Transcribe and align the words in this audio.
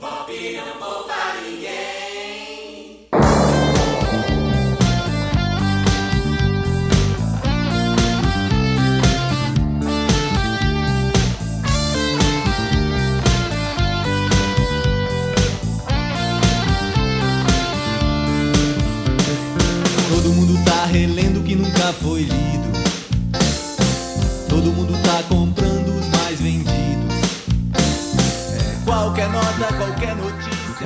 Todo 0.00 1.10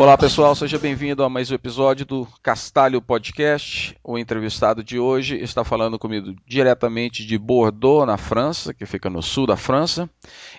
Olá 0.05 0.19
pessoal, 0.19 0.55
seja 0.55 0.79
bem-vindo 0.79 1.25
a 1.25 1.31
mais 1.31 1.51
um 1.51 1.55
episódio 1.55 2.05
do 2.05 2.29
Castalho 2.43 3.01
Podcast. 3.01 3.97
O 4.05 4.19
entrevistado 4.19 4.85
de 4.85 4.99
hoje 4.99 5.43
está 5.43 5.65
falando 5.65 5.99
comigo 5.99 6.37
diretamente 6.47 7.25
de 7.25 7.39
Bordeaux, 7.39 8.07
na 8.07 8.19
França, 8.19 8.75
que 8.75 8.85
fica 8.85 9.09
no 9.09 9.23
sul 9.23 9.47
da 9.47 9.57
França. 9.57 10.07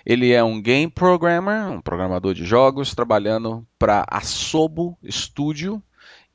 Ele 0.04 0.34
é 0.34 0.44
um 0.44 0.60
game 0.60 0.92
programmer, 0.92 1.70
um 1.70 1.80
programador 1.80 2.34
de 2.34 2.44
jogos, 2.44 2.96
trabalhando 2.96 3.64
para 3.78 4.04
a 4.10 4.22
Sobo 4.22 4.98
Studio 5.08 5.80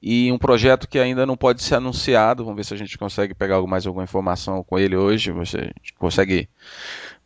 e 0.00 0.30
um 0.30 0.38
projeto 0.38 0.86
que 0.86 1.00
ainda 1.00 1.26
não 1.26 1.36
pode 1.36 1.64
ser 1.64 1.74
anunciado. 1.74 2.44
Vamos 2.44 2.58
ver 2.58 2.64
se 2.64 2.74
a 2.74 2.76
gente 2.76 2.96
consegue 2.96 3.34
pegar 3.34 3.60
mais 3.62 3.88
alguma 3.88 4.04
informação 4.04 4.62
com 4.62 4.78
ele 4.78 4.94
hoje. 4.94 5.32
Você 5.32 5.72
consegue 5.98 6.48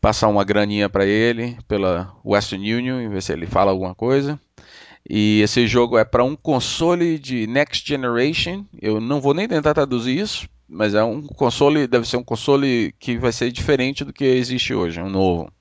passar 0.01 0.29
uma 0.29 0.45
graninha 0.45 0.89
para 0.89 1.05
ele 1.05 1.59
pela 1.69 2.11
Western 2.25 2.75
Union 2.75 3.03
e 3.03 3.09
ver 3.09 3.23
se 3.23 3.35
ele 3.35 3.47
fala 3.47 3.71
alguma 3.71 3.95
coisa. 3.95 4.41
E 5.09 5.43
esse 5.43 5.67
jogo 5.67 5.99
é 5.99 6.05
para 6.05 6.25
um 6.25 6.35
console 6.35 7.19
de 7.19 7.47
Next 7.47 7.87
Generation. 7.87 8.65
Eu 8.81 9.01
não 9.01 9.21
vou 9.21 9.35
nem 9.35 9.47
tentar 9.47 9.75
traduzir 9.75 10.19
isso, 10.19 10.49
mas 10.69 10.95
é 10.95 11.05
um 11.05 11.23
console, 11.23 11.87
deve 11.87 12.09
ser 12.09 12.17
um 12.17 12.25
console 12.25 12.95
que 12.99 13.19
vai 13.19 13.33
ser 13.33 13.53
diferente 13.53 14.05
do 14.05 14.13
que 14.13 14.25
existe 14.25 14.73
hoje, 14.73 15.01
um 15.01 15.11
novo. 15.11 15.53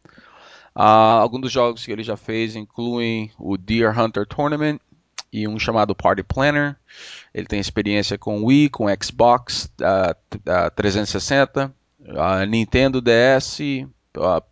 Ah, 0.76 1.20
alguns 1.20 1.42
dos 1.42 1.52
jogos 1.52 1.86
que 1.86 1.92
ele 1.92 2.04
já 2.04 2.18
fez 2.18 2.56
incluem 2.56 3.32
o 3.38 3.58
Deer 3.58 3.98
Hunter 3.98 4.26
Tournament 4.26 4.80
e 5.32 5.48
um 5.48 5.60
chamado 5.60 5.96
Party 5.96 6.24
Planner. 6.24 6.76
Ele 7.34 7.48
tem 7.48 7.60
experiência 7.60 8.18
com 8.18 8.44
Wii, 8.46 8.70
com 8.70 8.86
Xbox 9.02 9.70
uh, 9.82 10.12
uh, 10.36 10.72
360, 10.76 11.74
uh, 12.00 12.46
Nintendo 12.48 13.02
DS, 13.02 13.60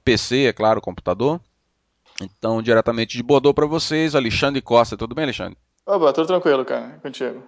PC, 0.04 0.46
é 0.46 0.54
claro, 0.54 0.82
computador. 0.82 1.40
Então, 2.22 2.62
diretamente 2.62 3.18
de 3.18 3.24
Bordeaux 3.24 3.56
para 3.56 3.66
vocês, 3.66 4.16
Alexandre 4.16 4.62
Costa. 4.62 4.98
Tudo 4.98 5.16
bem, 5.16 5.24
Alexandre? 5.24 5.58
Oba, 5.86 6.14
tudo 6.14 6.28
tranquilo, 6.28 6.64
cara. 6.64 7.00
Contigo. 7.02 7.44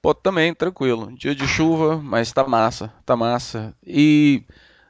Pô, 0.00 0.12
também, 0.12 0.54
tranquilo. 0.54 1.12
Dia 1.16 1.34
de 1.34 1.46
chuva, 1.46 1.96
mas 1.96 2.32
tá 2.32 2.46
massa, 2.46 2.92
tá 3.06 3.16
massa. 3.16 3.74
E, 3.86 4.44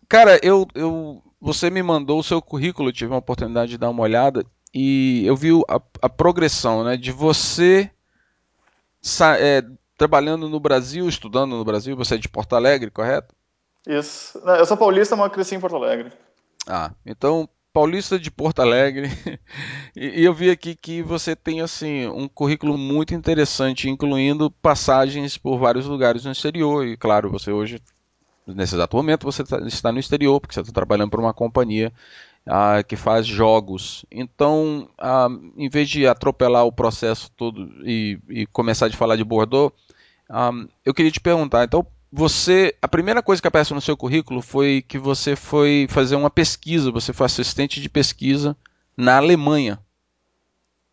cara, 0.08 0.40
eu, 0.42 0.66
eu, 0.74 1.22
você 1.40 1.70
me 1.70 1.82
mandou 1.82 2.18
o 2.18 2.24
seu 2.24 2.40
currículo, 2.40 2.92
tive 2.92 3.12
uma 3.12 3.18
oportunidade 3.18 3.72
de 3.72 3.78
dar 3.78 3.90
uma 3.90 4.02
olhada 4.02 4.44
e 4.74 5.22
eu 5.26 5.36
vi 5.36 5.50
a, 5.68 5.80
a 6.00 6.08
progressão, 6.08 6.82
né, 6.82 6.96
de 6.96 7.12
você 7.12 7.90
é, 9.38 9.62
trabalhando 9.98 10.48
no 10.48 10.58
Brasil, 10.58 11.08
estudando 11.08 11.56
no 11.56 11.64
Brasil. 11.64 11.94
Você 11.96 12.14
é 12.14 12.18
de 12.18 12.28
Porto 12.28 12.56
Alegre, 12.56 12.90
correto? 12.90 13.34
Isso. 13.86 14.38
Eu 14.38 14.64
sou 14.64 14.76
paulista, 14.76 15.14
mas 15.14 15.30
cresci 15.30 15.54
em 15.54 15.60
Porto 15.60 15.76
Alegre. 15.76 16.12
Ah, 16.66 16.92
então 17.04 17.48
paulista 17.72 18.18
de 18.18 18.30
Porto 18.30 18.60
Alegre. 18.60 19.08
e, 19.96 20.24
eu 20.24 20.34
vi 20.34 20.50
aqui 20.50 20.74
que 20.74 21.02
você 21.02 21.34
tem 21.34 21.60
assim 21.60 22.06
um 22.08 22.28
currículo 22.28 22.76
muito 22.76 23.14
interessante, 23.14 23.88
incluindo 23.88 24.50
passagens 24.50 25.38
por 25.38 25.58
vários 25.58 25.86
lugares 25.86 26.24
no 26.24 26.32
exterior. 26.32 26.86
E 26.86 26.96
claro, 26.96 27.30
você 27.30 27.50
hoje, 27.50 27.80
nesse 28.46 28.74
exato 28.74 28.96
momento, 28.96 29.24
você 29.24 29.42
tá, 29.42 29.58
está 29.66 29.90
no 29.90 29.98
exterior 29.98 30.40
porque 30.40 30.54
você 30.54 30.60
está 30.60 30.72
trabalhando 30.72 31.10
para 31.10 31.20
uma 31.20 31.34
companhia 31.34 31.92
ah, 32.46 32.82
que 32.82 32.96
faz 32.96 33.26
jogos. 33.26 34.04
Então, 34.10 34.88
ah, 34.98 35.28
em 35.56 35.68
vez 35.68 35.88
de 35.88 36.06
atropelar 36.06 36.64
o 36.66 36.72
processo 36.72 37.30
todo 37.36 37.68
e, 37.84 38.18
e 38.28 38.46
começar 38.46 38.88
de 38.88 38.96
falar 38.96 39.16
de 39.16 39.24
Bordeaux, 39.24 39.74
ah, 40.28 40.50
eu 40.84 40.92
queria 40.94 41.10
te 41.10 41.20
perguntar. 41.20 41.64
Então, 41.64 41.86
você, 42.12 42.76
a 42.82 42.86
primeira 42.86 43.22
coisa 43.22 43.40
que 43.40 43.48
aparece 43.48 43.72
no 43.72 43.80
seu 43.80 43.96
currículo 43.96 44.42
foi 44.42 44.84
que 44.86 44.98
você 44.98 45.34
foi 45.34 45.86
fazer 45.88 46.14
uma 46.14 46.28
pesquisa, 46.28 46.92
você 46.92 47.10
foi 47.10 47.24
assistente 47.24 47.80
de 47.80 47.88
pesquisa 47.88 48.54
na 48.94 49.16
Alemanha. 49.16 49.78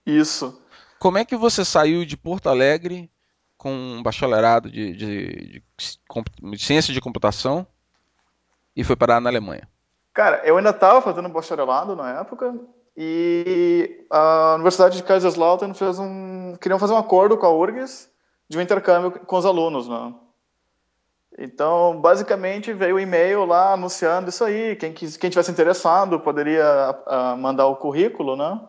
Isso. 0.05 0.57
Como 0.97 1.17
é 1.17 1.25
que 1.25 1.35
você 1.35 1.65
saiu 1.65 2.05
de 2.05 2.15
Porto 2.15 2.47
Alegre 2.47 3.11
com 3.57 3.69
um 3.69 4.01
bacharelado 4.01 4.71
de, 4.71 4.93
de, 4.93 5.35
de, 5.37 5.63
de 6.51 6.63
ciência 6.63 6.93
de 6.93 7.01
computação 7.01 7.67
e 8.73 8.81
foi 8.81 8.95
parar 8.95 9.19
na 9.19 9.29
Alemanha? 9.29 9.67
Cara, 10.13 10.41
eu 10.45 10.55
ainda 10.55 10.69
estava 10.69 11.01
fazendo 11.01 11.27
bacharelado 11.27 11.97
na 11.97 12.21
época 12.21 12.57
e 12.95 14.05
a 14.09 14.53
Universidade 14.55 14.95
de 14.95 15.03
Kaiserslautern 15.03 15.73
fez 15.73 15.99
um, 15.99 16.55
queriam 16.61 16.79
fazer 16.79 16.93
um 16.93 16.97
acordo 16.97 17.37
com 17.37 17.45
a 17.45 17.53
URGS 17.53 18.09
de 18.47 18.57
um 18.57 18.61
intercâmbio 18.61 19.11
com 19.11 19.37
os 19.37 19.45
alunos, 19.45 19.89
né? 19.89 20.13
Então, 21.41 22.01
basicamente, 22.01 22.73
veio 22.73 22.95
o 22.95 22.97
um 22.97 22.99
e-mail 22.99 23.45
lá 23.45 23.71
anunciando 23.71 24.27
isso 24.29 24.43
aí. 24.43 24.75
Quem, 24.75 24.93
quem 24.93 25.29
tivesse 25.29 25.49
interessado 25.49 26.19
poderia 26.19 26.65
a, 26.65 27.31
a 27.31 27.37
mandar 27.37 27.65
o 27.67 27.77
currículo, 27.77 28.35
né? 28.35 28.59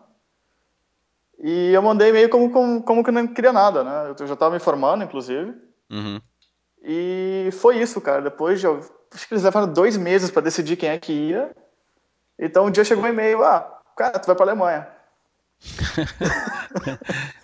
E 1.42 1.72
eu 1.72 1.82
mandei 1.82 2.10
e-mail 2.10 2.31
como, 2.31 2.48
como, 2.53 2.81
como 2.84 3.03
que 3.03 3.10
não 3.10 3.26
queria 3.26 3.53
nada, 3.53 3.82
né? 3.82 4.14
Eu 4.16 4.26
já 4.26 4.34
estava 4.34 4.54
me 4.54 4.60
formando, 4.60 5.03
inclusive. 5.03 5.53
Uhum. 5.91 6.20
E 6.84 7.50
foi 7.54 7.78
isso, 7.78 8.00
cara. 8.00 8.22
Depois 8.22 8.60
de. 8.60 8.69
Acho 8.69 9.26
que 9.26 9.34
eles 9.34 9.42
levaram 9.42 9.72
dois 9.72 9.97
meses 9.97 10.31
para 10.31 10.42
decidir 10.42 10.76
quem 10.76 10.91
é 10.91 10.98
que 10.98 11.12
ia. 11.12 11.50
Então, 12.38 12.66
um 12.66 12.70
dia 12.70 12.84
chegou 12.84 13.02
um 13.02 13.08
e-mail: 13.08 13.42
ah, 13.42 13.81
cara, 13.97 14.16
tu 14.20 14.26
vai 14.26 14.37
para 14.37 14.44
Alemanha. 14.44 14.87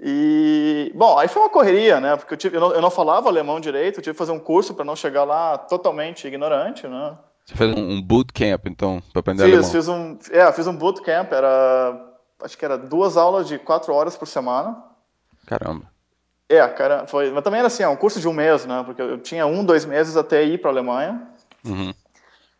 E, 0.00 0.92
bom, 0.94 1.18
aí 1.18 1.26
foi 1.26 1.42
uma 1.42 1.50
correria, 1.50 2.00
né? 2.00 2.16
Porque 2.16 2.34
eu, 2.34 2.38
tive, 2.38 2.56
eu, 2.56 2.60
não, 2.60 2.72
eu 2.72 2.80
não 2.80 2.90
falava 2.90 3.28
alemão 3.28 3.58
direito, 3.58 3.98
eu 3.98 4.02
tive 4.02 4.14
que 4.14 4.18
fazer 4.18 4.32
um 4.32 4.38
curso 4.38 4.72
para 4.74 4.84
não 4.84 4.94
chegar 4.94 5.24
lá 5.24 5.58
totalmente 5.58 6.26
ignorante, 6.26 6.86
né? 6.86 7.16
Você 7.44 7.54
fez 7.56 7.74
um 7.76 8.00
bootcamp, 8.00 8.66
então, 8.66 9.02
para 9.12 9.20
aprender 9.20 9.44
fiz, 9.44 9.52
alemão? 9.52 9.70
Fiz 9.70 9.88
um, 9.88 10.18
é, 10.30 10.52
fiz 10.52 10.66
um 10.66 10.76
bootcamp, 10.76 11.32
era, 11.32 12.14
acho 12.42 12.56
que 12.56 12.64
era 12.64 12.78
duas 12.78 13.16
aulas 13.16 13.48
de 13.48 13.58
quatro 13.58 13.92
horas 13.92 14.16
por 14.16 14.28
semana. 14.28 14.76
Caramba. 15.46 15.86
É, 16.48 16.66
cara, 16.68 17.06
foi, 17.06 17.30
mas 17.30 17.42
também 17.42 17.58
era 17.58 17.66
assim, 17.66 17.82
é 17.82 17.88
um 17.88 17.96
curso 17.96 18.20
de 18.20 18.28
um 18.28 18.32
mês, 18.32 18.64
né? 18.66 18.82
Porque 18.84 19.02
eu 19.02 19.18
tinha 19.18 19.46
um, 19.46 19.64
dois 19.64 19.84
meses 19.84 20.16
até 20.16 20.44
ir 20.44 20.58
para 20.58 20.70
a 20.70 20.72
Alemanha. 20.72 21.22
Uhum. 21.64 21.92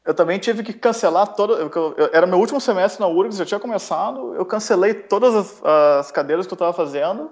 Eu 0.08 0.14
também 0.14 0.38
tive 0.38 0.62
que 0.62 0.72
cancelar 0.72 1.34
todo. 1.34 1.52
Eu, 1.52 1.70
eu, 1.98 2.10
era 2.14 2.26
meu 2.26 2.38
último 2.38 2.58
semestre 2.58 2.98
na 2.98 3.06
URGS, 3.06 3.36
já 3.36 3.44
tinha 3.44 3.60
começado. 3.60 4.34
Eu 4.34 4.46
cancelei 4.46 4.94
todas 4.94 5.34
as, 5.34 5.62
as 5.62 6.10
cadeiras 6.10 6.46
que 6.46 6.52
eu 6.54 6.54
estava 6.54 6.72
fazendo 6.72 7.30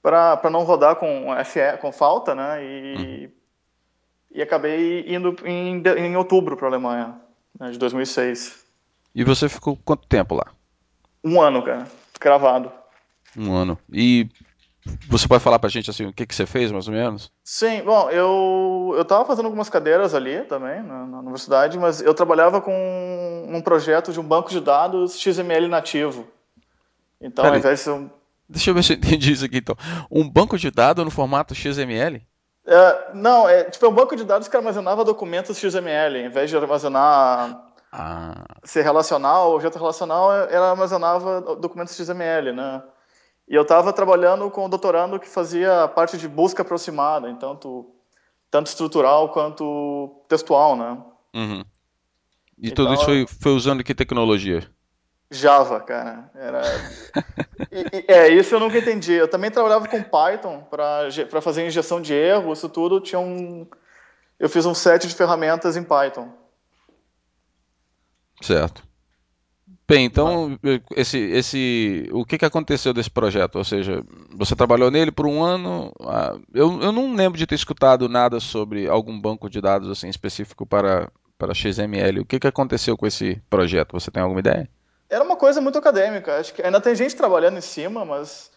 para 0.00 0.48
não 0.48 0.62
rodar 0.62 0.94
com 0.94 1.26
FE, 1.44 1.78
com 1.80 1.90
falta, 1.90 2.36
né? 2.36 2.64
E, 2.64 2.94
uhum. 2.96 3.30
e 4.30 4.42
acabei 4.42 5.12
indo 5.12 5.34
em, 5.44 5.82
em 5.82 6.16
outubro 6.16 6.56
para 6.56 6.68
a 6.68 6.70
Alemanha, 6.70 7.20
né, 7.58 7.72
de 7.72 7.78
2006. 7.80 8.64
E 9.12 9.24
você 9.24 9.48
ficou 9.48 9.76
quanto 9.84 10.06
tempo 10.06 10.36
lá? 10.36 10.46
Um 11.24 11.42
ano, 11.42 11.64
cara, 11.64 11.88
cravado. 12.20 12.70
Um 13.36 13.52
ano. 13.52 13.76
E 13.92 14.28
você 15.08 15.28
pode 15.28 15.42
falar 15.42 15.58
pra 15.58 15.70
gente 15.70 15.90
assim, 15.90 16.06
o 16.06 16.12
que, 16.12 16.26
que 16.26 16.34
você 16.34 16.44
fez, 16.44 16.72
mais 16.72 16.88
ou 16.88 16.94
menos? 16.94 17.30
Sim, 17.44 17.82
bom, 17.82 18.10
eu, 18.10 18.94
eu 18.96 19.04
tava 19.04 19.24
fazendo 19.24 19.46
algumas 19.46 19.68
cadeiras 19.68 20.14
ali 20.14 20.42
também, 20.42 20.82
na, 20.82 21.06
na 21.06 21.18
universidade, 21.20 21.78
mas 21.78 22.00
eu 22.00 22.12
trabalhava 22.14 22.60
com 22.60 23.46
um 23.48 23.60
projeto 23.60 24.12
de 24.12 24.18
um 24.18 24.24
banco 24.24 24.50
de 24.50 24.60
dados 24.60 25.18
XML 25.18 25.68
nativo. 25.68 26.26
Então, 27.20 27.44
Pera 27.44 27.54
ao 27.54 27.58
invés 27.60 27.78
de 27.78 27.84
ser 27.84 27.90
um... 27.90 28.10
Deixa 28.48 28.70
eu 28.70 28.74
ver 28.74 28.82
se 28.82 28.92
eu 28.92 28.96
entendi 28.96 29.32
isso 29.32 29.44
aqui, 29.44 29.58
então. 29.58 29.76
Um 30.10 30.28
banco 30.28 30.58
de 30.58 30.70
dados 30.70 31.04
no 31.04 31.10
formato 31.10 31.54
XML? 31.54 32.20
É, 32.66 33.10
não, 33.14 33.48
é 33.48 33.64
tipo 33.64 33.86
é 33.86 33.88
um 33.88 33.94
banco 33.94 34.14
de 34.16 34.24
dados 34.24 34.48
que 34.48 34.56
armazenava 34.56 35.04
documentos 35.04 35.58
XML, 35.58 36.18
em 36.18 36.28
vez 36.28 36.50
de 36.50 36.56
armazenar 36.56 37.72
ah. 37.92 38.44
ser 38.64 38.82
relacional, 38.82 39.54
objeto 39.54 39.78
relacional, 39.78 40.32
ela 40.48 40.70
armazenava 40.70 41.40
documentos 41.56 41.94
XML, 41.94 42.52
né? 42.52 42.82
E 43.48 43.54
eu 43.54 43.62
estava 43.62 43.92
trabalhando 43.92 44.50
com 44.50 44.64
o 44.64 44.68
doutorando 44.68 45.18
que 45.18 45.28
fazia 45.28 45.84
a 45.84 45.88
parte 45.88 46.16
de 46.16 46.28
busca 46.28 46.62
aproximada, 46.62 47.28
então 47.28 47.56
tu, 47.56 47.94
tanto 48.50 48.68
estrutural 48.68 49.30
quanto 49.30 50.24
textual, 50.28 50.76
né? 50.76 50.98
Uhum. 51.34 51.64
E 52.58 52.68
então, 52.68 52.84
tudo 52.84 52.94
isso 52.94 53.04
foi, 53.04 53.26
foi 53.26 53.52
usando 53.52 53.82
que 53.82 53.94
tecnologia? 53.94 54.70
Java, 55.30 55.80
cara. 55.80 56.30
Era... 56.34 56.62
e, 57.72 57.98
e, 57.98 58.04
é, 58.06 58.28
isso 58.28 58.54
eu 58.54 58.60
nunca 58.60 58.78
entendi. 58.78 59.12
Eu 59.12 59.26
também 59.26 59.50
trabalhava 59.50 59.88
com 59.88 60.02
Python 60.02 60.62
para 60.70 61.40
fazer 61.40 61.66
injeção 61.66 62.00
de 62.00 62.12
erro, 62.12 62.52
isso 62.52 62.68
tudo 62.68 63.00
tinha 63.00 63.18
um. 63.18 63.66
Eu 64.38 64.48
fiz 64.48 64.66
um 64.66 64.74
set 64.74 65.08
de 65.08 65.14
ferramentas 65.14 65.76
em 65.76 65.82
Python. 65.82 66.30
Certo. 68.42 68.82
Bem, 69.86 70.04
então, 70.04 70.58
esse, 70.96 71.18
esse, 71.18 72.08
o 72.12 72.24
que, 72.24 72.38
que 72.38 72.44
aconteceu 72.44 72.94
desse 72.94 73.10
projeto? 73.10 73.56
Ou 73.56 73.64
seja, 73.64 74.02
você 74.34 74.54
trabalhou 74.54 74.90
nele 74.90 75.10
por 75.10 75.26
um 75.26 75.42
ano. 75.42 75.92
Ah, 76.00 76.36
eu, 76.54 76.80
eu 76.80 76.92
não 76.92 77.14
lembro 77.14 77.36
de 77.36 77.46
ter 77.46 77.56
escutado 77.56 78.08
nada 78.08 78.40
sobre 78.40 78.88
algum 78.88 79.20
banco 79.20 79.50
de 79.50 79.60
dados 79.60 79.90
assim 79.90 80.08
específico 80.08 80.64
para, 80.64 81.10
para 81.36 81.52
XML. 81.52 82.20
O 82.20 82.24
que, 82.24 82.38
que 82.38 82.46
aconteceu 82.46 82.96
com 82.96 83.06
esse 83.06 83.42
projeto? 83.50 83.92
Você 83.92 84.10
tem 84.10 84.22
alguma 84.22 84.40
ideia? 84.40 84.68
Era 85.10 85.24
uma 85.24 85.36
coisa 85.36 85.60
muito 85.60 85.78
acadêmica. 85.78 86.38
Acho 86.38 86.54
que 86.54 86.62
ainda 86.62 86.80
tem 86.80 86.94
gente 86.94 87.16
trabalhando 87.16 87.58
em 87.58 87.62
cima, 87.62 88.04
mas 88.04 88.50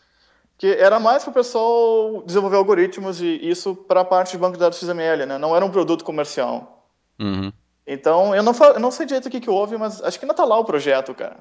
que 0.57 0.67
era 0.67 0.99
mais 0.99 1.23
para 1.23 1.31
o 1.31 1.33
pessoal 1.33 2.23
desenvolver 2.25 2.57
algoritmos 2.57 3.19
e 3.19 3.39
isso 3.41 3.75
para 3.75 4.01
a 4.01 4.05
parte 4.05 4.31
de 4.31 4.37
banco 4.37 4.53
de 4.53 4.59
dados 4.59 4.79
XML, 4.79 5.25
né? 5.25 5.37
Não 5.37 5.55
era 5.55 5.65
um 5.65 5.71
produto 5.71 6.05
comercial. 6.05 6.87
Uhum. 7.19 7.51
Então, 7.87 8.35
eu 8.35 8.41
não, 8.41 8.53
eu 8.53 8.79
não 8.79 8.91
sei 8.91 9.05
direito 9.05 9.27
o 9.27 9.29
que, 9.29 9.39
que 9.39 9.49
houve, 9.49 9.77
mas 9.77 10.01
acho 10.01 10.17
que 10.17 10.25
ainda 10.25 10.33
está 10.33 10.43
lá 10.43 10.57
o 10.57 10.65
projeto, 10.65 11.13
cara. 11.13 11.37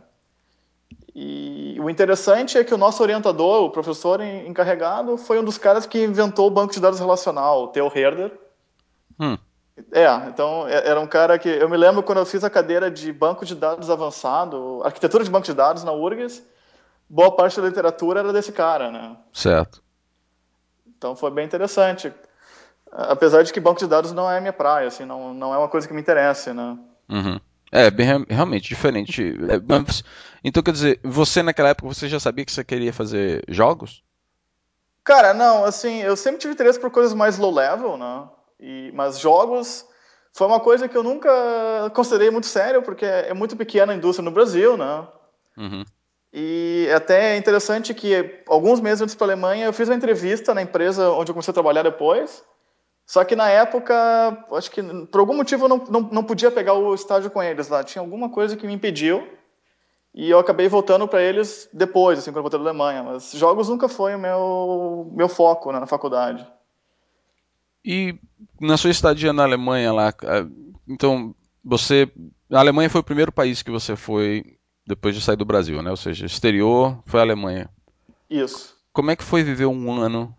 E 1.15 1.77
o 1.81 1.89
interessante 1.89 2.59
é 2.59 2.65
que 2.65 2.75
o 2.75 2.79
nosso 2.79 3.03
orientador, 3.03 3.63
o 3.63 3.71
professor 3.71 4.21
encarregado, 4.21 5.17
foi 5.17 5.39
um 5.39 5.45
dos 5.45 5.57
caras 5.57 5.87
que 5.87 6.03
inventou 6.03 6.49
o 6.49 6.51
banco 6.51 6.75
de 6.75 6.81
dados 6.81 6.99
relacional, 6.99 7.65
o 7.65 7.69
Theo 7.69 7.91
Herder. 7.95 8.33
Hum. 9.19 9.39
É, 9.93 10.07
então 10.29 10.69
é, 10.69 10.89
era 10.89 11.01
um 11.01 11.07
cara 11.07 11.39
que. 11.39 11.49
Eu 11.49 11.69
me 11.69 11.77
lembro 11.77 12.03
quando 12.03 12.19
eu 12.19 12.27
fiz 12.27 12.43
a 12.45 12.51
cadeira 12.51 12.91
de 12.91 13.13
banco 13.13 13.45
de 13.45 13.55
dados 13.55 13.91
avançado, 13.91 14.81
arquitetura 14.85 15.25
de 15.25 15.31
banco 15.31 15.47
de 15.47 15.55
dados 15.55 15.85
na 15.85 15.93
URGS, 15.93 16.43
boa 17.09 17.31
parte 17.31 17.61
da 17.61 17.69
literatura 17.69 18.21
era 18.21 18.33
desse 18.33 18.53
cara, 18.53 18.91
né? 18.91 19.17
Certo. 19.33 19.83
Então 20.87 21.15
foi 21.15 21.31
bem 21.31 21.45
interessante 21.45 22.13
apesar 22.95 23.43
de 23.43 23.53
que 23.53 23.61
banco 23.61 23.81
de 23.81 23.87
dados 23.87 24.13
não 24.13 24.31
é 24.31 24.41
minha 24.41 24.53
praia, 24.53 24.89
assim, 24.89 25.05
não, 25.05 25.35
não 25.35 25.53
é 25.53 25.59
uma 25.59 25.69
coisa 25.69 25.87
que 25.87 25.93
me 25.93 26.01
interessa, 26.01 26.55
né? 26.55 26.79
Uhum. 27.09 27.41
É, 27.73 27.91
bem, 27.91 28.25
realmente 28.31 28.69
diferente. 28.69 29.35
É, 29.49 29.61
então, 30.45 30.63
quer 30.63 30.71
dizer, 30.71 31.01
você 31.03 31.43
naquela 31.43 31.71
época 31.71 31.93
você 31.93 32.09
já 32.09 32.21
sabia 32.21 32.45
que 32.45 32.53
você 32.53 32.63
queria 32.63 32.93
fazer 32.93 33.45
jogos? 33.49 34.03
Cara, 35.03 35.35
não, 35.35 35.65
assim, 35.65 36.01
eu 36.03 36.17
sempre 36.17 36.41
tive 36.41 36.55
interesse 36.55 36.79
por 36.79 36.91
coisas 36.91 37.13
mais 37.13 37.37
low 37.37 37.53
level, 37.53 37.97
né? 37.99 38.29
E, 38.61 38.93
mas 38.95 39.19
jogos 39.19 39.85
foi 40.33 40.47
uma 40.47 40.61
coisa 40.61 40.89
que 40.89 40.97
eu 40.97 41.03
nunca 41.03 41.31
considerei 41.95 42.31
muito 42.31 42.47
sério, 42.47 42.81
porque 42.83 43.05
é 43.05 43.35
muito 43.35 43.57
pequena 43.57 43.93
a 43.93 43.97
indústria 43.97 44.25
no 44.25 44.31
Brasil, 44.31 44.77
né? 44.77 45.07
Uhum. 45.57 45.85
E 46.33 46.87
é 46.89 46.95
até 46.95 47.35
é 47.35 47.37
interessante 47.37 47.93
que 47.93 48.43
alguns 48.49 48.81
meses 48.81 49.03
antes 49.03 49.15
para 49.15 49.27
a 49.27 49.31
Alemanha 49.31 49.67
eu 49.67 49.73
fiz 49.73 49.89
uma 49.89 49.95
entrevista 49.95 50.53
na 50.55 50.63
empresa 50.63 51.11
onde 51.11 51.31
eu 51.31 51.35
comecei 51.35 51.53
a 51.53 51.55
trabalhar 51.55 51.83
depois. 51.83 52.43
Só 53.07 53.23
que 53.25 53.37
na 53.37 53.51
época, 53.51 53.95
acho 54.53 54.71
que 54.71 54.83
por 55.07 55.21
algum 55.21 55.37
motivo 55.37 55.65
eu 55.65 55.69
não, 55.69 55.85
não, 55.89 56.01
não 56.01 56.25
podia 56.25 56.51
pegar 56.51 56.75
o 56.75 56.95
estágio 56.95 57.31
com 57.31 57.43
eles 57.43 57.69
lá. 57.69 57.85
Tinha 57.85 58.01
alguma 58.01 58.31
coisa 58.31 58.57
que 58.57 58.67
me 58.67 58.73
impediu. 58.73 59.27
E 60.15 60.31
eu 60.31 60.39
acabei 60.39 60.69
voltando 60.69 61.09
para 61.09 61.21
eles 61.21 61.69
depois, 61.73 62.19
assim, 62.19 62.31
quando 62.31 62.37
eu 62.37 62.43
voltei 62.43 62.59
da 62.59 62.65
Alemanha. 62.65 63.03
Mas 63.03 63.33
jogos 63.33 63.69
nunca 63.69 63.89
foi 63.89 64.15
o 64.15 64.19
meu, 64.19 65.13
meu 65.15 65.29
foco 65.29 65.73
né, 65.73 65.81
na 65.81 65.87
faculdade. 65.87 66.47
E 67.85 68.19
na 68.61 68.77
sua 68.77 68.91
estadia 68.91 69.33
na 69.33 69.43
Alemanha 69.43 69.93
lá, 69.93 70.15
então 70.89 71.35
você. 71.63 72.11
A 72.51 72.61
Alemanha 72.61 72.89
foi 72.89 73.01
o 73.01 73.05
primeiro 73.05 73.33
país 73.33 73.63
que 73.63 73.71
você 73.71 73.97
foi 73.97 74.57
depois 74.87 75.15
de 75.15 75.21
sair 75.21 75.37
do 75.37 75.45
Brasil, 75.45 75.83
né? 75.83 75.91
Ou 75.91 75.97
seja, 75.97 76.25
exterior 76.25 77.03
foi 77.07 77.21
a 77.21 77.23
Alemanha. 77.23 77.69
Isso. 78.31 78.75
Como 78.93 79.11
é 79.11 79.17
que 79.17 79.25
foi 79.25 79.43
viver 79.43 79.67
um 79.67 79.93
ano 79.93 80.35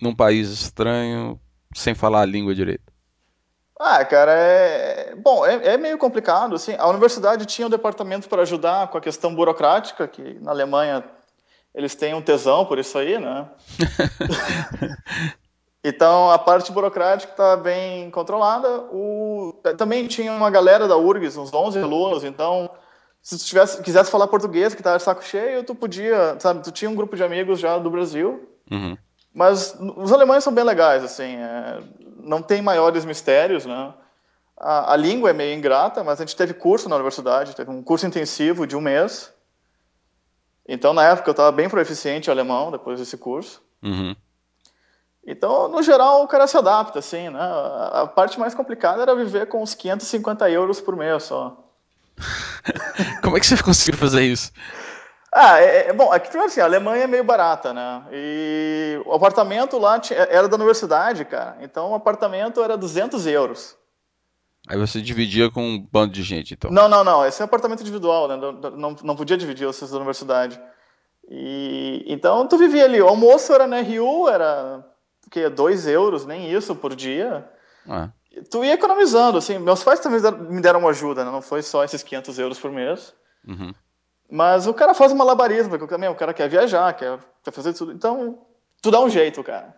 num 0.00 0.14
país 0.14 0.50
estranho, 0.50 1.40
sem 1.74 1.94
falar 1.94 2.22
a 2.22 2.26
língua 2.26 2.54
direito? 2.54 2.94
Ah, 3.78 4.04
cara, 4.04 4.32
é. 4.32 5.14
Bom, 5.16 5.44
é, 5.44 5.74
é, 5.74 5.76
meio 5.76 5.98
complicado. 5.98 6.54
Assim. 6.54 6.74
A 6.78 6.88
universidade 6.88 7.44
tinha 7.44 7.66
um 7.66 7.70
departamento 7.70 8.28
para 8.28 8.42
ajudar 8.42 8.88
com 8.88 8.96
a 8.96 9.00
questão 9.00 9.34
burocrática, 9.34 10.06
que 10.06 10.38
na 10.40 10.52
Alemanha 10.52 11.04
eles 11.74 11.94
têm 11.94 12.14
um 12.14 12.22
tesão 12.22 12.64
por 12.64 12.78
isso 12.78 12.96
aí, 12.96 13.18
né? 13.18 13.48
então 15.82 16.30
a 16.30 16.38
parte 16.38 16.70
burocrática 16.70 17.32
está 17.32 17.56
bem 17.56 18.10
controlada. 18.10 18.82
O... 18.92 19.54
Também 19.76 20.06
tinha 20.06 20.32
uma 20.32 20.50
galera 20.50 20.86
da 20.86 20.96
URGS, 20.96 21.36
uns 21.36 21.52
11 21.52 21.80
alunos, 21.80 22.22
então 22.22 22.70
se 23.20 23.38
tu 23.38 23.44
tivesse, 23.44 23.82
quisesse 23.82 24.10
falar 24.10 24.28
português, 24.28 24.74
que 24.74 24.80
estava 24.80 24.98
de 24.98 25.02
saco 25.02 25.24
cheio, 25.24 25.64
tu 25.64 25.74
podia, 25.74 26.36
sabe? 26.38 26.62
Tu 26.62 26.70
tinha 26.70 26.90
um 26.90 26.94
grupo 26.94 27.16
de 27.16 27.24
amigos 27.24 27.58
já 27.58 27.76
do 27.78 27.90
Brasil. 27.90 28.48
Uhum. 28.70 28.96
Mas 29.34 29.76
os 29.96 30.12
alemães 30.12 30.44
são 30.44 30.54
bem 30.54 30.62
legais, 30.62 31.02
assim, 31.02 31.36
é, 31.36 31.80
não 32.22 32.40
tem 32.40 32.62
maiores 32.62 33.04
mistérios, 33.04 33.66
né? 33.66 33.92
A, 34.56 34.92
a, 34.92 34.96
língua 34.96 35.30
é 35.30 35.32
meio 35.32 35.58
ingrata, 35.58 36.04
mas 36.04 36.20
a 36.20 36.24
gente 36.24 36.36
teve 36.36 36.54
curso 36.54 36.88
na 36.88 36.94
universidade, 36.94 37.56
teve 37.56 37.68
um 37.68 37.82
curso 37.82 38.06
intensivo 38.06 38.64
de 38.64 38.76
um 38.76 38.80
mês. 38.80 39.32
Então, 40.66 40.94
na 40.94 41.04
época, 41.04 41.28
eu 41.28 41.32
estava 41.32 41.50
bem 41.50 41.68
proficiente 41.68 42.28
em 42.28 42.32
alemão 42.32 42.70
depois 42.70 43.00
desse 43.00 43.16
curso. 43.16 43.60
Uhum. 43.82 44.14
Então, 45.26 45.68
no 45.68 45.82
geral, 45.82 46.22
o 46.22 46.28
cara 46.28 46.46
se 46.46 46.56
adapta, 46.56 47.00
assim, 47.00 47.28
né? 47.28 47.40
A, 47.40 48.02
a 48.02 48.06
parte 48.06 48.38
mais 48.38 48.54
complicada 48.54 49.02
era 49.02 49.16
viver 49.16 49.48
com 49.48 49.60
uns 49.60 49.74
550 49.74 50.48
euros 50.48 50.80
por 50.80 50.94
mês 50.94 51.24
só. 51.24 51.58
Como 53.20 53.36
é 53.36 53.40
que 53.40 53.46
você 53.46 53.60
conseguiu 53.60 53.98
fazer 53.98 54.22
isso? 54.22 54.52
Ah, 55.36 55.60
é, 55.60 55.88
é, 55.88 55.92
bom, 55.92 56.12
aqui 56.12 56.28
primeiro 56.28 56.48
assim, 56.48 56.60
a 56.60 56.64
Alemanha 56.64 57.04
é 57.04 57.06
meio 57.08 57.24
barata, 57.24 57.72
né? 57.74 58.04
E 58.12 59.02
o 59.04 59.12
apartamento 59.12 59.76
lá 59.78 59.98
tinha, 59.98 60.20
era 60.20 60.48
da 60.48 60.54
universidade, 60.54 61.24
cara. 61.24 61.56
Então 61.60 61.90
o 61.90 61.94
apartamento 61.94 62.62
era 62.62 62.76
200 62.76 63.26
euros. 63.26 63.76
Aí 64.68 64.78
você 64.78 65.02
dividia 65.02 65.50
com 65.50 65.60
um 65.60 65.80
bando 65.80 66.12
de 66.12 66.22
gente, 66.22 66.54
então? 66.54 66.70
Não, 66.70 66.88
não, 66.88 67.02
não. 67.02 67.26
Esse 67.26 67.42
é 67.42 67.44
um 67.44 67.46
apartamento 67.46 67.80
individual, 67.80 68.28
né? 68.28 68.36
Não, 68.36 68.96
não, 69.02 69.16
podia 69.16 69.36
dividir 69.36 69.66
os 69.66 69.90
da 69.90 69.96
universidade. 69.96 70.58
E, 71.28 72.04
então 72.06 72.46
tu 72.46 72.56
vivia 72.56 72.84
ali. 72.84 73.02
O 73.02 73.08
almoço 73.08 73.52
era 73.52 73.66
na 73.66 73.80
RU, 73.80 74.28
era 74.28 74.86
que 75.32 75.48
2 75.48 75.88
euros, 75.88 76.24
nem 76.24 76.52
isso 76.52 76.76
por 76.76 76.94
dia. 76.94 77.44
Ah. 77.88 78.08
Tu 78.48 78.64
ia 78.64 78.74
economizando, 78.74 79.38
assim. 79.38 79.58
Meus 79.58 79.82
pais 79.82 79.98
também 79.98 80.20
me 80.48 80.60
deram 80.60 80.78
uma 80.78 80.90
ajuda, 80.90 81.24
né? 81.24 81.30
Não 81.32 81.42
foi 81.42 81.60
só 81.60 81.82
esses 81.82 82.04
500 82.04 82.38
euros 82.38 82.58
por 82.60 82.70
mês. 82.70 83.12
Uhum. 83.46 83.74
Mas 84.30 84.66
o 84.66 84.74
cara 84.74 84.94
faz 84.94 85.12
um 85.12 85.16
malabarismo, 85.16 85.70
porque 85.70 85.86
também 85.86 86.08
o 86.08 86.14
cara 86.14 86.34
quer 86.34 86.48
viajar, 86.48 86.92
quer, 86.94 87.18
quer 87.42 87.50
fazer 87.50 87.72
tudo. 87.72 87.92
Então, 87.92 88.38
tu 88.82 88.90
dá 88.90 89.00
um 89.00 89.08
jeito, 89.08 89.42
cara. 89.42 89.74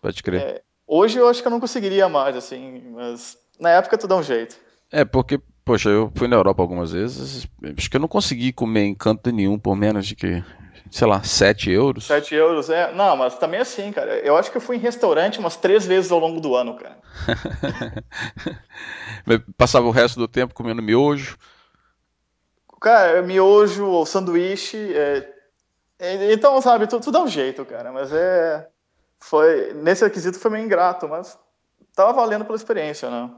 Pode 0.00 0.22
crer. 0.22 0.40
É, 0.40 0.62
hoje 0.86 1.18
eu 1.18 1.28
acho 1.28 1.40
que 1.40 1.46
eu 1.46 1.50
não 1.50 1.60
conseguiria 1.60 2.08
mais, 2.08 2.36
assim, 2.36 2.82
mas 2.90 3.38
na 3.58 3.70
época 3.70 3.96
tu 3.96 4.08
dá 4.08 4.16
um 4.16 4.22
jeito. 4.22 4.56
É, 4.90 5.04
porque, 5.04 5.40
poxa, 5.64 5.88
eu 5.88 6.12
fui 6.14 6.28
na 6.28 6.36
Europa 6.36 6.62
algumas 6.62 6.92
vezes, 6.92 7.46
acho 7.78 7.88
que 7.88 7.96
eu 7.96 8.00
não 8.00 8.08
consegui 8.08 8.52
comer 8.52 8.82
em 8.82 8.94
canto 8.94 9.30
nenhum 9.30 9.58
por 9.58 9.76
menos 9.76 10.06
de 10.06 10.16
que, 10.16 10.42
sei 10.90 11.06
lá, 11.06 11.22
7 11.22 11.70
euros. 11.70 12.04
7 12.04 12.34
euros, 12.34 12.68
é. 12.68 12.92
Não, 12.92 13.16
mas 13.16 13.38
também 13.38 13.58
é 13.58 13.62
assim, 13.62 13.92
cara. 13.92 14.18
Eu 14.18 14.36
acho 14.36 14.50
que 14.50 14.56
eu 14.56 14.60
fui 14.60 14.76
em 14.76 14.80
restaurante 14.80 15.38
umas 15.38 15.56
três 15.56 15.86
vezes 15.86 16.10
ao 16.10 16.18
longo 16.18 16.40
do 16.40 16.54
ano, 16.54 16.76
cara. 16.76 16.98
Passava 19.56 19.86
o 19.86 19.92
resto 19.92 20.18
do 20.18 20.28
tempo 20.28 20.52
comendo 20.52 20.82
miojo. 20.82 21.38
Cara, 22.82 23.22
miojo 23.22 23.86
ou 23.86 24.04
sanduíche. 24.04 24.92
É... 24.94 25.32
É, 25.98 26.32
então, 26.32 26.60
sabe, 26.60 26.88
tu, 26.88 26.98
tu, 26.98 27.12
dá 27.12 27.22
um 27.22 27.28
jeito, 27.28 27.64
cara. 27.64 27.92
Mas 27.92 28.12
é. 28.12 28.68
Foi. 29.20 29.72
Nesse 29.72 30.04
requisito 30.04 30.38
foi 30.38 30.50
meio 30.50 30.64
ingrato, 30.64 31.08
mas 31.08 31.38
tava 31.94 32.12
valendo 32.12 32.44
pela 32.44 32.56
experiência, 32.56 33.08
né? 33.08 33.30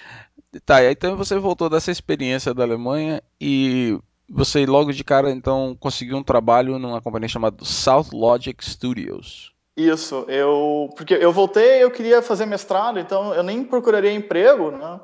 tá, 0.64 0.82
então 0.90 1.18
você 1.18 1.38
voltou 1.38 1.68
dessa 1.68 1.90
experiência 1.90 2.54
da 2.54 2.62
Alemanha 2.62 3.22
e 3.38 3.98
você 4.26 4.64
logo 4.64 4.90
de 4.90 5.04
cara 5.04 5.30
então 5.30 5.76
conseguiu 5.78 6.16
um 6.16 6.22
trabalho 6.22 6.78
numa 6.78 7.02
companhia 7.02 7.28
chamada 7.28 7.62
South 7.62 8.06
Logic 8.14 8.64
Studios. 8.64 9.52
Isso, 9.76 10.24
eu 10.28 10.88
porque 10.96 11.12
eu 11.14 11.32
voltei, 11.32 11.82
eu 11.82 11.90
queria 11.90 12.22
fazer 12.22 12.46
mestrado, 12.46 12.98
então 12.98 13.34
eu 13.34 13.42
nem 13.42 13.62
procuraria 13.64 14.12
emprego, 14.12 14.70
né? 14.70 15.00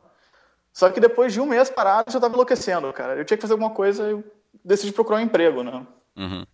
Só 0.78 0.88
que 0.90 1.00
depois 1.00 1.32
de 1.32 1.40
um 1.40 1.44
mês 1.44 1.68
parado, 1.68 2.04
eu 2.06 2.12
já 2.12 2.18
estava 2.18 2.32
enlouquecendo, 2.32 2.92
cara. 2.92 3.16
Eu 3.16 3.24
tinha 3.24 3.36
que 3.36 3.42
fazer 3.42 3.54
alguma 3.54 3.70
coisa 3.70 4.12
e 4.12 4.24
decidi 4.64 4.92
procurar 4.92 5.18
um 5.18 5.22
emprego, 5.22 5.64
né? 5.64 5.84
Uhum. 6.16 6.46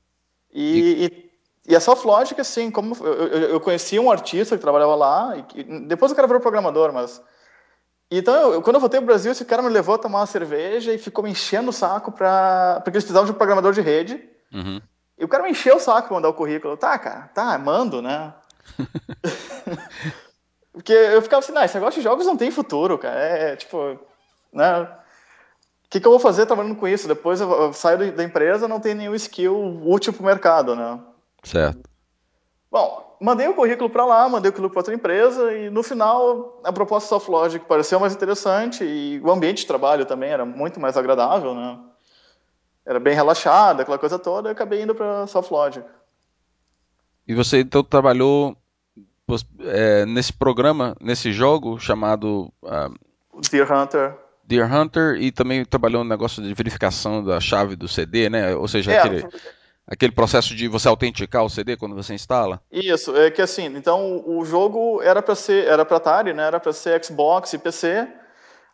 E, 0.50 0.80
e... 0.80 1.04
e, 1.04 1.30
e 1.72 1.76
a 1.76 1.80
Softlogic, 1.80 2.40
assim, 2.40 2.70
como 2.70 2.96
eu, 3.04 3.12
eu, 3.12 3.48
eu 3.50 3.60
conheci 3.60 3.98
um 3.98 4.10
artista 4.10 4.56
que 4.56 4.62
trabalhava 4.62 4.94
lá, 4.94 5.36
e, 5.54 5.62
depois 5.86 6.10
o 6.10 6.14
cara 6.14 6.26
virou 6.26 6.40
programador, 6.40 6.90
mas... 6.90 7.22
Então, 8.10 8.54
eu, 8.54 8.62
quando 8.62 8.76
eu 8.76 8.80
voltei 8.80 8.98
pro 8.98 9.08
Brasil, 9.08 9.30
esse 9.30 9.44
cara 9.44 9.60
me 9.60 9.68
levou 9.68 9.94
a 9.94 9.98
tomar 9.98 10.20
uma 10.20 10.26
cerveja 10.26 10.94
e 10.94 10.96
ficou 10.96 11.22
me 11.22 11.28
enchendo 11.28 11.68
o 11.68 11.72
saco 11.72 12.10
pra... 12.10 12.80
porque 12.82 12.96
eles 12.96 13.04
precisavam 13.04 13.26
de 13.26 13.32
um 13.32 13.36
programador 13.36 13.74
de 13.74 13.82
rede. 13.82 14.26
Uhum. 14.50 14.80
E 15.18 15.24
o 15.26 15.28
cara 15.28 15.42
me 15.42 15.50
encheu 15.50 15.76
o 15.76 15.80
saco 15.80 16.08
pra 16.08 16.16
mandar 16.16 16.30
o 16.30 16.34
currículo. 16.34 16.78
Tá, 16.78 16.98
cara, 16.98 17.28
tá, 17.34 17.58
mando, 17.58 18.00
né? 18.00 18.32
Porque 20.72 20.94
eu 20.94 21.20
ficava 21.20 21.40
assim, 21.40 21.52
não, 21.52 21.62
esse 21.62 21.74
negócio 21.74 22.00
de 22.00 22.04
jogos 22.04 22.24
não 22.24 22.38
tem 22.38 22.50
futuro, 22.50 22.96
cara. 22.96 23.20
É, 23.20 23.52
é 23.52 23.56
tipo, 23.56 24.00
né? 24.54 24.82
O 24.82 25.90
que, 25.90 26.00
que 26.00 26.06
eu 26.06 26.10
vou 26.10 26.20
fazer 26.20 26.46
trabalhando 26.46 26.76
com 26.76 26.88
isso? 26.88 27.06
Depois 27.06 27.40
eu, 27.40 27.72
saio 27.72 28.12
da 28.12 28.24
empresa, 28.24 28.66
não 28.66 28.80
tem 28.80 28.94
nenhum 28.94 29.14
skill 29.14 29.80
útil 29.84 30.12
para 30.12 30.22
o 30.22 30.26
mercado, 30.26 30.74
né? 30.74 30.98
Certo. 31.42 31.88
Bom, 32.70 33.16
mandei 33.20 33.46
o 33.46 33.54
currículo 33.54 33.90
para 33.90 34.04
lá, 34.04 34.28
mandei 34.28 34.50
o 34.50 34.52
currículo 34.52 34.70
para 34.70 34.80
outra 34.80 34.94
empresa 34.94 35.52
e 35.52 35.70
no 35.70 35.82
final 35.82 36.60
a 36.64 36.72
proposta 36.72 37.08
SoftLogic 37.08 37.66
pareceu 37.66 38.00
mais 38.00 38.14
interessante 38.14 38.82
e 38.82 39.20
o 39.20 39.30
ambiente 39.30 39.58
de 39.58 39.66
trabalho 39.66 40.06
também 40.06 40.30
era 40.30 40.44
muito 40.44 40.80
mais 40.80 40.96
agradável, 40.96 41.54
né? 41.54 41.78
era 42.86 43.00
bem 43.00 43.14
relaxada, 43.14 43.82
aquela 43.82 43.98
coisa 43.98 44.18
toda, 44.18 44.48
eu 44.48 44.52
acabei 44.52 44.82
indo 44.82 44.94
para 44.94 45.26
Soft 45.26 45.50
Logic. 45.50 45.86
E 47.26 47.34
você 47.34 47.60
então 47.60 47.82
trabalhou 47.82 48.56
é, 49.60 50.04
nesse 50.04 50.32
programa, 50.32 50.94
nesse 51.00 51.32
jogo 51.32 51.78
chamado 51.78 52.52
uh, 52.62 53.40
Deer 53.50 53.70
Hunter. 53.72 54.18
Deer 54.46 54.72
Hunter 54.72 55.16
e 55.16 55.32
também 55.32 55.64
trabalhou 55.64 56.04
no 56.04 56.10
negócio 56.10 56.42
de 56.42 56.52
verificação 56.54 57.24
da 57.24 57.40
chave 57.40 57.76
do 57.76 57.88
CD, 57.88 58.28
né? 58.28 58.54
Ou 58.54 58.68
seja, 58.68 58.92
é, 58.92 58.98
aquele, 58.98 59.26
aquele 59.86 60.12
processo 60.12 60.54
de 60.54 60.68
você 60.68 60.88
autenticar 60.88 61.44
o 61.44 61.50
CD 61.50 61.76
quando 61.76 61.94
você 61.94 62.14
instala. 62.14 62.60
Isso, 62.70 63.16
é 63.16 63.30
que 63.30 63.40
assim, 63.40 63.66
então 63.66 64.22
o 64.26 64.44
jogo 64.44 65.00
era 65.02 65.22
para 65.22 65.34
ser, 65.34 65.66
era 65.66 65.84
para 65.84 65.96
Atari, 65.96 66.32
né? 66.32 66.46
Era 66.46 66.60
para 66.60 66.72
ser 66.72 67.02
Xbox 67.04 67.52
e 67.52 67.58
PC. 67.58 68.06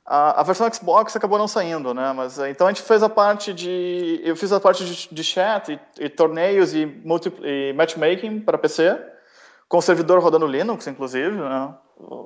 A, 0.04 0.40
a, 0.40 0.42
versão 0.42 0.72
Xbox 0.72 1.14
acabou 1.14 1.38
não 1.38 1.46
saindo, 1.46 1.94
né? 1.94 2.12
Mas 2.12 2.38
então 2.38 2.66
a 2.66 2.70
gente 2.70 2.82
fez 2.82 3.02
a 3.02 3.08
parte 3.08 3.52
de, 3.52 4.20
eu 4.24 4.34
fiz 4.34 4.52
a 4.52 4.58
parte 4.58 4.84
de, 4.84 5.08
de 5.14 5.24
chat 5.24 5.72
e, 5.72 6.04
e, 6.04 6.08
torneios 6.08 6.74
e, 6.74 6.84
multi, 6.84 7.32
e 7.42 7.72
matchmaking 7.74 8.40
para 8.40 8.58
PC, 8.58 8.98
com 9.68 9.78
o 9.78 9.82
servidor 9.82 10.20
rodando 10.20 10.48
Linux, 10.48 10.88
inclusive, 10.88 11.30
né? 11.30 11.74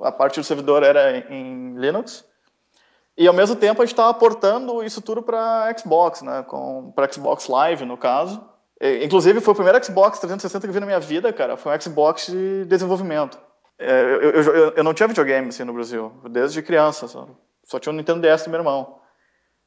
A 0.03 0.11
parte 0.11 0.39
do 0.39 0.43
servidor 0.43 0.81
era 0.81 1.19
em 1.31 1.77
Linux. 1.77 2.25
E 3.17 3.27
ao 3.27 3.33
mesmo 3.33 3.55
tempo 3.55 3.81
a 3.81 3.85
gente 3.85 3.93
estava 3.93 4.13
portando 4.13 4.83
isso 4.83 5.01
tudo 5.01 5.21
para 5.21 5.73
Xbox, 5.77 6.21
né? 6.21 6.45
Para 6.93 7.11
Xbox 7.11 7.47
Live, 7.47 7.85
no 7.85 7.97
caso. 7.97 8.43
E, 8.81 9.05
inclusive 9.05 9.39
foi 9.39 9.53
o 9.53 9.55
primeiro 9.55 9.83
Xbox 9.83 10.19
360 10.19 10.67
que 10.67 10.69
eu 10.69 10.73
vi 10.73 10.79
na 10.79 10.85
minha 10.85 10.99
vida, 10.99 11.31
cara. 11.31 11.55
Foi 11.55 11.75
um 11.75 11.81
Xbox 11.81 12.27
de 12.27 12.65
desenvolvimento. 12.65 13.39
É, 13.79 14.01
eu, 14.01 14.21
eu, 14.21 14.41
eu, 14.41 14.69
eu, 14.71 14.83
não 14.83 14.93
tinha 14.93 15.07
videogame 15.07 15.49
assim 15.49 15.63
no 15.63 15.73
Brasil, 15.73 16.11
desde 16.29 16.61
criança. 16.61 17.07
Só, 17.07 17.27
só 17.63 17.79
tinha 17.79 17.91
o 17.91 17.93
um 17.93 17.97
Nintendo 17.97 18.21
DS 18.21 18.43
do 18.43 18.49
meu 18.49 18.59
irmão. 18.59 18.99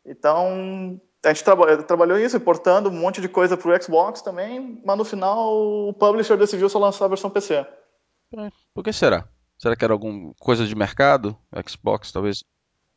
Então 0.05 1.00
a 1.25 1.28
gente 1.28 1.45
traba, 1.45 1.83
trabalhou 1.83 2.19
isso, 2.19 2.38
portando 2.40 2.90
um 2.90 2.93
monte 2.93 3.21
de 3.21 3.28
coisa 3.28 3.57
para 3.57 3.71
o 3.71 3.83
Xbox 3.83 4.23
também, 4.23 4.81
mas 4.85 4.97
no 4.97 5.05
final 5.05 5.88
o 5.88 5.93
publisher 5.93 6.37
decidiu 6.37 6.69
só 6.69 6.78
lançar 6.78 7.07
a 7.07 7.09
versão 7.09 7.31
PC. 7.31 7.67
Por 8.75 8.85
que 8.85 8.93
será? 8.93 9.26
Será 9.59 9.75
que 9.75 9.85
era 9.85 9.93
alguma 9.93 10.33
coisa 10.38 10.64
de 10.64 10.75
mercado? 10.75 11.37
Xbox, 11.67 12.12
talvez? 12.12 12.45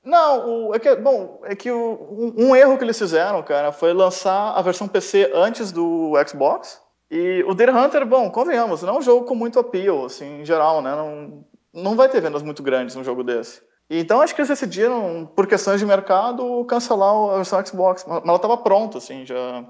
Não, 0.04 0.68
o, 0.70 0.76
é 0.76 0.80
que, 0.80 0.96
bom, 0.96 1.42
é 1.44 1.56
que 1.56 1.72
o, 1.72 2.34
um, 2.38 2.48
um, 2.48 2.56
erro 2.56 2.78
que 2.78 2.84
eles 2.84 2.98
fizeram, 2.98 3.42
cara, 3.44 3.72
foi 3.72 3.94
lançar 3.94 4.54
a 4.54 4.62
versão 4.62 4.88
PC 4.88 5.32
antes 5.34 5.72
do 5.72 6.14
Xbox. 6.28 6.82
E 7.10 7.44
o 7.48 7.54
Deer 7.54 7.76
Hunter, 7.76 8.06
bom, 8.06 8.30
convenhamos, 8.32 8.82
não 8.82 8.96
é 8.96 8.98
um 8.98 9.02
jogo 9.02 9.26
com 9.26 9.36
muito 9.36 9.60
appeal, 9.60 10.06
assim, 10.06 10.42
em 10.42 10.46
geral, 10.46 10.82
né? 10.82 10.96
Não, 10.96 11.46
não 11.74 11.96
vai 11.96 12.10
ter 12.10 12.22
vendas 12.22 12.42
muito 12.42 12.64
grandes 12.64 12.96
num 12.96 13.04
jogo 13.04 13.24
desse. 13.24 13.62
Então 13.90 14.22
acho 14.22 14.34
que 14.34 14.42
eles 14.42 14.50
decidiram, 14.50 15.30
por 15.36 15.46
questões 15.46 15.80
de 15.80 15.86
mercado, 15.86 16.64
cancelar 16.66 17.14
a 17.34 17.36
versão 17.36 17.64
Xbox. 17.64 18.06
Mas 18.08 18.24
ela 18.24 18.36
estava 18.38 18.58
pronta, 18.58 18.98
assim, 18.98 19.26
já 19.26 19.66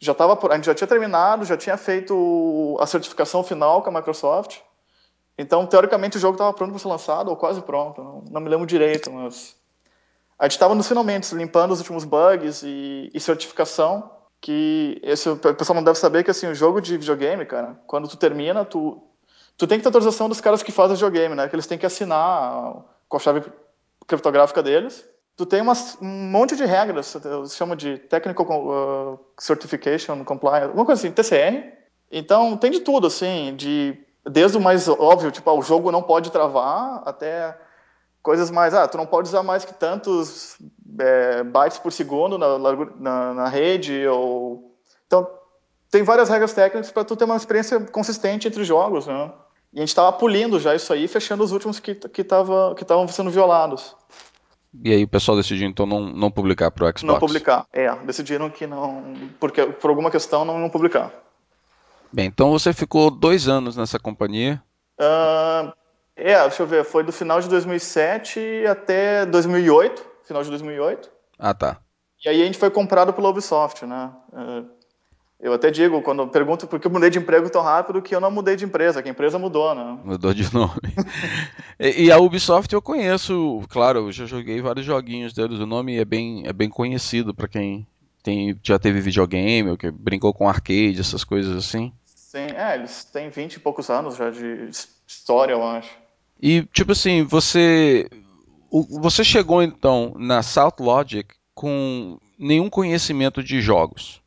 já 0.00 0.14
tava, 0.14 0.38
a 0.48 0.54
gente 0.54 0.66
já 0.66 0.74
tinha 0.74 0.86
terminado, 0.86 1.44
já 1.44 1.56
tinha 1.56 1.76
feito 1.76 2.76
a 2.78 2.86
certificação 2.86 3.42
final 3.42 3.82
com 3.82 3.90
a 3.90 3.92
Microsoft. 3.92 4.60
Então, 5.38 5.64
teoricamente, 5.64 6.16
o 6.16 6.20
jogo 6.20 6.34
estava 6.34 6.52
pronto 6.52 6.70
para 6.70 6.80
ser 6.80 6.88
lançado, 6.88 7.28
ou 7.28 7.36
quase 7.36 7.62
pronto, 7.62 8.02
não, 8.02 8.24
não 8.28 8.40
me 8.40 8.48
lembro 8.48 8.66
direito, 8.66 9.10
mas. 9.12 9.56
A 10.36 10.44
gente 10.44 10.52
estava 10.52 10.74
nos 10.74 10.86
finalmente, 10.86 11.32
limpando 11.34 11.72
os 11.72 11.78
últimos 11.78 12.04
bugs 12.04 12.62
e, 12.62 13.10
e, 13.14 13.20
certificação. 13.20 14.10
Que 14.40 15.00
esse, 15.02 15.28
o 15.28 15.36
pessoal 15.36 15.74
não 15.74 15.82
deve 15.82 15.98
saber 15.98 16.22
que 16.22 16.30
assim, 16.30 16.46
o 16.46 16.54
jogo 16.54 16.80
de 16.80 16.96
videogame, 16.96 17.44
cara, 17.44 17.76
quando 17.88 18.06
tu 18.06 18.16
termina, 18.16 18.64
tu, 18.64 19.02
tu 19.56 19.66
tem 19.66 19.78
que 19.78 19.82
ter 19.82 19.88
autorização 19.88 20.28
dos 20.28 20.40
caras 20.40 20.62
que 20.62 20.70
fazem 20.70 20.94
o 20.94 20.96
videogame, 20.96 21.34
né? 21.34 21.48
Que 21.48 21.56
eles 21.56 21.66
têm 21.66 21.76
que 21.76 21.84
assinar 21.84 22.84
com 23.08 23.16
a 23.16 23.20
chave 23.20 23.42
criptográfica 24.06 24.62
deles. 24.62 25.04
Tu 25.36 25.44
tem 25.44 25.60
umas, 25.60 25.98
um 26.00 26.06
monte 26.06 26.54
de 26.54 26.64
regras, 26.64 27.16
eles 27.16 27.56
chamam 27.56 27.74
de 27.74 27.98
Technical 27.98 28.46
uh, 28.46 29.20
Certification 29.38 30.24
Compliance, 30.24 30.66
alguma 30.66 30.86
coisa 30.86 31.00
assim, 31.00 31.12
TCR. 31.12 31.72
Então, 32.10 32.56
tem 32.56 32.70
de 32.70 32.80
tudo, 32.80 33.08
assim, 33.08 33.56
de 33.56 33.98
desde 34.30 34.56
o 34.56 34.60
mais 34.60 34.88
óbvio, 34.88 35.30
tipo, 35.30 35.48
ah, 35.48 35.54
o 35.54 35.62
jogo 35.62 35.92
não 35.92 36.02
pode 36.02 36.30
travar, 36.30 37.02
até 37.04 37.56
coisas 38.22 38.50
mais, 38.50 38.74
ah, 38.74 38.86
tu 38.86 38.96
não 38.96 39.06
pode 39.06 39.28
usar 39.28 39.42
mais 39.42 39.64
que 39.64 39.72
tantos 39.72 40.56
é, 40.98 41.42
bytes 41.42 41.78
por 41.78 41.92
segundo 41.92 42.36
na, 42.36 42.58
na, 42.58 43.34
na, 43.34 43.48
rede, 43.48 44.06
ou... 44.06 44.76
Então, 45.06 45.26
tem 45.90 46.02
várias 46.02 46.28
regras 46.28 46.52
técnicas 46.52 46.90
para 46.90 47.04
tu 47.04 47.16
ter 47.16 47.24
uma 47.24 47.36
experiência 47.36 47.80
consistente 47.80 48.46
entre 48.46 48.64
jogos, 48.64 49.06
né? 49.06 49.32
E 49.72 49.78
a 49.78 49.80
gente 49.80 49.90
estava 49.90 50.12
polindo 50.12 50.58
já 50.58 50.74
isso 50.74 50.92
aí, 50.92 51.06
fechando 51.06 51.44
os 51.44 51.52
últimos 51.52 51.78
que 51.78 51.94
que 51.94 52.22
estavam 52.22 52.74
que 52.74 53.12
sendo 53.12 53.30
violados. 53.30 53.94
E 54.82 54.92
aí 54.92 55.04
o 55.04 55.08
pessoal 55.08 55.36
decidiu 55.36 55.68
então 55.68 55.86
não, 55.86 56.00
não 56.00 56.30
publicar 56.30 56.70
para 56.70 56.84
o 56.84 56.88
Xbox? 56.88 57.02
Não 57.02 57.18
publicar, 57.18 57.66
é. 57.72 57.94
Decidiram 58.04 58.50
que 58.50 58.66
não, 58.66 59.14
porque 59.40 59.64
por 59.66 59.90
alguma 59.90 60.10
questão 60.10 60.44
não, 60.44 60.58
não 60.58 60.70
publicar. 60.70 61.12
Bem, 62.12 62.26
então 62.26 62.50
você 62.50 62.72
ficou 62.72 63.10
dois 63.10 63.48
anos 63.48 63.76
nessa 63.76 63.98
companhia? 63.98 64.62
Uh, 64.98 65.72
é, 66.16 66.40
deixa 66.40 66.62
eu 66.62 66.66
ver, 66.66 66.84
foi 66.84 67.04
do 67.04 67.12
final 67.12 67.40
de 67.40 67.48
2007 67.48 68.66
até 68.66 69.24
2008, 69.26 70.04
final 70.24 70.42
de 70.42 70.50
2008. 70.50 71.10
Ah, 71.38 71.54
tá. 71.54 71.78
E 72.24 72.28
aí 72.28 72.42
a 72.42 72.44
gente 72.44 72.58
foi 72.58 72.70
comprado 72.70 73.12
pela 73.12 73.28
Ubisoft, 73.28 73.86
né? 73.86 74.10
Uh, 74.32 74.78
eu 75.40 75.52
até 75.52 75.70
digo, 75.70 76.02
quando 76.02 76.26
pergunto 76.26 76.66
por 76.66 76.80
que 76.80 76.86
eu 76.88 76.90
mudei 76.90 77.10
de 77.10 77.18
emprego 77.18 77.48
tão 77.48 77.62
rápido, 77.62 78.02
que 78.02 78.12
eu 78.12 78.20
não 78.20 78.30
mudei 78.30 78.56
de 78.56 78.64
empresa, 78.64 79.00
que 79.00 79.08
a 79.08 79.12
empresa 79.12 79.38
mudou, 79.38 79.72
né? 79.72 79.98
Mudou 80.04 80.34
de 80.34 80.42
nome. 80.52 80.80
e, 81.78 82.06
e, 82.06 82.12
a 82.12 82.18
Ubisoft 82.18 82.72
eu 82.74 82.82
conheço, 82.82 83.62
claro, 83.68 84.00
eu 84.00 84.12
já 84.12 84.26
joguei 84.26 84.60
vários 84.60 84.84
joguinhos 84.84 85.32
deles, 85.32 85.60
o 85.60 85.66
nome 85.66 85.96
é 85.96 86.04
bem, 86.04 86.42
é 86.44 86.52
bem 86.52 86.68
conhecido 86.68 87.32
para 87.32 87.46
quem 87.46 87.86
tem, 88.28 88.60
já 88.62 88.78
teve 88.78 89.00
videogame, 89.00 89.70
ou 89.70 89.76
que 89.78 89.90
brincou 89.90 90.34
com 90.34 90.46
arcade, 90.46 91.00
essas 91.00 91.24
coisas 91.24 91.56
assim. 91.56 91.90
Sim, 92.04 92.46
é, 92.54 92.74
eles 92.74 93.04
têm 93.04 93.30
20 93.30 93.54
e 93.54 93.60
poucos 93.60 93.88
anos 93.88 94.16
já 94.16 94.28
de 94.28 94.68
história, 95.06 95.54
eu 95.54 95.64
acho. 95.64 95.90
E, 96.40 96.62
tipo 96.64 96.92
assim, 96.92 97.24
você. 97.24 98.06
Você 99.00 99.24
chegou 99.24 99.62
então 99.62 100.12
na 100.18 100.42
South 100.42 100.74
Logic 100.78 101.34
com 101.54 102.18
nenhum 102.38 102.68
conhecimento 102.68 103.42
de 103.42 103.62
jogos, 103.62 104.20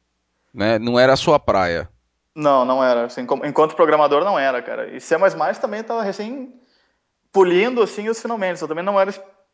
né? 0.52 0.80
Não 0.80 1.00
era 1.00 1.14
a 1.14 1.18
sua 1.18 1.40
praia. 1.40 1.88
Não, 2.36 2.66
não 2.66 2.84
era. 2.84 3.06
Assim, 3.06 3.28
enquanto 3.44 3.76
programador, 3.76 4.26
não 4.26 4.40
era, 4.40 4.64
cara. 4.64 4.96
E 4.96 5.00
C++ 5.00 5.16
também 5.62 5.82
estava 5.82 6.02
recém 6.02 6.52
polindo, 7.32 7.84
assim, 7.84 8.10
os 8.10 8.20
finalmente. 8.20 8.60
Eu 8.60 8.68
também 8.68 8.84
não 8.84 9.00
era 9.00 9.14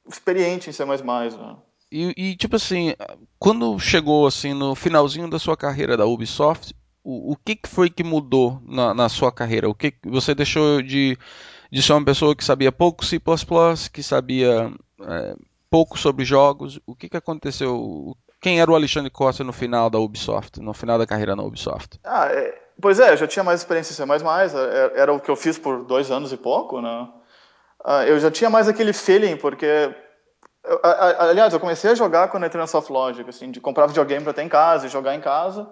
experiente 0.10 0.70
em 0.70 0.74
C++, 0.74 0.86
né? 0.86 1.58
E, 1.92 2.14
e, 2.18 2.36
tipo 2.36 2.56
assim, 2.56 2.94
quando 3.40 3.80
chegou 3.80 4.28
assim 4.28 4.54
no 4.54 4.76
finalzinho 4.76 5.30
da 5.30 5.40
sua 5.40 5.56
carreira 5.56 5.96
da 5.96 6.06
Ubisoft, 6.06 6.76
o, 7.04 7.32
o 7.32 7.36
que, 7.38 7.58
foi 7.66 7.90
que 7.90 8.04
mudou 8.04 8.62
na, 8.66 8.94
na 8.94 9.08
sua 9.08 9.32
carreira? 9.32 9.70
O 9.70 9.74
que 9.74 9.94
você 10.04 10.36
deixou 10.36 10.82
de, 10.82 11.18
de 11.72 11.82
ser 11.82 11.94
uma 11.94 12.04
pessoa 12.04 12.36
que 12.36 12.44
sabia 12.44 12.72
pouco 12.72 13.06
C++, 13.06 13.20
que 13.94 14.04
sabia 14.04 14.70
é, 15.02 15.36
pouco 15.70 15.98
sobre 15.98 16.26
jogos? 16.26 16.80
O 16.86 16.94
que, 16.94 17.08
que 17.08 17.16
aconteceu? 17.16 18.14
Quem 18.42 18.60
era 18.60 18.70
o 18.70 18.76
Alexandre 18.76 19.10
Costa 19.10 19.44
no 19.44 19.54
final 19.54 19.90
da 19.90 19.98
Ubisoft, 19.98 20.60
no 20.60 20.74
final 20.74 20.98
da 20.98 21.08
carreira 21.08 21.36
na 21.36 21.44
Ubisoft? 21.44 21.98
Ah, 22.04 22.28
é, 22.28 22.54
pois 22.82 23.00
é, 23.00 23.14
eu 23.14 23.18
já 23.18 23.28
tinha 23.28 23.44
mais 23.44 23.62
experiência 23.62 23.94
em 23.94 24.08
C++, 24.08 24.26
era, 24.26 24.94
era 24.94 25.14
o 25.14 25.20
que 25.22 25.32
eu 25.32 25.36
fiz 25.38 25.58
por 25.58 25.86
dois 25.86 26.12
anos 26.12 26.34
e 26.34 26.38
pouco, 26.38 26.82
né? 26.82 27.08
Uh, 27.86 28.04
eu 28.06 28.20
já 28.20 28.30
tinha 28.30 28.50
mais 28.50 28.68
aquele 28.68 28.92
feeling, 28.92 29.38
porque 29.38 29.66
aliás, 31.20 31.54
eu 31.54 31.60
comecei 31.60 31.92
a 31.92 31.96
jogar 31.96 32.28
quando 32.30 32.46
entrei 32.46 32.60
na 32.60 32.68
Soft 32.68 32.90
Logic, 32.90 33.28
assim, 33.30 33.52
de 33.52 33.62
comprar 33.62 33.88
videogame 33.88 34.24
para 34.24 34.34
ter 34.34 34.44
em 34.44 34.50
casa 34.50 34.86
e 34.86 34.90
jogar 34.90 35.16
em 35.16 35.22
casa. 35.22 35.68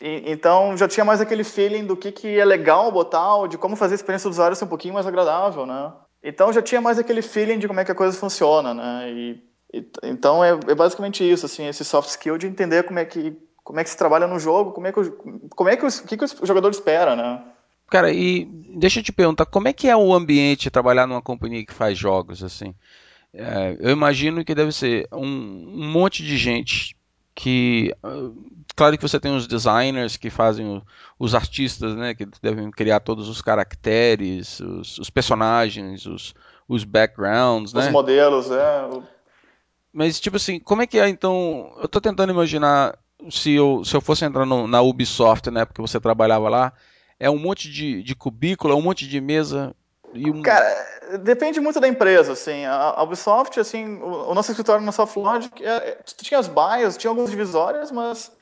Então 0.00 0.76
já 0.76 0.86
tinha 0.86 1.04
mais 1.04 1.20
aquele 1.20 1.42
feeling 1.42 1.86
do 1.86 1.96
que, 1.96 2.12
que 2.12 2.38
é 2.38 2.44
legal 2.44 2.92
botar, 2.92 3.46
de 3.48 3.56
como 3.56 3.76
fazer 3.76 3.94
a 3.94 3.96
experiência 3.96 4.28
do 4.28 4.32
usuário 4.32 4.54
ser 4.54 4.66
um 4.66 4.68
pouquinho 4.68 4.94
mais 4.94 5.06
agradável, 5.06 5.64
né? 5.64 5.92
Então 6.22 6.52
já 6.52 6.60
tinha 6.60 6.80
mais 6.80 6.98
aquele 6.98 7.22
feeling 7.22 7.58
de 7.58 7.66
como 7.66 7.80
é 7.80 7.84
que 7.84 7.92
a 7.92 7.94
coisa 7.94 8.16
funciona, 8.16 8.74
né? 8.74 9.10
E, 9.10 9.42
e 9.72 9.90
então 10.02 10.44
é, 10.44 10.50
é, 10.50 10.74
basicamente 10.74 11.28
isso, 11.28 11.46
assim, 11.46 11.66
esse 11.66 11.84
soft 11.84 12.10
skill 12.10 12.36
de 12.36 12.46
entender 12.46 12.82
como 12.82 12.98
é 12.98 13.04
que 13.04 13.36
como 13.64 13.80
é 13.80 13.84
que 13.84 13.90
se 13.90 13.96
trabalha 13.96 14.26
no 14.26 14.38
jogo, 14.38 14.72
como 14.72 14.86
é 14.86 14.92
que 14.92 15.00
como 15.56 15.70
é 15.70 15.76
que, 15.76 15.86
os, 15.86 16.00
que, 16.00 16.16
que 16.16 16.24
o 16.24 16.46
jogador 16.46 16.70
espera, 16.70 17.16
né? 17.16 17.42
Cara, 17.88 18.12
e 18.12 18.44
deixa 18.76 19.00
eu 19.00 19.02
te 19.02 19.12
perguntar, 19.12 19.46
como 19.46 19.66
é 19.66 19.72
que 19.72 19.88
é 19.88 19.96
o 19.96 20.12
ambiente 20.12 20.70
trabalhar 20.70 21.06
numa 21.06 21.22
companhia 21.22 21.64
que 21.64 21.72
faz 21.72 21.96
jogos 21.96 22.42
assim? 22.42 22.74
É, 23.32 23.76
eu 23.80 23.90
imagino 23.90 24.44
que 24.44 24.54
deve 24.54 24.72
ser 24.72 25.06
um, 25.12 25.24
um 25.24 25.90
monte 25.90 26.22
de 26.22 26.36
gente 26.36 26.96
que 27.34 27.92
claro 28.74 28.96
que 28.96 29.02
você 29.02 29.20
tem 29.20 29.34
os 29.36 29.46
designers 29.46 30.16
que 30.16 30.28
fazem 30.28 30.82
os 31.18 31.34
artistas, 31.36 31.94
né, 31.94 32.14
que 32.14 32.26
devem 32.42 32.68
criar 32.70 32.98
todos 32.98 33.28
os 33.28 33.40
caracteres, 33.40 34.58
os, 34.58 34.98
os 34.98 35.10
personagens, 35.10 36.04
os, 36.04 36.34
os 36.68 36.82
backgrounds, 36.82 37.72
os 37.72 37.84
né? 37.84 37.90
modelos, 37.90 38.50
é. 38.50 38.88
Mas 39.92 40.18
tipo 40.18 40.36
assim, 40.36 40.58
como 40.58 40.82
é 40.82 40.86
que 40.86 40.98
é 40.98 41.08
então? 41.08 41.72
Eu 41.78 41.84
estou 41.84 42.00
tentando 42.00 42.32
imaginar 42.32 42.98
se 43.30 43.52
eu, 43.52 43.84
se 43.84 43.94
eu 43.94 44.00
fosse 44.00 44.24
entrar 44.24 44.44
no, 44.44 44.66
na 44.66 44.80
Ubisoft, 44.80 45.48
né, 45.50 45.64
porque 45.64 45.82
você 45.82 46.00
trabalhava 46.00 46.48
lá, 46.48 46.72
é 47.20 47.30
um 47.30 47.38
monte 47.38 47.70
de, 47.70 48.02
de 48.02 48.14
cubículo, 48.16 48.72
é 48.72 48.76
um 48.76 48.82
monte 48.82 49.06
de 49.06 49.20
mesa 49.20 49.74
Um... 50.14 50.42
Cara, 50.42 51.18
depende 51.22 51.60
muito 51.60 51.80
da 51.80 51.88
empresa, 51.88 52.32
assim. 52.32 52.64
A 52.64 53.02
Ubisoft, 53.02 53.58
assim, 53.58 53.96
o, 53.96 54.30
o 54.30 54.34
nosso 54.34 54.50
escritório 54.50 54.84
na 54.84 54.92
Soft 54.92 55.16
Logic, 55.16 55.64
é, 55.64 55.68
é, 55.70 55.98
tinha 56.04 56.38
as 56.38 56.48
bias, 56.48 56.96
tinha 56.96 57.10
algumas 57.10 57.30
divisórias, 57.30 57.90
mas 57.90 58.32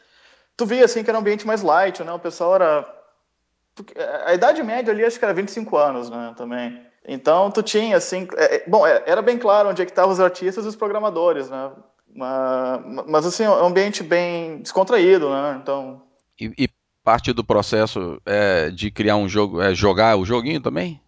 tu 0.57 0.67
via, 0.67 0.85
assim, 0.85 1.03
que 1.03 1.11
era 1.11 1.19
um 1.19 1.21
ambiente 1.21 1.47
mais 1.47 1.63
light, 1.63 2.03
né? 2.03 2.13
O 2.13 2.19
pessoal 2.19 2.55
era... 2.55 2.97
A 4.25 4.33
idade 4.33 4.63
média 4.63 4.93
ali, 4.93 5.05
acho 5.05 5.19
que 5.19 5.25
era 5.25 5.35
25 5.35 5.77
anos, 5.77 6.09
né, 6.09 6.35
também. 6.37 6.81
Então, 7.07 7.51
tu 7.51 7.63
tinha, 7.63 7.97
assim... 7.97 8.27
É, 8.37 8.65
bom, 8.67 8.87
era 8.87 9.21
bem 9.21 9.39
claro 9.39 9.69
onde 9.69 9.83
é 9.83 9.85
que 9.85 9.93
estavam 9.93 10.13
os 10.13 10.21
artistas 10.21 10.65
e 10.65 10.69
os 10.69 10.77
programadores, 10.77 11.51
né? 11.51 11.71
Mas, 12.15 12.81
mas 13.07 13.27
assim, 13.27 13.45
é 13.45 13.51
um 13.51 13.67
ambiente 13.67 14.03
bem 14.03 14.59
descontraído, 14.59 15.29
né? 15.29 15.59
Então... 15.61 16.03
E, 16.41 16.51
e 16.59 16.69
parte 17.05 17.33
do 17.33 17.45
processo 17.45 18.21
é, 18.25 18.71
de 18.71 18.91
criar 18.91 19.17
um 19.17 19.29
jogo, 19.29 19.61
é 19.61 19.75
jogar 19.75 20.17
o 20.17 20.25
joguinho 20.25 20.61
também? 20.61 21.01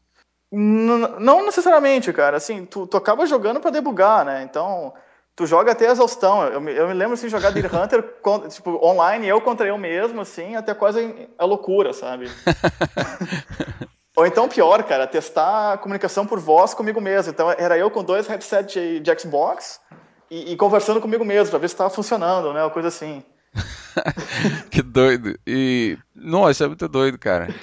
Não 0.50 1.44
necessariamente, 1.44 2.12
cara. 2.12 2.36
Assim, 2.36 2.64
tu, 2.64 2.86
tu 2.86 2.96
acaba 2.96 3.26
jogando 3.26 3.60
para 3.60 3.70
debugar, 3.70 4.24
né? 4.24 4.42
Então, 4.42 4.94
tu 5.36 5.46
joga 5.46 5.72
até 5.72 5.90
exaustão. 5.90 6.44
Eu 6.44 6.60
me, 6.60 6.74
eu 6.74 6.88
me 6.88 6.94
lembro, 6.94 7.14
assim, 7.14 7.28
jogar 7.28 7.50
Deer 7.50 7.70
Hunter, 7.74 8.02
tipo, 8.50 8.84
online, 8.84 9.28
eu 9.28 9.40
contra 9.40 9.66
eu 9.66 9.78
mesmo, 9.78 10.20
assim, 10.20 10.56
até 10.56 10.74
quase 10.74 11.28
a 11.38 11.44
loucura, 11.44 11.92
sabe? 11.92 12.30
Ou 14.16 14.26
então, 14.26 14.48
pior, 14.48 14.82
cara, 14.82 15.06
testar 15.06 15.74
a 15.74 15.78
comunicação 15.78 16.26
por 16.26 16.40
voz 16.40 16.74
comigo 16.74 17.00
mesmo. 17.00 17.30
Então, 17.30 17.52
era 17.52 17.78
eu 17.78 17.88
com 17.88 18.02
dois 18.02 18.26
headsets 18.26 18.72
de, 18.72 18.98
de 18.98 19.20
Xbox 19.20 19.80
e, 20.28 20.52
e, 20.52 20.56
conversando 20.56 21.00
comigo 21.00 21.24
mesmo, 21.24 21.50
pra 21.50 21.60
ver 21.60 21.68
se 21.68 21.76
tava 21.76 21.88
funcionando, 21.88 22.52
né? 22.52 22.60
Uma 22.64 22.70
coisa 22.70 22.88
assim. 22.88 23.22
que 24.72 24.82
doido. 24.82 25.38
E. 25.46 25.96
Nossa, 26.12 26.64
é 26.64 26.66
muito 26.66 26.88
doido, 26.88 27.16
cara. 27.16 27.54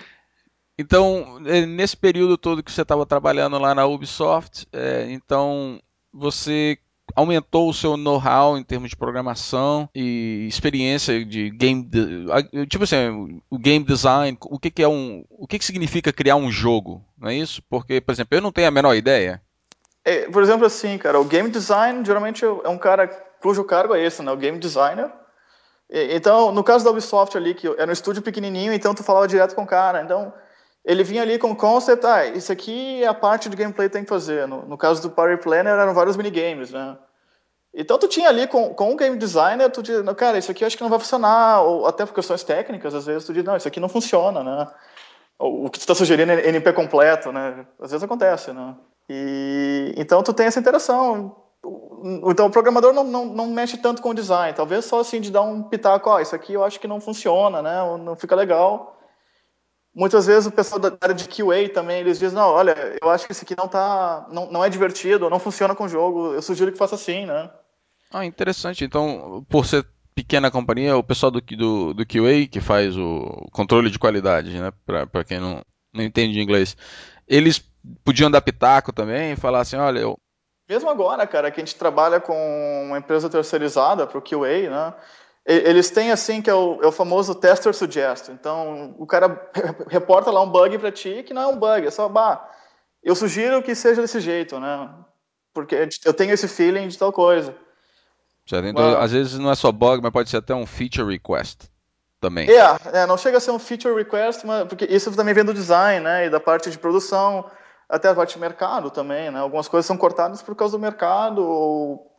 Então, 0.77 1.39
é, 1.45 1.65
nesse 1.65 1.95
período 1.95 2.37
todo 2.37 2.63
que 2.63 2.71
você 2.71 2.81
estava 2.81 3.05
trabalhando 3.05 3.57
lá 3.57 3.73
na 3.73 3.85
Ubisoft, 3.85 4.67
é, 4.73 5.07
então 5.09 5.79
você 6.13 6.77
aumentou 7.15 7.69
o 7.69 7.73
seu 7.73 7.95
know-how 7.95 8.57
em 8.57 8.63
termos 8.63 8.89
de 8.89 8.95
programação 8.95 9.87
e 9.93 10.47
experiência 10.49 11.23
de 11.23 11.49
game, 11.51 11.87
tipo 12.67 12.83
assim, 12.83 13.41
o 13.49 13.57
game 13.57 13.85
design, 13.85 14.37
o 14.41 14.59
que, 14.59 14.71
que 14.71 14.83
é 14.83 14.87
um, 14.87 15.23
o 15.29 15.47
que, 15.47 15.59
que 15.59 15.65
significa 15.65 16.11
criar 16.11 16.35
um 16.35 16.51
jogo, 16.51 17.05
não 17.17 17.29
é 17.29 17.35
isso? 17.35 17.61
Porque, 17.69 18.01
por 18.01 18.11
exemplo, 18.11 18.37
eu 18.37 18.41
não 18.41 18.51
tenho 18.51 18.67
a 18.67 18.71
menor 18.71 18.95
ideia. 18.95 19.41
É, 20.03 20.29
por 20.29 20.43
exemplo, 20.43 20.65
assim, 20.65 20.97
cara, 20.97 21.19
o 21.19 21.25
game 21.25 21.49
design 21.49 22.03
geralmente 22.03 22.43
é 22.43 22.69
um 22.69 22.77
cara 22.77 23.07
cujo 23.41 23.63
cargo 23.63 23.95
é 23.95 24.03
esse, 24.03 24.21
né? 24.21 24.31
O 24.31 24.37
game 24.37 24.57
designer. 24.59 25.11
Então, 25.89 26.51
no 26.51 26.63
caso 26.63 26.83
da 26.83 26.91
Ubisoft 26.91 27.37
ali, 27.37 27.53
que 27.53 27.67
era 27.67 27.89
um 27.89 27.93
estúdio 27.93 28.21
pequenininho, 28.21 28.73
então 28.73 28.95
tu 28.95 29.03
falava 29.03 29.27
direto 29.27 29.55
com 29.55 29.63
o 29.63 29.67
cara. 29.67 30.01
Então, 30.01 30.33
ele 30.85 31.03
vinha 31.03 31.23
ali 31.23 31.39
com 31.39 31.55
concept, 31.55 32.05
ah, 32.05 32.27
isso 32.27 32.51
aqui 32.51 33.03
é 33.03 33.07
a 33.07 33.13
parte 33.13 33.49
de 33.49 33.57
gameplay 33.57 33.89
que 33.89 33.93
tem 33.93 34.03
que 34.03 34.09
fazer. 34.09 34.47
No, 34.47 34.65
no 34.67 34.77
caso 34.77 35.01
do 35.01 35.09
Party 35.09 35.41
Planner, 35.41 35.73
eram 35.73 35.95
vários 35.95 36.15
minigames, 36.15 36.71
né? 36.71 36.95
Então 37.73 37.97
tu 37.97 38.07
tinha 38.07 38.29
ali 38.29 38.47
com, 38.47 38.73
com 38.73 38.93
o 38.93 38.95
game 38.95 39.17
designer, 39.17 39.69
tu 39.71 39.81
diz, 39.81 40.01
cara, 40.15 40.37
isso 40.37 40.51
aqui 40.51 40.63
eu 40.63 40.67
acho 40.67 40.77
que 40.77 40.83
não 40.83 40.89
vai 40.89 40.99
funcionar, 40.99 41.61
ou 41.63 41.87
até 41.87 42.05
por 42.05 42.13
questões 42.13 42.43
técnicas, 42.43 42.93
às 42.93 43.05
vezes 43.05 43.25
tu 43.25 43.33
diz, 43.33 43.43
não, 43.43 43.57
isso 43.57 43.67
aqui 43.67 43.79
não 43.79 43.89
funciona, 43.89 44.43
né? 44.43 44.67
O, 45.39 45.65
o 45.65 45.69
que 45.69 45.79
tu 45.79 45.81
está 45.81 45.95
sugerindo 45.95 46.31
é 46.31 46.49
NP 46.49 46.71
completo, 46.73 47.31
né? 47.31 47.65
Às 47.81 47.89
vezes 47.89 48.03
acontece, 48.03 48.53
né? 48.53 48.75
E, 49.09 49.93
então 49.97 50.21
tu 50.21 50.33
tem 50.33 50.45
essa 50.45 50.59
interação. 50.59 51.35
Então 52.27 52.45
o 52.45 52.51
programador 52.51 52.93
não, 52.93 53.03
não, 53.03 53.25
não 53.25 53.47
mexe 53.47 53.75
tanto 53.77 54.03
com 54.03 54.09
o 54.09 54.13
design, 54.13 54.53
talvez 54.53 54.85
só 54.85 54.99
assim 54.99 55.19
de 55.19 55.31
dar 55.31 55.41
um 55.41 55.63
pitaco, 55.63 56.11
ó, 56.11 56.17
oh, 56.17 56.19
isso 56.19 56.35
aqui 56.35 56.53
eu 56.53 56.63
acho 56.63 56.79
que 56.79 56.87
não 56.87 57.01
funciona, 57.01 57.63
né? 57.63 57.81
Ou 57.81 57.97
não 57.97 58.15
fica 58.15 58.35
legal 58.35 58.94
muitas 59.95 60.25
vezes 60.25 60.45
o 60.45 60.51
pessoal 60.51 60.79
da 60.79 60.95
área 60.99 61.15
de 61.15 61.27
QA 61.27 61.69
também, 61.73 62.01
eles 62.01 62.19
dizem, 62.19 62.37
não, 62.37 62.49
olha, 62.49 62.75
eu 63.01 63.09
acho 63.09 63.25
que 63.25 63.31
isso 63.31 63.45
aqui 63.45 63.55
não 63.57 63.67
tá, 63.67 64.27
não, 64.29 64.51
não 64.51 64.63
é 64.63 64.69
divertido, 64.69 65.29
não 65.29 65.39
funciona 65.39 65.73
com 65.73 65.85
o 65.85 65.89
jogo, 65.89 66.33
eu 66.33 66.41
sugiro 66.41 66.71
que 66.71 66.77
faça 66.77 66.95
assim, 66.95 67.25
né? 67.25 67.49
Ah, 68.11 68.25
interessante. 68.25 68.83
Então, 68.83 69.45
por 69.49 69.65
ser 69.65 69.85
pequena 70.13 70.51
companhia, 70.51 70.97
o 70.97 71.03
pessoal 71.03 71.31
do, 71.31 71.41
do, 71.41 71.93
do 71.93 72.05
QA, 72.05 72.47
que 72.51 72.59
faz 72.59 72.97
o 72.97 73.47
controle 73.51 73.89
de 73.89 73.97
qualidade, 73.97 74.59
né, 74.59 74.71
para 74.85 75.23
quem 75.23 75.39
não, 75.39 75.61
não 75.93 76.03
entende 76.03 76.41
inglês, 76.41 76.75
eles 77.27 77.63
podiam 78.03 78.29
dar 78.29 78.41
pitaco 78.41 78.91
também 78.91 79.31
e 79.31 79.37
falar 79.37 79.61
assim, 79.61 79.77
olha, 79.77 79.99
eu... 79.99 80.17
Mesmo 80.67 80.89
agora, 80.89 81.27
cara, 81.27 81.51
que 81.51 81.61
a 81.61 81.65
gente 81.65 81.75
trabalha 81.75 82.19
com 82.19 82.33
uma 82.87 82.97
empresa 82.97 83.29
terceirizada 83.29 84.07
para 84.07 84.17
o 84.17 84.21
QA, 84.21 84.69
né, 84.69 84.93
eles 85.45 85.91
têm 85.91 86.11
assim 86.11 86.41
que 86.41 86.49
é 86.49 86.53
o, 86.53 86.81
é 86.81 86.87
o, 86.87 86.91
famoso 86.91 87.35
tester 87.35 87.73
suggest. 87.73 88.29
Então 88.29 88.95
o 88.97 89.05
cara 89.05 89.49
reporta 89.87 90.31
lá 90.31 90.41
um 90.41 90.49
bug 90.49 90.79
para 90.79 90.91
ti 90.91 91.23
que 91.23 91.33
não 91.33 91.41
é 91.43 91.47
um 91.47 91.57
bug, 91.57 91.85
é 91.85 91.91
só 91.91 92.09
bah, 92.09 92.49
eu 93.03 93.15
sugiro 93.15 93.61
que 93.61 93.75
seja 93.75 94.01
desse 94.01 94.19
jeito, 94.19 94.59
né? 94.59 94.89
Porque 95.53 95.87
eu 96.03 96.13
tenho 96.13 96.33
esse 96.33 96.47
feeling 96.47 96.87
de 96.87 96.97
tal 96.97 97.13
coisa. 97.13 97.55
Certo, 98.47 98.67
então, 98.67 98.99
às 98.99 99.11
vezes 99.11 99.37
não 99.37 99.51
é 99.51 99.55
só 99.55 99.71
bug, 99.71 100.01
mas 100.01 100.11
pode 100.11 100.29
ser 100.29 100.37
até 100.37 100.53
um 100.53 100.65
feature 100.65 101.07
request 101.07 101.69
também. 102.19 102.49
É, 102.49 103.01
é, 103.01 103.05
não 103.05 103.17
chega 103.17 103.37
a 103.37 103.39
ser 103.39 103.51
um 103.51 103.59
feature 103.59 103.95
request, 103.95 104.45
mas, 104.45 104.67
porque 104.67 104.85
isso 104.85 105.15
também 105.15 105.33
vem 105.33 105.45
do 105.45 105.53
design, 105.53 106.03
né? 106.03 106.25
E 106.25 106.29
da 106.29 106.39
parte 106.39 106.69
de 106.69 106.77
produção, 106.77 107.49
até 107.87 108.09
a 108.09 108.15
parte 108.15 108.33
de 108.33 108.39
mercado 108.39 108.89
também, 108.89 109.29
né? 109.29 109.39
Algumas 109.39 109.67
coisas 109.67 109.85
são 109.85 109.97
cortadas 109.97 110.41
por 110.41 110.55
causa 110.55 110.77
do 110.77 110.81
mercado 110.81 111.43
ou 111.43 112.14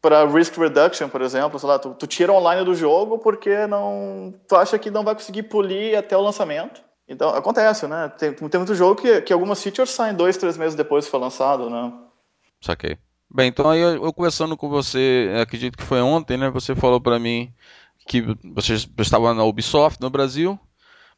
para 0.00 0.26
risk 0.26 0.56
reduction, 0.56 1.08
por 1.08 1.20
exemplo, 1.20 1.58
sei 1.58 1.68
lá, 1.68 1.78
tu, 1.78 1.94
tu, 1.94 2.06
tira 2.06 2.32
online 2.32 2.64
do 2.64 2.74
jogo 2.74 3.18
porque 3.18 3.66
não, 3.66 4.34
tu 4.48 4.56
acha 4.56 4.78
que 4.78 4.90
não 4.90 5.04
vai 5.04 5.14
conseguir 5.14 5.44
polir 5.44 5.98
até 5.98 6.16
o 6.16 6.22
lançamento. 6.22 6.82
Então, 7.06 7.30
acontece, 7.30 7.86
né? 7.86 8.10
Tem, 8.18 8.32
tem 8.32 8.58
muito 8.58 8.74
jogo 8.74 9.00
que, 9.00 9.20
que 9.20 9.32
algumas 9.32 9.62
features 9.62 9.90
saem 9.90 10.14
dois, 10.14 10.36
três 10.36 10.56
meses 10.56 10.74
depois 10.74 11.04
que 11.04 11.10
foi 11.10 11.20
lançado, 11.20 11.68
né? 11.68 11.92
Saquei. 12.60 12.96
Bem, 13.32 13.48
então 13.48 13.68
aí 13.68 13.80
eu, 13.80 14.04
eu 14.04 14.12
conversando 14.12 14.56
com 14.56 14.68
você, 14.68 15.30
acredito 15.40 15.76
que 15.76 15.84
foi 15.84 16.00
ontem, 16.00 16.36
né? 16.36 16.50
Você 16.50 16.74
falou 16.74 17.00
para 17.00 17.18
mim 17.18 17.52
que 18.06 18.22
você 18.54 18.74
estava 18.98 19.34
na 19.34 19.44
Ubisoft 19.44 20.00
no 20.00 20.10
Brasil, 20.10 20.58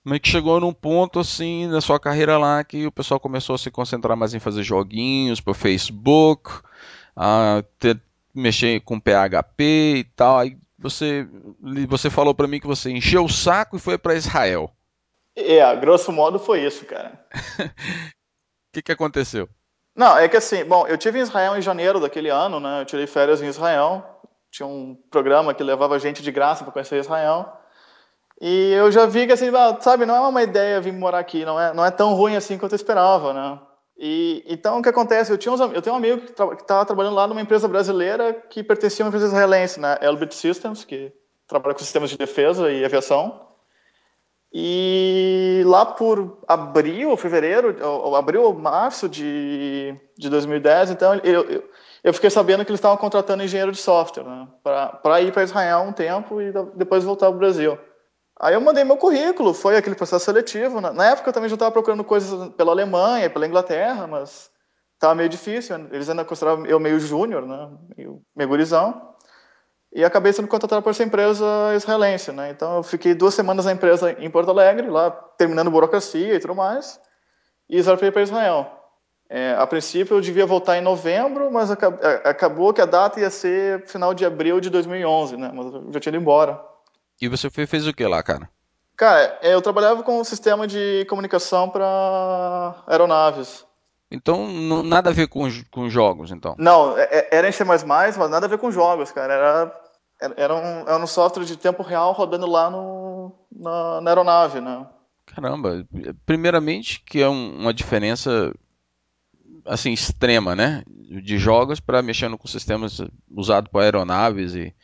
mas 0.05 0.18
que 0.18 0.29
chegou 0.29 0.61
num 0.61 0.73
ponto 0.73 1.21
assim 1.21 1.66
na 1.66 1.81
sua 1.81 2.01
carreira 2.01 2.37
lá 2.37 2.62
que 2.64 2.87
o 2.87 2.92
pessoal 2.92 3.21
começou 3.21 3.55
a 3.55 3.59
se 3.59 3.71
concentrar 3.71 4.16
mais 4.16 4.35
em 4.35 4.40
fazer 4.40 4.62
joguinhos 4.62 5.40
para 5.40 5.55
Facebook, 5.55 6.51
a 7.16 7.62
ter 7.79 8.01
mexer 8.35 8.81
com 8.81 9.01
PHP 9.01 9.62
e 9.97 10.05
tal. 10.16 10.38
Aí 10.38 10.57
você, 10.79 11.27
você 11.88 12.11
falou 12.11 12.35
para 12.35 12.49
mim 12.49 12.61
que 12.61 12.66
você 12.66 12.90
encheu 12.90 13.25
o 13.25 13.29
saco 13.29 13.77
e 13.77 13.81
foi 13.81 13.97
para 13.99 14.14
Israel. 14.14 14.71
É, 15.35 15.75
grosso 15.77 16.12
modo 16.12 16.38
foi 16.38 16.64
isso, 16.64 16.85
cara. 16.85 17.25
O 17.33 17.71
que, 18.73 18.83
que 18.83 18.92
aconteceu? 18.92 19.49
Não, 19.95 20.16
é 20.16 20.29
que 20.29 20.37
assim, 20.37 20.64
bom, 20.64 20.87
eu 20.87 20.97
tive 20.97 21.18
em 21.18 21.23
Israel 21.23 21.57
em 21.57 21.62
janeiro 21.62 22.01
daquele 22.01 22.29
ano, 22.29 22.59
né? 22.59 22.81
Eu 22.81 22.85
tirei 22.85 23.07
férias 23.07 23.42
em 23.42 23.47
Israel. 23.47 24.21
Tinha 24.51 24.66
um 24.66 24.95
programa 25.11 25.55
que 25.55 25.62
levava 25.62 25.99
gente 25.99 26.23
de 26.23 26.31
graça 26.31 26.64
para 26.64 26.73
conhecer 26.73 26.99
Israel. 26.99 27.59
E 28.40 28.73
eu 28.73 28.90
já 28.90 29.07
vi 29.07 29.27
que 29.27 29.33
assim, 29.33 29.51
sabe, 29.81 30.05
não 30.05 30.16
é 30.16 30.29
uma 30.29 30.42
ideia 30.42 30.81
vir 30.81 30.92
morar 30.92 31.21
aqui, 31.21 31.45
não 31.45 31.61
é, 31.61 31.73
não 31.73 31.85
é 31.85 31.90
tão 31.90 32.14
ruim 32.14 32.35
assim 32.35 32.59
quanto 32.59 32.73
eu 32.73 32.77
esperava, 32.77 33.33
né? 33.33 33.61
E, 33.97 34.43
então, 34.47 34.79
o 34.79 34.83
que 34.83 34.89
acontece? 34.89 35.31
Eu, 35.31 35.39
tinha 35.39 35.53
uns, 35.53 35.61
eu 35.61 35.83
tenho 35.83 35.95
um 35.95 35.99
amigo 35.99 36.23
que 36.23 36.31
estava 36.31 36.57
tra 36.57 36.85
trabalhando 36.85 37.15
lá 37.15 37.27
numa 37.27 37.41
empresa 37.41 37.69
brasileira 37.69 38.33
que 38.51 38.63
pertencia 38.63 39.05
a 39.05 39.07
uma 39.07 39.09
empresa 39.09 39.27
israelense, 39.27 39.79
né? 39.79 39.99
Elbit 40.01 40.35
Systems, 40.35 40.85
que 40.85 41.13
trabalha 41.47 41.75
com 41.75 41.81
sistemas 41.81 42.11
de 42.11 42.17
defesa 42.17 42.71
e 42.71 42.85
aviação. 42.85 43.49
E 44.55 45.63
lá 45.65 45.87
por 45.87 46.39
abril, 46.47 47.17
fevereiro, 47.17 47.75
ou, 47.83 48.15
abril 48.15 48.43
ou 48.43 48.53
março 48.53 49.09
de, 49.09 49.95
de 50.19 50.29
2010, 50.29 50.91
então 50.91 51.15
eu, 51.25 51.43
eu, 51.45 51.71
eu 52.05 52.13
fiquei 52.13 52.29
sabendo 52.29 52.63
que 52.63 52.71
eles 52.71 52.79
estavam 52.79 52.99
contratando 52.99 53.43
engenheiro 53.43 53.73
de 53.73 53.79
software 53.79 54.25
né, 54.25 54.47
para 54.63 55.23
ir 55.23 55.33
para 55.33 55.45
Israel 55.45 55.81
um 55.81 55.93
tempo 55.93 56.39
e 56.41 56.53
depois 56.75 57.03
voltar 57.03 57.29
para 57.29 57.37
o 57.37 57.39
Brasil. 57.39 57.79
Aí 58.43 58.55
eu 58.55 58.61
mandei 58.61 58.83
meu 58.83 58.97
currículo, 58.97 59.55
foi 59.55 59.77
aquele 59.77 59.95
processo 59.95 60.25
seletivo. 60.25 60.81
Na 60.81 61.11
época 61.11 61.29
eu 61.29 61.33
também 61.33 61.49
já 61.49 61.55
estava 61.55 61.71
procurando 61.71 62.03
coisas 62.03 62.49
pela 62.55 62.73
Alemanha, 62.73 63.31
pela 63.31 63.47
Inglaterra, 63.47 64.09
mas 64.09 64.51
estava 64.95 65.15
meio 65.15 65.29
difícil. 65.29 65.77
Eles 65.93 66.09
ainda 66.09 66.25
consideravam 66.25 66.67
eu 66.67 66.81
meio 66.81 66.99
júnior, 66.99 67.47
né? 67.47 67.71
meio, 67.97 68.21
meio 68.35 68.49
gurizão. 68.49 69.15
E 69.95 70.05
acabei 70.05 70.33
sendo 70.33 70.49
contratado 70.49 70.83
por 70.83 70.91
essa 70.91 71.05
empresa 71.05 71.47
israelense. 71.77 72.33
Né? 72.33 72.51
Então 72.51 72.79
eu 72.79 72.83
fiquei 72.83 73.15
duas 73.15 73.33
semanas 73.33 73.65
na 73.65 73.73
empresa 73.73 74.11
em 74.11 74.29
Porto 74.29 74.51
Alegre, 74.51 74.91
lá 74.91 75.13
terminando 75.39 75.71
burocracia 75.71 76.35
e 76.35 76.41
tudo 76.41 76.57
mais, 76.57 77.01
e 77.71 77.81
zarpei 77.81 78.11
para 78.11 78.23
Israel. 78.23 78.67
É, 79.31 79.55
a 79.57 79.67
princípio 79.69 80.17
eu 80.17 80.21
devia 80.21 80.45
voltar 80.45 80.77
em 80.77 80.83
novembro, 80.83 81.49
mas 81.53 81.71
acabou 81.71 82.75
que 82.75 82.81
a 82.81 82.87
data 82.87 83.21
ia 83.21 83.31
ser 83.31 83.87
final 83.87 84.13
de 84.13 84.27
abril 84.27 84.61
de 84.61 84.69
2011, 84.69 85.37
né? 85.37 85.53
mas 85.55 85.67
eu 85.73 85.93
já 85.93 86.01
tinha 86.01 86.11
ido 86.11 86.21
embora. 86.21 86.72
E 87.23 87.29
você 87.29 87.49
fez 87.49 87.87
o 87.87 87.95
que 87.95 88.05
lá, 88.05 88.21
cara? 88.21 88.51
Cara, 88.97 89.39
é, 89.41 89.55
eu 89.55 89.63
trabalhava 89.63 90.03
com 90.03 90.21
um 90.21 90.25
sistema 90.25 90.67
de 90.67 91.07
comunicação 91.09 91.71
para 91.71 92.83
aeronaves. 92.85 93.65
Então, 94.11 94.49
não, 94.49 94.83
nada 94.83 95.11
a 95.11 95.13
ver 95.13 95.29
com, 95.29 95.49
com 95.71 95.89
jogos, 95.89 96.33
então? 96.33 96.57
Não, 96.59 96.99
é, 96.99 97.05
é, 97.05 97.29
era 97.31 97.49
em 97.49 97.53
C++, 97.53 97.63
mas 97.63 98.17
nada 98.17 98.47
a 98.47 98.49
ver 98.49 98.59
com 98.59 98.73
jogos, 98.73 99.13
cara. 99.13 99.33
Era, 99.33 99.81
era, 100.37 100.53
um, 100.53 100.81
era 100.81 100.99
um 100.99 101.07
software 101.07 101.45
de 101.45 101.57
tempo 101.57 101.85
real 101.85 102.11
rodando 102.11 102.51
lá 102.51 102.69
no, 102.69 103.33
na, 103.53 104.01
na 104.01 104.11
aeronave, 104.11 104.61
né? 104.61 104.85
Caramba, 105.25 105.87
primeiramente 106.27 107.05
que 107.07 107.23
é 107.23 107.29
um, 107.29 107.61
uma 107.61 107.73
diferença 107.73 108.53
assim 109.65 109.93
extrema, 109.93 110.57
né, 110.57 110.83
de 110.89 111.39
jogos 111.39 111.79
para 111.79 112.03
mexendo 112.03 112.37
com 112.37 112.49
sistemas 112.49 113.01
usados 113.31 113.71
por 113.71 113.81
aeronaves 113.81 114.57
e 114.57 114.75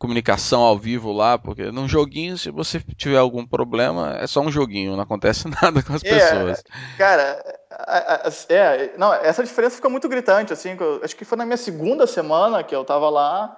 comunicação 0.00 0.62
ao 0.62 0.78
vivo 0.78 1.12
lá, 1.12 1.36
porque 1.36 1.70
num 1.70 1.86
joguinho, 1.86 2.38
se 2.38 2.50
você 2.50 2.80
tiver 2.96 3.18
algum 3.18 3.46
problema, 3.46 4.16
é 4.18 4.26
só 4.26 4.40
um 4.40 4.50
joguinho, 4.50 4.96
não 4.96 5.02
acontece 5.02 5.46
nada 5.62 5.82
com 5.82 5.92
as 5.92 6.02
é, 6.02 6.08
pessoas. 6.08 6.64
Cara, 6.96 7.44
é, 8.48 8.92
não, 8.96 9.12
essa 9.12 9.44
diferença 9.44 9.76
fica 9.76 9.90
muito 9.90 10.08
gritante, 10.08 10.54
assim, 10.54 10.70
acho 11.04 11.14
que 11.14 11.24
foi 11.26 11.36
na 11.36 11.44
minha 11.44 11.58
segunda 11.58 12.06
semana 12.06 12.64
que 12.64 12.74
eu 12.74 12.82
tava 12.82 13.10
lá, 13.10 13.54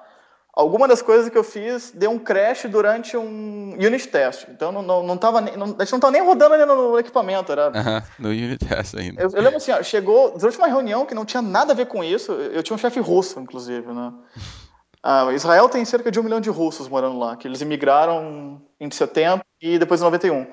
alguma 0.52 0.88
das 0.88 1.00
coisas 1.00 1.30
que 1.30 1.38
eu 1.38 1.44
fiz 1.44 1.92
deu 1.92 2.10
um 2.10 2.18
crash 2.18 2.64
durante 2.68 3.16
um 3.16 3.74
unit 3.74 4.08
test. 4.08 4.48
Então 4.48 4.72
não, 4.72 4.82
não, 4.82 5.02
não 5.04 5.16
tava 5.16 5.40
nem, 5.40 5.56
não, 5.56 5.76
a 5.78 5.84
gente 5.84 5.92
não 5.92 6.00
tava 6.00 6.10
nem 6.10 6.26
rodando 6.26 6.54
ali 6.54 6.66
no, 6.66 6.98
equipamento. 6.98 7.52
Era... 7.52 7.68
Uh 7.68 7.72
-huh, 7.72 8.02
no 8.18 8.28
unit 8.30 8.58
test 8.66 8.96
ainda. 8.96 9.22
Eu, 9.22 9.30
eu, 9.30 9.42
lembro 9.42 9.58
assim, 9.58 9.70
ó, 9.70 9.80
chegou 9.80 10.36
durante 10.36 10.58
uma 10.58 10.66
reunião 10.66 11.06
que 11.06 11.14
não 11.14 11.24
tinha 11.24 11.40
nada 11.40 11.72
a 11.72 11.76
ver 11.76 11.86
com 11.86 12.02
isso. 12.02 12.32
Eu 12.32 12.64
tinha 12.64 12.74
um 12.74 12.78
chefe 12.78 12.98
russo, 12.98 13.38
inclusive, 13.38 13.86
né? 13.92 14.12
Ah, 15.02 15.32
Israel 15.32 15.68
tem 15.68 15.84
cerca 15.84 16.12
de 16.12 16.20
um 16.20 16.22
milhão 16.22 16.40
de 16.40 16.48
russos 16.48 16.86
morando 16.86 17.18
lá, 17.18 17.36
que 17.36 17.48
eles 17.48 17.60
imigraram 17.60 18.62
em 18.78 18.88
70 18.88 19.44
e 19.60 19.78
depois 19.78 20.00
em 20.00 20.04
91. 20.04 20.46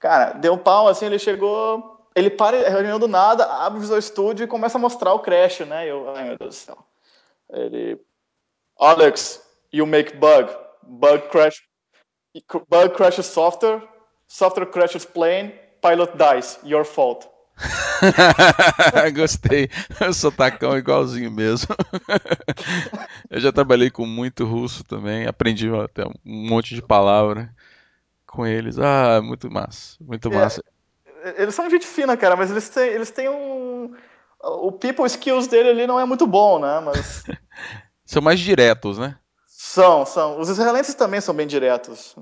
Cara, 0.00 0.32
deu 0.32 0.54
um 0.54 0.58
pau, 0.58 0.88
assim, 0.88 1.06
ele 1.06 1.18
chegou, 1.18 2.08
ele 2.16 2.30
para 2.30 2.66
a 2.66 2.70
reunião 2.70 2.98
do 2.98 3.06
nada, 3.06 3.44
abre 3.44 3.78
o 3.78 3.80
Visual 3.80 4.00
Studio 4.00 4.44
e 4.44 4.48
começa 4.48 4.76
a 4.76 4.80
mostrar 4.80 5.12
o 5.12 5.20
crash, 5.20 5.60
né? 5.60 5.86
Eu, 5.86 6.10
ai 6.10 6.24
meu 6.24 6.38
Deus 6.38 6.56
do 6.56 6.58
céu. 6.58 6.78
Ele, 7.50 8.00
Alex, 8.78 9.40
you 9.72 9.86
make 9.86 10.16
bug, 10.16 10.50
bug 10.82 11.28
crash, 11.28 11.62
bug 12.68 12.94
crashes 12.94 13.26
software, 13.26 13.82
software 14.26 14.66
crashes 14.66 15.04
plane, 15.04 15.54
pilot 15.80 16.12
dies, 16.16 16.58
your 16.64 16.84
fault. 16.84 17.28
Gostei. 19.14 19.68
O 20.08 20.12
sotacão 20.12 20.76
igualzinho 20.76 21.30
mesmo. 21.30 21.74
eu 23.30 23.40
já 23.40 23.52
trabalhei 23.52 23.90
com 23.90 24.06
muito 24.06 24.44
russo 24.44 24.84
também, 24.84 25.26
aprendi 25.26 25.68
até 25.74 26.04
um 26.06 26.14
monte 26.24 26.74
de 26.74 26.82
palavra 26.82 27.54
com 28.26 28.46
eles. 28.46 28.78
Ah, 28.78 29.20
muito 29.22 29.50
massa, 29.50 29.96
muito 30.00 30.28
é, 30.28 30.34
massa. 30.34 30.64
Eles 31.36 31.54
são 31.54 31.68
gente 31.68 31.86
fina, 31.86 32.16
cara, 32.16 32.36
mas 32.36 32.50
eles 32.50 32.68
têm, 32.68 32.88
eles 32.88 33.10
têm 33.10 33.28
um. 33.28 33.94
O 34.42 34.72
people 34.72 35.04
skills 35.04 35.46
dele 35.46 35.68
ali 35.68 35.86
não 35.86 36.00
é 36.00 36.04
muito 36.04 36.26
bom, 36.26 36.58
né? 36.58 36.80
Mas. 36.80 37.24
são 38.06 38.22
mais 38.22 38.40
diretos, 38.40 38.98
né? 38.98 39.16
São, 39.46 40.06
são. 40.06 40.40
Os 40.40 40.48
israelenses 40.48 40.94
também 40.94 41.20
são 41.20 41.34
bem 41.34 41.46
diretos. 41.46 42.16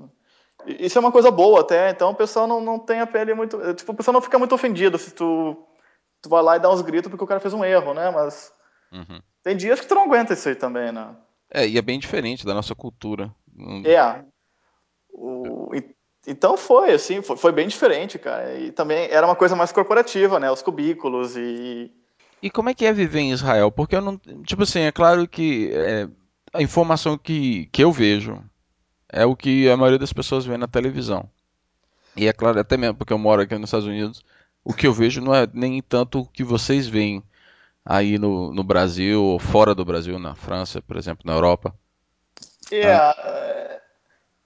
Isso 0.65 0.97
é 0.97 1.01
uma 1.01 1.11
coisa 1.11 1.31
boa 1.31 1.61
até, 1.61 1.89
então 1.89 2.11
o 2.11 2.15
pessoal 2.15 2.45
não, 2.45 2.59
não 2.59 2.77
tem 2.77 2.99
a 2.99 3.07
pele 3.07 3.33
muito. 3.33 3.57
Tipo, 3.75 3.91
o 3.93 3.95
pessoal 3.95 4.13
não 4.13 4.21
fica 4.21 4.37
muito 4.37 4.53
ofendido 4.53 4.97
se 4.97 5.11
tu, 5.11 5.55
tu 6.21 6.29
vai 6.29 6.43
lá 6.43 6.57
e 6.57 6.59
dá 6.59 6.71
uns 6.71 6.81
gritos 6.81 7.09
porque 7.09 7.23
o 7.23 7.27
cara 7.27 7.39
fez 7.39 7.53
um 7.53 7.63
erro, 7.63 7.93
né? 7.93 8.11
Mas 8.11 8.51
uhum. 8.91 9.21
tem 9.43 9.55
dias 9.55 9.79
que 9.79 9.87
tu 9.87 9.95
não 9.95 10.03
aguenta 10.03 10.33
isso 10.33 10.49
aí 10.49 10.55
também, 10.55 10.91
né? 10.91 11.15
É, 11.51 11.67
e 11.67 11.77
é 11.77 11.81
bem 11.81 11.97
diferente 11.97 12.45
da 12.45 12.53
nossa 12.53 12.75
cultura. 12.75 13.33
É. 13.85 14.23
O, 15.11 15.71
então 16.27 16.57
foi, 16.57 16.91
assim, 16.91 17.21
foi, 17.21 17.37
foi, 17.37 17.51
bem 17.51 17.67
diferente, 17.67 18.19
cara. 18.19 18.57
E 18.57 18.71
também 18.71 19.09
era 19.09 19.25
uma 19.25 19.35
coisa 19.35 19.55
mais 19.55 19.71
corporativa, 19.71 20.39
né? 20.39 20.51
Os 20.51 20.61
cubículos 20.61 21.35
e. 21.35 21.91
E 22.41 22.49
como 22.49 22.69
é 22.69 22.73
que 22.73 22.85
é 22.85 22.93
viver 22.93 23.19
em 23.19 23.31
Israel? 23.31 23.71
Porque 23.71 23.95
eu 23.95 24.01
não. 24.01 24.17
Tipo 24.45 24.63
assim, 24.63 24.81
é 24.81 24.91
claro 24.91 25.27
que 25.27 25.71
é, 25.73 26.07
a 26.53 26.61
informação 26.61 27.17
que, 27.17 27.65
que 27.67 27.83
eu 27.83 27.91
vejo 27.91 28.41
é 29.11 29.25
o 29.25 29.35
que 29.35 29.69
a 29.69 29.77
maioria 29.77 29.99
das 29.99 30.13
pessoas 30.13 30.45
vê 30.45 30.57
na 30.57 30.67
televisão. 30.67 31.29
E 32.15 32.27
é 32.27 32.33
claro, 32.33 32.59
até 32.59 32.77
mesmo 32.77 32.95
porque 32.95 33.13
eu 33.13 33.17
moro 33.17 33.41
aqui 33.41 33.55
nos 33.55 33.69
Estados 33.69 33.87
Unidos, 33.87 34.23
o 34.63 34.73
que 34.73 34.87
eu 34.87 34.93
vejo 34.93 35.21
não 35.21 35.33
é 35.33 35.47
nem 35.53 35.81
tanto 35.81 36.19
o 36.19 36.25
que 36.25 36.43
vocês 36.43 36.87
veem 36.87 37.23
aí 37.85 38.19
no, 38.19 38.53
no 38.53 38.63
Brasil, 38.63 39.23
ou 39.23 39.39
fora 39.39 39.73
do 39.73 39.85
Brasil, 39.85 40.19
na 40.19 40.35
França, 40.35 40.81
por 40.81 40.97
exemplo, 40.97 41.23
na 41.25 41.33
Europa. 41.33 41.73
Yeah, 42.71 43.15
é, 43.17 43.81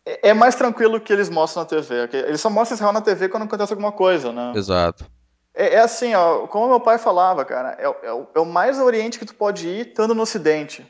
é, 0.05 0.29
é 0.29 0.33
mais 0.33 0.55
tranquilo 0.55 1.01
que 1.01 1.11
eles 1.11 1.29
mostram 1.29 1.63
na 1.63 1.69
TV. 1.69 2.09
Eles 2.25 2.39
só 2.39 2.49
mostram 2.49 2.75
Israel 2.75 2.93
na 2.93 3.01
TV 3.01 3.27
quando 3.27 3.43
acontece 3.43 3.73
alguma 3.73 3.91
coisa, 3.91 4.31
né? 4.31 4.53
Exato. 4.55 5.05
É, 5.53 5.75
é 5.75 5.79
assim, 5.79 6.13
ó, 6.15 6.47
como 6.47 6.69
meu 6.69 6.79
pai 6.79 6.97
falava, 6.97 7.43
cara, 7.45 7.75
é, 7.79 7.85
é, 7.85 8.25
é 8.35 8.39
o 8.39 8.45
mais 8.45 8.79
oriente 8.79 9.19
que 9.19 9.25
tu 9.25 9.35
pode 9.35 9.67
ir 9.67 9.87
estando 9.87 10.15
no 10.15 10.23
Ocidente. 10.23 10.85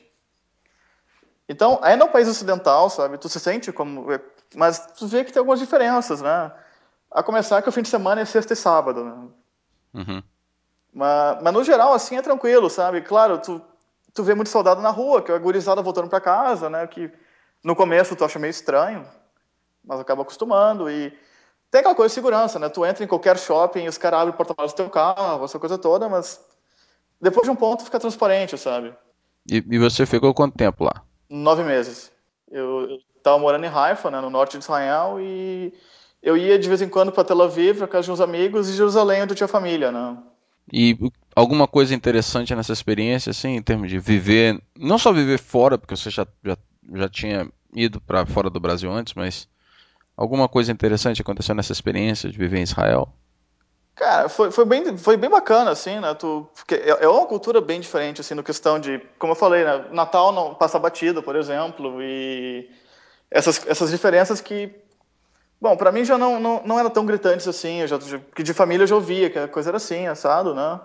Então, 1.47 1.79
aí 1.81 1.95
no 1.95 2.07
país 2.07 2.27
ocidental, 2.27 2.89
sabe, 2.89 3.17
tu 3.17 3.27
se 3.27 3.39
sente 3.39 3.71
como. 3.71 4.07
Mas 4.55 4.79
tu 4.97 5.07
vê 5.07 5.23
que 5.23 5.31
tem 5.31 5.39
algumas 5.39 5.59
diferenças, 5.59 6.21
né? 6.21 6.51
A 7.11 7.21
começar 7.21 7.61
que 7.61 7.69
o 7.69 7.71
fim 7.71 7.81
de 7.81 7.89
semana 7.89 8.21
é 8.21 8.25
sexta 8.25 8.53
e 8.53 8.55
sábado, 8.55 9.03
né? 9.03 9.27
Uhum. 9.93 10.23
Mas, 10.93 11.41
mas 11.41 11.53
no 11.53 11.63
geral, 11.63 11.93
assim, 11.93 12.15
é 12.15 12.21
tranquilo, 12.21 12.69
sabe? 12.69 13.01
Claro, 13.01 13.39
tu, 13.39 13.61
tu 14.13 14.23
vê 14.23 14.33
muito 14.33 14.49
soldado 14.49 14.81
na 14.81 14.89
rua, 14.89 15.21
que 15.21 15.31
é 15.31 15.35
a 15.35 15.39
gurizada 15.39 15.81
voltando 15.81 16.09
para 16.09 16.21
casa, 16.21 16.69
né? 16.69 16.87
Que 16.87 17.11
no 17.63 17.75
começo 17.75 18.15
tu 18.15 18.23
acha 18.23 18.39
meio 18.39 18.51
estranho, 18.51 19.05
mas 19.83 19.99
acaba 19.99 20.21
acostumando. 20.21 20.89
E 20.89 21.11
tem 21.69 21.79
aquela 21.79 21.95
coisa 21.95 22.09
de 22.09 22.15
segurança, 22.15 22.57
né? 22.57 22.69
Tu 22.69 22.85
entra 22.85 23.03
em 23.03 23.07
qualquer 23.07 23.37
shopping, 23.37 23.87
os 23.87 23.97
caras 23.97 24.21
abrem 24.21 24.33
o 24.33 24.37
porta-malas 24.37 24.73
do 24.73 24.77
teu 24.77 24.89
carro, 24.89 25.43
essa 25.43 25.59
coisa 25.59 25.77
toda, 25.77 26.07
mas 26.07 26.39
depois 27.19 27.45
de 27.45 27.51
um 27.51 27.55
ponto 27.55 27.83
fica 27.83 27.99
transparente, 27.99 28.57
sabe? 28.57 28.95
E, 29.49 29.57
e 29.57 29.77
você 29.77 30.05
ficou 30.05 30.33
quanto 30.33 30.55
tempo 30.55 30.83
lá? 30.83 31.03
Nove 31.33 31.63
meses. 31.63 32.11
Eu 32.49 32.99
estava 33.17 33.39
morando 33.39 33.65
em 33.65 33.69
Haifa, 33.69 34.11
né, 34.11 34.21
no 34.21 34.29
norte 34.29 34.57
de 34.57 34.63
Israel, 34.63 35.17
e 35.19 35.73
eu 36.21 36.37
ia 36.37 36.59
de 36.59 36.69
vez 36.69 36.81
em 36.81 36.89
quando 36.89 37.11
para 37.11 37.23
Tel 37.23 37.41
Aviv, 37.41 37.79
para 37.79 37.87
casa 37.87 38.05
de 38.05 38.11
uns 38.11 38.21
amigos, 38.21 38.69
e 38.69 38.75
Jerusalém, 38.75 39.23
onde 39.23 39.33
eu 39.33 39.37
tinha 39.37 39.47
família, 39.47 39.91
né. 39.91 40.17
E 40.71 40.97
alguma 41.35 41.67
coisa 41.67 41.93
interessante 41.93 42.55
nessa 42.55 42.71
experiência, 42.71 43.31
assim, 43.31 43.55
em 43.55 43.61
termos 43.61 43.89
de 43.89 43.99
viver, 43.99 44.61
não 44.77 44.97
só 44.97 45.11
viver 45.11 45.39
fora, 45.39 45.77
porque 45.77 45.95
você 45.95 46.09
já, 46.09 46.25
já, 46.43 46.57
já 46.93 47.09
tinha 47.09 47.49
ido 47.75 47.99
para 47.99 48.25
fora 48.25 48.49
do 48.49 48.59
Brasil 48.59 48.91
antes, 48.91 49.13
mas 49.13 49.47
alguma 50.15 50.47
coisa 50.47 50.71
interessante 50.71 51.21
aconteceu 51.21 51.55
nessa 51.55 51.73
experiência 51.73 52.29
de 52.29 52.37
viver 52.37 52.59
em 52.59 52.63
Israel? 52.63 53.11
Cara, 53.95 54.27
foi, 54.27 54.49
foi, 54.49 54.65
bem, 54.65 54.97
foi 54.97 55.15
bem 55.17 55.29
bacana, 55.29 55.71
assim, 55.71 55.99
né? 55.99 56.13
Tu, 56.15 56.47
é, 56.71 57.05
é 57.05 57.07
uma 57.07 57.27
cultura 57.27 57.61
bem 57.61 57.79
diferente, 57.79 58.21
assim, 58.21 58.33
no 58.33 58.43
questão 58.43 58.79
de, 58.79 58.99
como 59.19 59.33
eu 59.33 59.35
falei, 59.35 59.63
né? 59.63 59.85
Natal 59.91 60.31
não 60.31 60.55
passa 60.55 60.79
batido, 60.79 61.21
por 61.21 61.35
exemplo, 61.35 62.01
e 62.01 62.69
essas, 63.29 63.65
essas 63.67 63.91
diferenças 63.91 64.41
que, 64.41 64.73
bom, 65.61 65.77
para 65.77 65.91
mim 65.91 66.03
já 66.03 66.17
não, 66.17 66.39
não, 66.39 66.63
não 66.65 66.79
eram 66.79 66.89
tão 66.89 67.05
gritantes 67.05 67.47
assim, 67.47 67.81
eu 67.81 67.87
já, 67.87 67.99
que 68.35 68.41
de 68.41 68.53
família 68.53 68.83
eu 68.83 68.87
já 68.87 68.95
ouvia 68.95 69.29
que 69.29 69.37
a 69.37 69.47
coisa 69.47 69.69
era 69.69 69.77
assim, 69.77 70.07
assado, 70.07 70.55
né? 70.55 70.79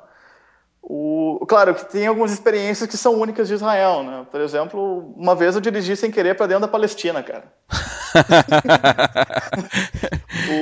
O, 0.83 1.45
claro 1.49 1.75
que 1.75 1.87
tem 1.87 2.07
algumas 2.07 2.31
experiências 2.31 2.89
que 2.89 2.97
são 2.97 3.15
únicas 3.15 3.49
de 3.49 3.55
Israel, 3.55 4.03
né? 4.03 4.27
Por 4.31 4.41
exemplo, 4.41 5.15
uma 5.17 5.35
vez 5.35 5.55
eu 5.55 5.61
dirigi 5.61 5.97
sem 5.97 6.11
querer 6.11 6.37
para 6.37 6.47
dentro 6.47 6.63
da 6.63 6.69
Palestina, 6.69 7.23
cara. 7.23 7.53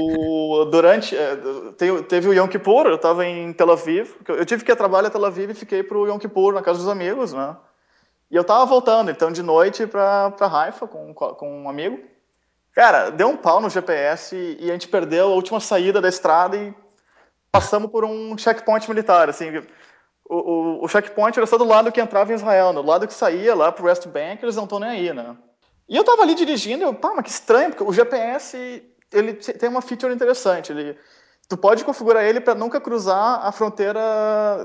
O, 0.00 0.64
durante 0.66 1.16
é, 1.16 1.36
teve 2.08 2.28
o 2.28 2.34
Yom 2.34 2.48
Kippur, 2.48 2.86
eu 2.86 2.96
estava 2.96 3.24
em 3.26 3.52
Tel 3.52 3.70
Aviv, 3.70 4.10
eu 4.28 4.44
tive 4.44 4.64
que 4.64 4.70
ir 4.70 4.74
a 4.74 4.76
trabalho 4.76 5.08
em 5.08 5.10
Tel 5.10 5.24
Aviv 5.24 5.50
e 5.50 5.54
fiquei 5.54 5.82
para 5.82 5.98
o 5.98 6.06
Yom 6.06 6.18
Kippur 6.18 6.52
na 6.52 6.62
casa 6.62 6.78
dos 6.78 6.88
amigos, 6.88 7.32
né? 7.32 7.56
E 8.30 8.36
eu 8.36 8.42
estava 8.42 8.64
voltando, 8.66 9.10
então 9.10 9.30
de 9.30 9.42
noite 9.42 9.86
para 9.86 10.34
Haifa 10.40 10.86
com, 10.86 11.14
com 11.14 11.62
um 11.62 11.68
amigo. 11.68 11.98
Cara, 12.72 13.10
deu 13.10 13.28
um 13.28 13.36
pau 13.36 13.60
no 13.60 13.70
GPS 13.70 14.56
e, 14.60 14.68
a 14.68 14.72
gente 14.72 14.88
perdeu 14.88 15.28
a 15.28 15.34
última 15.34 15.60
saída 15.60 16.00
da 16.00 16.08
estrada 16.08 16.56
e 16.56 16.74
passamos 17.50 17.90
por 17.90 18.04
um 18.04 18.36
checkpoint 18.36 18.88
militar, 18.88 19.30
assim 19.30 19.50
o, 20.28 20.36
o, 20.36 20.84
o, 20.84 20.88
checkpoint 20.88 21.38
era 21.38 21.46
só 21.46 21.56
do 21.56 21.64
lado 21.64 21.92
que 21.92 22.00
entrava 22.00 22.32
em 22.32 22.34
Israel, 22.34 22.72
no 22.72 22.82
lado 22.82 23.06
que 23.06 23.14
saía 23.14 23.54
lá 23.54 23.70
pro 23.70 23.86
West 23.86 24.06
Bank, 24.06 24.42
eles 24.42 24.56
não 24.56 24.64
estão 24.64 24.80
nem 24.80 24.90
aí, 24.90 25.12
né? 25.12 25.36
E 25.88 25.96
eu 25.96 26.04
tava 26.04 26.22
ali 26.22 26.34
dirigindo, 26.34 26.84
eu, 26.84 26.94
pá, 26.94 27.12
mas 27.14 27.24
que 27.24 27.30
estranho, 27.30 27.70
porque 27.70 27.84
o 27.84 27.92
GPS, 27.92 28.82
ele 29.12 29.34
tem 29.34 29.68
uma 29.68 29.80
feature 29.80 30.12
interessante, 30.12 30.72
ele, 30.72 30.98
tu 31.48 31.56
pode 31.56 31.84
configurar 31.84 32.24
ele 32.24 32.40
para 32.40 32.54
nunca 32.54 32.80
cruzar 32.80 33.46
a 33.46 33.52
fronteira 33.52 34.00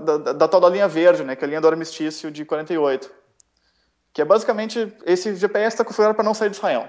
da, 0.03 0.17
da, 0.17 0.33
da, 0.33 0.47
tal 0.47 0.59
da 0.59 0.69
linha 0.69 0.87
verde, 0.87 1.23
né, 1.23 1.35
que 1.35 1.43
é 1.43 1.45
a 1.45 1.49
linha 1.49 1.61
do 1.61 1.67
armistício 1.67 2.31
de 2.31 2.43
48. 2.43 3.11
Que 4.13 4.21
é 4.21 4.25
basicamente, 4.25 4.93
esse 5.05 5.35
GPS 5.35 5.67
está 5.67 5.85
configurado 5.85 6.15
para 6.15 6.23
não 6.23 6.33
sair 6.33 6.49
de 6.49 6.57
Israel. 6.57 6.87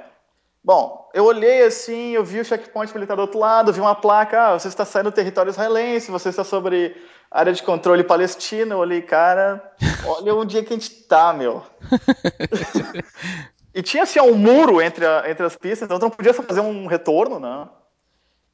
Bom, 0.65 1.11
eu 1.13 1.25
olhei 1.25 1.65
assim, 1.65 2.13
eu 2.13 2.25
vi 2.25 2.41
o 2.41 2.45
checkpoint 2.45 2.95
militar 2.95 3.17
do 3.17 3.23
outro 3.23 3.39
lado, 3.39 3.73
vi 3.73 3.81
uma 3.81 3.97
placa, 3.97 4.47
ah, 4.47 4.59
você 4.59 4.69
está 4.69 4.85
saindo 4.85 5.11
do 5.11 5.15
território 5.15 5.51
israelense, 5.51 6.11
você 6.11 6.29
está 6.29 6.45
sobre 6.45 6.97
área 7.29 7.53
de 7.53 7.63
controle 7.65 8.05
palestina. 8.05 8.75
Eu 8.75 8.79
olhei, 8.79 9.03
cara, 9.03 9.73
olha 10.07 10.35
onde 10.35 10.59
é 10.59 10.63
que 10.63 10.73
a 10.73 10.77
gente 10.77 10.91
tá, 11.05 11.33
meu. 11.33 11.65
e 13.75 13.83
tinha 13.83 14.03
assim 14.03 14.21
um 14.21 14.35
muro 14.35 14.81
entre, 14.81 15.07
a, 15.07 15.31
entre 15.31 15.45
as 15.45 15.57
pistas, 15.57 15.83
então 15.83 15.99
tu 15.99 16.03
não 16.03 16.11
podia 16.11 16.35
fazer 16.35 16.61
um 16.61 16.87
retorno, 16.87 17.39
né? 17.39 17.69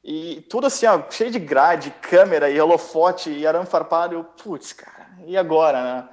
E 0.03 0.41
tudo 0.49 0.67
assim, 0.67 0.85
ó, 0.85 1.01
cheio 1.09 1.29
de 1.29 1.39
grade, 1.39 1.91
câmera 2.01 2.49
e 2.49 2.59
holofote 2.59 3.29
e 3.29 3.45
arame 3.45 3.65
farpado. 3.65 4.15
Eu, 4.15 4.23
putz, 4.23 4.71
cara, 4.71 5.09
e 5.25 5.37
agora, 5.37 5.83
né? 5.83 6.09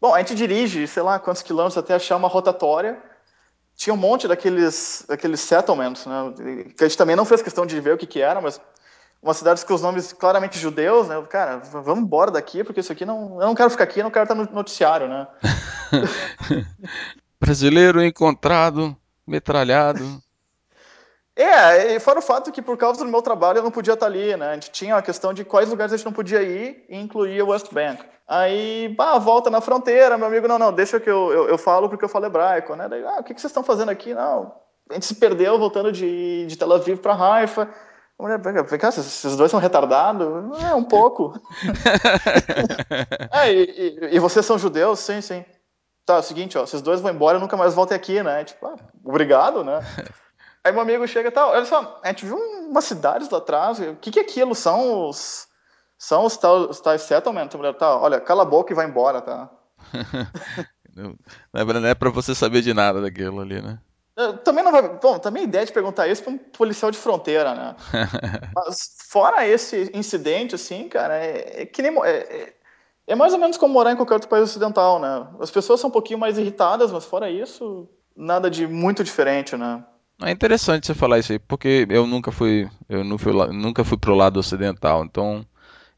Bom, 0.00 0.14
a 0.14 0.18
gente 0.18 0.34
dirige, 0.34 0.86
sei 0.86 1.02
lá, 1.02 1.18
quantos 1.18 1.42
quilômetros 1.42 1.78
até 1.78 1.94
achar 1.94 2.16
uma 2.16 2.28
rotatória 2.28 3.00
tinha 3.76 3.94
um 3.94 3.96
monte 3.98 4.28
daqueles, 4.28 5.04
daqueles 5.08 5.40
settlements, 5.40 6.06
né, 6.06 6.34
que 6.76 6.84
a 6.84 6.88
gente 6.88 6.98
também 6.98 7.16
não 7.16 7.24
fez 7.24 7.42
questão 7.42 7.66
de 7.66 7.80
ver 7.80 7.94
o 7.94 7.98
que, 7.98 8.06
que 8.06 8.20
era, 8.20 8.40
mas 8.40 8.60
umas 9.22 9.36
cidades 9.36 9.64
com 9.64 9.74
os 9.74 9.82
nomes 9.82 10.12
claramente 10.12 10.58
judeus, 10.58 11.08
né? 11.08 11.22
Cara, 11.30 11.58
vamos 11.58 12.04
embora 12.04 12.30
daqui, 12.30 12.64
porque 12.64 12.80
isso 12.80 12.92
aqui 12.92 13.04
não. 13.04 13.40
Eu 13.40 13.46
não 13.46 13.54
quero 13.54 13.70
ficar 13.70 13.84
aqui, 13.84 14.00
eu 14.00 14.04
não 14.04 14.10
quero 14.10 14.24
estar 14.24 14.34
no 14.34 14.50
noticiário, 14.50 15.08
né? 15.08 15.28
Brasileiro 17.42 18.00
encontrado, 18.00 18.96
metralhado. 19.26 20.22
É, 21.34 21.96
e 21.96 21.98
fora 21.98 22.20
o 22.20 22.22
fato 22.22 22.52
que 22.52 22.62
por 22.62 22.76
causa 22.76 23.04
do 23.04 23.10
meu 23.10 23.20
trabalho 23.20 23.58
eu 23.58 23.64
não 23.64 23.70
podia 23.72 23.94
estar 23.94 24.06
ali, 24.06 24.36
né? 24.36 24.50
A 24.50 24.54
gente 24.54 24.70
tinha 24.70 24.94
a 24.94 25.02
questão 25.02 25.34
de 25.34 25.44
quais 25.44 25.68
lugares 25.68 25.92
a 25.92 25.96
gente 25.96 26.06
não 26.06 26.12
podia 26.12 26.40
ir 26.40 26.84
e 26.88 26.96
incluía 26.96 27.44
o 27.44 27.48
West 27.48 27.72
Bank. 27.72 28.00
Aí, 28.28 28.94
bah, 28.96 29.18
volta 29.18 29.50
na 29.50 29.60
fronteira, 29.60 30.16
meu 30.16 30.28
amigo, 30.28 30.46
não, 30.46 30.56
não, 30.56 30.72
deixa 30.72 31.00
que 31.00 31.10
eu, 31.10 31.32
eu, 31.32 31.48
eu 31.48 31.58
falo 31.58 31.88
porque 31.88 32.04
eu 32.04 32.08
falo 32.08 32.26
hebraico, 32.26 32.76
né? 32.76 32.88
Daí, 32.88 33.04
ah, 33.04 33.18
o 33.18 33.24
que, 33.24 33.34
que 33.34 33.40
vocês 33.40 33.50
estão 33.50 33.64
fazendo 33.64 33.88
aqui? 33.88 34.14
Não, 34.14 34.54
a 34.88 34.94
gente 34.94 35.06
se 35.06 35.16
perdeu 35.16 35.58
voltando 35.58 35.90
de, 35.90 36.46
de 36.46 36.56
Tel 36.56 36.72
Aviv 36.72 37.00
para 37.00 37.14
Haifa. 37.14 37.68
A 38.20 38.22
mulher, 38.22 38.38
vem 38.38 38.78
cá, 38.78 38.90
esses 38.90 39.36
dois 39.36 39.50
são 39.50 39.58
retardados? 39.58 40.28
É, 40.62 40.76
um 40.76 40.84
pouco. 40.84 41.34
é, 43.32 43.52
e, 43.52 43.62
e, 43.62 44.14
e, 44.14 44.18
vocês 44.20 44.46
são 44.46 44.56
judeus? 44.56 45.00
Sim, 45.00 45.20
sim. 45.20 45.44
Tá, 46.04 46.16
é 46.16 46.18
o 46.18 46.22
seguinte, 46.22 46.58
ó, 46.58 46.66
vocês 46.66 46.82
dois 46.82 47.00
vão 47.00 47.12
embora 47.12 47.38
e 47.38 47.40
nunca 47.40 47.56
mais 47.56 47.74
voltem 47.74 47.96
aqui, 47.96 48.22
né? 48.22 48.44
Tipo, 48.44 48.66
ah, 48.66 48.76
obrigado, 49.04 49.62
né? 49.62 49.80
Aí 50.64 50.72
meu 50.72 50.82
amigo 50.82 51.06
chega 51.08 51.28
e 51.28 51.32
tal, 51.32 51.50
olha 51.50 51.64
só, 51.64 52.00
a 52.02 52.08
gente 52.08 52.24
viu 52.24 52.36
umas 52.36 52.84
cidades 52.84 53.28
lá 53.28 53.38
atrás, 53.38 53.80
o 53.80 53.96
que 53.96 54.12
que 54.12 54.20
é 54.20 54.22
aquilo? 54.22 54.54
São 54.54 55.08
os 55.08 55.48
são 56.02 56.24
os, 56.24 56.36
tal, 56.36 56.68
os 56.68 56.80
tais 56.80 57.02
settlements? 57.02 57.54
A 57.54 57.58
mulher, 57.58 57.74
tá, 57.74 57.96
olha, 57.96 58.20
cala 58.20 58.42
a 58.42 58.46
boca 58.46 58.72
e 58.72 58.76
vai 58.76 58.86
embora, 58.86 59.20
tá? 59.20 59.48
não, 60.96 61.16
é 61.86 61.94
pra 61.94 62.10
você 62.10 62.34
saber 62.34 62.60
de 62.60 62.74
nada 62.74 63.00
daquilo 63.00 63.40
ali, 63.40 63.62
né? 63.62 63.78
Também 64.44 64.62
não 64.62 64.72
vai. 64.72 64.82
Bom, 64.98 65.18
também 65.18 65.42
a 65.42 65.46
ideia 65.46 65.64
de 65.64 65.72
perguntar 65.72 66.08
isso 66.08 66.22
para 66.22 66.32
um 66.32 66.38
policial 66.38 66.90
de 66.90 66.98
fronteira, 66.98 67.54
né? 67.54 67.76
Mas 68.54 68.96
fora 69.08 69.46
esse 69.46 69.90
incidente, 69.94 70.54
assim, 70.54 70.88
cara, 70.88 71.16
é, 71.16 71.62
é 71.62 71.66
que 71.66 71.80
nem. 71.80 71.96
É, 72.04 72.10
é, 72.10 72.54
é, 73.06 73.14
mais 73.14 73.32
ou 73.32 73.38
menos 73.38 73.56
como 73.56 73.74
morar 73.74 73.92
em 73.92 73.96
qualquer 73.96 74.14
outro 74.14 74.28
país 74.28 74.44
ocidental, 74.44 75.00
né? 75.00 75.26
As 75.40 75.50
pessoas 75.50 75.80
são 75.80 75.88
um 75.88 75.92
pouquinho 75.92 76.18
mais 76.18 76.38
irritadas, 76.38 76.92
mas 76.92 77.04
fora 77.04 77.30
isso, 77.30 77.88
nada 78.16 78.50
de 78.50 78.66
muito 78.66 79.02
diferente, 79.02 79.56
né? 79.56 79.84
É 80.22 80.30
interessante 80.30 80.86
você 80.86 80.94
falar 80.94 81.18
isso 81.18 81.32
aí, 81.32 81.38
porque 81.38 81.86
eu 81.90 82.06
nunca 82.06 82.30
fui, 82.30 82.68
eu 82.88 83.02
não 83.02 83.18
fui, 83.18 83.32
nunca 83.52 83.82
fui 83.82 83.98
pro 83.98 84.14
lado 84.14 84.38
ocidental, 84.38 85.04
então 85.04 85.44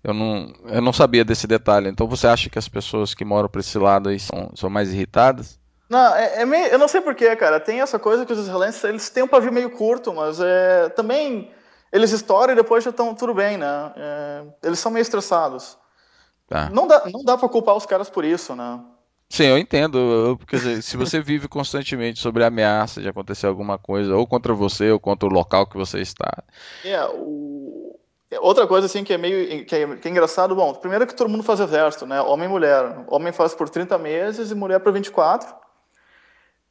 eu 0.02 0.14
não, 0.14 0.52
eu 0.66 0.80
não 0.80 0.92
sabia 0.92 1.24
desse 1.24 1.46
detalhe. 1.46 1.88
Então 1.88 2.06
você 2.06 2.26
acha 2.26 2.48
que 2.48 2.58
as 2.58 2.68
pessoas 2.68 3.14
que 3.14 3.24
moram 3.24 3.48
para 3.48 3.60
esse 3.60 3.78
lado 3.78 4.08
aí 4.08 4.18
são, 4.18 4.50
são 4.54 4.70
mais 4.70 4.92
irritadas? 4.92 5.58
Não, 5.88 6.14
é, 6.14 6.42
é 6.42 6.44
meio, 6.46 6.66
eu 6.66 6.78
não 6.78 6.88
sei 6.88 7.00
porquê, 7.00 7.36
cara. 7.36 7.60
Tem 7.60 7.80
essa 7.80 7.98
coisa 7.98 8.24
que 8.24 8.32
os 8.32 8.38
israelenses 8.38 8.82
eles 8.84 9.10
têm 9.10 9.22
um 9.22 9.28
pavio 9.28 9.52
meio 9.52 9.70
curto, 9.70 10.12
mas 10.14 10.40
é, 10.40 10.88
também 10.90 11.50
eles 11.92 12.10
estouram 12.12 12.52
e 12.52 12.56
depois 12.56 12.82
já 12.82 12.90
estão 12.90 13.14
tudo 13.14 13.34
bem, 13.34 13.56
né? 13.56 13.92
É, 13.96 14.42
eles 14.62 14.78
são 14.78 14.90
meio 14.90 15.02
estressados. 15.02 15.78
Tá. 16.46 16.70
Não 16.70 16.86
dá, 16.86 17.04
não 17.12 17.24
dá 17.24 17.36
pra 17.36 17.48
culpar 17.48 17.74
os 17.74 17.86
caras 17.86 18.10
por 18.10 18.24
isso, 18.24 18.54
né? 18.54 18.80
Sim, 19.28 19.44
eu 19.44 19.58
entendo. 19.58 20.36
Porque 20.38 20.58
se 20.82 20.96
você 20.96 21.20
vive 21.20 21.48
constantemente 21.48 22.20
sobre 22.20 22.44
a 22.44 22.48
ameaça 22.48 23.00
de 23.00 23.08
acontecer 23.08 23.46
alguma 23.46 23.78
coisa, 23.78 24.14
ou 24.14 24.26
contra 24.26 24.54
você, 24.54 24.90
ou 24.90 25.00
contra 25.00 25.28
o 25.28 25.32
local 25.32 25.66
que 25.66 25.76
você 25.76 26.00
está. 26.00 26.44
É, 26.84 27.04
o... 27.06 27.98
É, 28.30 28.38
outra 28.40 28.66
coisa 28.66 28.86
assim 28.86 29.04
que 29.04 29.12
é 29.12 29.18
meio 29.18 29.64
que 29.64 29.74
é, 29.74 29.96
que 29.96 30.08
é, 30.08 30.10
engraçado, 30.10 30.54
bom, 30.54 30.74
primeiro 30.74 31.06
que 31.06 31.14
todo 31.14 31.28
mundo 31.28 31.42
faz 31.42 31.60
exército, 31.60 32.06
né? 32.06 32.20
Homem 32.20 32.46
e 32.46 32.50
mulher. 32.50 33.04
Homem 33.08 33.32
faz 33.32 33.54
por 33.54 33.68
30 33.68 33.96
meses 33.98 34.50
e 34.50 34.54
mulher 34.54 34.80
por 34.80 34.92
24. 34.92 35.54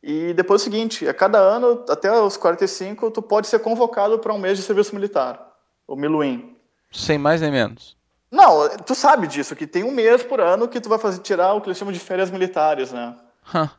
E 0.02 0.34
depois 0.34 0.62
é 0.62 0.64
o 0.64 0.66
seguinte, 0.66 1.08
a 1.08 1.14
cada 1.14 1.40
ano, 1.40 1.86
até 1.90 2.12
os 2.12 2.36
45, 2.36 3.10
tu 3.12 3.22
pode 3.22 3.48
ser 3.48 3.60
convocado 3.60 4.20
para 4.20 4.34
um 4.34 4.38
mês 4.38 4.58
de 4.58 4.64
serviço 4.64 4.94
militar, 4.94 5.54
o 5.88 5.96
Miluim. 5.96 6.58
Sem 6.92 7.18
mais 7.18 7.40
nem 7.40 7.52
menos. 7.52 7.96
Não, 8.34 8.68
tu 8.78 8.96
sabe 8.96 9.28
disso, 9.28 9.56
que 9.56 9.68
tem 9.68 9.84
um 9.84 9.92
mês 9.92 10.24
por 10.24 10.40
ano 10.40 10.68
que 10.68 10.82
tu 10.82 10.90
vai 10.90 10.98
fazer 10.98 11.20
tirar 11.20 11.54
o 11.54 11.62
que 11.62 11.68
eles 11.68 11.78
chamam 11.78 11.94
de 11.94 12.00
férias 12.00 12.32
militares, 12.32 12.92
né? 12.92 13.16
Huh. 13.54 13.70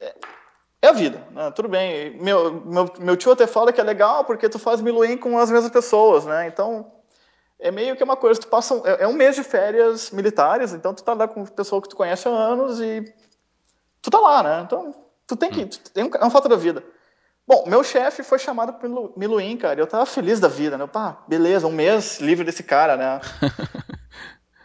É, 0.00 0.14
é, 0.82 0.88
a 0.88 0.92
vida, 0.92 1.22
né? 1.30 1.50
tudo 1.50 1.68
bem. 1.68 2.16
Meu, 2.18 2.54
meu, 2.64 2.92
meu 2.98 3.16
tio 3.16 3.32
até 3.32 3.46
fala 3.46 3.72
que 3.72 3.80
é 3.80 3.84
legal 3.84 4.24
porque 4.24 4.48
tu 4.48 4.58
faz 4.58 4.80
Miluim 4.80 5.16
com 5.16 5.38
as 5.38 5.50
mesmas 5.50 5.70
pessoas, 5.70 6.24
né? 6.24 6.46
Então, 6.46 6.90
é 7.60 7.70
meio 7.70 7.96
que 7.96 8.02
uma 8.02 8.16
coisa, 8.16 8.40
tu 8.40 8.48
passa, 8.48 8.80
é, 8.84 9.04
é 9.04 9.06
um 9.06 9.12
mês 9.12 9.36
de 9.36 9.42
férias 9.42 10.10
militares, 10.10 10.72
então 10.72 10.94
tu 10.94 11.04
tá 11.04 11.12
lá 11.12 11.28
com 11.28 11.44
pessoa 11.44 11.82
que 11.82 11.88
tu 11.88 11.96
conhece 11.96 12.26
há 12.26 12.30
anos 12.30 12.80
e 12.80 13.04
tu 14.00 14.10
tá 14.10 14.18
lá, 14.18 14.42
né? 14.42 14.62
Então, 14.64 14.94
Tu 15.28 15.36
tem 15.36 15.50
que. 15.50 15.66
Tu 15.66 15.90
tem 15.90 16.04
um, 16.04 16.10
é 16.18 16.24
um 16.24 16.30
fato 16.30 16.48
da 16.48 16.56
vida. 16.56 16.82
Bom, 17.46 17.64
meu 17.66 17.84
chefe 17.84 18.22
foi 18.22 18.38
chamado 18.38 18.74
pelo 18.74 19.12
Miluim, 19.16 19.56
cara. 19.58 19.78
Eu 19.78 19.86
tava 19.86 20.06
feliz 20.06 20.40
da 20.40 20.48
vida, 20.48 20.76
né? 20.76 20.86
Pá, 20.86 21.22
beleza, 21.28 21.66
um 21.66 21.72
mês 21.72 22.18
livre 22.18 22.44
desse 22.44 22.62
cara, 22.62 22.96
né? 22.96 23.20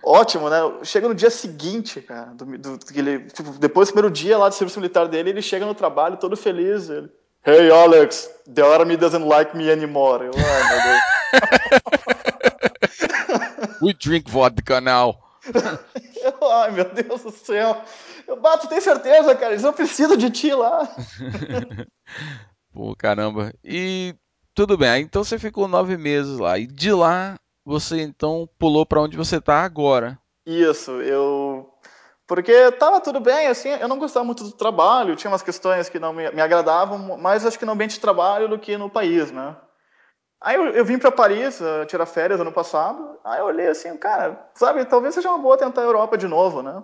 Ótimo, 0.04 0.50
né? 0.50 0.58
Chega 0.84 1.08
no 1.08 1.16
dia 1.16 1.30
seguinte, 1.30 2.02
cara, 2.02 2.34
do, 2.34 2.46
do, 2.58 2.78
do 2.78 2.86
ele, 2.94 3.22
tipo, 3.30 3.52
depois 3.52 3.88
do 3.88 3.94
primeiro 3.94 4.14
dia 4.14 4.38
lá 4.38 4.50
do 4.50 4.56
serviço 4.56 4.80
militar 4.80 5.08
dele, 5.08 5.30
ele 5.30 5.42
chega 5.42 5.66
no 5.66 5.74
trabalho 5.74 6.18
todo 6.18 6.36
feliz. 6.36 6.90
Ele, 6.90 7.10
hey, 7.46 7.72
Alex, 7.72 8.30
the 8.54 8.62
army 8.62 8.98
doesn't 8.98 9.26
like 9.26 9.56
me 9.56 9.72
anymore. 9.72 10.26
Eu, 10.26 10.34
ai, 10.36 10.70
meu 10.70 10.84
Deus. 10.84 11.02
We 13.82 13.94
drink 13.94 14.30
vodka 14.30 14.82
now. 14.82 15.18
ai, 16.52 16.72
meu 16.72 16.86
Deus 16.86 17.24
do 17.24 17.32
céu. 17.32 17.82
Eu 18.28 18.40
bato, 18.40 18.68
tem 18.68 18.82
certeza, 18.82 19.36
cara? 19.36 19.54
Eles 19.54 19.64
não 19.64 19.74
precisam 19.74 20.18
de 20.18 20.30
ti 20.30 20.54
lá. 20.54 20.88
Pô, 22.74 22.96
caramba. 22.96 23.54
E 23.64 24.16
tudo 24.54 24.78
bem, 24.78 25.04
então 25.04 25.24
você 25.24 25.40
ficou 25.40 25.68
nove 25.68 25.98
meses 25.98 26.40
lá. 26.40 26.58
E 26.58 26.68
de 26.68 26.92
lá 26.92 27.38
você 27.66 28.02
então 28.02 28.48
pulou 28.60 28.86
para 28.86 29.02
onde 29.02 29.18
você 29.18 29.40
tá 29.40 29.64
agora. 29.64 30.20
Isso, 30.46 30.92
eu. 31.02 31.70
Porque 32.28 32.72
tava 32.74 33.00
tudo 33.02 33.20
bem, 33.20 33.48
assim, 33.48 33.70
eu 33.70 33.88
não 33.88 34.00
gostava 34.00 34.26
muito 34.26 34.44
do 34.44 34.52
trabalho, 34.52 35.16
tinha 35.16 35.30
umas 35.30 35.44
questões 35.44 35.90
que 35.90 36.00
não 36.00 36.14
me, 36.14 36.30
me 36.32 36.42
agradavam, 36.42 37.18
mais 37.18 37.46
acho 37.46 37.60
que 37.60 37.66
no 37.66 37.74
ambiente 37.74 37.96
de 37.96 38.00
trabalho 38.00 38.48
do 38.48 38.58
que 38.58 38.78
no 38.78 38.90
país, 38.90 39.32
né? 39.32 39.56
Aí 40.42 40.56
eu, 40.56 40.68
eu 40.68 40.86
vim 40.86 40.98
para 40.98 41.12
Paris 41.12 41.60
uh, 41.62 41.86
tirar 41.86 42.06
férias 42.06 42.40
ano 42.40 42.52
passado, 42.52 43.18
aí 43.24 43.40
eu 43.40 43.46
olhei 43.46 43.68
assim, 43.68 43.96
cara, 43.98 44.50
sabe, 44.56 44.84
talvez 44.86 45.16
seja 45.16 45.30
uma 45.30 45.38
boa 45.38 45.58
tentar 45.58 45.82
a 45.82 45.86
Europa 45.86 46.18
de 46.18 46.28
novo, 46.28 46.62
né? 46.62 46.84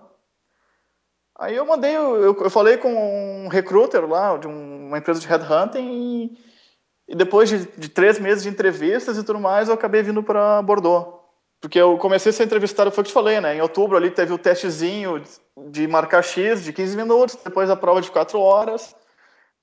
Aí 1.38 1.56
eu 1.56 1.66
mandei, 1.66 1.96
eu, 1.96 2.36
eu 2.36 2.50
falei 2.50 2.78
com 2.78 3.46
um 3.46 3.48
recruiter 3.48 4.06
lá, 4.06 4.38
de 4.38 4.48
um, 4.48 4.88
uma 4.88 4.98
empresa 4.98 5.22
de 5.22 5.28
headhunting, 5.28 5.80
e, 5.80 6.38
e 7.10 7.16
depois 7.16 7.50
de, 7.50 7.66
de, 7.76 7.90
três 7.90 8.20
meses 8.20 8.44
de 8.44 8.50
entrevistas 8.50 9.18
e 9.18 9.24
tudo 9.24 9.40
mais, 9.40 9.68
eu 9.68 9.74
acabei 9.74 10.04
vindo 10.04 10.22
para 10.22 10.62
Bordeaux. 10.62 11.20
Porque 11.60 11.78
eu 11.78 11.98
comecei 11.98 12.30
a 12.30 12.34
ser 12.34 12.44
entrevistado, 12.44 12.92
foi 12.92 13.02
o 13.02 13.04
que 13.04 13.10
te 13.10 13.14
falei, 13.14 13.42
né? 13.42 13.56
Em 13.56 13.62
outubro 13.62 13.98
ali 13.98 14.12
teve 14.12 14.32
o 14.32 14.38
testezinho 14.38 15.22
de 15.72 15.88
marcar 15.88 16.24
X 16.24 16.64
de 16.64 16.72
15 16.72 16.96
minutos, 16.96 17.38
depois 17.44 17.70
a 17.70 17.76
prova 17.76 18.00
de 18.00 18.10
4 18.10 18.40
horas, 18.40 18.96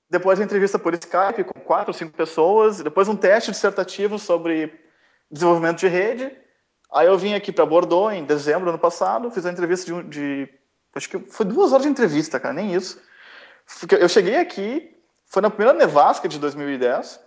depois 0.09 0.39
a 0.39 0.43
entrevista 0.43 0.77
por 0.77 0.93
Skype 0.93 1.45
com 1.45 1.59
quatro 1.61 1.93
cinco 1.93 2.15
pessoas, 2.15 2.81
depois 2.81 3.07
um 3.07 3.15
teste 3.15 3.49
dissertativo 3.49 4.19
sobre 4.19 4.71
desenvolvimento 5.31 5.79
de 5.79 5.87
rede. 5.87 6.31
Aí 6.93 7.07
eu 7.07 7.17
vim 7.17 7.33
aqui 7.33 7.51
para 7.51 7.65
Bordeaux 7.65 8.13
em 8.13 8.25
dezembro 8.25 8.65
do 8.65 8.69
ano 8.69 8.79
passado, 8.79 9.31
fiz 9.31 9.45
a 9.45 9.51
entrevista 9.51 9.85
de, 9.85 10.03
de 10.03 10.49
Acho 10.97 11.09
que 11.09 11.19
foi 11.29 11.45
duas 11.45 11.71
horas 11.71 11.83
de 11.83 11.91
entrevista, 11.91 12.39
cara, 12.39 12.53
nem 12.53 12.73
isso. 12.73 12.99
Eu 13.99 14.09
cheguei 14.09 14.37
aqui, 14.37 14.95
foi 15.25 15.41
na 15.41 15.49
primeira 15.49 15.77
nevasca 15.77 16.27
de 16.27 16.39
2010. 16.39 17.26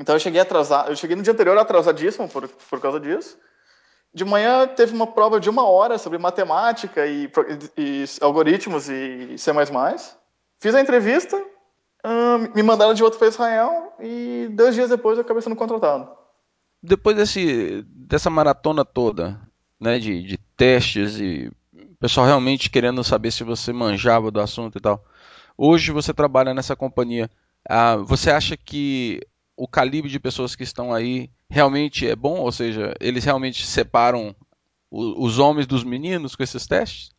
Então 0.00 0.14
eu 0.14 0.20
cheguei 0.20 0.40
atrasado, 0.40 0.90
eu 0.90 0.96
cheguei 0.96 1.16
no 1.16 1.22
dia 1.22 1.32
anterior 1.32 1.56
atrasadíssimo 1.58 2.28
por, 2.28 2.48
por 2.48 2.80
causa 2.80 2.98
disso. 3.00 3.38
De 4.12 4.24
manhã 4.24 4.66
teve 4.66 4.94
uma 4.94 5.06
prova 5.06 5.38
de 5.38 5.50
uma 5.50 5.68
hora 5.68 5.98
sobre 5.98 6.18
matemática 6.18 7.06
e, 7.06 7.30
e, 7.76 8.04
e 8.04 8.04
algoritmos 8.20 8.88
e 8.88 9.36
C++. 9.36 9.52
Fiz 10.60 10.74
a 10.74 10.80
entrevista, 10.80 11.36
hum, 12.04 12.52
me 12.54 12.62
mandaram 12.62 12.94
de 12.94 13.02
volta 13.02 13.18
para 13.18 13.28
Israel 13.28 13.92
e 14.00 14.48
dois 14.52 14.74
dias 14.74 14.88
depois 14.88 15.18
eu 15.18 15.24
acabei 15.24 15.42
sendo 15.42 15.56
contratado. 15.56 16.10
Depois 16.82 17.16
desse, 17.16 17.84
dessa 17.88 18.30
maratona 18.30 18.84
toda, 18.84 19.40
né, 19.80 19.98
de, 19.98 20.22
de 20.22 20.38
testes 20.56 21.20
e 21.20 21.50
pessoal 22.00 22.26
realmente 22.26 22.70
querendo 22.70 23.02
saber 23.02 23.30
se 23.30 23.44
você 23.44 23.72
manjava 23.72 24.30
do 24.30 24.40
assunto 24.40 24.78
e 24.78 24.80
tal. 24.80 25.04
Hoje 25.56 25.90
você 25.90 26.14
trabalha 26.14 26.54
nessa 26.54 26.76
companhia. 26.76 27.28
Ah, 27.68 27.96
você 27.96 28.30
acha 28.30 28.56
que 28.56 29.20
o 29.58 29.66
calibre 29.66 30.08
de 30.08 30.20
pessoas 30.20 30.54
que 30.54 30.62
estão 30.62 30.94
aí 30.94 31.28
realmente 31.50 32.08
é 32.08 32.14
bom? 32.14 32.38
Ou 32.38 32.52
seja, 32.52 32.94
eles 33.00 33.24
realmente 33.24 33.66
separam 33.66 34.34
os 34.90 35.38
homens 35.38 35.66
dos 35.66 35.82
meninos 35.82 36.36
com 36.36 36.44
esses 36.44 36.64
testes? 36.66 37.10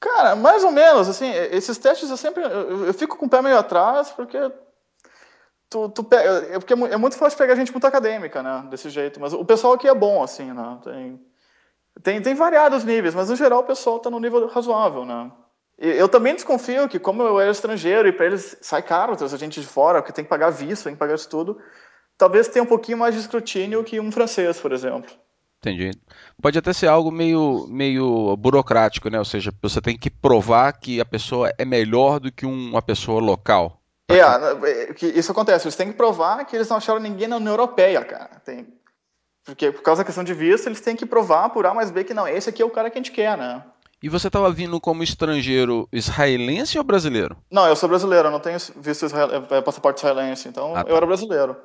Cara, 0.00 0.34
mais 0.34 0.64
ou 0.64 0.72
menos, 0.72 1.08
assim, 1.08 1.30
esses 1.30 1.78
testes 1.78 2.10
eu 2.10 2.16
sempre, 2.16 2.42
eu, 2.42 2.86
eu 2.86 2.94
fico 2.94 3.16
com 3.16 3.26
o 3.26 3.28
pé 3.28 3.40
meio 3.40 3.56
atrás, 3.56 4.10
porque 4.10 4.38
tu, 5.70 5.88
tu 5.88 6.04
pega, 6.04 6.54
é, 6.54 6.58
porque 6.58 6.74
é, 6.74 6.76
é 6.76 6.96
muito 6.96 7.16
fácil 7.16 7.38
pegar 7.38 7.54
gente 7.54 7.72
muito 7.72 7.86
acadêmica, 7.86 8.42
né, 8.42 8.66
desse 8.70 8.90
jeito, 8.90 9.20
mas 9.20 9.32
o 9.32 9.44
pessoal 9.44 9.72
aqui 9.72 9.88
é 9.88 9.94
bom, 9.94 10.22
assim, 10.22 10.52
né, 10.52 10.78
tem, 10.84 11.20
tem, 12.02 12.22
tem 12.22 12.34
variados 12.34 12.84
níveis, 12.84 13.14
mas 13.14 13.30
no 13.30 13.36
geral 13.36 13.60
o 13.60 13.64
pessoal 13.64 13.96
está 13.96 14.10
no 14.10 14.20
nível 14.20 14.46
razoável, 14.48 15.04
né? 15.04 15.32
Eu 15.78 16.08
também 16.08 16.34
desconfio 16.34 16.88
que, 16.88 16.98
como 16.98 17.22
eu 17.22 17.38
era 17.38 17.52
estrangeiro 17.52 18.08
e 18.08 18.12
para 18.12 18.26
eles 18.26 18.56
sai 18.60 18.82
caro 18.82 19.16
trazer 19.16 19.38
gente 19.38 19.60
de 19.60 19.66
fora, 19.66 20.02
porque 20.02 20.12
tem 20.12 20.24
que 20.24 20.30
pagar 20.30 20.50
visto, 20.50 20.84
tem 20.84 20.94
que 20.94 20.98
pagar 20.98 21.14
isso 21.14 21.28
tudo, 21.28 21.56
talvez 22.16 22.48
tenha 22.48 22.64
um 22.64 22.66
pouquinho 22.66 22.98
mais 22.98 23.14
de 23.14 23.20
escrutínio 23.20 23.84
que 23.84 24.00
um 24.00 24.10
francês, 24.10 24.58
por 24.58 24.72
exemplo. 24.72 25.08
Entendi. 25.58 25.90
Pode 26.40 26.58
até 26.58 26.72
ser 26.72 26.88
algo 26.88 27.12
meio, 27.12 27.66
meio 27.68 28.36
burocrático, 28.36 29.08
né? 29.08 29.18
Ou 29.18 29.24
seja, 29.24 29.52
você 29.62 29.80
tem 29.80 29.96
que 29.96 30.10
provar 30.10 30.72
que 30.72 31.00
a 31.00 31.04
pessoa 31.04 31.52
é 31.56 31.64
melhor 31.64 32.20
do 32.20 32.30
que 32.30 32.46
uma 32.46 32.82
pessoa 32.82 33.20
local. 33.20 33.80
É, 34.08 34.18
é 34.18 34.94
isso 35.18 35.32
acontece. 35.32 35.66
Eles 35.66 35.76
têm 35.76 35.88
que 35.88 35.96
provar 35.96 36.44
que 36.44 36.56
eles 36.56 36.68
não 36.68 36.76
acharam 36.76 37.00
ninguém 37.00 37.28
na 37.28 37.36
União 37.36 37.52
Europeia, 37.52 38.04
cara. 38.04 38.40
Tem... 38.44 38.66
Porque 39.44 39.72
por 39.72 39.82
causa 39.82 40.02
da 40.02 40.06
questão 40.06 40.22
de 40.22 40.34
visto, 40.34 40.66
eles 40.66 40.80
têm 40.80 40.94
que 40.94 41.06
provar 41.06 41.50
por 41.50 41.66
A 41.66 41.74
mais 41.74 41.90
B 41.90 42.04
que 42.04 42.14
não, 42.14 42.28
esse 42.28 42.48
aqui 42.50 42.62
é 42.62 42.64
o 42.64 42.70
cara 42.70 42.90
que 42.90 42.98
a 42.98 43.00
gente 43.00 43.12
quer, 43.12 43.36
né? 43.36 43.64
E 44.02 44.08
você 44.08 44.28
estava 44.28 44.50
vindo 44.50 44.80
como 44.80 45.02
estrangeiro 45.02 45.88
israelense 45.92 46.78
ou 46.78 46.84
brasileiro? 46.84 47.36
Não, 47.50 47.66
eu 47.66 47.74
sou 47.74 47.88
brasileiro, 47.88 48.28
eu 48.28 48.32
não 48.32 48.40
tenho 48.40 48.58
visto 48.76 49.06
israel... 49.06 49.28
É, 49.50 49.60
passaporte 49.60 49.98
israelense, 49.98 50.48
então 50.48 50.74
ah, 50.76 50.84
tá. 50.84 50.90
eu 50.90 50.96
era 50.96 51.06
brasileiro. 51.06 51.56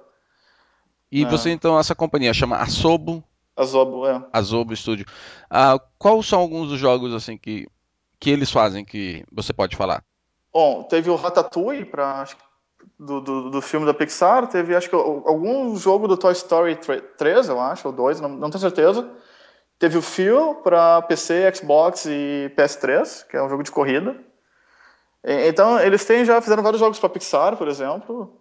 E 1.11 1.23
é. 1.23 1.27
você, 1.27 1.51
então, 1.51 1.77
essa 1.77 1.93
companhia 1.93 2.33
chama 2.33 2.57
Asobo? 2.57 3.23
Azobo, 3.55 4.07
é. 4.07 4.25
Azobo 4.33 4.75
Studio. 4.75 5.05
Ah, 5.47 5.79
quais 5.99 6.25
são 6.25 6.39
alguns 6.39 6.69
dos 6.69 6.79
jogos 6.79 7.13
assim 7.13 7.37
que, 7.37 7.67
que 8.19 8.31
eles 8.31 8.49
fazem 8.49 8.83
que 8.83 9.23
você 9.31 9.53
pode 9.53 9.75
falar? 9.75 10.03
Bom, 10.51 10.83
teve 10.83 11.11
o 11.11 11.15
Ratatouille 11.15 11.85
para 11.85 12.25
do, 12.99 13.21
do, 13.21 13.49
do, 13.51 13.61
filme 13.61 13.85
da 13.85 13.93
Pixar, 13.93 14.47
teve 14.47 14.75
acho 14.75 14.89
que 14.89 14.95
algum 14.95 15.75
jogo 15.75 16.07
do 16.07 16.17
Toy 16.17 16.31
Story 16.31 16.79
3, 17.17 17.49
eu 17.49 17.59
acho, 17.59 17.87
ou 17.87 17.93
2, 17.93 18.19
não, 18.19 18.29
não 18.29 18.49
tenho 18.49 18.61
certeza. 18.61 19.07
Teve 19.79 19.97
o 19.97 20.01
Phil 20.01 20.55
para 20.63 21.01
PC, 21.01 21.53
Xbox 21.55 22.05
e 22.05 22.51
PS3, 22.55 23.27
que 23.27 23.35
é 23.35 23.43
um 23.43 23.49
jogo 23.49 23.63
de 23.63 23.71
corrida. 23.71 24.15
Então, 25.23 25.79
eles 25.79 26.03
têm 26.03 26.25
já 26.25 26.41
fizeram 26.41 26.63
vários 26.63 26.79
jogos 26.79 26.99
para 26.99 27.09
Pixar, 27.09 27.55
por 27.55 27.67
exemplo. 27.67 28.39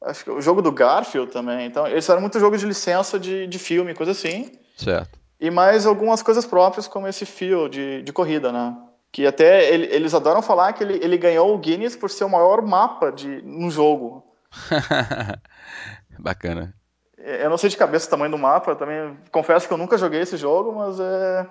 Acho 0.00 0.24
que 0.24 0.30
o 0.30 0.40
jogo 0.40 0.62
do 0.62 0.70
Garfield 0.70 1.32
também. 1.32 1.66
Então, 1.66 1.86
eles 1.86 2.04
fizeram 2.04 2.20
muito 2.20 2.38
jogo 2.38 2.56
de 2.56 2.66
licença 2.66 3.18
de, 3.18 3.46
de 3.46 3.58
filme, 3.58 3.94
coisa 3.94 4.12
assim. 4.12 4.52
Certo. 4.76 5.18
E 5.40 5.50
mais 5.50 5.86
algumas 5.86 6.22
coisas 6.22 6.44
próprias, 6.44 6.86
como 6.86 7.08
esse 7.08 7.26
Phil 7.26 7.68
de, 7.68 8.02
de 8.02 8.12
corrida, 8.12 8.52
né? 8.52 8.76
Que 9.10 9.26
até 9.26 9.72
ele, 9.72 9.86
eles 9.86 10.14
adoram 10.14 10.42
falar 10.42 10.72
que 10.72 10.82
ele, 10.84 10.94
ele 11.02 11.16
ganhou 11.16 11.54
o 11.54 11.58
Guinness 11.58 11.96
por 11.96 12.10
ser 12.10 12.24
o 12.24 12.30
maior 12.30 12.62
mapa 12.62 13.10
de 13.10 13.42
um 13.44 13.70
jogo. 13.70 14.24
Bacana. 16.18 16.74
Eu 17.18 17.48
não 17.48 17.56
sei 17.56 17.70
de 17.70 17.76
cabeça 17.76 18.06
o 18.06 18.10
tamanho 18.10 18.30
do 18.30 18.38
mapa, 18.38 18.74
também 18.74 19.16
confesso 19.30 19.66
que 19.66 19.72
eu 19.72 19.78
nunca 19.78 19.96
joguei 19.96 20.20
esse 20.20 20.36
jogo, 20.36 20.72
mas 20.72 20.98
é. 21.00 21.46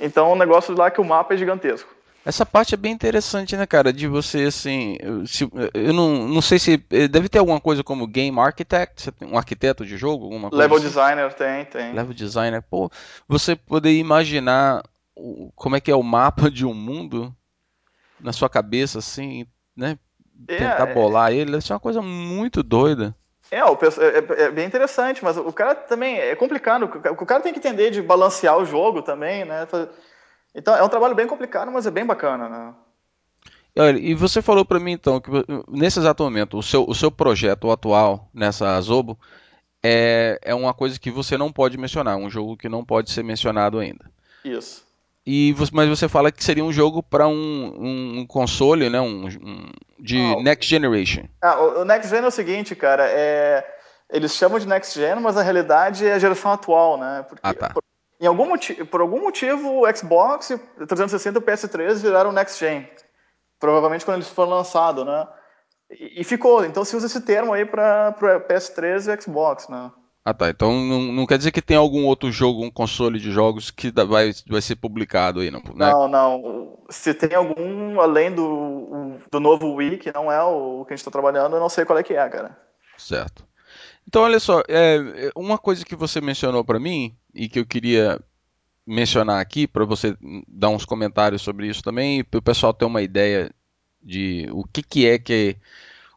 Então 0.00 0.32
o 0.32 0.36
negócio 0.36 0.76
lá 0.76 0.86
é 0.86 0.90
que 0.90 1.00
o 1.00 1.04
mapa 1.04 1.34
é 1.34 1.36
gigantesco. 1.36 1.92
Essa 2.24 2.46
parte 2.46 2.74
é 2.74 2.76
bem 2.76 2.92
interessante, 2.92 3.56
né, 3.56 3.66
cara? 3.66 3.92
De 3.92 4.06
você, 4.06 4.44
assim. 4.44 4.96
Se, 5.26 5.48
eu 5.74 5.92
não, 5.92 6.28
não 6.28 6.40
sei 6.40 6.58
se. 6.58 6.84
Eh, 6.90 7.08
deve 7.08 7.28
ter 7.28 7.40
alguma 7.40 7.60
coisa 7.60 7.82
como 7.82 8.06
Game 8.06 8.38
Architect, 8.38 9.12
um 9.22 9.36
arquiteto 9.36 9.84
de 9.84 9.96
jogo? 9.96 10.26
Alguma 10.26 10.48
Level 10.52 10.76
assim? 10.76 10.86
Designer 10.86 11.34
tem, 11.34 11.64
tem. 11.64 11.92
Level 11.92 12.14
Designer. 12.14 12.62
Pô, 12.62 12.88
você 13.26 13.56
poder 13.56 13.92
imaginar 13.98 14.84
como 15.56 15.74
é 15.74 15.80
que 15.80 15.90
é 15.90 15.96
o 15.96 16.02
mapa 16.02 16.48
de 16.48 16.64
um 16.64 16.74
mundo 16.74 17.34
na 18.20 18.32
sua 18.32 18.48
cabeça, 18.48 19.00
assim, 19.00 19.44
né? 19.76 19.98
É, 20.46 20.56
Tentar 20.56 20.88
é, 20.88 20.94
bolar 20.94 21.32
ele, 21.32 21.50
deve 21.50 21.64
ser 21.64 21.72
uma 21.72 21.80
coisa 21.80 22.00
muito 22.00 22.62
doida. 22.62 23.14
É, 23.52 23.62
o, 23.66 23.74
é, 23.74 24.44
é, 24.44 24.50
bem 24.50 24.66
interessante, 24.66 25.22
mas 25.22 25.36
o 25.36 25.52
cara 25.52 25.74
também 25.74 26.18
é 26.18 26.34
complicado. 26.34 26.84
O 26.84 27.26
cara 27.26 27.42
tem 27.42 27.52
que 27.52 27.58
entender 27.58 27.90
de 27.90 28.00
balancear 28.00 28.56
o 28.56 28.64
jogo 28.64 29.02
também, 29.02 29.44
né? 29.44 29.68
Então 30.54 30.74
é 30.74 30.82
um 30.82 30.88
trabalho 30.88 31.14
bem 31.14 31.26
complicado, 31.26 31.70
mas 31.70 31.86
é 31.86 31.90
bem 31.90 32.06
bacana, 32.06 32.48
né? 32.48 32.74
Olha, 33.78 33.98
e 33.98 34.14
você 34.14 34.40
falou 34.40 34.64
para 34.64 34.80
mim 34.80 34.92
então 34.92 35.20
que 35.20 35.30
nesse 35.68 35.98
exato 35.98 36.22
momento 36.22 36.56
o 36.56 36.62
seu, 36.62 36.86
o 36.88 36.94
seu 36.94 37.10
projeto 37.10 37.70
atual 37.70 38.30
nessa 38.32 38.74
Azobo 38.74 39.18
é, 39.82 40.38
é 40.40 40.54
uma 40.54 40.72
coisa 40.72 40.98
que 40.98 41.10
você 41.10 41.36
não 41.36 41.52
pode 41.52 41.76
mencionar, 41.76 42.16
um 42.16 42.30
jogo 42.30 42.56
que 42.56 42.70
não 42.70 42.82
pode 42.82 43.10
ser 43.10 43.22
mencionado 43.22 43.78
ainda. 43.78 44.10
Isso. 44.42 44.82
E 45.24 45.54
mas 45.72 45.88
você 45.88 46.08
fala 46.08 46.32
que 46.32 46.42
seria 46.42 46.64
um 46.64 46.72
jogo 46.72 47.02
para 47.02 47.28
um, 47.28 48.18
um, 48.20 48.26
console, 48.26 48.90
né, 48.90 49.00
um, 49.00 49.26
um 49.26 49.70
de 49.98 50.18
ah, 50.18 50.42
Next 50.42 50.68
Generation. 50.68 51.28
Ah, 51.40 51.60
o, 51.60 51.84
Next 51.84 52.10
Gen 52.10 52.24
é 52.24 52.26
o 52.26 52.30
seguinte, 52.30 52.74
cara, 52.74 53.04
é, 53.08 53.64
eles 54.10 54.34
chamam 54.34 54.58
de 54.58 54.66
Next 54.66 54.98
Gen, 54.98 55.20
mas 55.20 55.36
na 55.36 55.42
realidade 55.42 56.04
é 56.04 56.14
a 56.14 56.18
geração 56.18 56.50
atual, 56.50 56.98
né? 56.98 57.24
Porque, 57.28 57.40
ah, 57.46 57.54
tá. 57.54 57.70
Por, 57.70 57.84
em 58.20 58.26
algum 58.26 58.48
motivo, 58.48 58.84
por 58.86 59.00
algum 59.00 59.20
motivo, 59.20 59.82
o 59.82 59.96
Xbox 59.96 60.48
360 60.76 61.38
e 61.38 61.40
o 61.40 61.42
PS3 61.42 61.94
viraram 61.94 62.32
Next 62.32 62.58
Gen. 62.58 62.88
Provavelmente 63.60 64.04
quando 64.04 64.16
eles 64.16 64.28
foram 64.28 64.50
lançados, 64.50 65.06
né? 65.06 65.28
E, 65.88 66.20
e 66.20 66.24
ficou. 66.24 66.64
Então 66.64 66.84
se 66.84 66.96
usa 66.96 67.06
esse 67.06 67.20
termo 67.20 67.52
aí 67.52 67.64
para 67.64 68.12
PS3 68.48 69.06
e 69.06 69.22
Xbox, 69.22 69.68
né? 69.68 69.92
Ah 70.24 70.32
tá, 70.32 70.50
então 70.50 70.72
não, 70.72 71.00
não, 71.00 71.26
quer 71.26 71.36
dizer 71.36 71.50
que 71.50 71.60
tem 71.60 71.76
algum 71.76 72.04
outro 72.06 72.30
jogo, 72.30 72.64
um 72.64 72.70
console 72.70 73.18
de 73.18 73.32
jogos 73.32 73.72
que 73.72 73.90
vai, 73.90 74.32
vai 74.46 74.60
ser 74.60 74.76
publicado 74.76 75.40
aí, 75.40 75.50
não? 75.50 75.60
Né? 75.74 75.90
Não, 75.90 76.06
não. 76.06 76.78
Se 76.90 77.12
tem 77.12 77.34
algum 77.34 78.00
além 78.00 78.32
do, 78.32 79.18
do 79.30 79.40
novo 79.40 79.74
Wii, 79.74 79.98
que 79.98 80.12
não 80.12 80.30
é 80.30 80.40
o 80.40 80.84
que 80.84 80.92
a 80.92 80.96
gente 80.96 81.00
está 81.00 81.10
trabalhando, 81.10 81.56
eu 81.56 81.60
não 81.60 81.68
sei 81.68 81.84
qual 81.84 81.98
é 81.98 82.04
que 82.04 82.14
é, 82.14 82.28
cara. 82.28 82.56
Certo. 82.96 83.44
Então, 84.06 84.22
olha 84.22 84.38
só, 84.38 84.62
é, 84.68 85.30
uma 85.34 85.58
coisa 85.58 85.84
que 85.84 85.96
você 85.96 86.20
mencionou 86.20 86.64
para 86.64 86.78
mim 86.78 87.16
e 87.34 87.48
que 87.48 87.58
eu 87.58 87.66
queria 87.66 88.20
mencionar 88.86 89.40
aqui 89.40 89.66
para 89.66 89.84
você 89.84 90.16
dar 90.46 90.68
uns 90.68 90.84
comentários 90.84 91.42
sobre 91.42 91.66
isso 91.66 91.82
também 91.82 92.20
e 92.20 92.24
para 92.24 92.38
o 92.38 92.42
pessoal 92.42 92.72
ter 92.72 92.84
uma 92.84 93.02
ideia 93.02 93.50
de 94.02 94.48
o 94.52 94.64
que, 94.64 94.82
que 94.82 95.06
é 95.06 95.18
que 95.18 95.56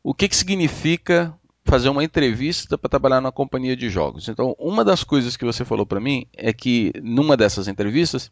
o 0.04 0.14
que, 0.14 0.28
que 0.28 0.36
significa 0.36 1.34
fazer 1.66 1.90
uma 1.90 2.04
entrevista 2.04 2.78
para 2.78 2.90
trabalhar 2.90 3.20
na 3.20 3.32
companhia 3.32 3.76
de 3.76 3.90
jogos. 3.90 4.30
Então, 4.30 4.56
uma 4.60 4.86
das 4.86 5.04
coisas 5.04 5.36
que 5.36 5.44
você 5.44 5.66
falou 5.66 5.86
para 5.86 6.00
mim 6.00 6.28
é 6.38 6.54
que 6.54 6.94
numa 7.02 7.36
dessas 7.36 7.68
entrevistas 7.68 8.32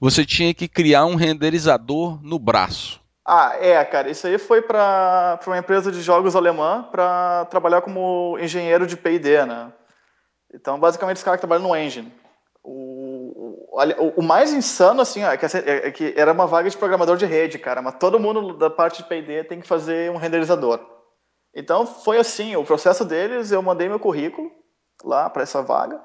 você 0.00 0.26
tinha 0.26 0.52
que 0.52 0.66
criar 0.66 1.06
um 1.06 1.14
renderizador 1.14 2.20
no 2.22 2.38
braço. 2.38 3.00
Ah, 3.24 3.56
é, 3.60 3.82
cara, 3.84 4.10
isso 4.10 4.26
aí 4.26 4.36
foi 4.36 4.60
para 4.60 5.38
uma 5.46 5.58
empresa 5.58 5.92
de 5.92 6.02
jogos 6.02 6.34
alemã 6.34 6.88
para 6.90 7.44
trabalhar 7.44 7.80
como 7.80 8.36
engenheiro 8.40 8.84
de 8.84 8.96
P&D, 8.96 9.46
né? 9.46 9.72
Então, 10.52 10.78
basicamente, 10.78 11.18
os 11.18 11.22
caras 11.22 11.38
que 11.38 11.46
trabalham 11.46 11.68
no 11.68 11.76
engine. 11.76 12.12
O, 12.64 13.68
o, 13.70 14.14
o 14.16 14.22
mais 14.22 14.52
insano, 14.52 15.00
assim, 15.00 15.22
é 15.22 15.36
que, 15.36 15.46
é 15.46 15.90
que, 15.92 16.14
era 16.16 16.32
uma 16.32 16.46
vaga 16.46 16.68
de 16.68 16.76
programador 16.76 17.16
de 17.16 17.24
rede, 17.24 17.58
cara, 17.58 17.80
mas 17.80 17.94
todo 17.94 18.18
mundo 18.18 18.54
da 18.54 18.68
parte 18.68 19.02
de 19.02 19.08
P&D 19.08 19.44
tem 19.44 19.60
que 19.60 19.68
fazer 19.68 20.10
um 20.10 20.16
renderizador. 20.16 20.80
Então, 21.54 21.86
foi 21.86 22.18
assim, 22.18 22.56
o 22.56 22.64
processo 22.64 23.04
deles, 23.04 23.52
eu 23.52 23.62
mandei 23.62 23.88
meu 23.88 24.00
currículo 24.00 24.50
lá 25.04 25.28
para 25.28 25.42
essa 25.42 25.62
vaga. 25.62 26.00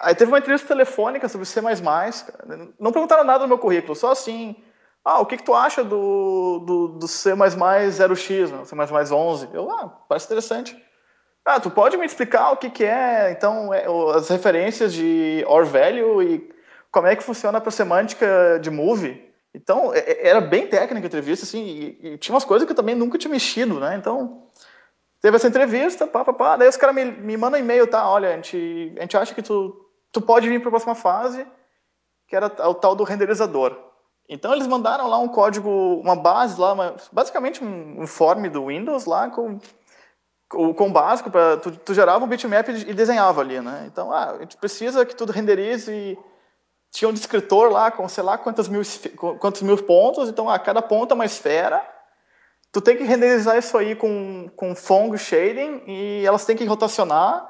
Aí 0.00 0.14
teve 0.14 0.30
uma 0.30 0.38
entrevista 0.38 0.66
telefônica 0.66 1.28
sobre 1.28 1.46
C++, 1.46 1.60
cara. 1.60 2.68
não 2.78 2.92
perguntaram 2.92 3.24
nada 3.24 3.44
no 3.44 3.48
meu 3.48 3.58
currículo, 3.58 3.94
só 3.94 4.10
assim, 4.10 4.56
ah, 5.04 5.20
o 5.20 5.26
que, 5.26 5.36
que 5.36 5.44
tu 5.44 5.54
acha 5.54 5.84
do, 5.84 6.58
do, 6.60 6.88
do 6.98 7.08
C++ 7.08 7.30
0x, 7.32 8.50
né? 8.50 8.64
C++ 8.64 9.14
11? 9.14 9.48
Eu, 9.52 9.70
ah, 9.70 9.88
parece 10.08 10.26
interessante. 10.26 10.76
Ah, 11.44 11.60
tu 11.60 11.70
pode 11.70 11.96
me 11.96 12.06
explicar 12.06 12.52
o 12.52 12.56
que, 12.56 12.70
que 12.70 12.84
é, 12.84 13.30
então, 13.30 13.72
é, 13.72 13.84
as 14.16 14.28
referências 14.30 14.94
de 14.94 15.44
OR 15.46 15.66
value 15.66 16.22
e 16.22 16.54
como 16.90 17.06
é 17.06 17.14
que 17.14 17.22
funciona 17.22 17.62
a 17.64 17.70
semântica 17.70 18.58
de 18.62 18.70
move? 18.70 19.22
Então, 19.52 19.92
é, 19.92 19.98
é, 19.98 20.28
era 20.28 20.40
bem 20.40 20.66
técnica 20.66 21.06
a 21.06 21.08
entrevista, 21.08 21.44
assim, 21.44 21.62
e, 21.62 22.14
e, 22.14 22.18
tinha 22.18 22.34
umas 22.34 22.44
coisas 22.44 22.64
que 22.64 22.72
eu 22.72 22.76
também 22.76 22.94
nunca 22.94 23.18
tinha 23.18 23.30
mexido, 23.30 23.78
né? 23.78 23.94
Então, 23.96 24.43
teve 25.24 25.38
essa 25.38 25.48
entrevista, 25.48 26.06
pá, 26.06 26.22
pá, 26.22 26.34
pá, 26.34 26.56
daí 26.58 26.68
os 26.68 26.76
caras 26.76 26.94
me, 26.94 27.06
me 27.06 27.34
mandam 27.34 27.58
um 27.58 27.62
e-mail, 27.62 27.86
tá? 27.86 28.06
Olha, 28.06 28.28
a 28.28 28.32
gente, 28.32 28.92
a 28.98 29.00
gente 29.00 29.16
acha 29.16 29.34
que 29.34 29.40
tu, 29.40 29.74
tu 30.12 30.20
pode 30.20 30.46
vir 30.46 30.60
para 30.60 30.68
a 30.68 30.72
próxima 30.72 30.94
fase, 30.94 31.46
que 32.28 32.36
era 32.36 32.48
o 32.68 32.74
tal 32.74 32.94
do 32.94 33.04
renderizador. 33.04 33.74
Então 34.28 34.52
eles 34.52 34.66
mandaram 34.66 35.08
lá 35.08 35.16
um 35.16 35.28
código, 35.28 35.70
uma 35.98 36.14
base 36.14 36.60
lá, 36.60 36.74
uma, 36.74 36.94
basicamente 37.10 37.64
um, 37.64 38.02
um 38.02 38.06
form 38.06 38.50
do 38.50 38.66
Windows 38.66 39.06
lá 39.06 39.30
com 39.30 39.58
com 40.50 40.92
básico 40.92 41.30
para 41.30 41.56
tu, 41.56 41.72
tu, 41.72 41.94
gerava 41.94 42.24
um 42.24 42.28
bitmap 42.28 42.68
e 42.68 42.92
desenhava 42.92 43.40
ali, 43.40 43.60
né? 43.60 43.88
Então, 43.90 44.12
ah, 44.12 44.32
a 44.32 44.38
gente 44.40 44.58
precisa 44.58 45.04
que 45.06 45.16
tudo 45.16 45.32
renderize 45.32 46.18
tinha 46.92 47.08
um 47.08 47.14
descritor 47.14 47.72
lá 47.72 47.90
com 47.90 48.06
sei 48.08 48.22
lá 48.22 48.36
quantos 48.36 48.68
mil 48.68 48.82
quantos 49.40 49.62
mil 49.62 49.82
pontos, 49.82 50.28
então 50.28 50.50
a 50.50 50.56
ah, 50.56 50.58
cada 50.58 50.82
ponto 50.82 51.12
é 51.12 51.14
uma 51.14 51.24
esfera. 51.24 51.93
Tu 52.74 52.80
tem 52.80 52.96
que 52.96 53.04
renderizar 53.04 53.56
isso 53.56 53.78
aí 53.78 53.94
com 53.94 54.50
com 54.56 54.74
Phong 54.74 55.16
shading 55.16 55.82
e 55.86 56.24
elas 56.26 56.44
têm 56.44 56.56
que 56.56 56.64
rotacionar. 56.64 57.48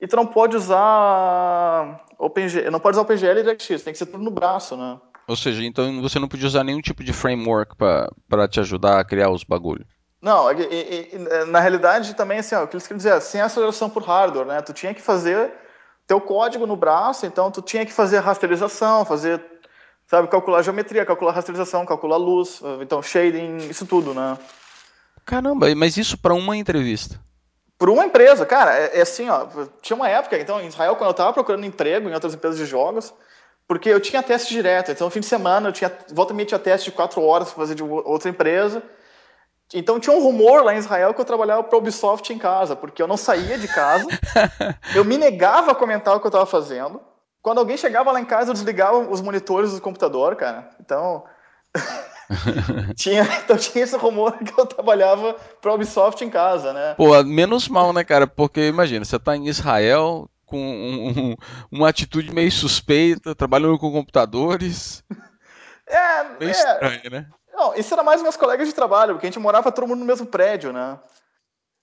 E 0.00 0.08
tu 0.08 0.16
não 0.16 0.26
pode 0.26 0.56
usar 0.56 2.04
OpenGL, 2.18 2.70
não 2.72 2.80
pode 2.80 2.96
usar 2.96 3.02
OpenGL 3.02 3.38
e 3.38 3.42
DirectX, 3.44 3.84
tem 3.84 3.92
que 3.92 3.98
ser 3.98 4.06
tudo 4.06 4.24
no 4.24 4.30
braço, 4.30 4.76
né? 4.76 5.00
Ou 5.28 5.36
seja, 5.36 5.64
então 5.64 6.02
você 6.02 6.18
não 6.18 6.26
podia 6.26 6.48
usar 6.48 6.64
nenhum 6.64 6.80
tipo 6.80 7.04
de 7.04 7.12
framework 7.12 7.76
para 7.76 8.48
te 8.48 8.58
ajudar 8.58 8.98
a 8.98 9.04
criar 9.04 9.30
os 9.30 9.44
bagulhos. 9.44 9.86
Não, 10.20 10.50
e, 10.50 11.10
e, 11.12 11.18
na 11.46 11.60
realidade 11.60 12.14
também 12.14 12.40
assim, 12.40 12.56
ó, 12.56 12.64
o 12.64 12.66
que 12.66 12.74
eles 12.74 12.88
queriam 12.88 12.98
dizer, 12.98 13.20
sem 13.22 13.40
aceleração 13.40 13.88
por 13.88 14.02
hardware, 14.02 14.46
né? 14.46 14.60
Tu 14.62 14.72
tinha 14.72 14.92
que 14.92 15.00
fazer 15.00 15.52
teu 16.08 16.20
código 16.20 16.66
no 16.66 16.76
braço, 16.76 17.24
então 17.24 17.52
tu 17.52 17.62
tinha 17.62 17.86
que 17.86 17.92
fazer 17.92 18.18
rasterização, 18.18 19.04
fazer, 19.04 19.40
sabe, 20.06 20.28
calcular 20.28 20.62
geometria, 20.62 21.04
calcular 21.04 21.32
rasterização, 21.32 21.84
calcular 21.84 22.16
luz, 22.16 22.60
então 22.80 23.02
shading, 23.02 23.56
isso 23.68 23.86
tudo, 23.86 24.14
né? 24.14 24.38
Caramba, 25.24 25.74
mas 25.74 25.96
isso 25.96 26.16
para 26.16 26.34
uma 26.34 26.56
entrevista? 26.56 27.20
Por 27.78 27.90
uma 27.90 28.06
empresa, 28.06 28.46
cara, 28.46 28.74
é, 28.74 28.98
é, 28.98 29.02
assim, 29.02 29.28
ó, 29.28 29.46
tinha 29.82 29.96
uma 29.96 30.08
época, 30.08 30.38
então, 30.38 30.60
em 30.60 30.68
Israel, 30.68 30.96
quando 30.96 31.10
eu 31.10 31.14
tava 31.14 31.32
procurando 31.32 31.66
emprego 31.66 32.08
em 32.08 32.14
outras 32.14 32.32
empresas 32.32 32.58
de 32.58 32.64
jogos, 32.64 33.12
porque 33.68 33.88
eu 33.88 34.00
tinha 34.00 34.22
teste 34.22 34.54
direto, 34.54 34.92
então, 34.92 35.08
no 35.08 35.10
fim 35.10 35.20
de 35.20 35.26
semana, 35.26 35.68
eu 35.68 35.72
tinha, 35.72 35.92
volta 36.12 36.32
e 36.32 36.36
meia 36.36 36.46
tinha 36.46 36.58
teste 36.58 36.90
de 36.90 36.96
quatro 36.96 37.20
horas 37.20 37.48
para 37.48 37.56
fazer 37.56 37.74
de 37.74 37.82
outra 37.82 38.30
empresa, 38.30 38.82
então 39.74 39.98
tinha 39.98 40.16
um 40.16 40.22
rumor 40.22 40.62
lá 40.62 40.74
em 40.74 40.78
Israel 40.78 41.12
que 41.12 41.20
eu 41.20 41.24
trabalhava 41.24 41.64
para 41.64 41.76
Ubisoft 41.76 42.32
em 42.32 42.38
casa, 42.38 42.76
porque 42.76 43.02
eu 43.02 43.08
não 43.08 43.16
saía 43.16 43.58
de 43.58 43.66
casa, 43.66 44.06
eu 44.94 45.04
me 45.04 45.18
negava 45.18 45.72
a 45.72 45.74
comentar 45.74 46.16
o 46.16 46.20
que 46.20 46.26
eu 46.26 46.30
estava 46.30 46.46
fazendo. 46.46 47.00
Quando 47.46 47.58
alguém 47.58 47.76
chegava 47.76 48.10
lá 48.10 48.20
em 48.20 48.24
casa, 48.24 48.50
eu 48.50 48.54
desligava 48.54 48.98
os 48.98 49.20
monitores 49.20 49.72
do 49.72 49.80
computador, 49.80 50.34
cara. 50.34 50.68
Então 50.80 51.22
tinha, 52.98 53.22
então 53.22 53.56
tinha 53.56 53.84
esse 53.84 53.96
rumor 53.96 54.36
que 54.38 54.60
eu 54.60 54.66
trabalhava 54.66 55.34
para 55.62 55.72
Ubisoft 55.72 56.24
em 56.24 56.28
casa, 56.28 56.72
né? 56.72 56.94
Pô, 56.94 57.22
menos 57.22 57.68
mal, 57.68 57.92
né, 57.92 58.02
cara? 58.02 58.26
Porque 58.26 58.66
imagina, 58.66 59.04
você 59.04 59.16
tá 59.16 59.36
em 59.36 59.46
Israel 59.46 60.28
com 60.44 60.58
um, 60.58 61.08
um, 61.08 61.36
uma 61.70 61.88
atitude 61.88 62.34
meio 62.34 62.50
suspeita, 62.50 63.32
trabalhando 63.32 63.78
com 63.78 63.92
computadores. 63.92 65.04
É, 65.88 66.24
meio 66.40 66.48
é, 66.48 66.50
estranho, 66.50 67.10
né? 67.12 67.28
Não, 67.54 67.72
isso 67.76 67.94
era 67.94 68.02
mais 68.02 68.20
meus 68.20 68.36
colegas 68.36 68.66
de 68.66 68.74
trabalho, 68.74 69.14
porque 69.14 69.28
a 69.28 69.30
gente 69.30 69.38
morava 69.38 69.70
todo 69.70 69.86
mundo 69.86 70.00
no 70.00 70.04
mesmo 70.04 70.26
prédio, 70.26 70.72
né? 70.72 70.98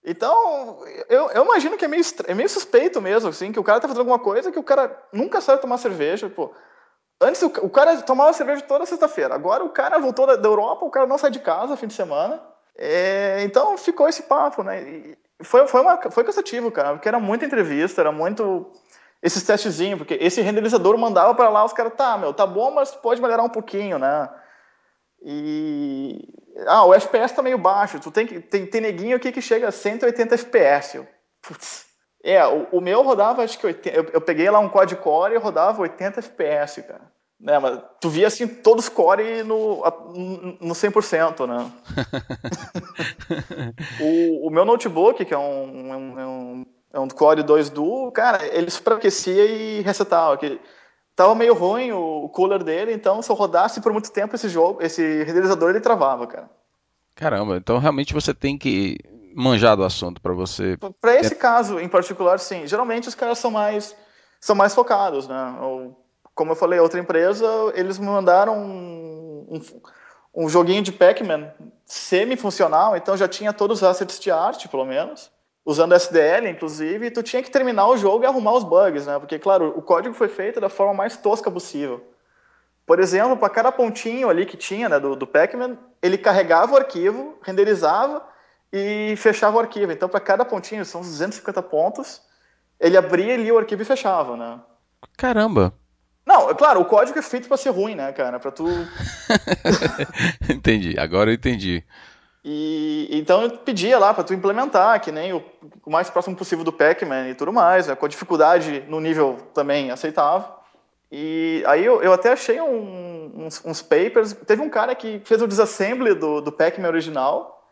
Então, 0.06 0.80
eu, 1.08 1.30
eu 1.30 1.46
imagino 1.46 1.78
que 1.78 1.86
é 1.86 1.88
meio, 1.88 2.04
é 2.28 2.34
meio 2.34 2.50
suspeito 2.50 3.02
mesmo, 3.02 3.30
assim, 3.30 3.52
que 3.52 3.60
o 3.60 3.64
cara 3.64 3.80
tá 3.80 3.88
fazendo 3.88 4.02
alguma 4.02 4.20
coisa 4.20 4.52
que 4.52 4.60
o 4.60 4.64
cara 4.64 5.02
nunca 5.14 5.40
sabe 5.40 5.62
tomar 5.62 5.78
cerveja, 5.78 6.30
pô. 6.30 6.54
Antes 7.22 7.42
o, 7.42 7.48
o 7.48 7.70
cara 7.70 8.02
tomava 8.02 8.34
cerveja 8.34 8.62
toda 8.64 8.86
sexta-feira, 8.86 9.34
agora 9.34 9.64
o 9.64 9.70
cara 9.70 9.98
voltou 10.00 10.28
da, 10.28 10.36
da, 10.36 10.50
Europa, 10.50 10.86
o 10.86 10.90
cara 10.92 11.08
não 11.08 11.18
sai 11.18 11.32
de 11.32 11.40
casa 11.40 11.78
fim 11.78 11.88
de 11.88 11.94
semana. 11.94 12.44
É, 12.76 13.44
então 13.44 13.78
ficou 13.78 14.10
esse 14.10 14.24
papo, 14.24 14.62
né? 14.62 14.82
E 14.82 15.18
foi, 15.42 15.68
foi, 15.68 15.82
uma, 15.82 15.98
foi 16.12 16.24
cansativo, 16.26 16.70
cara, 16.70 16.94
porque 16.94 17.08
era 17.08 17.20
muita 17.20 17.46
entrevista, 17.46 18.02
era 18.02 18.12
muito 18.12 18.72
esses 19.22 19.44
testezinhos, 19.44 19.98
porque 19.98 20.18
esse 20.20 20.42
renderizador 20.42 20.98
mandava 20.98 21.34
para 21.34 21.48
lá, 21.48 21.64
os 21.64 21.72
caras, 21.72 21.94
tá, 21.96 22.18
meu, 22.18 22.34
tá 22.34 22.46
bom, 22.46 22.72
mas 22.72 22.92
pode 22.92 23.22
melhorar 23.22 23.44
um 23.44 23.50
pouquinho, 23.50 23.98
né? 23.98 24.30
E. 25.22 26.43
Ah, 26.68 26.86
o 26.86 26.94
FPS 26.94 27.34
tá 27.36 27.42
meio 27.42 27.58
baixo. 27.58 28.00
Tu 28.00 28.12
tem, 28.12 28.28
que, 28.28 28.40
tem, 28.40 28.66
tem 28.66 28.82
neguinho 28.82 29.16
aqui 29.16 29.32
que 29.32 29.42
chega 29.42 29.68
a 29.68 29.72
180 29.72 30.36
FPS. 30.36 31.06
Putz. 31.42 31.86
É, 32.24 32.46
o, 32.46 32.68
o, 32.72 32.82
meu 32.82 33.02
rodava, 33.02 33.44
acho 33.44 33.60
que 33.60 33.66
80, 33.66 33.98
eu, 33.98 34.04
eu, 34.14 34.22
peguei 34.22 34.50
lá 34.50 34.60
um 34.60 34.70
quad-core 34.70 35.34
e 35.34 35.38
rodava 35.38 35.82
80 35.82 36.20
FPS, 36.20 36.82
cara. 36.84 37.12
Né, 37.38 37.60
mas 37.60 37.82
tu 38.00 38.10
via 38.10 38.28
assim 38.28 38.48
todos 38.48 38.88
core 38.88 39.44
no, 39.44 39.84
no 40.62 40.74
100%, 40.74 41.46
né? 41.46 41.70
o, 44.00 44.48
o, 44.48 44.50
meu 44.50 44.64
notebook, 44.64 45.26
que 45.26 45.34
é 45.34 45.38
um, 45.38 45.94
é 45.94 46.26
um, 46.26 46.66
é 46.94 47.00
um 47.00 47.08
Core 47.08 47.42
2 47.42 47.72
Duo, 47.72 48.12
cara, 48.12 48.46
ele 48.46 48.70
superaquecia 48.70 49.46
e 49.46 49.82
resetava. 49.82 50.38
Que 50.38 50.62
tava 51.16 51.36
meio 51.36 51.54
ruim 51.54 51.92
o 51.92 52.30
cooler 52.30 52.64
dele, 52.64 52.94
então 52.94 53.22
se 53.22 53.32
eu 53.32 53.36
rodasse 53.36 53.82
por 53.82 53.92
muito 53.92 54.12
tempo 54.12 54.36
esse 54.36 54.50
jogo, 54.50 54.82
esse 54.82 55.24
renderizador 55.24 55.70
ele 55.70 55.80
travava, 55.80 56.28
cara. 56.28 56.50
Caramba, 57.16 57.58
então 57.58 57.78
realmente 57.78 58.14
você 58.14 58.34
tem 58.34 58.58
que 58.58 58.98
manjar 59.36 59.76
do 59.76 59.84
assunto 59.84 60.22
para 60.22 60.34
você. 60.34 60.78
Para 61.00 61.16
esse 61.16 61.36
caso 61.36 61.80
em 61.80 61.88
particular, 61.88 62.40
sim. 62.40 62.66
Geralmente 62.66 63.08
os 63.08 63.16
caras 63.16 63.38
são 63.38 63.52
mais 63.52 63.96
são 64.40 64.56
mais 64.56 64.74
focados, 64.76 65.28
né? 65.28 65.58
Ou, 65.62 65.98
como 66.36 66.52
eu 66.52 66.56
falei, 66.56 66.80
outra 66.80 67.00
empresa, 67.00 67.48
eles 67.76 67.98
me 67.98 68.08
mandaram 68.08 68.58
um, 68.58 69.48
um, 69.50 70.44
um 70.44 70.50
joguinho 70.50 70.82
de 70.82 70.92
Pac-Man 70.92 71.54
semi-funcional, 71.86 72.98
então 72.98 73.16
já 73.16 73.28
tinha 73.28 73.54
todos 73.54 73.78
os 73.78 73.84
assets 73.84 74.20
de 74.20 74.32
arte, 74.32 74.68
pelo 74.68 74.84
menos 74.84 75.32
usando 75.66 75.94
SDL, 75.94 76.50
inclusive, 76.50 77.12
tu 77.12 77.24
tinha 77.24 77.42
que 77.42 77.52
terminar 77.52 77.88
o 77.88 77.98
jogo 77.98 78.24
e 78.24 78.28
arrumar 78.28 78.54
os 78.54 78.64
bugs, 78.64 79.06
né? 79.06 79.18
Porque, 79.18 79.40
claro, 79.40 79.74
o 79.76 79.82
código 79.82 80.14
foi 80.14 80.28
feito 80.28 80.60
da 80.60 80.70
forma 80.70 80.94
mais 80.94 81.16
tosca 81.18 81.50
possível. 81.50 82.04
Por 82.86 83.00
exemplo, 83.00 83.38
para 83.38 83.50
cada 83.50 83.72
pontinho 83.72 84.30
ali 84.30 84.46
que 84.46 84.58
tinha 84.58 84.90
né, 84.90 85.00
do, 85.00 85.16
do 85.16 85.26
Pac-Man, 85.26 85.78
ele 86.02 86.18
carregava 86.18 86.74
o 86.74 86.78
arquivo, 86.78 87.38
renderizava 87.42 88.22
e 88.74 89.16
fechava 89.18 89.56
o 89.56 89.60
arquivo. 89.60 89.92
Então, 89.92 90.10
para 90.10 90.20
cada 90.20 90.44
pontinho, 90.44 90.84
são 90.84 91.00
250 91.00 91.62
pontos, 91.64 92.22
ele 92.80 92.98
abria, 92.98 93.38
lia 93.38 93.54
o 93.54 93.58
arquivo 93.58 93.84
e 93.84 93.86
fechava, 93.86 94.36
né? 94.36 94.60
Caramba! 95.16 95.74
Não, 96.26 96.50
é 96.50 96.54
claro, 96.54 96.82
o 96.82 96.86
código 96.86 97.20
é 97.20 97.22
feito 97.22 97.48
para 97.48 97.58
ser 97.58 97.70
ruim, 97.70 97.96
né, 97.96 98.12
cara? 98.12 98.40
Para 98.40 98.52
tu. 98.52 98.66
entendi, 100.50 100.98
agora 100.98 101.30
eu 101.30 101.36
entendi. 101.36 101.84
E 102.46 103.08
então 103.12 103.44
eu 103.44 103.58
pedia 103.58 103.98
lá 103.98 104.14
para 104.14 104.24
tu 104.24 104.34
implementar, 104.34 105.00
que 105.00 105.12
nem 105.12 105.32
o, 105.32 105.44
o, 105.86 105.90
mais 105.90 106.10
próximo 106.10 106.36
possível 106.36 106.66
do 106.66 106.74
Pac-Man 106.74 107.30
e 107.30 107.36
tudo 107.36 107.54
mais, 107.54 107.88
né, 107.88 107.96
com 107.96 108.06
a 108.06 108.10
dificuldade 108.10 108.84
no 108.90 109.00
nível 109.00 109.38
também 109.54 109.92
aceitável. 109.92 110.50
E 111.10 111.64
aí 111.68 111.86
eu, 111.86 112.02
eu 112.02 112.12
até 112.12 112.34
achei 112.34 112.60
um, 112.60 113.46
uns, 113.46 113.64
uns, 113.64 113.82
papers. 113.82 114.34
Teve 114.46 114.62
um 114.62 114.70
cara 114.70 114.94
que 114.94 115.22
fez 115.24 115.42
o 115.42 115.48
disassembly 115.48 116.16
do, 116.16 116.42
do 116.42 116.52
Pac-Man 116.52 116.88
original 116.88 117.64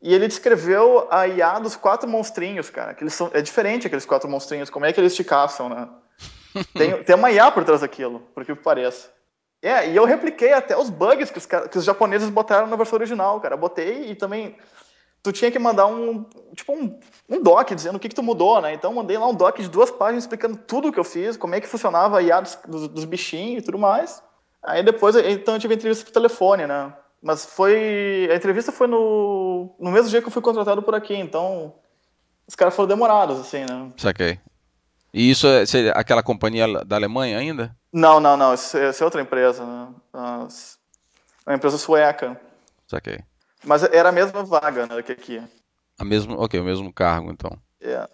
e 0.00 0.14
ele 0.14 0.28
descreveu 0.28 1.08
a 1.10 1.26
IA 1.26 1.58
dos 1.58 1.74
quatro 1.74 2.08
monstrinhos, 2.08 2.70
cara. 2.70 2.94
Que 2.94 3.02
eles 3.02 3.14
são, 3.14 3.30
é 3.32 3.40
diferente 3.40 3.86
aqueles 3.86 4.04
quatro 4.04 4.28
monstrinhos, 4.28 4.68
como 4.68 4.84
é 4.84 4.92
que 4.92 5.00
eles 5.00 5.16
te 5.16 5.24
caçam, 5.24 5.68
né? 5.68 5.88
tem, 6.76 7.02
tem 7.02 7.16
uma 7.16 7.32
IA 7.32 7.50
por 7.50 7.64
trás 7.64 7.80
daquilo, 7.80 8.20
por 8.34 8.44
que 8.44 8.54
pareça. 8.54 9.10
É, 9.62 9.88
e 9.88 9.94
eu 9.94 10.04
repliquei 10.04 10.52
até 10.52 10.76
os 10.76 10.90
bugs 10.90 11.30
que 11.30 11.38
os, 11.38 11.46
que 11.46 11.78
os 11.78 11.84
japoneses 11.84 12.28
botaram 12.28 12.66
na 12.66 12.74
versão 12.74 12.98
original, 12.98 13.40
cara. 13.40 13.56
botei 13.56 14.10
e 14.10 14.14
também 14.16 14.56
tu 15.22 15.30
tinha 15.30 15.52
que 15.52 15.58
mandar 15.58 15.86
um 15.86 16.24
tipo 16.54 16.72
um, 16.72 16.98
um 17.28 17.40
doc 17.40 17.70
dizendo 17.72 17.94
o 17.94 18.00
que, 18.00 18.08
que 18.08 18.14
tu 18.14 18.24
mudou, 18.24 18.60
né? 18.60 18.74
Então 18.74 18.92
mandei 18.92 19.16
lá 19.16 19.28
um 19.28 19.34
doc 19.34 19.58
de 19.58 19.68
duas 19.68 19.90
páginas 19.90 20.24
explicando 20.24 20.56
tudo 20.56 20.88
o 20.88 20.92
que 20.92 20.98
eu 20.98 21.04
fiz, 21.04 21.36
como 21.36 21.54
é 21.54 21.60
que 21.60 21.68
funcionava 21.68 22.18
a 22.18 22.22
IA 22.22 22.40
dos, 22.40 22.58
dos, 22.66 22.88
dos 22.88 23.04
bichinhos 23.04 23.62
e 23.62 23.64
tudo 23.64 23.78
mais. 23.78 24.20
Aí 24.64 24.82
depois, 24.82 25.14
então 25.16 25.54
eu 25.54 25.60
tive 25.60 25.74
entrevista 25.74 26.04
por 26.04 26.12
telefone, 26.12 26.66
né? 26.66 26.92
Mas 27.22 27.46
foi. 27.46 28.28
A 28.32 28.34
entrevista 28.34 28.72
foi 28.72 28.88
no, 28.88 29.74
no 29.78 29.92
mesmo 29.92 30.10
dia 30.10 30.20
que 30.20 30.26
eu 30.26 30.32
fui 30.32 30.42
contratado 30.42 30.82
por 30.82 30.94
aqui, 30.94 31.14
então. 31.14 31.74
Os 32.46 32.56
caras 32.56 32.74
foram 32.74 32.88
demorados, 32.88 33.38
assim, 33.38 33.60
né? 33.60 33.92
Saquei. 33.96 34.40
E 35.12 35.30
isso 35.30 35.46
é, 35.46 35.62
é 35.62 35.92
aquela 35.94 36.22
companhia 36.22 36.84
da 36.84 36.96
Alemanha 36.96 37.38
ainda? 37.38 37.76
Não, 37.92 38.18
não, 38.18 38.36
não. 38.36 38.52
Essa 38.52 38.78
é 38.78 39.04
outra 39.04 39.20
empresa. 39.20 39.64
Né? 39.64 39.88
Uma 41.46 41.54
empresa 41.54 41.76
sueca. 41.76 42.40
Saquei. 42.86 43.20
Mas 43.64 43.82
era 43.84 44.08
a 44.08 44.12
mesma 44.12 44.42
vaga 44.42 44.86
né, 44.86 45.02
que 45.02 45.12
aqui. 45.12 45.42
A 45.98 46.04
mesmo, 46.04 46.40
ok, 46.40 46.58
o 46.58 46.64
mesmo 46.64 46.92
cargo, 46.92 47.30
então. 47.30 47.56
Yeah. 47.82 48.08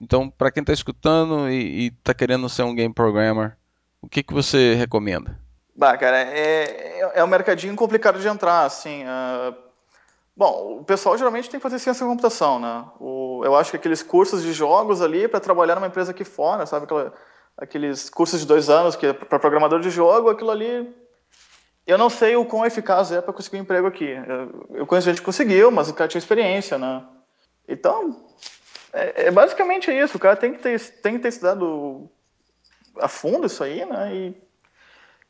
Então, 0.00 0.30
para 0.30 0.50
quem 0.50 0.62
está 0.62 0.72
escutando 0.72 1.48
e, 1.48 1.88
está 1.88 2.14
querendo 2.14 2.48
ser 2.48 2.62
um 2.62 2.74
game 2.74 2.92
programmer, 2.92 3.56
o 4.00 4.08
que, 4.08 4.22
que 4.22 4.32
você 4.32 4.74
recomenda? 4.74 5.38
Bah, 5.76 5.96
cara, 5.96 6.18
é, 6.18 7.00
é, 7.00 7.12
é 7.14 7.24
um 7.24 7.28
mercadinho 7.28 7.74
complicado 7.76 8.20
de 8.20 8.28
entrar, 8.28 8.64
assim. 8.64 9.04
Uh, 9.04 9.54
bom, 10.36 10.78
o 10.80 10.84
pessoal 10.84 11.16
geralmente 11.16 11.50
tem 11.50 11.58
que 11.58 11.62
fazer 11.62 11.78
ciência 11.78 12.04
da 12.04 12.10
computação, 12.10 12.58
né? 12.58 12.84
O, 13.00 13.42
eu 13.44 13.54
acho 13.54 13.70
que 13.70 13.76
aqueles 13.76 14.02
cursos 14.02 14.42
de 14.42 14.52
jogos 14.52 15.00
ali 15.02 15.28
para 15.28 15.40
trabalhar 15.40 15.74
numa 15.74 15.86
empresa 15.86 16.10
aqui 16.10 16.24
fora, 16.24 16.66
sabe? 16.66 16.84
Aquela, 16.84 17.12
aqueles 17.56 18.08
cursos 18.10 18.40
de 18.40 18.46
dois 18.46 18.68
anos 18.68 18.96
que 18.96 19.06
é 19.06 19.12
para 19.12 19.38
programador 19.38 19.80
de 19.80 19.90
jogo, 19.90 20.30
aquilo 20.30 20.50
ali. 20.50 20.94
Eu 21.86 21.98
não 21.98 22.08
sei 22.08 22.36
o 22.36 22.44
quão 22.44 22.64
eficaz 22.64 23.10
é 23.10 23.20
para 23.20 23.32
conseguir 23.32 23.58
um 23.58 23.62
emprego 23.62 23.86
aqui. 23.86 24.08
Eu, 24.08 24.78
eu 24.78 24.86
conheço 24.86 25.08
gente 25.08 25.20
que 25.20 25.26
conseguiu, 25.26 25.70
mas 25.70 25.88
o 25.88 25.94
cara 25.94 26.08
tinha 26.08 26.20
experiência, 26.20 26.78
né? 26.78 27.04
Então, 27.66 28.24
é, 28.92 29.26
é, 29.26 29.30
basicamente 29.30 29.90
isso. 29.90 30.16
O 30.16 30.20
cara 30.20 30.36
tem 30.36 30.52
que 30.52 30.60
ter, 30.60 30.80
tem 31.00 31.14
que 31.14 31.20
ter 31.20 31.28
estudado 31.28 32.08
a 32.98 33.08
fundo 33.08 33.46
isso 33.46 33.64
aí, 33.64 33.84
né? 33.84 34.14
E, 34.14 34.42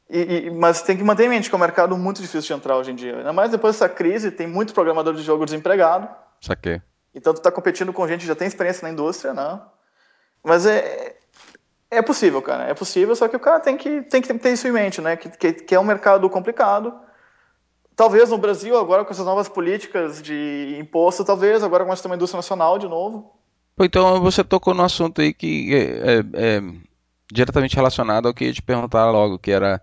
e, 0.08 0.50
mas 0.50 0.82
tem 0.82 0.96
que 0.96 1.04
manter 1.04 1.24
em 1.24 1.28
mente 1.28 1.48
que 1.48 1.54
é 1.54 1.58
um 1.58 1.60
mercado 1.60 1.96
muito 1.96 2.20
difícil 2.20 2.42
de 2.42 2.52
entrar 2.52 2.76
hoje 2.76 2.90
em 2.90 2.94
dia. 2.94 3.16
Ainda 3.18 3.32
mais 3.32 3.50
depois 3.50 3.74
dessa 3.74 3.88
crise, 3.88 4.30
tem 4.30 4.46
muito 4.46 4.74
programador 4.74 5.14
de 5.14 5.22
jogo 5.22 5.44
desempregado. 5.44 6.08
Saquei. 6.40 6.82
Então 7.14 7.32
tu 7.32 7.38
está 7.38 7.50
competindo 7.50 7.92
com 7.92 8.06
gente 8.08 8.20
que 8.20 8.26
já 8.26 8.34
tem 8.34 8.48
experiência 8.48 8.86
na 8.86 8.92
indústria, 8.92 9.32
né? 9.32 9.60
Mas 10.42 10.66
é, 10.66 11.16
é 11.90 12.02
possível, 12.02 12.42
cara. 12.42 12.64
É 12.64 12.74
possível, 12.74 13.14
só 13.14 13.28
que 13.28 13.36
o 13.36 13.40
cara 13.40 13.60
tem 13.60 13.76
que, 13.76 14.02
tem 14.02 14.20
que 14.20 14.32
ter 14.34 14.52
isso 14.52 14.66
em 14.66 14.72
mente, 14.72 15.00
né? 15.00 15.16
Que, 15.16 15.28
que, 15.30 15.52
que 15.52 15.74
é 15.74 15.80
um 15.80 15.84
mercado 15.84 16.28
complicado. 16.28 16.92
Talvez 17.94 18.30
no 18.30 18.38
Brasil, 18.38 18.76
agora 18.76 19.04
com 19.04 19.12
essas 19.12 19.26
novas 19.26 19.48
políticas 19.48 20.22
de 20.22 20.76
imposto, 20.80 21.24
talvez 21.24 21.62
agora 21.62 21.84
com 21.84 21.92
uma 21.92 22.16
indústria 22.16 22.38
nacional 22.38 22.78
de 22.78 22.88
novo. 22.88 23.32
Então 23.78 24.20
você 24.20 24.42
tocou 24.42 24.74
no 24.74 24.82
assunto 24.82 25.20
aí 25.20 25.32
que 25.32 25.74
é, 25.74 26.18
é, 26.18 26.56
é 26.56 26.62
diretamente 27.32 27.74
relacionado 27.74 28.28
ao 28.28 28.34
que 28.34 28.44
eu 28.44 28.48
ia 28.48 28.54
te 28.54 28.62
perguntar 28.62 29.10
logo, 29.10 29.38
que 29.38 29.50
era 29.50 29.80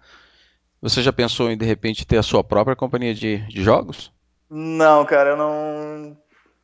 você 0.82 1.02
já 1.02 1.12
pensou 1.12 1.52
em 1.52 1.58
de 1.58 1.66
repente 1.66 2.08
ter 2.08 2.18
a 2.18 2.24
sua 2.24 2.44
própria 2.44 2.76
companhia 2.76 3.14
de, 3.14 3.38
de 3.50 3.64
jogos? 3.64 4.14
Não, 4.50 5.04
cara, 5.06 5.32
eu 5.32 5.38
não 5.38 6.18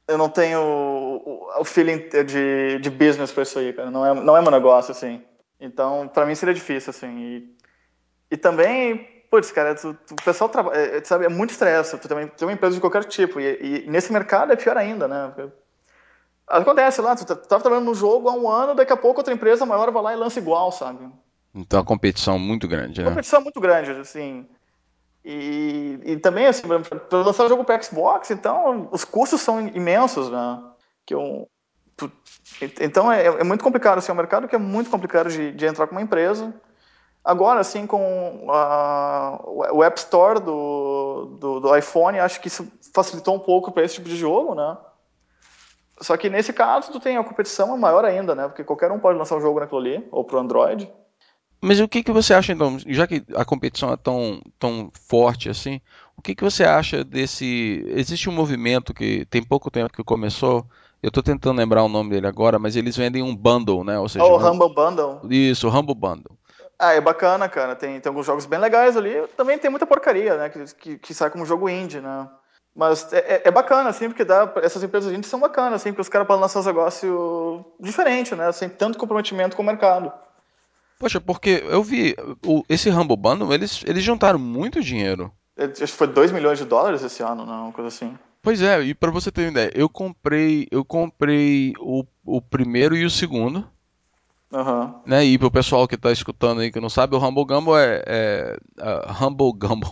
eu 0.07 0.17
não 0.17 0.29
tenho 0.29 0.59
o, 1.59 1.63
feeling 1.65 1.97
de, 2.25 2.79
de 2.79 2.89
business 2.89 3.31
para 3.31 3.43
isso 3.43 3.57
aí, 3.57 3.73
cara. 3.73 3.89
Não 3.89 4.05
é, 4.05 4.13
não 4.13 4.37
é 4.37 4.41
meu 4.41 4.51
negócio, 4.51 4.91
assim. 4.91 5.21
Então, 5.59 6.07
para 6.07 6.25
mim 6.25 6.35
seria 6.35 6.53
difícil, 6.53 6.91
assim. 6.91 7.17
E, 7.17 7.55
e 8.31 8.37
também, 8.37 9.25
putz, 9.31 9.51
cara, 9.51 9.73
tu, 9.73 9.97
tu, 10.05 10.13
o 10.13 10.23
pessoal 10.23 10.49
trabalha, 10.49 10.77
é, 10.77 11.03
sabe, 11.03 11.25
é 11.25 11.29
muito 11.29 11.51
estresse. 11.51 11.97
Tu 11.97 12.07
também 12.07 12.27
tem 12.27 12.47
uma 12.47 12.53
empresa 12.53 12.75
de 12.75 12.81
qualquer 12.81 13.03
tipo. 13.05 13.39
E, 13.39 13.85
e, 13.85 13.89
nesse 13.89 14.13
mercado 14.13 14.53
é 14.53 14.55
pior 14.55 14.77
ainda, 14.77 15.07
né? 15.07 15.33
Acontece 16.47 17.01
lá, 17.01 17.15
tu 17.15 17.25
tá, 17.25 17.35
tava 17.35 17.61
trabalhando 17.61 17.87
no 17.87 17.95
jogo 17.95 18.29
há 18.29 18.33
um 18.33 18.49
ano, 18.49 18.75
daqui 18.75 18.93
a 18.93 18.97
pouco 18.97 19.19
outra 19.19 19.33
empresa 19.33 19.65
maior 19.65 19.91
vai 19.91 20.03
lá 20.03 20.13
e 20.13 20.17
lança 20.17 20.39
igual, 20.39 20.71
sabe? 20.71 21.09
Então 21.53 21.79
a 21.79 21.85
competição 21.85 22.35
é 22.35 22.39
muito 22.39 22.67
grande, 22.67 23.01
né? 23.01 23.07
A 23.07 23.11
competição 23.11 23.39
é 23.39 23.43
muito 23.43 23.59
grande, 23.59 23.91
assim. 23.91 24.47
E, 25.23 25.99
e 26.03 26.17
também, 26.17 26.45
assim, 26.45 26.67
para 26.67 27.17
lançar 27.17 27.47
jogo 27.47 27.63
para 27.63 27.81
Xbox, 27.81 28.29
então 28.29 28.87
os 28.91 29.03
custos 29.03 29.41
são 29.41 29.59
imensos, 29.67 30.29
né? 30.29 30.61
Que 31.03 31.15
um, 31.15 31.47
então 32.81 33.11
é, 33.11 33.25
é, 33.25 33.43
muito 33.43 33.63
complicado, 33.63 33.97
assim, 33.97 34.11
é 34.11 34.13
um 34.13 34.17
mercado 34.17 34.47
que 34.47 34.55
é 34.55 34.59
muito 34.59 34.89
complicado 34.89 35.29
de, 35.29 35.51
de 35.51 35.65
entrar 35.65 35.87
com 35.87 35.95
uma 35.95 36.01
empresa. 36.01 36.53
Agora, 37.23 37.59
assim, 37.59 37.87
com 37.87 38.47
a, 38.49 39.41
o 39.71 39.83
App 39.83 39.97
Store 39.99 40.39
do, 40.39 41.37
do, 41.39 41.59
do, 41.59 41.75
iPhone, 41.75 42.19
acho 42.19 42.39
que 42.39 42.49
isso 42.49 42.71
facilitou 42.93 43.35
um 43.35 43.39
pouco 43.39 43.71
para 43.71 43.83
esse 43.83 43.95
tipo 43.95 44.07
de 44.07 44.15
jogo, 44.15 44.53
né? 44.53 44.77
Só 46.01 46.17
que 46.17 46.29
nesse 46.29 46.51
caso, 46.51 46.91
tu 46.91 46.99
tem 46.99 47.17
a 47.17 47.23
competição 47.23 47.77
maior 47.77 48.03
ainda, 48.03 48.35
né? 48.35 48.47
Porque 48.47 48.63
qualquer 48.63 48.91
um 48.91 48.99
pode 48.99 49.17
lançar 49.17 49.37
um 49.37 49.41
jogo 49.41 49.59
naquilo 49.59 49.79
ali, 49.79 50.05
ou 50.11 50.23
pro 50.23 50.39
Android. 50.39 50.91
Mas 51.61 51.79
o 51.79 51.87
que, 51.87 52.03
que 52.03 52.11
você 52.11 52.33
acha, 52.33 52.51
então, 52.51 52.77
já 52.85 53.07
que 53.07 53.23
a 53.35 53.45
competição 53.45 53.91
é 53.91 53.97
tão, 53.97 54.41
tão 54.59 54.91
forte 55.07 55.49
assim, 55.49 55.81
o 56.17 56.21
que, 56.21 56.35
que 56.35 56.43
você 56.43 56.63
acha 56.63 57.03
desse. 57.03 57.83
Existe 57.87 58.29
um 58.29 58.33
movimento 58.33 58.93
que 58.93 59.25
tem 59.25 59.41
pouco 59.41 59.71
tempo 59.71 59.91
que 59.91 60.03
começou, 60.03 60.65
eu 61.01 61.07
estou 61.07 61.23
tentando 61.23 61.57
lembrar 61.57 61.83
o 61.83 61.89
nome 61.89 62.09
dele 62.09 62.27
agora, 62.27 62.59
mas 62.59 62.75
eles 62.75 62.97
vendem 62.97 63.23
um 63.23 63.35
bundle, 63.35 63.83
né? 63.83 63.97
Ou 63.97 64.09
seja, 64.09 64.25
oh, 64.25 64.37
o 64.37 64.39
um... 64.39 64.51
Humble 64.51 64.73
Bundle. 64.75 65.21
Isso, 65.29 65.67
o 65.67 65.71
Humble 65.71 65.95
Bundle. 65.95 66.37
Ah, 66.77 66.93
é 66.93 67.01
bacana, 67.01 67.47
cara. 67.47 67.75
Tem, 67.75 67.99
tem 67.99 68.09
alguns 68.09 68.25
jogos 68.25 68.45
bem 68.45 68.59
legais 68.59 68.97
ali. 68.97 69.13
Também 69.37 69.57
tem 69.57 69.69
muita 69.69 69.87
porcaria, 69.87 70.35
né? 70.35 70.49
Que, 70.49 70.65
que, 70.75 70.97
que 70.97 71.13
sai 71.13 71.29
como 71.29 71.45
jogo 71.45 71.69
indie, 71.69 72.01
né? 72.01 72.27
Mas 72.75 73.11
é, 73.13 73.19
é, 73.19 73.41
é 73.45 73.51
bacana, 73.51 73.89
assim, 73.89 74.09
porque 74.09 74.25
dá, 74.25 74.51
essas 74.61 74.83
empresas 74.83 75.13
indie 75.13 75.25
são 75.25 75.39
bacanas, 75.39 75.81
assim, 75.81 75.91
porque 75.91 76.01
os 76.01 76.09
caras 76.09 76.27
podem 76.27 76.41
lançar 76.41 76.59
um 76.59 76.65
negócio 76.65 77.65
diferente, 77.79 78.35
né? 78.35 78.51
Sem 78.51 78.67
tanto 78.67 78.97
comprometimento 78.97 79.55
com 79.55 79.63
o 79.63 79.65
mercado. 79.65 80.11
Poxa, 80.99 81.21
porque 81.21 81.63
eu 81.67 81.81
vi 81.81 82.15
o, 82.45 82.63
esse 82.67 82.89
Humble 82.89 83.15
Bundle, 83.15 83.53
eles, 83.53 83.81
eles 83.85 84.03
juntaram 84.03 84.37
muito 84.37 84.81
dinheiro. 84.81 85.31
Acho 85.57 85.73
que 85.73 85.87
foi 85.87 86.07
2 86.07 86.33
milhões 86.33 86.57
de 86.57 86.65
dólares 86.65 87.01
esse 87.01 87.23
ano, 87.23 87.45
não, 87.45 87.63
uma 87.65 87.71
coisa 87.71 87.87
assim. 87.87 88.17
Pois 88.41 88.61
é, 88.61 88.81
e 88.81 88.93
para 88.93 89.09
você 89.09 89.31
ter 89.31 89.43
uma 89.43 89.51
ideia, 89.51 89.71
eu 89.73 89.89
comprei, 89.89 90.67
eu 90.69 90.83
comprei 90.83 91.73
o, 91.79 92.03
o 92.25 92.41
primeiro 92.41 92.95
e 92.95 93.05
o 93.05 93.09
segundo. 93.09 93.67
Uhum. 94.55 95.01
Né? 95.05 95.25
E 95.25 95.37
pro 95.37 95.51
pessoal 95.51 95.85
que 95.85 95.97
tá 95.97 96.13
escutando 96.13 96.61
aí 96.61 96.71
que 96.71 96.79
não 96.79 96.89
sabe, 96.89 97.13
o 97.13 97.19
Humble 97.19 97.43
Gumble 97.43 97.75
é, 97.75 98.03
é 98.07 98.57
uh, 98.79 99.25
Humble 99.25 99.51
Gumble. 99.53 99.91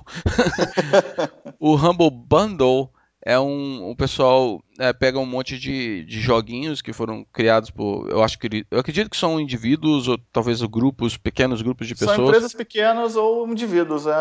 o 1.60 1.76
Humble 1.76 2.10
Bundle 2.10 2.90
é 3.26 3.38
um 3.38 3.90
o 3.90 3.96
pessoal 3.96 4.64
é, 4.80 4.94
pega 4.94 5.20
um 5.20 5.26
monte 5.26 5.60
de, 5.60 6.06
de 6.06 6.22
joguinhos 6.22 6.82
que 6.82 6.94
foram 6.94 7.26
criados 7.32 7.70
por 7.70 8.10
eu 8.10 8.22
acho 8.22 8.38
que 8.38 8.66
eu 8.70 8.80
acredito 8.80 9.10
que 9.10 9.16
são 9.16 9.40
indivíduos 9.40 10.10
ou 10.10 10.18
talvez 10.32 10.62
grupos 10.64 11.16
pequenos 11.16 11.62
grupos 11.62 11.88
de 11.88 11.96
pessoas 11.96 12.18
são 12.18 12.26
empresas 12.26 12.54
pequenas 12.54 13.16
ou 13.16 13.48
indivíduos 13.48 14.08
é, 14.08 14.14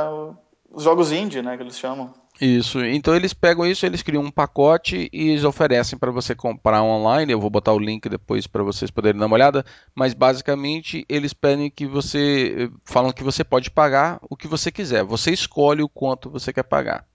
os 0.70 0.84
jogos 0.84 1.10
indie 1.10 1.42
né 1.42 1.56
que 1.56 1.64
eles 1.64 1.76
chamam 1.76 2.14
isso. 2.40 2.84
Então 2.84 3.14
eles 3.14 3.32
pegam 3.32 3.66
isso 3.66 3.86
eles 3.86 4.02
criam 4.02 4.22
um 4.22 4.30
pacote 4.30 5.08
e 5.12 5.30
eles 5.30 5.44
oferecem 5.44 5.98
para 5.98 6.10
você 6.10 6.34
comprar 6.34 6.82
online. 6.82 7.32
Eu 7.32 7.40
vou 7.40 7.50
botar 7.50 7.72
o 7.72 7.78
link 7.78 8.08
depois 8.08 8.46
para 8.46 8.62
vocês 8.62 8.90
poderem 8.90 9.20
dar 9.20 9.26
uma 9.26 9.36
olhada. 9.36 9.64
Mas 9.94 10.14
basicamente 10.14 11.04
eles 11.08 11.32
pedem 11.32 11.70
que 11.70 11.86
você 11.86 12.70
falam 12.84 13.12
que 13.12 13.22
você 13.22 13.44
pode 13.44 13.70
pagar 13.70 14.18
o 14.28 14.36
que 14.36 14.48
você 14.48 14.72
quiser. 14.72 15.04
Você 15.04 15.30
escolhe 15.30 15.82
o 15.82 15.88
quanto 15.88 16.30
você 16.30 16.52
quer 16.52 16.64
pagar. 16.64 17.06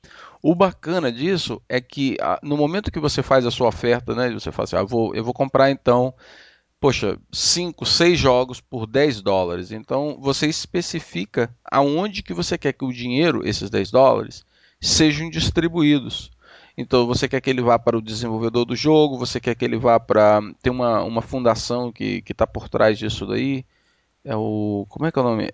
O 0.41 0.53
bacana 0.53 1.11
disso 1.11 1.61
é 1.67 1.81
que 1.81 2.15
ah, 2.21 2.39
no 2.43 2.55
momento 2.55 2.91
que 2.91 2.99
você 2.99 3.23
faz 3.23 3.45
a 3.45 3.51
sua 3.51 3.67
oferta, 3.67 4.13
né, 4.13 4.31
você 4.31 4.51
fala 4.51 4.63
assim, 4.65 4.75
ah, 4.75 4.83
vou, 4.83 5.15
eu 5.15 5.23
vou 5.23 5.33
comprar 5.33 5.71
então, 5.71 6.13
poxa, 6.79 7.17
5, 7.31 7.85
6 7.85 8.19
jogos 8.19 8.61
por 8.61 8.85
10 8.85 9.21
dólares. 9.21 9.71
Então 9.71 10.17
você 10.21 10.47
especifica 10.47 11.53
aonde 11.65 12.21
que 12.21 12.33
você 12.33 12.57
quer 12.57 12.73
que 12.73 12.85
o 12.85 12.93
dinheiro, 12.93 13.45
esses 13.47 13.69
10 13.69 13.91
dólares, 13.91 14.45
sejam 14.81 15.29
distribuídos. 15.29 16.31
Então 16.77 17.07
você 17.07 17.27
quer 17.27 17.41
que 17.41 17.49
ele 17.49 17.61
vá 17.61 17.79
para 17.79 17.97
o 17.97 18.01
desenvolvedor 18.01 18.65
do 18.65 18.75
jogo, 18.75 19.17
você 19.17 19.39
quer 19.39 19.55
que 19.55 19.65
ele 19.65 19.77
vá 19.77 19.99
para. 19.99 20.39
Tem 20.61 20.71
uma, 20.71 21.03
uma 21.03 21.21
fundação 21.21 21.91
que 21.91 22.23
está 22.27 22.45
por 22.45 22.69
trás 22.69 22.99
disso 22.99 23.25
daí. 23.25 23.65
É 24.23 24.35
o. 24.35 24.85
Como 24.89 25.05
é 25.05 25.11
que 25.11 25.17
é 25.17 25.21
o 25.21 25.25
nome? 25.25 25.49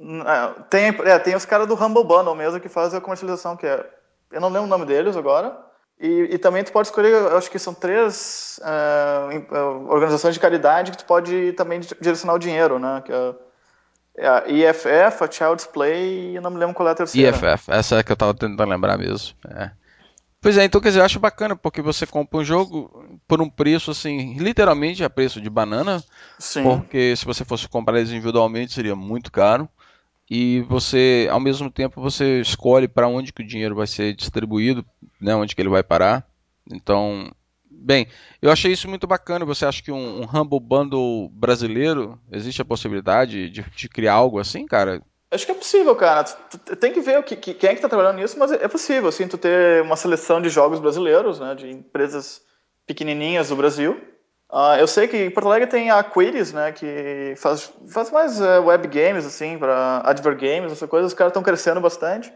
É, 0.00 0.62
tem, 0.70 0.84
é, 0.86 1.18
tem 1.18 1.36
os 1.36 1.44
caras 1.44 1.68
do 1.68 1.74
Humble 1.74 2.04
Bundle 2.04 2.34
mesmo 2.34 2.60
que 2.60 2.68
fazem 2.68 2.98
a 2.98 3.02
comercialização, 3.02 3.56
que 3.56 3.66
é 3.66 3.88
eu 4.34 4.40
não 4.40 4.48
lembro 4.48 4.64
o 4.64 4.70
nome 4.70 4.84
deles 4.84 5.16
agora. 5.16 5.56
E, 5.98 6.28
e 6.32 6.38
também 6.38 6.64
tu 6.64 6.72
pode 6.72 6.88
escolher, 6.88 7.14
acho 7.32 7.48
que 7.48 7.58
são 7.58 7.72
três 7.72 8.60
uh, 8.62 9.88
organizações 9.88 10.34
de 10.34 10.40
caridade 10.40 10.90
que 10.90 10.98
tu 10.98 11.04
pode 11.04 11.52
também 11.52 11.80
direcionar 12.00 12.34
o 12.34 12.38
dinheiro, 12.38 12.80
né? 12.80 13.00
Que 13.06 13.12
é, 13.12 13.34
é 14.16 14.26
a 14.26 14.44
IFF, 14.46 15.24
a 15.24 15.30
Child's 15.30 15.66
Play 15.66 16.30
e 16.30 16.36
eu 16.36 16.42
não 16.42 16.50
me 16.50 16.58
lembro 16.58 16.74
qual 16.74 16.88
é 16.88 16.92
a 16.92 16.94
terceira. 16.94 17.36
IFF, 17.36 17.70
essa 17.70 17.98
é 17.98 18.02
que 18.02 18.12
eu 18.12 18.16
tava 18.16 18.34
tentando 18.34 18.68
lembrar 18.68 18.96
mesmo. 18.96 19.34
É. 19.48 19.70
Pois 20.40 20.58
é, 20.58 20.64
então 20.64 20.80
quer 20.80 20.88
dizer, 20.88 21.00
eu 21.00 21.04
acho 21.04 21.18
bacana, 21.18 21.56
porque 21.56 21.80
você 21.80 22.06
compra 22.06 22.38
um 22.38 22.44
jogo 22.44 23.18
por 23.26 23.40
um 23.40 23.48
preço 23.48 23.90
assim, 23.90 24.34
literalmente 24.34 25.02
a 25.02 25.08
preço 25.08 25.40
de 25.40 25.48
banana. 25.48 26.04
Sim. 26.38 26.62
Porque 26.62 27.16
se 27.16 27.24
você 27.24 27.44
fosse 27.44 27.66
comprar 27.66 27.96
eles 27.96 28.10
individualmente 28.10 28.74
seria 28.74 28.94
muito 28.94 29.32
caro 29.32 29.68
e 30.30 30.60
você, 30.62 31.28
ao 31.30 31.40
mesmo 31.40 31.70
tempo, 31.70 32.00
você 32.00 32.40
escolhe 32.40 32.88
para 32.88 33.08
onde 33.08 33.32
que 33.32 33.42
o 33.42 33.46
dinheiro 33.46 33.74
vai 33.74 33.86
ser 33.86 34.14
distribuído, 34.14 34.84
né, 35.20 35.34
onde 35.34 35.54
que 35.54 35.62
ele 35.62 35.68
vai 35.68 35.82
parar. 35.82 36.26
Então, 36.70 37.30
bem, 37.76 38.06
eu 38.40 38.50
achei 38.50 38.72
isso 38.72 38.88
muito 38.88 39.06
bacana. 39.06 39.44
Você 39.44 39.64
acha 39.64 39.82
que 39.82 39.92
um, 39.92 40.22
um 40.22 40.24
Humble 40.24 40.60
Bundle 40.60 41.28
brasileiro 41.30 42.18
existe 42.30 42.62
a 42.62 42.64
possibilidade 42.64 43.50
de, 43.50 43.62
de, 43.62 43.88
criar 43.88 44.14
algo 44.14 44.38
assim, 44.38 44.66
cara? 44.66 45.02
Acho 45.30 45.46
que 45.46 45.52
é 45.52 45.54
possível, 45.54 45.94
cara. 45.96 46.24
Tem 46.78 46.92
que 46.92 47.00
ver 47.00 47.18
o 47.18 47.22
que, 47.22 47.36
que, 47.36 47.54
quem 47.54 47.70
é 47.70 47.72
que 47.72 47.78
está 47.78 47.88
trabalhando 47.88 48.20
nisso, 48.20 48.38
mas 48.38 48.52
é 48.52 48.68
possível, 48.68 49.08
assim, 49.08 49.26
tu 49.26 49.36
ter 49.36 49.82
uma 49.82 49.96
seleção 49.96 50.40
de 50.40 50.48
jogos 50.48 50.78
brasileiros, 50.78 51.40
né, 51.40 51.54
de 51.54 51.70
empresas 51.70 52.40
pequenininhas 52.86 53.48
do 53.48 53.56
Brasil 53.56 54.00
Uh, 54.54 54.78
eu 54.78 54.86
sei 54.86 55.08
que 55.08 55.16
em 55.16 55.30
Porto 55.30 55.48
Alegre 55.48 55.68
tem 55.68 55.90
a 55.90 56.00
Quiris, 56.04 56.52
né, 56.52 56.70
que 56.70 57.34
faz, 57.36 57.72
faz 57.88 58.10
mais 58.12 58.40
uh, 58.40 58.62
web 58.62 58.86
games, 58.86 59.26
assim, 59.26 59.58
para 59.58 60.00
advert 60.04 60.38
games, 60.38 60.70
essas 60.70 60.88
coisas. 60.88 61.10
Os 61.10 61.18
caras 61.18 61.32
estão 61.32 61.42
crescendo 61.42 61.80
bastante. 61.80 62.32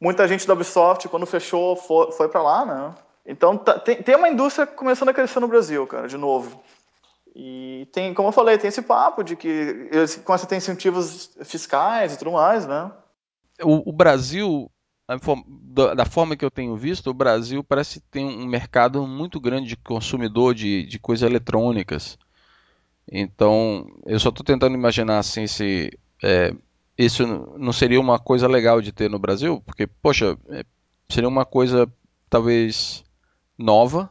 Muita 0.00 0.26
gente 0.26 0.46
da 0.46 0.54
Ubisoft, 0.54 1.06
quando 1.08 1.26
fechou, 1.26 1.76
foi, 1.76 2.12
foi 2.12 2.28
para 2.30 2.42
lá, 2.42 2.64
né? 2.64 2.94
Então 3.26 3.56
tá, 3.56 3.78
tem, 3.78 4.02
tem 4.02 4.16
uma 4.16 4.28
indústria 4.28 4.66
começando 4.66 5.10
a 5.10 5.14
crescer 5.14 5.40
no 5.40 5.48
Brasil, 5.48 5.86
cara, 5.86 6.08
de 6.08 6.16
novo. 6.16 6.62
E 7.34 7.88
tem, 7.92 8.12
como 8.12 8.28
eu 8.28 8.32
falei, 8.32 8.58
tem 8.58 8.68
esse 8.68 8.82
papo 8.82 9.22
de 9.22 9.36
que 9.36 9.88
começam 10.24 10.46
a 10.46 10.48
ter 10.48 10.56
incentivos 10.56 11.30
fiscais 11.44 12.14
e 12.14 12.18
tudo 12.18 12.32
mais, 12.32 12.66
né? 12.66 12.90
O, 13.62 13.90
o 13.90 13.92
Brasil 13.92 14.70
da 15.94 16.04
forma 16.04 16.36
que 16.36 16.44
eu 16.44 16.50
tenho 16.50 16.76
visto, 16.76 17.10
o 17.10 17.14
Brasil 17.14 17.64
parece 17.64 18.00
ter 18.00 18.20
um 18.20 18.46
mercado 18.46 19.04
muito 19.06 19.40
grande 19.40 19.68
de 19.68 19.76
consumidor 19.76 20.54
de, 20.54 20.86
de 20.86 20.98
coisas 20.98 21.28
eletrônicas. 21.28 22.16
Então, 23.10 23.86
eu 24.06 24.20
só 24.20 24.28
estou 24.28 24.44
tentando 24.44 24.74
imaginar 24.74 25.18
assim 25.18 25.46
se 25.48 25.90
é, 26.22 26.54
isso 26.96 27.26
não 27.58 27.72
seria 27.72 28.00
uma 28.00 28.20
coisa 28.20 28.46
legal 28.46 28.80
de 28.80 28.92
ter 28.92 29.10
no 29.10 29.18
Brasil, 29.18 29.60
porque, 29.66 29.86
poxa, 29.86 30.38
é, 30.48 30.64
seria 31.08 31.28
uma 31.28 31.44
coisa 31.44 31.92
talvez 32.28 33.02
nova, 33.60 34.10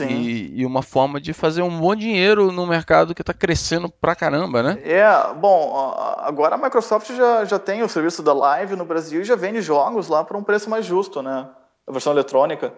e, 0.00 0.60
e, 0.60 0.66
uma 0.66 0.82
forma 0.82 1.20
de 1.20 1.32
fazer 1.32 1.62
um 1.62 1.80
bom 1.80 1.94
dinheiro 1.94 2.52
no 2.52 2.66
mercado 2.66 3.14
que 3.14 3.22
está 3.22 3.32
crescendo 3.32 3.88
pra 3.88 4.14
caramba, 4.14 4.62
né? 4.62 4.78
É, 4.84 5.32
bom, 5.34 5.94
agora 6.18 6.54
a 6.54 6.58
Microsoft 6.58 7.10
já, 7.12 7.44
já 7.44 7.58
tem 7.58 7.82
o 7.82 7.88
serviço 7.88 8.22
da 8.22 8.32
Live 8.32 8.76
no 8.76 8.84
Brasil 8.84 9.22
e 9.22 9.24
já 9.24 9.34
vende 9.34 9.60
jogos 9.60 10.08
lá 10.08 10.22
por 10.22 10.36
um 10.36 10.42
preço 10.42 10.70
mais 10.70 10.84
justo, 10.84 11.22
né? 11.22 11.48
A 11.86 11.92
versão 11.92 12.12
eletrônica. 12.12 12.72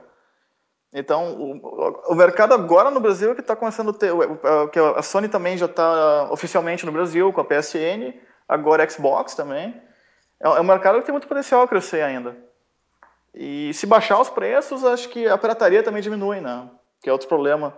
Então, 0.93 1.35
o, 1.35 2.13
o 2.13 2.15
mercado 2.15 2.55
agora 2.55 2.91
no 2.91 3.01
Brasil 3.01 3.33
é 3.33 3.35
que 3.35 3.41
está 3.41 3.55
começando 3.55 3.91
a 3.91 3.95
ter. 3.95 4.13
Que 4.73 4.79
a 4.79 5.03
Sony 5.03 5.29
também 5.29 5.59
já 5.59 5.67
está 5.67 6.29
oficialmente 6.31 6.87
no 6.87 6.93
Brasil 6.93 7.33
com 7.33 7.41
a 7.41 7.45
PSN, 7.45 8.15
agora 8.49 8.85
a 8.85 8.89
Xbox 8.89 9.35
também. 9.35 9.75
É, 10.41 10.49
é 10.49 10.61
um 10.61 10.65
mercado 10.65 10.99
que 10.99 11.07
tem 11.07 11.13
muito 11.13 11.29
potencial 11.29 11.63
a 11.63 11.69
crescer 11.69 12.03
ainda. 12.03 12.37
E 13.35 13.73
se 13.75 13.87
baixar 13.87 14.21
os 14.21 14.29
preços, 14.29 14.85
acho 14.85 15.09
que 15.09 15.27
a 15.27 15.39
pirataria 15.39 15.83
também 15.83 16.03
diminui, 16.03 16.41
né? 16.41 16.69
que 17.03 17.09
é 17.09 17.13
outro 17.13 17.29
problema. 17.29 17.77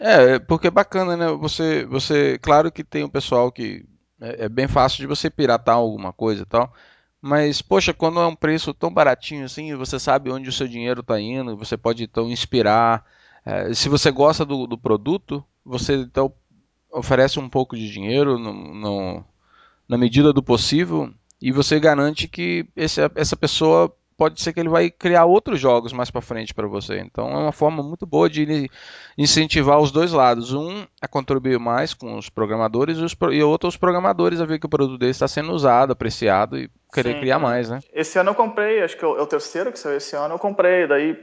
É, 0.00 0.38
porque 0.38 0.68
é 0.68 0.70
bacana, 0.70 1.16
né? 1.16 1.28
Você, 1.32 1.84
você, 1.84 2.38
claro 2.38 2.72
que 2.72 2.82
tem 2.82 3.04
um 3.04 3.08
pessoal 3.08 3.52
que 3.52 3.86
é, 4.20 4.46
é 4.46 4.48
bem 4.48 4.66
fácil 4.66 4.98
de 4.98 5.06
você 5.06 5.30
piratar 5.30 5.76
alguma 5.76 6.12
coisa 6.12 6.42
e 6.42 6.46
tal, 6.46 6.72
mas 7.20 7.62
poxa, 7.62 7.94
quando 7.94 8.20
é 8.20 8.26
um 8.26 8.34
preço 8.34 8.74
tão 8.74 8.92
baratinho 8.92 9.44
assim, 9.44 9.74
você 9.76 9.98
sabe 9.98 10.30
onde 10.30 10.48
o 10.48 10.52
seu 10.52 10.66
dinheiro 10.66 11.00
está 11.00 11.20
indo, 11.20 11.56
você 11.56 11.76
pode 11.76 12.02
então 12.02 12.28
inspirar. 12.30 13.04
É, 13.44 13.72
se 13.74 13.88
você 13.88 14.10
gosta 14.10 14.44
do, 14.44 14.66
do, 14.66 14.78
produto, 14.78 15.44
você 15.64 15.94
então 15.96 16.32
oferece 16.90 17.38
um 17.38 17.48
pouco 17.48 17.76
de 17.76 17.90
dinheiro 17.90 18.38
no, 18.38 18.52
no, 18.74 19.24
na 19.88 19.98
medida 19.98 20.32
do 20.32 20.42
possível 20.42 21.12
e 21.40 21.52
você 21.52 21.78
garante 21.78 22.26
que 22.26 22.66
esse, 22.74 23.00
essa 23.14 23.36
pessoa 23.36 23.94
pode 24.16 24.40
ser 24.40 24.52
que 24.52 24.60
ele 24.60 24.68
vai 24.68 24.90
criar 24.90 25.24
outros 25.24 25.58
jogos 25.58 25.92
mais 25.92 26.10
para 26.10 26.20
frente 26.20 26.54
para 26.54 26.66
você. 26.66 26.98
Então 26.98 27.28
é 27.30 27.36
uma 27.36 27.52
forma 27.52 27.82
muito 27.82 28.06
boa 28.06 28.28
de 28.28 28.70
incentivar 29.18 29.78
os 29.80 29.90
dois 29.90 30.12
lados. 30.12 30.52
Um 30.52 30.86
a 31.00 31.08
contribuir 31.08 31.58
mais 31.58 31.94
com 31.94 32.16
os 32.16 32.28
programadores 32.28 32.98
e, 32.98 33.02
os, 33.02 33.16
e 33.32 33.42
outro 33.42 33.68
os 33.68 33.76
programadores 33.76 34.40
a 34.40 34.46
ver 34.46 34.58
que 34.58 34.66
o 34.66 34.70
produto 34.70 34.98
dele 34.98 35.10
está 35.10 35.28
sendo 35.28 35.52
usado, 35.52 35.92
apreciado 35.92 36.58
e 36.58 36.70
querer 36.92 37.14
Sim, 37.14 37.20
criar 37.20 37.38
mais, 37.38 37.68
né? 37.68 37.80
Esse 37.92 38.18
ano 38.18 38.30
eu 38.30 38.34
comprei, 38.34 38.82
acho 38.82 38.96
que 38.96 39.04
é 39.04 39.08
o 39.08 39.20
é 39.20 39.26
terceiro 39.26 39.72
que 39.72 39.78
saiu 39.78 39.96
esse 39.96 40.14
ano, 40.14 40.34
eu 40.34 40.38
comprei. 40.38 40.86
Daí, 40.86 41.18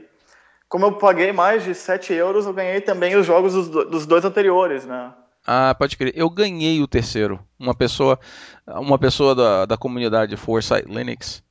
como 0.68 0.86
eu 0.86 0.92
paguei 0.92 1.32
mais 1.32 1.64
de 1.64 1.74
7 1.74 2.12
euros, 2.12 2.46
eu 2.46 2.52
ganhei 2.52 2.80
também 2.80 3.16
os 3.16 3.26
jogos 3.26 3.54
dos, 3.54 3.68
dos 3.68 4.06
dois 4.06 4.24
anteriores, 4.24 4.84
né? 4.84 5.12
Ah, 5.46 5.74
pode 5.76 5.96
crer. 5.96 6.12
Eu 6.14 6.30
ganhei 6.30 6.80
o 6.80 6.86
terceiro. 6.86 7.40
Uma 7.58 7.74
pessoa, 7.74 8.18
uma 8.66 8.98
pessoa 8.98 9.34
da, 9.34 9.66
da 9.66 9.76
comunidade 9.76 10.36
Foresight 10.36 10.86
Linux 10.88 11.42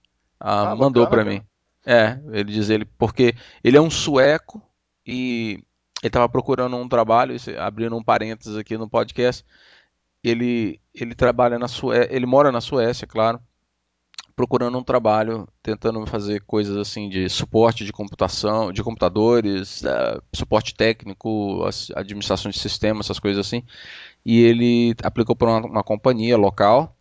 ah, 0.42 0.72
ah, 0.72 0.76
mandou 0.76 1.08
para 1.08 1.24
mim. 1.24 1.42
É, 1.86 2.20
ele 2.32 2.52
diz 2.52 2.70
ele 2.70 2.86
porque 2.86 3.36
ele 3.64 3.78
é 3.78 3.82
um 3.82 3.90
sueco 3.90 4.62
e 5.06 5.64
ele 6.02 6.10
estava 6.10 6.28
procurando 6.28 6.76
um 6.76 6.88
trabalho, 6.88 7.36
abrindo 7.60 7.96
um 7.96 8.04
parênteses 8.04 8.58
aqui 8.58 8.78
no 8.78 8.90
podcast. 8.90 9.46
Ele 10.24 10.80
ele 10.94 11.16
trabalha 11.16 11.58
na 11.58 11.68
Suécia, 11.68 12.14
ele 12.14 12.26
mora 12.26 12.52
na 12.52 12.60
Suécia, 12.60 13.08
claro, 13.08 13.40
procurando 14.36 14.78
um 14.78 14.84
trabalho, 14.84 15.48
tentando 15.62 16.06
fazer 16.06 16.42
coisas 16.42 16.76
assim 16.76 17.08
de 17.10 17.30
suporte 17.30 17.86
de 17.86 17.94
computação, 17.94 18.72
de 18.72 18.84
computadores, 18.84 19.82
uh, 19.84 20.22
suporte 20.34 20.74
técnico, 20.74 21.64
administração 21.96 22.52
de 22.52 22.60
sistemas, 22.60 23.06
essas 23.06 23.20
coisas 23.20 23.46
assim. 23.46 23.64
E 24.26 24.42
ele 24.42 24.96
aplicou 25.04 25.36
para 25.36 25.50
uma, 25.50 25.68
uma 25.68 25.84
companhia 25.84 26.38
local 26.38 26.96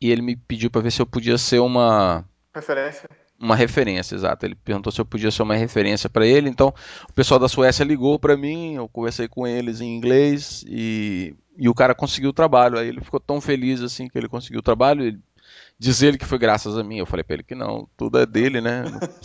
e 0.00 0.10
ele 0.10 0.22
me 0.22 0.36
pediu 0.36 0.70
para 0.70 0.82
ver 0.82 0.90
se 0.90 1.02
eu 1.02 1.06
podia 1.06 1.38
ser 1.38 1.60
uma 1.60 2.24
Referência. 2.56 3.06
Uma 3.38 3.54
referência, 3.54 4.14
exato. 4.14 4.46
Ele 4.46 4.54
perguntou 4.54 4.90
se 4.90 4.98
eu 4.98 5.04
podia 5.04 5.30
ser 5.30 5.42
uma 5.42 5.54
referência 5.54 6.08
para 6.08 6.26
ele. 6.26 6.48
Então, 6.48 6.72
o 7.06 7.12
pessoal 7.12 7.38
da 7.38 7.50
Suécia 7.50 7.84
ligou 7.84 8.18
para 8.18 8.34
mim, 8.34 8.76
eu 8.76 8.88
conversei 8.88 9.28
com 9.28 9.46
eles 9.46 9.82
em 9.82 9.94
inglês 9.94 10.64
e, 10.66 11.36
e 11.58 11.68
o 11.68 11.74
cara 11.74 11.94
conseguiu 11.94 12.30
o 12.30 12.32
trabalho. 12.32 12.78
Aí 12.78 12.88
ele 12.88 13.02
ficou 13.02 13.20
tão 13.20 13.42
feliz 13.42 13.82
assim 13.82 14.08
que 14.08 14.16
ele 14.16 14.26
conseguiu 14.26 14.60
o 14.60 14.62
trabalho. 14.62 15.02
Ele, 15.02 15.20
diz 15.78 16.00
ele 16.00 16.16
que 16.16 16.24
foi 16.24 16.38
graças 16.38 16.78
a 16.78 16.82
mim. 16.82 16.96
Eu 16.96 17.04
falei 17.04 17.22
para 17.22 17.34
ele 17.34 17.42
que 17.42 17.54
não, 17.54 17.86
tudo 17.94 18.18
é 18.18 18.24
dele, 18.24 18.62
né? 18.62 18.84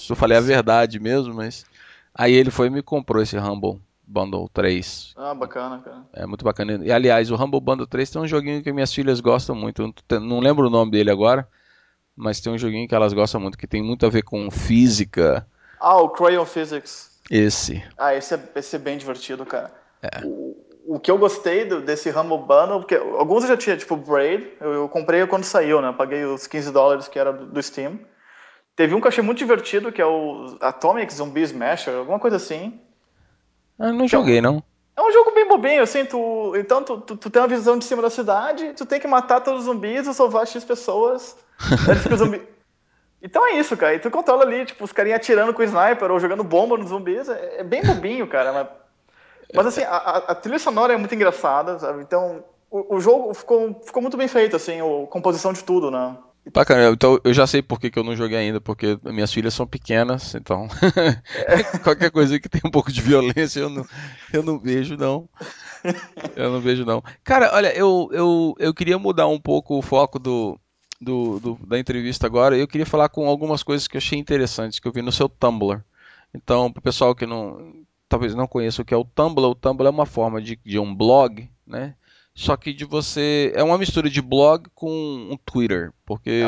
Eu 0.10 0.16
falei 0.18 0.38
a 0.38 0.42
verdade 0.42 1.00
mesmo, 1.00 1.34
mas. 1.34 1.66
Aí 2.14 2.34
ele 2.34 2.52
foi 2.52 2.68
e 2.68 2.70
me 2.70 2.84
comprou 2.84 3.24
esse 3.24 3.38
Humble 3.38 3.80
Bundle 4.06 4.50
3. 4.50 5.14
Ah, 5.16 5.34
bacana, 5.34 5.80
cara. 5.80 6.04
É 6.12 6.26
muito 6.26 6.44
bacana. 6.44 6.82
E 6.84 6.92
aliás, 6.92 7.32
o 7.32 7.36
Humble 7.36 7.62
Bundle 7.62 7.88
3 7.88 8.10
tem 8.10 8.22
um 8.22 8.28
joguinho 8.28 8.62
que 8.62 8.74
minhas 8.74 8.94
filhas 8.94 9.22
gostam 9.22 9.56
muito. 9.56 9.96
Não 10.20 10.42
lembro 10.42 10.68
o 10.68 10.70
nome 10.70 10.92
dele 10.92 11.10
agora 11.10 11.48
mas 12.22 12.40
tem 12.40 12.54
um 12.54 12.58
joguinho 12.58 12.88
que 12.88 12.94
elas 12.94 13.14
gostam 13.14 13.42
muito, 13.42 13.58
que 13.58 13.66
tem 13.66 13.82
muito 13.82 14.06
a 14.06 14.10
ver 14.10 14.22
com 14.22 14.52
física. 14.52 15.44
Ah, 15.80 15.98
o 15.98 16.10
Crayon 16.10 16.46
Physics. 16.46 17.10
Esse. 17.32 17.84
Ah, 17.98 18.14
esse 18.14 18.36
é, 18.36 18.40
esse 18.56 18.76
é 18.76 18.80
bem 18.80 18.96
divertido, 18.96 19.44
cara. 19.44 19.72
É. 20.04 20.24
O, 20.24 20.56
o 20.86 21.00
que 21.00 21.10
eu 21.10 21.18
gostei 21.18 21.66
do, 21.66 21.82
desse 21.82 22.12
Humble 22.12 22.38
Bundle, 22.38 22.82
porque 22.82 22.94
alguns 22.94 23.42
eu 23.44 23.50
já 23.50 23.58
tinha, 23.58 23.76
tipo 23.76 23.96
Braid, 23.96 24.48
eu, 24.62 24.72
eu 24.72 24.90
comprei 24.90 25.26
quando 25.26 25.46
saiu, 25.46 25.82
né? 25.82 25.92
Paguei 25.98 26.24
os 26.24 26.46
15 26.46 26.72
dólares 26.72 27.08
que 27.08 27.18
era 27.18 27.34
do, 27.34 27.48
do, 27.48 27.64
Steam. 27.64 28.00
Teve 28.76 28.94
um 28.94 29.02
que 29.02 29.08
eu 29.08 29.10
achei 29.10 29.24
muito 29.24 29.40
divertido, 29.40 29.92
que 29.92 30.02
é 30.02 30.06
o 30.06 30.58
Atomic 30.62 31.12
Zombie 31.12 31.42
Smasher, 31.42 31.96
alguma 31.96 32.20
coisa 32.20 32.36
assim. 32.36 32.80
Ah, 33.80 33.92
não 33.92 34.08
joguei, 34.08 34.38
é 34.38 34.42
um, 34.42 34.44
não. 34.44 34.64
É 34.96 35.02
um 35.02 35.12
jogo 35.12 35.32
bem 35.32 35.48
bobinho, 35.48 35.82
assim, 35.82 36.06
tu, 36.06 36.54
então 36.56 36.84
tu, 36.84 37.00
tu, 37.00 37.16
tu, 37.16 37.30
tem 37.30 37.42
uma 37.42 37.48
visão 37.48 37.78
de 37.78 37.86
cima 37.86 38.02
da 38.02 38.10
cidade, 38.10 38.74
tu 38.74 38.86
tem 38.86 39.00
que 39.00 39.08
matar 39.08 39.40
todos 39.40 39.62
os 39.62 39.66
zumbis 39.66 40.06
e 40.06 40.14
salvar 40.14 40.46
X 40.46 40.64
pessoas 40.64 41.36
zumbi... 42.18 42.42
Então 43.22 43.48
é 43.48 43.52
isso, 43.54 43.78
cara. 43.78 43.96
E 43.96 44.00
tu 44.00 44.10
controla 44.10 44.44
ali, 44.44 44.66
tipo, 44.66 44.84
os 44.84 44.92
carinhas 44.92 45.18
atirando 45.18 45.54
com 45.54 45.62
o 45.62 45.66
sniper 45.66 46.12
ou 46.12 46.20
jogando 46.20 46.44
bomba 46.44 46.78
nos 46.78 46.90
zumbis. 46.90 47.30
É, 47.30 47.60
é 47.60 47.64
bem 47.64 47.84
bobinho, 47.84 48.28
cara. 48.28 48.52
Mas, 48.52 48.68
mas 49.54 49.68
assim, 49.68 49.84
a, 49.84 49.96
a, 49.96 50.36
trilha 50.36 50.58
sonora 50.58 50.94
é 50.94 50.98
muito 50.98 51.14
engraçada, 51.14 51.78
sabe? 51.78 52.02
Então, 52.02 52.44
o, 52.70 52.96
o, 52.96 53.00
jogo 53.00 53.34
ficou, 53.34 53.80
ficou 53.84 54.02
muito 54.02 54.18
bem 54.18 54.28
feito, 54.28 54.56
assim, 54.56 54.80
a 54.80 55.08
composição 55.08 55.54
de 55.54 55.64
tudo, 55.64 55.92
né? 55.92 56.18
Bacana, 56.54 56.90
então 56.92 57.20
eu 57.24 57.34
já 57.34 57.46
sei 57.46 57.62
por 57.62 57.80
que, 57.80 57.92
que 57.92 58.00
eu 58.00 58.04
não 58.04 58.16
joguei 58.16 58.38
ainda, 58.38 58.60
porque 58.60 58.98
minhas 59.04 59.32
filhas 59.32 59.54
são 59.54 59.68
pequenas, 59.68 60.34
então 60.34 60.68
qualquer 61.84 62.10
coisa 62.10 62.40
que 62.40 62.50
tenha 62.50 62.64
um 62.66 62.72
pouco 62.72 62.92
de 62.92 63.00
violência 63.00 63.60
eu 63.60 63.70
não, 63.70 63.86
eu 64.34 64.42
não 64.42 64.58
vejo, 64.58 64.98
não. 64.98 65.30
Eu 66.36 66.52
não 66.52 66.60
vejo, 66.60 66.86
não. 66.86 67.04
Cara, 67.24 67.52
olha, 67.54 67.76
eu, 67.76 68.10
eu, 68.12 68.56
eu 68.60 68.74
queria 68.74 68.98
mudar 68.98 69.28
um 69.28 69.40
pouco 69.40 69.78
o 69.78 69.82
foco 69.82 70.20
do, 70.20 70.60
do, 71.00 71.40
do, 71.40 71.60
da 71.66 71.80
entrevista 71.80 72.28
agora. 72.28 72.58
Eu 72.58 72.68
queria 72.68 72.86
falar 72.86 73.10
com 73.10 73.28
algumas 73.28 73.64
coisas 73.64 73.88
que 73.88 73.98
eu 73.98 74.00
achei 74.00 74.18
interessantes, 74.18 74.80
que 74.80 74.88
eu 74.88 74.92
vi 74.92 75.02
no 75.02 75.12
seu 75.12 75.28
Tumblr. 75.28 75.84
Então, 76.34 76.72
para 76.72 76.80
o 76.80 76.84
pessoal 76.84 77.16
que 77.16 77.26
não, 77.26 77.84
talvez 78.08 78.36
não 78.36 78.48
conheça 78.48 78.82
o 78.82 78.86
que 78.86 78.94
é 78.94 78.98
o 78.98 79.04
Tumblr, 79.04 79.50
o 79.50 79.56
Tumblr 79.56 79.88
é 79.88 79.90
uma 79.90 80.06
forma 80.06 80.42
de, 80.42 80.60
de 80.64 80.80
um 80.80 80.94
blog, 80.94 81.50
né? 81.66 81.96
Só 82.34 82.56
que 82.56 82.74
de 82.74 82.86
você. 82.86 83.52
É 83.56 83.64
uma 83.64 83.78
mistura 83.78 84.10
de 84.10 84.22
blog 84.22 84.70
com 84.74 84.90
um 84.90 85.38
Twitter, 85.38 85.92
porque 86.06 86.44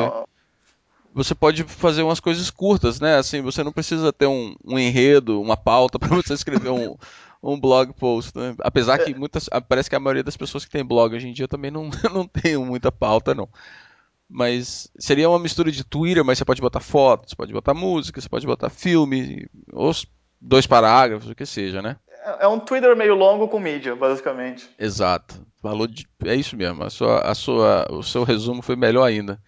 você 1.14 1.34
pode 1.34 1.62
fazer 1.62 2.02
umas 2.02 2.20
coisas 2.20 2.50
curtas, 2.50 2.98
né? 2.98 3.16
Assim, 3.16 3.40
você 3.40 3.62
não 3.62 3.72
precisa 3.72 4.12
ter 4.12 4.26
um, 4.26 4.56
um 4.64 4.78
enredo, 4.78 5.40
uma 5.40 5.56
pauta 5.56 5.98
para 6.00 6.08
você 6.08 6.34
escrever 6.34 6.70
um, 6.70 6.96
um 7.42 7.58
blog 7.60 7.92
post, 7.92 8.36
né? 8.36 8.54
Apesar 8.60 8.98
que 8.98 9.14
muitas. 9.14 9.48
Parece 9.68 9.88
que 9.88 9.96
a 9.96 10.00
maioria 10.00 10.24
das 10.24 10.36
pessoas 10.36 10.64
que 10.64 10.70
tem 10.70 10.84
blog 10.84 11.14
hoje 11.14 11.28
em 11.28 11.32
dia 11.32 11.46
também 11.46 11.70
não, 11.70 11.88
não 12.12 12.26
tem 12.26 12.56
muita 12.56 12.90
pauta, 12.90 13.34
não. 13.34 13.48
Mas 14.28 14.90
seria 14.98 15.28
uma 15.28 15.38
mistura 15.38 15.70
de 15.70 15.84
Twitter, 15.84 16.24
mas 16.24 16.38
você 16.38 16.44
pode 16.44 16.60
botar 16.60 16.80
fotos, 16.80 17.30
você 17.30 17.36
pode 17.36 17.52
botar 17.52 17.74
música, 17.74 18.20
você 18.20 18.28
pode 18.28 18.46
botar 18.46 18.70
filme, 18.70 19.46
ou 19.72 19.92
dois 20.40 20.66
parágrafos, 20.66 21.30
o 21.30 21.34
que 21.34 21.46
seja, 21.46 21.80
né? 21.80 21.96
É, 22.24 22.44
é 22.44 22.48
um 22.48 22.58
Twitter 22.58 22.96
meio 22.96 23.14
longo 23.14 23.46
com 23.48 23.60
mídia, 23.60 23.94
basicamente. 23.94 24.68
Exato. 24.78 25.44
Falou 25.60 25.86
de, 25.86 26.06
é 26.24 26.34
isso 26.34 26.56
mesmo. 26.56 26.82
A 26.82 26.90
sua, 26.90 27.20
a 27.20 27.34
sua, 27.34 27.86
o 27.90 28.02
seu 28.02 28.24
resumo 28.24 28.62
foi 28.62 28.76
melhor 28.76 29.04
ainda. 29.04 29.40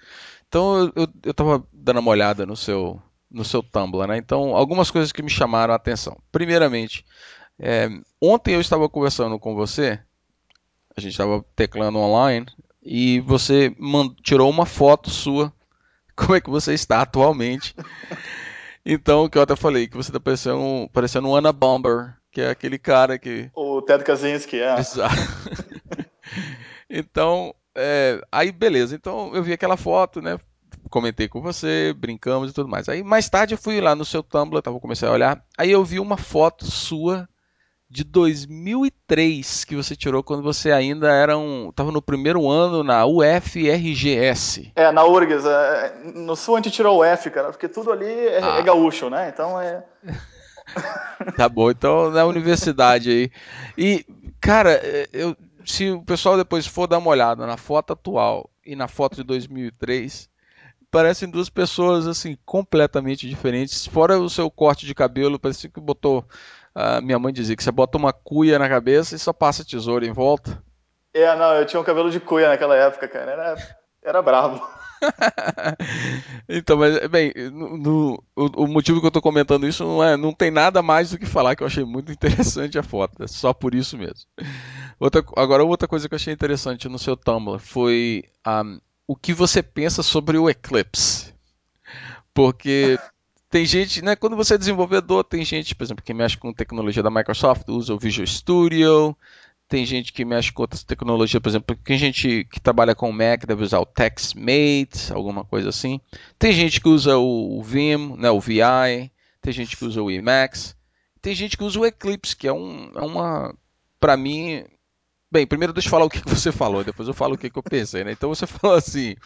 Então 0.48 0.92
eu, 0.94 1.08
eu 1.24 1.34
tava 1.34 1.66
dando 1.72 2.00
uma 2.00 2.10
olhada 2.10 2.46
no 2.46 2.56
seu, 2.56 3.00
no 3.30 3.44
seu 3.44 3.62
Tumblr, 3.62 4.06
né? 4.06 4.16
Então 4.16 4.54
algumas 4.54 4.90
coisas 4.90 5.12
que 5.12 5.22
me 5.22 5.30
chamaram 5.30 5.72
a 5.72 5.76
atenção. 5.76 6.16
Primeiramente, 6.30 7.04
é, 7.58 7.88
ontem 8.20 8.54
eu 8.54 8.60
estava 8.60 8.88
conversando 8.88 9.38
com 9.38 9.54
você, 9.54 9.98
a 10.96 11.00
gente 11.00 11.12
estava 11.12 11.44
teclando 11.54 11.98
online 11.98 12.46
e 12.82 13.20
você 13.20 13.74
tirou 14.22 14.48
uma 14.48 14.66
foto 14.66 15.10
sua. 15.10 15.52
Como 16.16 16.34
é 16.34 16.40
que 16.40 16.50
você 16.50 16.72
está 16.74 17.02
atualmente? 17.02 17.74
Então, 18.88 19.28
que 19.28 19.36
eu 19.36 19.42
até 19.42 19.56
falei, 19.56 19.88
que 19.88 19.96
você 19.96 20.10
está 20.10 20.20
parecendo, 20.20 20.88
parecendo 20.92 21.26
um 21.26 21.34
Anna 21.34 21.52
Bomber, 21.52 22.14
que 22.36 22.42
é 22.42 22.50
aquele 22.50 22.78
cara 22.78 23.18
que. 23.18 23.50
O 23.54 23.80
Ted 23.80 24.04
Kaczynski, 24.04 24.60
é. 24.60 24.78
Exato. 24.78 25.16
então, 26.90 27.54
é, 27.74 28.20
aí 28.30 28.52
beleza. 28.52 28.94
Então 28.94 29.34
eu 29.34 29.42
vi 29.42 29.54
aquela 29.54 29.78
foto, 29.78 30.20
né? 30.20 30.38
Comentei 30.90 31.28
com 31.28 31.40
você, 31.40 31.94
brincamos 31.96 32.50
e 32.50 32.52
tudo 32.52 32.68
mais. 32.68 32.90
Aí 32.90 33.02
mais 33.02 33.30
tarde 33.30 33.54
eu 33.54 33.58
fui 33.58 33.80
lá 33.80 33.94
no 33.94 34.04
seu 34.04 34.22
Tumblr, 34.22 34.60
tava, 34.60 34.78
comecei 34.78 35.08
a 35.08 35.12
olhar. 35.12 35.42
Aí 35.56 35.70
eu 35.70 35.82
vi 35.82 35.98
uma 35.98 36.18
foto 36.18 36.66
sua 36.66 37.26
de 37.88 38.04
2003 38.04 39.64
que 39.64 39.74
você 39.74 39.96
tirou 39.96 40.22
quando 40.22 40.42
você 40.42 40.70
ainda 40.72 41.10
era 41.10 41.38
um, 41.38 41.72
tava 41.74 41.90
no 41.90 42.02
primeiro 42.02 42.50
ano 42.50 42.84
na 42.84 43.06
UFRGS. 43.06 44.72
É, 44.76 44.92
na 44.92 45.06
URGS. 45.06 45.46
É, 45.46 45.94
no 46.14 46.36
sul 46.36 46.56
a 46.56 46.58
gente 46.58 46.70
tirou 46.70 46.98
o 46.98 47.04
F, 47.04 47.30
cara, 47.30 47.48
porque 47.48 47.66
tudo 47.66 47.90
ali 47.90 48.04
é, 48.04 48.40
ah. 48.42 48.58
é 48.58 48.62
gaúcho, 48.62 49.08
né? 49.08 49.30
Então 49.32 49.58
é. 49.58 49.82
tá 51.36 51.48
bom, 51.48 51.70
então 51.70 52.10
na 52.10 52.24
universidade 52.24 53.10
aí. 53.10 53.30
E, 53.76 54.04
cara, 54.40 54.72
é, 54.72 55.08
eu, 55.12 55.36
se 55.64 55.90
o 55.90 56.02
pessoal 56.02 56.36
depois 56.36 56.66
for 56.66 56.86
dar 56.86 56.98
uma 56.98 57.10
olhada 57.10 57.46
na 57.46 57.56
foto 57.56 57.92
atual 57.92 58.48
e 58.64 58.76
na 58.76 58.88
foto 58.88 59.16
de 59.16 59.22
2003, 59.22 60.28
parecem 60.90 61.28
duas 61.28 61.48
pessoas 61.48 62.06
assim 62.06 62.36
completamente 62.44 63.28
diferentes. 63.28 63.86
Fora 63.86 64.18
o 64.18 64.30
seu 64.30 64.50
corte 64.50 64.86
de 64.86 64.94
cabelo, 64.94 65.38
parece 65.38 65.68
que 65.68 65.80
botou. 65.80 66.24
A 66.74 67.00
minha 67.00 67.18
mãe 67.18 67.32
dizia 67.32 67.56
que 67.56 67.64
você 67.64 67.72
bota 67.72 67.96
uma 67.96 68.12
cuia 68.12 68.58
na 68.58 68.68
cabeça 68.68 69.16
e 69.16 69.18
só 69.18 69.32
passa 69.32 69.64
tesoura 69.64 70.06
em 70.06 70.12
volta. 70.12 70.62
É, 71.14 71.34
não, 71.34 71.54
eu 71.54 71.64
tinha 71.64 71.80
um 71.80 71.84
cabelo 71.84 72.10
de 72.10 72.20
cuia 72.20 72.48
naquela 72.48 72.76
época, 72.76 73.08
cara. 73.08 73.32
Era, 73.32 73.56
era 74.02 74.22
bravo. 74.22 74.62
então, 76.48 76.76
mas, 76.76 77.06
bem, 77.08 77.32
no, 77.52 77.76
no, 77.76 78.24
o, 78.34 78.64
o, 78.64 78.66
motivo 78.66 79.00
que 79.00 79.06
eu 79.06 79.08
estou 79.08 79.22
comentando 79.22 79.66
isso 79.66 79.84
não, 79.84 80.02
é, 80.02 80.16
não 80.16 80.32
tem 80.32 80.50
nada 80.50 80.82
mais 80.82 81.10
do 81.10 81.18
que 81.18 81.26
falar 81.26 81.54
que 81.54 81.62
eu 81.62 81.66
achei 81.66 81.84
muito 81.84 82.10
interessante 82.12 82.78
a 82.78 82.82
foto. 82.82 83.22
É 83.22 83.26
só 83.26 83.52
por 83.52 83.74
isso 83.74 83.96
mesmo. 83.96 84.26
Outra, 84.98 85.24
agora, 85.36 85.64
outra 85.64 85.88
coisa 85.88 86.08
que 86.08 86.14
eu 86.14 86.16
achei 86.16 86.32
interessante 86.32 86.88
no 86.88 86.98
seu 86.98 87.16
Tumblr 87.16 87.58
foi 87.58 88.24
um, 88.46 88.80
o 89.06 89.14
que 89.14 89.32
você 89.32 89.62
pensa 89.62 90.02
sobre 90.02 90.38
o 90.38 90.48
Eclipse. 90.48 91.34
Porque 92.32 92.98
tem 93.50 93.64
gente, 93.64 94.02
né, 94.02 94.16
quando 94.16 94.36
você 94.36 94.54
é 94.54 94.58
desenvolvedor, 94.58 95.24
tem 95.24 95.44
gente, 95.44 95.74
por 95.74 95.84
exemplo, 95.84 96.04
que 96.04 96.14
mexe 96.14 96.36
com 96.36 96.52
tecnologia 96.52 97.02
da 97.02 97.10
Microsoft, 97.10 97.68
usa 97.68 97.94
o 97.94 97.98
Visual 97.98 98.26
Studio, 98.26 99.16
tem 99.68 99.84
gente 99.84 100.12
que 100.12 100.24
mexe 100.24 100.52
com 100.52 100.62
outras 100.62 100.84
tecnologias, 100.84 101.42
por 101.42 101.48
exemplo, 101.48 101.76
tem 101.84 101.98
gente 101.98 102.44
que 102.44 102.60
trabalha 102.60 102.94
com 102.94 103.10
Mac 103.10 103.44
deve 103.44 103.64
usar 103.64 103.80
o 103.80 103.86
TextMate, 103.86 105.12
alguma 105.12 105.44
coisa 105.44 105.70
assim. 105.70 106.00
Tem 106.38 106.52
gente 106.52 106.80
que 106.80 106.88
usa 106.88 107.16
o 107.18 107.62
Vim, 107.62 108.16
né, 108.16 108.30
o 108.30 108.40
VI, 108.40 109.10
tem 109.40 109.52
gente 109.52 109.76
que 109.76 109.84
usa 109.84 110.02
o 110.02 110.10
Emacs, 110.10 110.76
tem 111.20 111.34
gente 111.34 111.56
que 111.56 111.64
usa 111.64 111.80
o 111.80 111.86
Eclipse, 111.86 112.36
que 112.36 112.46
é, 112.46 112.52
um, 112.52 112.90
é 112.94 113.00
uma, 113.00 113.54
para 113.98 114.16
mim, 114.16 114.64
bem, 115.30 115.46
primeiro 115.46 115.72
deixa 115.72 115.88
eu 115.88 115.90
falar 115.90 116.04
o 116.04 116.10
que 116.10 116.22
você 116.28 116.52
falou, 116.52 116.84
depois 116.84 117.08
eu 117.08 117.14
falo 117.14 117.34
o 117.34 117.38
que 117.38 117.50
eu 117.52 117.62
pensei, 117.62 118.04
né? 118.04 118.12
Então 118.12 118.28
você 118.28 118.46
falou 118.46 118.76
assim, 118.76 119.16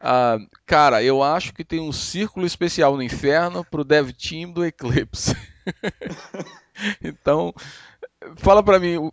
ah, 0.00 0.38
cara, 0.64 1.02
eu 1.02 1.22
acho 1.22 1.52
que 1.52 1.64
tem 1.64 1.80
um 1.80 1.92
círculo 1.92 2.46
especial 2.46 2.96
no 2.96 3.02
inferno 3.02 3.64
pro 3.64 3.84
dev 3.84 4.10
team 4.12 4.50
do 4.50 4.64
Eclipse. 4.64 5.36
então, 7.02 7.54
fala 8.36 8.62
para 8.62 8.78
mim 8.78 9.10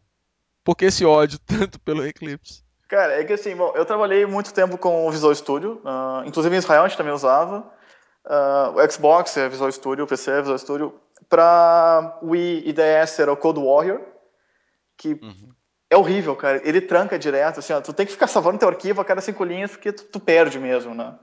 por 0.63 0.75
que 0.75 0.85
esse 0.85 1.05
ódio 1.05 1.39
tanto 1.45 1.79
pelo 1.79 2.05
Eclipse? 2.05 2.63
Cara, 2.87 3.21
é 3.21 3.23
que 3.23 3.33
assim, 3.33 3.55
bom, 3.55 3.71
eu 3.73 3.85
trabalhei 3.85 4.25
muito 4.25 4.53
tempo 4.53 4.77
com 4.77 5.07
o 5.07 5.11
Visual 5.11 5.33
Studio, 5.33 5.81
uh, 5.85 6.27
inclusive 6.27 6.53
em 6.53 6.59
Israel 6.59 6.83
a 6.83 6.87
gente 6.87 6.97
também 6.97 7.13
usava. 7.13 7.59
Uh, 8.25 8.75
o 8.75 8.91
Xbox 8.91 9.35
é 9.37 9.47
Visual 9.47 9.71
Studio, 9.71 10.03
o 10.03 10.07
PC 10.07 10.29
é 10.29 10.41
Visual 10.41 10.57
Studio. 10.57 11.01
Para 11.29 12.19
Wii 12.21 12.63
e 12.67 12.73
DS 12.73 13.19
era 13.19 13.31
o 13.31 13.37
Code 13.37 13.61
Warrior, 13.61 14.01
que 14.97 15.13
uhum. 15.13 15.53
é 15.89 15.95
horrível, 15.95 16.35
cara. 16.35 16.61
Ele 16.67 16.81
tranca 16.81 17.17
direto, 17.17 17.59
assim, 17.59 17.71
ó, 17.71 17.79
tu 17.79 17.93
tem 17.93 18.05
que 18.05 18.11
ficar 18.11 18.27
salvando 18.27 18.59
teu 18.59 18.67
arquivo 18.67 18.99
a 18.99 19.05
cada 19.05 19.21
cinco 19.21 19.45
linhas 19.45 19.71
porque 19.71 19.93
tu, 19.93 20.03
tu 20.03 20.19
perde 20.19 20.59
mesmo, 20.59 20.93
né? 20.93 21.17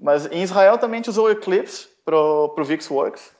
Mas 0.00 0.24
em 0.32 0.42
Israel 0.42 0.78
também 0.78 0.94
a 0.94 1.02
gente 1.02 1.10
usou 1.10 1.26
o 1.26 1.30
Eclipse 1.30 1.88
pro, 2.06 2.48
pro 2.54 2.64
VixWorks. 2.64 3.32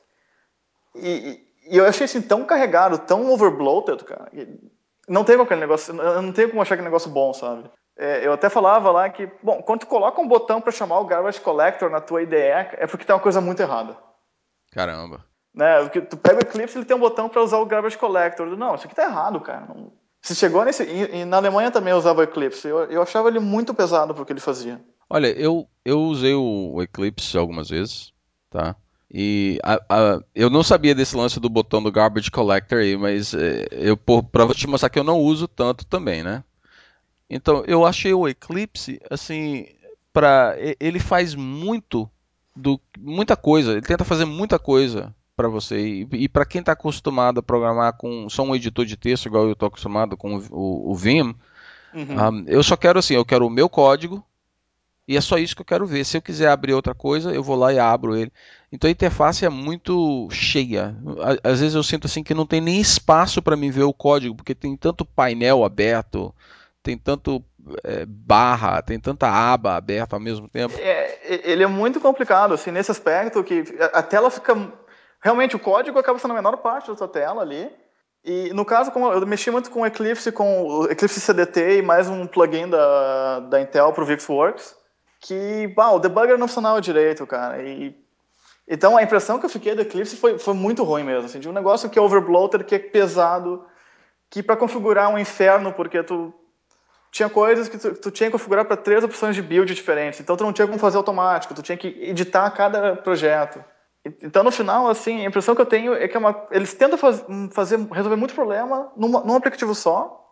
E, 0.95 1.09
e, 1.09 1.75
e 1.75 1.77
eu 1.79 1.87
achei 1.87 2.05
assim 2.05 2.21
tão 2.21 2.45
carregado, 2.45 2.99
tão 2.99 3.31
overbloated, 3.31 4.05
cara 4.05 4.31
não 5.09 5.25
tem 5.25 5.41
aquele 5.41 5.61
negócio, 5.61 5.95
não 5.95 6.33
tem 6.33 6.49
como 6.49 6.63
achar 6.63 6.75
aquele 6.75 6.89
negócio 6.89 7.11
bom, 7.11 7.33
sabe? 7.33 7.69
É, 7.99 8.27
eu 8.27 8.33
até 8.33 8.51
falava 8.51 8.91
lá 8.91 9.09
que, 9.09 9.31
bom, 9.43 9.63
quando 9.63 9.81
tu 9.81 9.87
coloca 9.87 10.21
um 10.21 10.29
botão 10.29 10.61
para 10.61 10.71
chamar 10.73 11.01
o 11.01 11.07
Garbage 11.07 11.41
Collector 11.41 11.91
na 11.91 12.01
tua 12.01 12.23
IDE, 12.23 12.37
é 12.37 12.87
porque 12.87 13.05
tem 13.05 13.15
uma 13.15 13.23
coisa 13.23 13.41
muito 13.41 13.61
errada. 13.61 13.97
Caramba. 14.71 15.25
Né? 15.55 15.81
Porque 15.81 16.03
tu 16.03 16.17
pega 16.19 16.37
o 16.37 16.43
Eclipse, 16.43 16.77
ele 16.77 16.85
tem 16.85 16.97
um 16.97 17.01
botão 17.01 17.29
para 17.29 17.43
usar 17.43 17.57
o 17.59 17.65
Garbage 17.65 17.97
Collector. 17.97 18.47
Não, 18.57 18.75
isso 18.75 18.85
aqui 18.85 18.95
tá 18.95 19.05
errado, 19.05 19.41
cara. 19.41 19.67
Não... 19.67 19.91
Se 20.21 20.35
chegou 20.35 20.65
nesse. 20.65 20.83
E, 20.83 21.21
e, 21.21 21.25
na 21.25 21.39
Alemanha 21.39 21.71
também 21.71 21.93
eu 21.93 21.97
usava 21.97 22.21
o 22.21 22.23
Eclipse. 22.25 22.69
Eu, 22.69 22.85
eu 22.85 23.01
achava 23.01 23.29
ele 23.29 23.39
muito 23.39 23.73
pesado 23.73 24.15
pro 24.15 24.27
que 24.27 24.33
ele 24.33 24.41
fazia. 24.41 24.79
Olha, 25.09 25.29
eu, 25.29 25.67
eu 25.85 26.01
usei 26.01 26.35
o 26.35 26.83
Eclipse 26.83 27.39
algumas 27.39 27.71
vezes, 27.71 28.13
tá? 28.51 28.77
E 29.13 29.59
a, 29.63 29.81
a, 29.89 30.21
eu 30.35 30.51
não 30.51 30.63
sabia 30.63 30.95
desse 30.95 31.17
lance 31.17 31.39
do 31.39 31.49
botão 31.49 31.83
do 31.83 31.93
Garbage 31.93 32.31
Collector 32.31 32.79
aí, 32.79 32.97
mas 32.97 33.33
é, 33.35 33.67
eu 33.71 33.97
para 33.97 34.53
te 34.55 34.67
mostrar 34.67 34.91
que 34.91 34.99
eu 34.99 35.05
não 35.05 35.21
uso 35.21 35.47
tanto 35.47 35.87
também, 35.87 36.23
né? 36.23 36.43
Então 37.31 37.65
eu 37.67 37.87
achei 37.87 38.13
o 38.13 38.29
Eclipse 38.29 39.01
assim 39.09 39.67
para 40.13 40.57
ele 40.81 40.99
faz 40.99 41.35
muito 41.35 42.11
do 42.55 42.81
muita 42.99 43.37
coisa, 43.37 43.73
ele 43.73 43.83
tenta 43.83 44.05
fazer 44.05 44.25
muita 44.25 44.59
coisa 44.59 45.15
para 45.37 45.49
você 45.49 45.79
e, 45.79 46.09
e 46.13 46.29
para 46.29 46.47
quem 46.47 46.61
está 46.61 46.73
acostumado 46.73 47.39
a 47.39 47.43
programar 47.43 47.93
com 47.97 48.29
só 48.29 48.43
um 48.43 48.57
editor 48.57 48.87
de 48.87 48.97
texto 48.97 49.27
igual 49.27 49.45
eu 49.45 49.53
estou 49.53 49.69
acostumado 49.69 50.17
com 50.17 50.37
o, 50.37 50.43
o, 50.51 50.91
o 50.93 50.95
Vim, 50.95 51.21
uhum. 51.23 51.35
um, 51.95 52.19
ah, 52.19 52.45
eu 52.47 52.63
só 52.63 52.77
quero 52.77 52.99
assim, 52.99 53.15
eu 53.15 53.25
quero 53.25 53.47
o 53.47 53.51
meu 53.51 53.69
código 53.69 54.25
e 55.09 55.17
é 55.17 55.21
só 55.21 55.39
isso 55.39 55.55
que 55.55 55.63
eu 55.63 55.67
quero 55.67 55.87
ver. 55.87 56.05
Se 56.05 56.17
eu 56.17 56.23
quiser 56.23 56.49
abrir 56.49 56.75
outra 56.75 56.95
coisa, 56.95 57.33
eu 57.33 57.43
vou 57.43 57.55
lá 57.55 57.73
e 57.73 57.79
abro 57.79 58.17
ele. 58.17 58.33
Então 58.73 58.89
a 58.89 58.91
interface 58.91 59.45
é 59.45 59.49
muito 59.49 60.29
cheia. 60.31 60.97
Às 61.45 61.61
vezes 61.61 61.77
eu 61.77 61.83
sinto 61.83 62.07
assim 62.07 62.25
que 62.25 62.35
não 62.35 62.45
tem 62.45 62.61
nem 62.61 62.81
espaço 62.81 63.41
para 63.41 63.57
mim 63.57 63.71
ver 63.71 63.85
o 63.85 63.93
código, 63.93 64.35
porque 64.35 64.55
tem 64.55 64.77
tanto 64.77 65.05
painel 65.05 65.65
aberto, 65.65 66.35
tem 66.83 66.99
tanto 66.99 67.45
é, 67.85 68.05
barra, 68.05 68.83
tem 68.83 68.99
tanta 68.99 69.29
aba 69.29 69.77
aberta 69.77 70.17
ao 70.17 70.21
mesmo 70.21 70.49
tempo. 70.49 70.75
É, 70.77 71.21
ele 71.51 71.63
é 71.63 71.69
muito 71.69 72.01
complicado 72.01 72.53
assim 72.53 72.73
nesse 72.73 72.91
aspecto 72.91 73.45
que 73.45 73.63
a 73.93 74.03
tela 74.03 74.29
fica 74.29 74.55
realmente 75.21 75.55
o 75.55 75.61
código 75.61 76.01
acaba 76.01 76.19
sendo 76.19 76.33
a 76.33 76.37
menor 76.37 76.57
parte 76.57 76.91
da 76.91 76.97
sua 76.97 77.09
tela 77.09 77.43
ali. 77.43 77.71
E 78.25 78.51
no 78.53 78.65
caso, 78.65 78.91
como 78.91 79.13
eu 79.13 79.25
mexi 79.25 79.53
muito 79.53 79.71
com 79.71 79.83
o 79.83 79.87
Eclipse, 79.87 80.33
com 80.33 80.67
o 80.67 80.91
Eclipse 80.91 81.21
CDT 81.21 81.79
e 81.79 81.83
mais 81.83 82.09
um 82.09 82.27
plugin 82.27 82.69
da, 82.69 83.39
da 83.39 83.61
Intel 83.61 83.93
para 83.93 84.03
o 84.03 84.07
VixWorks 84.07 84.75
que 85.27 85.67
bah, 85.75 85.91
o 85.91 85.99
debugger 85.99 86.39
não 86.39 86.47
funcionava 86.47 86.81
direito, 86.81 87.27
cara. 87.27 87.61
E, 87.61 87.95
então 88.69 88.97
a 88.97 89.03
impressão 89.03 89.39
que 89.39 89.45
eu 89.45 89.51
fiquei 89.51 89.75
do 89.75 89.83
Eclipse 89.83 90.17
foi, 90.17 90.39
foi 90.39 90.55
muito 90.55 90.85
ruim 90.85 91.03
mesmo, 91.03 91.27
assim, 91.27 91.41
de 91.41 91.49
um 91.49 91.53
negócio 91.53 91.91
que 91.91 91.99
é 91.99 92.03
overbloated, 92.03 92.65
que 92.65 92.77
é 92.77 92.79
pesado, 92.79 93.65
que 94.31 94.43
para 94.43 94.57
configurar 94.57 95.11
um 95.13 95.19
inferno, 95.19 95.73
porque 95.73 96.03
tu 96.03 96.33
tinha 97.11 97.29
coisas 97.29 97.69
que 97.69 97.77
tu, 97.77 97.95
tu 97.95 98.11
tinha 98.11 98.29
que 98.29 98.33
configurar 98.33 98.65
para 98.65 98.77
três 98.77 99.03
opções 99.03 99.35
de 99.35 99.43
build 99.43 99.75
diferentes, 99.75 100.21
então 100.21 100.37
tu 100.37 100.45
não 100.45 100.53
tinha 100.53 100.67
como 100.67 100.79
fazer 100.79 100.97
automático, 100.97 101.55
tu 101.55 101.63
tinha 101.63 101.77
que 101.77 101.89
editar 101.89 102.49
cada 102.51 102.95
projeto. 102.95 103.65
Então, 104.23 104.45
no 104.45 104.53
final, 104.53 104.89
assim, 104.89 105.25
a 105.25 105.29
impressão 105.29 105.57
que 105.57 105.61
eu 105.61 105.67
tenho 105.67 105.93
é 105.93 106.07
que 106.07 106.17
é 106.17 106.21
uma, 106.21 106.47
eles 106.53 106.73
tentam 106.73 106.97
faz, 106.97 107.25
fazer, 107.51 107.79
resolver 107.91 108.15
muito 108.15 108.35
problema 108.35 108.93
numa, 108.97 109.21
num 109.25 109.35
aplicativo 109.35 109.75
só, 109.75 110.26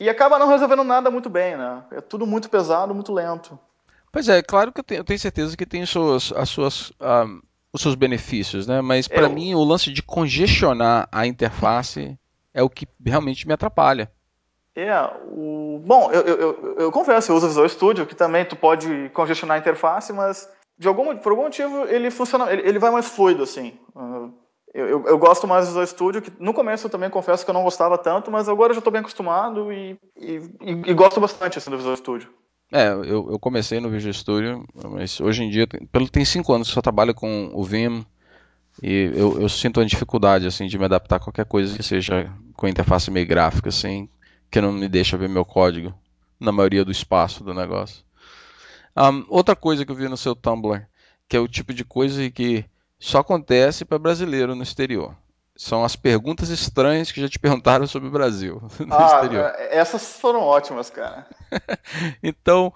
e 0.00 0.08
acaba 0.08 0.38
não 0.38 0.48
resolvendo 0.48 0.84
nada 0.84 1.10
muito 1.10 1.28
bem, 1.28 1.56
né? 1.56 1.82
É 1.92 2.00
tudo 2.00 2.26
muito 2.26 2.48
pesado, 2.48 2.94
muito 2.94 3.12
lento. 3.12 3.58
Pois 4.12 4.28
é, 4.28 4.42
claro 4.42 4.72
que 4.72 4.80
eu 4.80 4.84
tenho, 4.84 5.00
eu 5.00 5.04
tenho 5.04 5.18
certeza 5.18 5.56
que 5.56 5.66
tem 5.66 5.84
suas, 5.84 6.32
as 6.32 6.48
suas, 6.48 6.92
um, 7.00 7.40
os 7.72 7.82
seus 7.82 7.94
benefícios, 7.94 8.66
né? 8.66 8.80
Mas 8.80 9.06
para 9.08 9.22
eu... 9.22 9.30
mim 9.30 9.54
o 9.54 9.64
lance 9.64 9.92
de 9.92 10.02
congestionar 10.02 11.08
a 11.12 11.26
interface 11.26 12.18
é 12.54 12.62
o 12.62 12.70
que 12.70 12.86
realmente 13.04 13.46
me 13.46 13.52
atrapalha. 13.52 14.10
É, 14.74 14.94
o... 15.32 15.82
bom, 15.84 16.10
eu, 16.12 16.20
eu, 16.22 16.74
eu, 16.78 16.92
confesso, 16.92 17.32
eu 17.32 17.36
uso 17.36 17.46
o 17.46 17.48
Visual 17.48 17.68
Studio, 17.68 18.06
que 18.06 18.14
também 18.14 18.44
tu 18.44 18.54
pode 18.54 19.10
congestionar 19.10 19.56
a 19.56 19.60
interface, 19.60 20.12
mas 20.12 20.48
de 20.78 20.86
algum, 20.86 21.16
por 21.16 21.32
algum 21.32 21.42
motivo 21.42 21.84
ele 21.86 22.10
funciona, 22.10 22.50
ele, 22.52 22.62
ele 22.62 22.78
vai 22.78 22.90
mais 22.90 23.08
fluido, 23.08 23.42
assim. 23.42 23.78
Eu, 24.78 24.86
eu, 24.86 25.06
eu, 25.08 25.18
gosto 25.18 25.44
mais 25.44 25.72
do 25.72 25.84
Studio, 25.84 26.22
que 26.22 26.32
no 26.38 26.54
começo 26.54 26.86
eu 26.86 26.90
também 26.90 27.10
confesso 27.10 27.44
que 27.44 27.50
eu 27.50 27.54
não 27.54 27.64
gostava 27.64 27.98
tanto, 27.98 28.30
mas 28.30 28.48
agora 28.48 28.70
eu 28.70 28.74
já 28.74 28.78
estou 28.78 28.92
bem 28.92 29.00
acostumado 29.00 29.72
e, 29.72 29.98
e, 30.16 30.40
e, 30.86 30.94
gosto 30.94 31.20
bastante 31.20 31.58
assim, 31.58 31.68
do 31.68 31.76
Visual 31.76 31.96
Studio. 31.96 32.28
É, 32.72 32.86
eu, 32.86 33.28
eu 33.28 33.38
comecei 33.40 33.80
no 33.80 33.90
Visual 33.90 34.14
Studio, 34.14 34.64
mas 34.88 35.20
hoje 35.20 35.42
em 35.42 35.50
dia, 35.50 35.66
pelo 35.66 36.08
tem 36.08 36.24
cinco 36.24 36.52
anos 36.52 36.68
que 36.68 36.74
só 36.74 36.80
trabalho 36.80 37.12
com 37.12 37.50
o 37.52 37.64
Vim 37.64 38.06
e 38.80 39.10
eu, 39.16 39.40
eu 39.40 39.48
sinto 39.48 39.80
uma 39.80 39.86
dificuldade 39.86 40.46
assim 40.46 40.68
de 40.68 40.78
me 40.78 40.84
adaptar 40.84 41.16
a 41.16 41.20
qualquer 41.20 41.44
coisa 41.44 41.76
que 41.76 41.82
seja 41.82 42.32
com 42.54 42.68
interface 42.68 43.10
meio 43.10 43.26
gráfica, 43.26 43.70
assim, 43.70 44.08
que 44.48 44.60
não 44.60 44.70
me 44.70 44.88
deixa 44.88 45.16
ver 45.16 45.28
meu 45.28 45.44
código 45.44 45.92
na 46.38 46.52
maioria 46.52 46.84
do 46.84 46.92
espaço 46.92 47.42
do 47.42 47.52
negócio. 47.52 48.04
Um, 48.96 49.24
outra 49.28 49.56
coisa 49.56 49.84
que 49.84 49.90
eu 49.90 49.96
vi 49.96 50.08
no 50.08 50.16
seu 50.16 50.36
Tumblr, 50.36 50.86
que 51.28 51.36
é 51.36 51.40
o 51.40 51.48
tipo 51.48 51.74
de 51.74 51.84
coisa 51.84 52.30
que 52.30 52.64
só 52.98 53.18
acontece 53.18 53.84
para 53.84 53.98
brasileiro 53.98 54.54
no 54.54 54.62
exterior. 54.62 55.16
São 55.56 55.84
as 55.84 55.96
perguntas 55.96 56.50
estranhas 56.50 57.10
que 57.10 57.20
já 57.20 57.28
te 57.28 57.38
perguntaram 57.38 57.86
sobre 57.86 58.08
o 58.08 58.12
Brasil 58.12 58.62
no 58.78 58.94
ah, 58.94 59.06
exterior. 59.06 59.52
É, 59.56 59.76
essas 59.76 60.18
foram 60.18 60.40
ótimas, 60.40 60.88
cara. 60.90 61.26
então, 62.22 62.72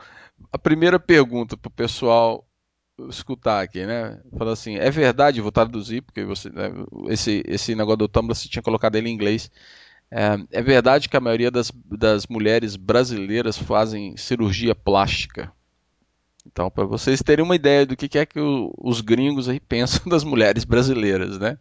a 0.53 0.59
primeira 0.59 0.99
pergunta 0.99 1.57
para 1.57 1.68
o 1.68 1.73
pessoal 1.73 2.45
escutar 3.09 3.62
aqui, 3.62 3.87
né? 3.87 4.20
Fala 4.37 4.53
assim, 4.53 4.77
é 4.77 4.91
verdade, 4.91 5.41
vou 5.41 5.53
traduzir, 5.53 6.03
porque 6.03 6.25
você, 6.25 6.51
né, 6.51 6.70
esse, 7.09 7.43
esse 7.47 7.75
negócio 7.75 7.99
do 7.99 8.09
Tumblr 8.09 8.35
você 8.35 8.49
tinha 8.49 8.62
colocado 8.62 8.97
ele 8.97 9.09
em 9.09 9.14
inglês. 9.14 9.51
É, 10.11 10.59
é 10.59 10.62
verdade 10.62 11.09
que 11.09 11.16
a 11.16 11.20
maioria 11.20 11.51
das, 11.51 11.73
das 11.87 12.27
mulheres 12.27 12.77
brasileiras 12.77 13.57
fazem 13.57 14.16
cirurgia 14.16 14.75
plástica. 14.75 15.53
Então, 16.47 16.70
para 16.70 16.84
vocês 16.84 17.22
terem 17.22 17.45
uma 17.45 17.55
ideia 17.55 17.86
do 17.86 17.97
que 17.97 18.18
é 18.18 18.26
que 18.26 18.38
os 18.78 19.01
gringos 19.01 19.49
aí 19.49 19.61
pensam 19.61 20.01
das 20.11 20.24
mulheres 20.24 20.64
brasileiras, 20.64 21.38
né? 21.38 21.59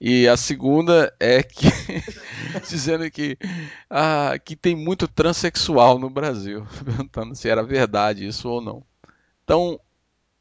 E 0.00 0.26
a 0.26 0.36
segunda 0.36 1.14
é 1.20 1.44
que 1.44 1.66
dizendo 2.68 3.08
que, 3.10 3.38
ah, 3.88 4.36
que 4.44 4.56
tem 4.56 4.74
muito 4.74 5.06
transexual 5.06 5.98
no 5.98 6.10
Brasil, 6.10 6.66
perguntando 6.84 7.36
se 7.36 7.48
era 7.48 7.62
verdade 7.62 8.26
isso 8.26 8.48
ou 8.48 8.60
não. 8.60 8.82
Então, 9.44 9.78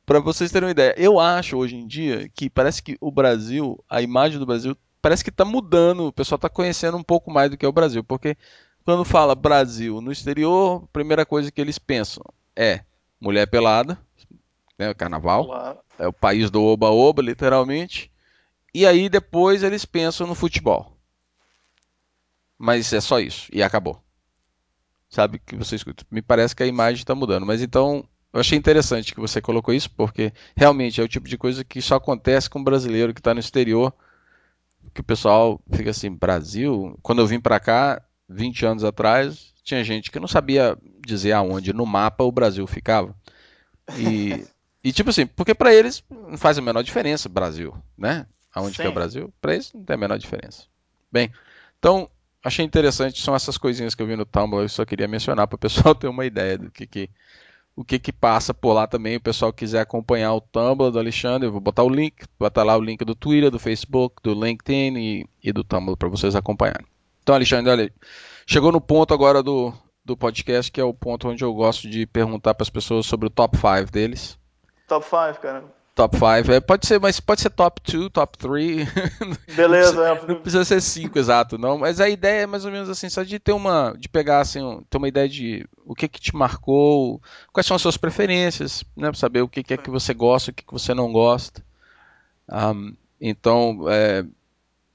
para 0.06 0.20
vocês 0.20 0.52
terem 0.52 0.68
uma 0.68 0.72
ideia, 0.72 0.96
eu 0.98 1.20
acho 1.20 1.58
hoje 1.58 1.76
em 1.76 1.86
dia 1.86 2.28
que 2.34 2.50
parece 2.50 2.82
que 2.82 2.98
o 3.00 3.12
Brasil, 3.12 3.84
a 3.88 4.02
imagem 4.02 4.40
do 4.40 4.48
Brasil, 4.48 4.76
parece 5.00 5.24
que 5.24 5.30
está 5.30 5.46
mudando, 5.46 6.08
o 6.08 6.14
pessoal 6.14 6.38
está 6.38 6.50
conhecendo 6.50 6.98
um 6.98 7.04
pouco 7.04 7.30
mais 7.30 7.52
do 7.52 7.58
que 7.58 7.66
é 7.66 7.70
o 7.70 7.74
Brasil, 7.74 8.04
porque 8.04 8.36
quando 8.84 9.06
fala 9.06 9.36
Brasil 9.36 10.02
no 10.02 10.12
exterior, 10.12 10.84
a 10.84 10.88
primeira 10.88 11.26
coisa 11.26 11.52
que 11.52 11.62
eles 11.62 11.78
pensam 11.78 12.24
é 12.56 12.82
mulher 13.22 13.46
pelada, 13.46 13.98
né, 14.78 14.94
carnaval, 14.96 15.46
Olá. 15.46 15.78
é 16.00 16.08
o 16.08 16.14
país 16.14 16.50
do 16.50 16.64
oba-oba, 16.64 17.22
literalmente. 17.22 18.12
E 18.74 18.86
aí 18.86 19.08
depois 19.08 19.62
eles 19.62 19.86
pensam 19.86 20.26
no 20.26 20.34
futebol. 20.34 20.98
Mas 22.58 22.92
é 22.92 23.00
só 23.00 23.20
isso, 23.20 23.48
e 23.54 23.62
acabou. 23.62 24.02
Sabe 25.10 25.40
que 25.40 25.56
você 25.56 25.76
escuta. 25.76 26.06
Me 26.10 26.22
parece 26.22 26.56
que 26.56 26.64
a 26.64 26.68
imagem 26.68 27.02
está 27.02 27.14
mudando, 27.14 27.46
mas 27.46 27.62
então 27.62 28.08
eu 28.34 28.40
achei 28.40 28.58
interessante 28.58 29.14
que 29.14 29.20
você 29.20 29.42
colocou 29.42 29.74
isso, 29.74 29.90
porque 29.92 30.34
realmente 30.56 31.00
é 31.00 31.04
o 31.04 31.08
tipo 31.08 31.28
de 31.28 31.38
coisa 31.38 31.64
que 31.64 31.82
só 31.82 31.96
acontece 31.96 32.50
com 32.50 32.60
um 32.60 32.64
brasileiro 32.64 33.14
que 33.14 33.20
está 33.20 33.34
no 33.34 33.40
exterior, 33.40 33.94
que 34.94 35.02
o 35.02 35.04
pessoal 35.04 35.60
fica 35.72 35.92
assim, 35.92 36.10
Brasil, 36.10 36.98
quando 37.02 37.20
eu 37.20 37.28
vim 37.28 37.40
para 37.40 37.60
cá, 37.60 38.02
20 38.28 38.66
anos 38.66 38.84
atrás, 38.84 39.51
tinha 39.64 39.84
gente 39.84 40.12
que 40.12 40.20
não 40.20 40.28
sabia 40.28 40.78
dizer 41.06 41.34
aonde 41.34 41.74
no 41.74 41.86
mapa 41.86 42.24
o 42.24 42.32
Brasil 42.32 42.66
ficava. 42.68 43.16
E, 43.98 44.46
e 44.84 44.92
tipo 44.92 45.10
assim, 45.10 45.26
porque 45.26 45.54
para 45.54 45.74
eles 45.74 46.04
não 46.10 46.38
faz 46.38 46.58
a 46.58 46.62
menor 46.62 46.84
diferença 46.84 47.30
Brasil, 47.30 47.76
né? 47.98 48.26
Aonde 48.54 48.76
Sim. 48.76 48.82
que 48.82 48.88
é 48.88 48.92
o 48.92 48.94
Brasil, 48.94 49.34
para 49.40 49.54
eles 49.54 49.72
não 49.74 49.84
tem 49.84 49.94
a 49.94 50.00
menor 50.00 50.18
diferença. 50.18 50.66
Bem, 51.12 51.32
então 51.80 52.10
achei 52.44 52.66
interessante, 52.66 53.22
são 53.22 53.36
essas 53.36 53.58
coisinhas 53.58 53.96
que 53.96 54.02
eu 54.02 54.08
vi 54.08 54.16
no 54.16 54.26
Tumblr, 54.26 54.64
eu 54.64 54.70
só 54.70 54.86
queria 54.86 55.08
mencionar 55.08 55.48
para 55.48 55.56
o 55.56 55.60
pessoal 55.60 55.94
ter 55.96 56.08
uma 56.08 56.26
ideia 56.26 56.58
do 56.58 56.72
que, 56.72 56.86
que 56.86 57.10
o 57.76 57.84
que 57.86 57.98
que 57.98 58.12
passa 58.12 58.54
por 58.54 58.74
lá 58.74 58.86
também. 58.86 59.16
O 59.16 59.22
pessoal 59.22 59.54
quiser 59.54 59.82
acompanhar 59.82 60.34
o 60.34 60.42
Tumblr 60.42 60.92
do 60.92 61.00
Alexandre, 61.00 61.48
eu 61.48 61.52
vou 61.52 61.62
botar 61.62 61.84
o 61.84 61.90
link, 61.90 62.16
estar 62.42 62.64
lá 62.64 62.78
o 62.78 62.82
link 62.82 63.04
do 63.06 63.16
Twitter, 63.16 63.50
do 63.50 63.60
Facebook, 63.60 64.18
do 64.22 64.34
LinkedIn 64.34 64.98
e, 64.98 65.26
e 65.44 65.54
do 65.54 65.64
Tumblr 65.64 65.96
para 65.98 66.10
vocês 66.10 66.36
acompanharem. 66.36 66.86
Então, 67.22 67.36
Alexandre, 67.36 67.72
olha, 67.72 67.94
chegou 68.46 68.72
no 68.72 68.82
ponto 68.82 69.14
agora 69.14 69.42
do, 69.42 69.74
do 70.04 70.18
podcast, 70.18 70.72
que 70.72 70.82
é 70.82 70.84
o 70.84 70.94
ponto 70.94 71.30
onde 71.30 71.44
eu 71.44 71.54
gosto 71.54 71.90
de 71.90 72.06
perguntar 72.06 72.54
para 72.54 72.64
as 72.64 72.70
pessoas 72.70 73.06
sobre 73.06 73.28
o 73.28 73.30
top 73.30 73.58
5 73.58 73.92
deles. 73.92 74.38
Top 74.88 75.06
5, 75.06 75.40
cara. 75.42 75.64
Top 75.94 76.16
5. 76.18 76.52
É, 76.52 76.60
pode 76.60 76.88
ser, 76.88 77.00
mas 77.00 77.20
pode 77.20 77.42
ser 77.42 77.50
top 77.50 77.82
2, 77.90 78.10
top 78.10 78.38
3. 78.38 78.88
Beleza. 79.56 79.94
não, 79.94 80.16
precisa, 80.16 80.34
não 80.34 80.42
precisa 80.42 80.66
ser 80.66 80.82
5 80.82 81.20
exato, 81.20 81.58
não. 81.58 81.78
Mas 81.78 82.00
a 82.00 82.10
ideia 82.10 82.42
é 82.44 82.48
mais 82.48 82.66
ou 82.66 82.72
menos 82.72 82.90
assim, 82.90 83.10
só 83.10 83.24
de 83.24 83.40
ter 83.40 83.52
uma. 83.52 83.94
de 83.98 84.08
pegar 84.08 84.40
assim, 84.40 84.60
ter 84.90 84.98
uma 84.98 85.08
ideia 85.08 85.28
de 85.28 85.68
o 85.86 85.94
que 85.94 86.08
que 86.08 86.20
te 86.20 86.36
marcou, 86.36 87.22
quais 87.52 87.68
são 87.68 87.76
as 87.76 87.82
suas 87.82 87.98
preferências, 87.98 88.84
né? 88.96 89.10
Pra 89.10 89.20
saber 89.20 89.42
o 89.42 89.50
que, 89.50 89.64
que 89.64 89.74
é 89.74 89.78
que 89.78 89.90
você 89.90 90.14
gosta, 90.14 90.52
o 90.52 90.54
que, 90.54 90.66
que 90.66 90.74
você 90.74 90.94
não 90.94 91.12
gosta. 91.12 91.62
Um, 92.50 92.96
então, 93.20 93.86
é, 93.90 94.26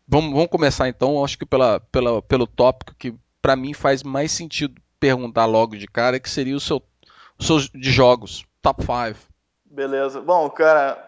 vamos, 0.08 0.32
vamos 0.32 0.48
começar 0.48 0.88
então, 0.88 1.24
acho 1.24 1.38
que 1.38 1.46
pela, 1.46 1.78
pela, 1.92 2.22
pelo 2.22 2.46
tópico 2.46 2.94
que 2.98 3.14
para 3.46 3.54
mim 3.54 3.72
faz 3.72 4.02
mais 4.02 4.32
sentido 4.32 4.74
perguntar 4.98 5.44
logo 5.44 5.76
de 5.76 5.86
cara, 5.86 6.18
que 6.18 6.28
seria 6.28 6.56
o 6.56 6.58
seu, 6.58 6.82
o 7.38 7.44
seu 7.44 7.58
de 7.60 7.92
jogos, 7.92 8.44
top 8.60 8.82
5. 8.82 9.20
Beleza. 9.64 10.20
Bom, 10.20 10.50
cara, 10.50 10.98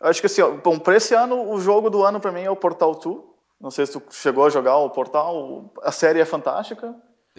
acho 0.00 0.20
que 0.20 0.26
assim, 0.26 0.40
ó, 0.40 0.52
bom, 0.52 0.78
para 0.78 0.96
esse 0.96 1.14
ano, 1.14 1.50
o 1.50 1.60
jogo 1.60 1.90
do 1.90 2.04
ano 2.04 2.20
para 2.20 2.30
mim 2.30 2.42
é 2.42 2.50
o 2.50 2.54
Portal 2.54 2.94
2. 2.94 3.16
Não 3.60 3.72
sei 3.72 3.86
se 3.86 3.98
tu 3.98 4.02
chegou 4.12 4.46
a 4.46 4.50
jogar 4.50 4.76
o 4.76 4.90
Portal. 4.90 5.68
A 5.82 5.90
série 5.90 6.20
é 6.20 6.24
fantástica. 6.24 6.94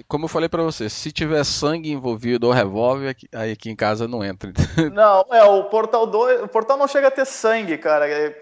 Como 0.06 0.26
eu 0.26 0.30
falei 0.30 0.50
para 0.50 0.64
você, 0.64 0.90
se 0.90 1.14
tiver 1.14 1.46
sangue 1.46 1.90
envolvido 1.90 2.48
ou 2.48 2.52
revólver, 2.52 3.16
aí 3.34 3.54
aqui 3.54 3.70
em 3.70 3.76
casa 3.76 4.06
não 4.06 4.22
entra. 4.22 4.52
Não, 4.92 5.26
é, 5.32 5.46
o 5.46 5.64
Portal 5.70 6.06
2. 6.06 6.44
O 6.44 6.48
Portal 6.50 6.78
não 6.78 6.90
chega 6.90 7.08
a 7.08 7.12
ter 7.12 7.26
sangue, 7.26 7.78
cara. 7.78 8.06
É, 8.10 8.38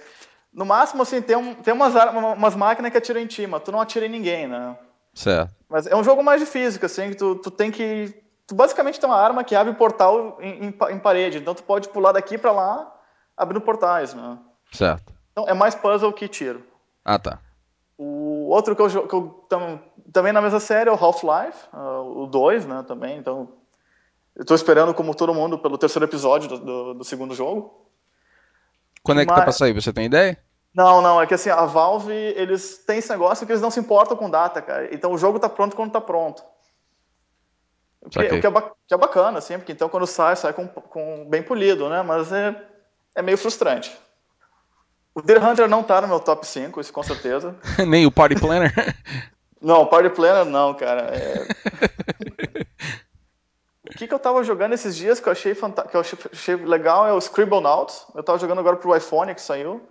no 0.51 0.65
máximo, 0.65 1.03
assim, 1.03 1.21
tem, 1.21 1.35
um, 1.35 1.53
tem 1.53 1.71
umas, 1.71 1.93
umas 2.35 2.55
máquinas 2.55 2.91
que 2.91 2.97
atiram 2.97 3.21
em 3.21 3.27
ti, 3.27 3.45
mas 3.45 3.61
tu 3.61 3.71
não 3.71 3.79
atira 3.79 4.07
em 4.07 4.09
ninguém, 4.09 4.47
né? 4.47 4.75
Certo. 5.19 5.53
Mas 5.67 5.85
é 5.85 5.93
um 5.93 6.03
jogo 6.03 6.23
mais 6.23 6.39
de 6.39 6.47
física, 6.47 6.85
assim, 6.85 7.09
que 7.09 7.15
tu, 7.15 7.35
tu 7.35 7.51
tem 7.51 7.69
que 7.69 8.13
tu 8.47 8.55
basicamente 8.55 8.99
tem 9.01 9.09
uma 9.09 9.19
arma 9.19 9.43
que 9.43 9.53
abre 9.53 9.73
portal 9.73 10.37
em, 10.39 10.67
em, 10.67 10.67
em 10.67 10.99
parede. 10.99 11.37
Então 11.37 11.53
tu 11.53 11.61
pode 11.61 11.89
pular 11.89 12.13
daqui 12.13 12.37
para 12.37 12.53
lá 12.53 12.95
abrindo 13.35 13.59
portais, 13.59 14.13
né? 14.13 14.37
Certo. 14.71 15.13
Então 15.33 15.45
é 15.45 15.53
mais 15.53 15.75
puzzle 15.75 16.13
que 16.13 16.29
tiro. 16.29 16.63
Ah, 17.03 17.19
tá. 17.19 17.39
O 17.97 18.47
outro 18.47 18.77
que 18.77 18.81
eu, 18.81 19.07
que 19.07 19.13
eu 19.13 19.45
tam, 19.49 19.81
também 20.13 20.31
na 20.31 20.41
mesma 20.41 20.61
série 20.61 20.89
é 20.89 20.93
o 20.93 20.95
Half-Life, 20.95 21.67
uh, 21.73 22.23
o 22.23 22.25
2, 22.25 22.65
né, 22.65 22.85
também. 22.87 23.17
Então 23.17 23.49
eu 24.37 24.45
tô 24.45 24.55
esperando 24.55 24.93
como 24.93 25.13
todo 25.13 25.33
mundo 25.33 25.59
pelo 25.59 25.77
terceiro 25.77 26.05
episódio 26.05 26.47
do, 26.47 26.59
do, 26.59 26.93
do 26.93 27.03
segundo 27.03 27.35
jogo. 27.35 27.87
Quando 29.03 29.19
é 29.19 29.25
que 29.25 29.31
Mas... 29.31 29.39
tá 29.39 29.43
pra 29.43 29.51
sair? 29.51 29.73
Você 29.73 29.91
tem 29.91 30.05
ideia? 30.05 30.41
Não, 30.79 31.01
não, 31.01 31.21
é 31.21 31.27
que 31.27 31.33
assim, 31.33 31.49
a 31.49 31.65
Valve, 31.65 32.13
eles 32.13 32.77
têm 32.77 32.99
esse 32.99 33.09
negócio 33.09 33.45
que 33.45 33.51
eles 33.51 33.61
não 33.61 33.69
se 33.69 33.81
importam 33.81 34.15
com 34.15 34.29
data, 34.29 34.61
cara. 34.61 34.87
Então 34.95 35.11
o 35.11 35.17
jogo 35.17 35.37
tá 35.37 35.49
pronto 35.49 35.75
quando 35.75 35.91
tá 35.91 35.99
pronto. 35.99 36.41
O 38.01 38.09
que, 38.09 38.17
o 38.17 38.29
que, 38.29 38.47
é, 38.47 38.51
que 38.87 38.93
é 38.93 38.97
bacana, 38.97 39.39
assim, 39.39 39.57
porque 39.57 39.73
então 39.73 39.89
quando 39.89 40.07
sai, 40.07 40.37
sai 40.37 40.53
com, 40.53 40.65
com 40.69 41.29
bem 41.29 41.43
polido, 41.43 41.89
né? 41.89 42.01
Mas 42.01 42.31
é, 42.31 42.55
é 43.13 43.21
meio 43.21 43.37
frustrante. 43.37 43.93
O 45.13 45.21
Deer 45.21 45.45
Hunter 45.45 45.67
não 45.67 45.83
tá 45.83 45.99
no 45.99 46.07
meu 46.07 46.21
top 46.21 46.47
5, 46.47 46.79
isso 46.79 46.93
com 46.93 47.03
certeza. 47.03 47.53
Nem 47.85 48.05
o 48.05 48.11
Party 48.11 48.39
Planner? 48.39 48.73
não, 49.61 49.81
o 49.81 49.87
Party 49.87 50.09
Planner 50.11 50.45
não, 50.45 50.73
cara. 50.75 51.13
É... 51.13 51.45
o 53.91 53.97
que, 53.97 54.07
que 54.07 54.13
eu 54.13 54.19
tava 54.19 54.45
jogando 54.45 54.75
esses 54.75 54.95
dias 54.95 55.19
que 55.19 55.27
eu 55.27 55.33
achei, 55.33 55.53
fanta... 55.53 55.85
que 55.85 55.97
eu 55.97 55.99
achei 55.99 56.55
legal 56.55 57.05
é 57.05 57.11
o 57.11 57.19
Scribblenauts. 57.19 58.05
Eu 58.15 58.23
tava 58.23 58.39
jogando 58.39 58.59
agora 58.59 58.77
pro 58.77 58.95
iPhone 58.95 59.35
que 59.35 59.41
saiu. 59.41 59.85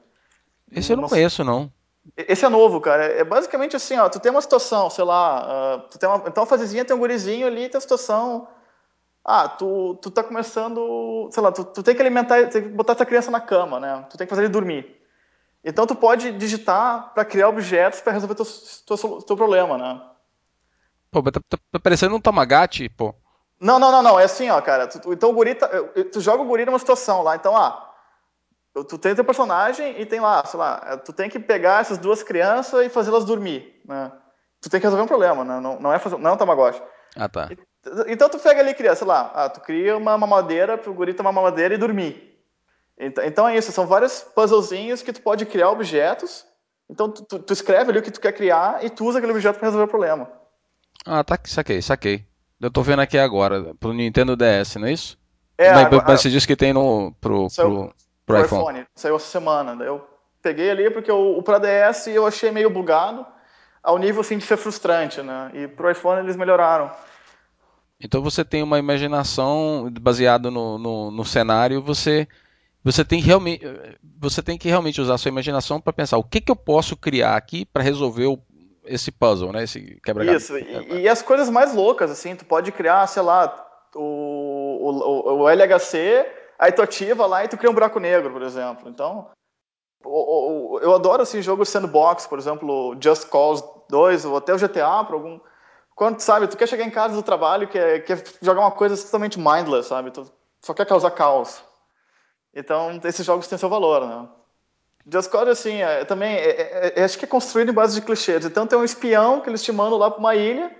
Esse 0.72 0.92
eu 0.92 0.96
não, 0.96 1.02
não 1.02 1.08
conheço, 1.08 1.42
não. 1.44 1.72
Esse 2.16 2.44
é 2.44 2.48
novo, 2.48 2.80
cara. 2.80 3.04
É 3.04 3.24
basicamente 3.24 3.76
assim, 3.76 3.96
ó. 3.98 4.08
Tu 4.08 4.20
tem 4.20 4.30
uma 4.30 4.40
situação, 4.40 4.88
sei 4.90 5.04
lá. 5.04 5.76
Uh, 5.76 5.88
tu 5.90 5.98
tem 5.98 6.08
uma, 6.08 6.22
então 6.26 6.44
a 6.44 6.46
fasezinha 6.46 6.84
tem 6.84 6.96
um 6.96 6.98
gurizinho 6.98 7.46
ali, 7.46 7.68
tem 7.68 7.78
a 7.78 7.80
situação. 7.80 8.48
Ah, 9.24 9.48
tu, 9.48 9.98
tu 10.00 10.10
tá 10.10 10.22
começando. 10.22 11.28
Sei 11.30 11.42
lá, 11.42 11.52
tu, 11.52 11.64
tu 11.64 11.82
tem 11.82 11.94
que 11.94 12.00
alimentar, 12.00 12.48
tem 12.48 12.62
que 12.62 12.68
botar 12.68 12.94
tua 12.94 13.06
criança 13.06 13.30
na 13.30 13.40
cama, 13.40 13.78
né? 13.78 14.06
Tu 14.10 14.16
tem 14.16 14.26
que 14.26 14.30
fazer 14.30 14.42
ele 14.42 14.52
dormir. 14.52 14.96
Então 15.62 15.86
tu 15.86 15.94
pode 15.94 16.32
digitar 16.32 17.12
para 17.12 17.24
criar 17.24 17.48
objetos 17.48 18.00
para 18.00 18.12
resolver 18.12 18.34
teu, 18.34 18.46
teu, 18.86 19.22
teu, 19.22 19.36
problema, 19.36 19.76
né? 19.76 20.00
Pô, 21.10 21.22
tá, 21.22 21.40
tá, 21.46 21.58
tá 21.72 21.80
parecendo 21.80 22.14
um 22.14 22.20
Tamagotchi, 22.20 22.88
pô. 22.88 23.14
Não, 23.60 23.78
não, 23.78 23.90
não, 23.90 24.02
não. 24.02 24.20
É 24.20 24.24
assim, 24.24 24.48
ó, 24.48 24.60
cara. 24.60 24.86
Tu, 24.86 25.12
então 25.12 25.30
o 25.30 25.32
guri 25.32 25.54
tá, 25.54 25.68
tu 26.12 26.20
joga 26.20 26.42
o 26.42 26.46
guri 26.46 26.64
numa 26.64 26.78
situação 26.78 27.22
lá. 27.22 27.36
Então, 27.36 27.56
ah, 27.56 27.87
tu 28.72 28.98
tem 28.98 29.14
teu 29.14 29.24
personagem 29.24 30.00
e 30.00 30.06
tem 30.06 30.20
lá, 30.20 30.44
sei 30.44 30.58
lá, 30.58 30.80
é, 30.86 30.96
tu 30.96 31.12
tem 31.12 31.28
que 31.28 31.38
pegar 31.38 31.80
essas 31.80 31.98
duas 31.98 32.22
crianças 32.22 32.86
e 32.86 32.88
fazê-las 32.88 33.24
dormir, 33.24 33.80
né? 33.84 34.12
Tu 34.60 34.68
tem 34.68 34.80
que 34.80 34.86
resolver 34.86 35.04
um 35.04 35.08
problema, 35.08 35.44
né? 35.44 35.60
Não, 35.60 35.80
não 35.80 35.92
é 35.92 35.98
fazer, 35.98 36.18
não 36.18 36.30
é 36.30 36.32
um 36.32 36.36
tamagotchi. 36.36 36.82
Ah, 37.16 37.28
tá. 37.28 37.48
Então 38.08 38.28
tu 38.28 38.38
pega 38.38 38.60
ali 38.60 38.74
criança, 38.74 38.96
sei 38.96 39.06
lá, 39.06 39.32
ah, 39.34 39.48
tu 39.48 39.60
cria 39.60 39.96
uma 39.96 40.18
mamadeira 40.18 40.76
pro 40.76 40.92
guri 40.92 41.14
tomar 41.14 41.32
mamadeira 41.32 41.74
e 41.74 41.78
dormir. 41.78 42.36
Então, 42.98 43.24
então 43.24 43.48
é 43.48 43.56
isso, 43.56 43.70
são 43.70 43.86
vários 43.86 44.20
puzzlezinhos 44.20 45.02
que 45.02 45.12
tu 45.12 45.22
pode 45.22 45.46
criar 45.46 45.70
objetos. 45.70 46.44
Então 46.90 47.10
tu, 47.10 47.24
tu, 47.24 47.38
tu 47.38 47.52
escreve 47.52 47.90
ali 47.90 48.00
o 48.00 48.02
que 48.02 48.10
tu 48.10 48.20
quer 48.20 48.32
criar 48.32 48.84
e 48.84 48.90
tu 48.90 49.04
usa 49.06 49.18
aquele 49.18 49.32
objeto 49.32 49.58
para 49.58 49.68
resolver 49.68 49.84
o 49.84 49.88
problema. 49.88 50.30
Ah, 51.06 51.22
tá, 51.22 51.38
saquei, 51.44 51.80
saquei. 51.80 52.26
Eu 52.60 52.70
tô 52.70 52.82
vendo 52.82 53.00
aqui 53.00 53.16
agora, 53.16 53.72
pro 53.78 53.92
Nintendo 53.92 54.36
DS, 54.36 54.76
não 54.76 54.88
é 54.88 54.92
isso? 54.92 55.16
É, 55.56 55.72
mas, 55.72 55.86
agora, 55.86 56.04
mas 56.08 56.20
você 56.20 56.30
disse 56.30 56.46
que 56.46 56.56
tem 56.56 56.72
no, 56.72 57.12
pro, 57.20 57.46
pro, 57.54 57.94
pro 58.28 58.44
iPhone. 58.44 58.62
iPhone. 58.62 58.86
Saiu 58.94 59.16
essa 59.16 59.26
semana. 59.26 59.74
Daí 59.74 59.88
eu 59.88 60.06
peguei 60.42 60.70
ali 60.70 60.90
porque 60.90 61.10
o, 61.10 61.38
o 61.38 61.42
para 61.42 61.58
DS 61.58 62.08
eu 62.08 62.26
achei 62.26 62.50
meio 62.50 62.70
bugado, 62.70 63.26
ao 63.82 63.98
nível 63.98 64.20
assim 64.20 64.38
de 64.38 64.44
ser 64.44 64.56
frustrante, 64.56 65.22
né? 65.22 65.50
E 65.54 65.66
pro 65.66 65.90
iPhone 65.90 66.20
eles 66.20 66.36
melhoraram. 66.36 66.90
Então 68.00 68.22
você 68.22 68.44
tem 68.44 68.62
uma 68.62 68.78
imaginação 68.78 69.90
baseada 70.00 70.50
no, 70.50 70.78
no, 70.78 71.10
no 71.10 71.24
cenário, 71.24 71.82
você 71.82 72.28
você 72.84 73.04
tem 73.04 73.20
realmente 73.20 73.64
você 74.20 74.40
tem 74.40 74.56
que 74.56 74.68
realmente 74.68 75.00
usar 75.00 75.14
a 75.14 75.18
sua 75.18 75.30
imaginação 75.30 75.80
para 75.80 75.92
pensar 75.92 76.16
o 76.16 76.22
que, 76.22 76.40
que 76.40 76.50
eu 76.50 76.56
posso 76.56 76.96
criar 76.96 77.36
aqui 77.36 77.64
para 77.64 77.82
resolver 77.82 78.26
o, 78.26 78.38
esse 78.84 79.10
puzzle, 79.10 79.52
né? 79.52 79.64
Esse 79.64 79.98
quebra 80.02 80.24
Isso. 80.24 80.56
E, 80.56 81.00
e, 81.00 81.08
as 81.08 81.22
coisas 81.22 81.50
mais 81.50 81.74
loucas 81.74 82.10
assim, 82.10 82.36
tu 82.36 82.44
pode 82.44 82.70
criar, 82.70 83.06
sei 83.08 83.22
lá, 83.22 83.66
o, 83.94 84.00
o, 84.00 85.42
o 85.42 85.48
LHC 85.48 86.24
aí 86.58 86.72
tu 86.72 86.82
ativa 86.82 87.26
lá 87.26 87.44
e 87.44 87.48
tu 87.48 87.56
cria 87.56 87.70
um 87.70 87.74
buraco 87.74 88.00
negro, 88.00 88.32
por 88.32 88.42
exemplo. 88.42 88.88
Então, 88.88 89.30
eu 90.04 90.94
adoro 90.94 91.22
assim 91.22 91.42
jogos 91.42 91.68
sandbox, 91.68 92.26
por 92.26 92.38
exemplo, 92.38 92.96
Just 93.00 93.28
Cause 93.28 93.64
2 93.88 94.24
ou 94.24 94.36
até 94.36 94.54
o 94.54 94.58
GTA, 94.58 95.04
por 95.04 95.14
algum 95.14 95.40
quando 95.98 96.20
sabe, 96.20 96.46
tu 96.46 96.56
quer 96.56 96.68
chegar 96.68 96.84
em 96.84 96.92
casa 96.92 97.16
do 97.16 97.24
trabalho, 97.24 97.66
quer, 97.66 98.04
quer 98.04 98.22
jogar 98.40 98.60
uma 98.60 98.70
coisa 98.70 98.96
totalmente 98.96 99.36
mindless, 99.36 99.88
sabe? 99.88 100.12
Tu 100.12 100.30
só 100.62 100.72
quer 100.72 100.86
causar 100.86 101.10
caos. 101.10 101.60
Então, 102.54 103.00
esses 103.02 103.26
jogos 103.26 103.48
têm 103.48 103.58
seu 103.58 103.68
valor, 103.68 104.06
né? 104.06 104.28
Just 105.12 105.28
Cause, 105.28 105.50
assim, 105.50 105.82
é, 105.82 106.04
também, 106.04 106.36
é, 106.36 106.50
é, 106.50 107.00
é, 107.00 107.04
acho 107.04 107.18
que 107.18 107.24
é 107.24 107.28
construído 107.28 107.72
em 107.72 107.74
base 107.74 107.96
de 107.96 108.06
clichês. 108.06 108.44
Então, 108.44 108.64
tem 108.64 108.78
um 108.78 108.84
espião 108.84 109.40
que 109.40 109.50
eles 109.50 109.60
te 109.60 109.72
mandam 109.72 109.98
lá 109.98 110.08
para 110.08 110.20
uma 110.20 110.36
ilha, 110.36 110.70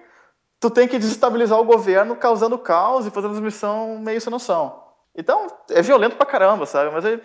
tu 0.61 0.70
tem 0.70 0.87
que 0.87 1.01
desestabilizar 1.01 1.59
o 1.59 1.64
governo 1.64 2.14
causando 2.14 2.57
caos 2.57 3.05
e 3.05 3.11
fazendo 3.11 3.43
missão 3.43 3.99
meio 3.99 4.20
sem 4.20 4.31
noção. 4.31 4.85
Então, 5.19 5.49
é 5.71 5.83
violento 5.83 6.14
pra 6.14 6.25
caramba, 6.25 6.64
sabe? 6.64 6.93
Mas 6.93 7.05
é, 7.05 7.21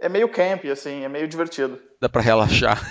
é 0.00 0.08
meio 0.08 0.28
camp, 0.28 0.64
assim, 0.64 1.04
é 1.04 1.08
meio 1.08 1.28
divertido. 1.28 1.80
Dá 2.00 2.08
pra 2.08 2.20
relaxar. 2.20 2.82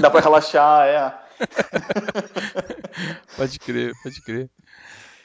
Dá 0.00 0.08
pra 0.08 0.20
relaxar, 0.20 0.86
é. 0.86 1.18
pode 3.36 3.58
crer, 3.58 3.92
pode 4.00 4.22
crer. 4.22 4.48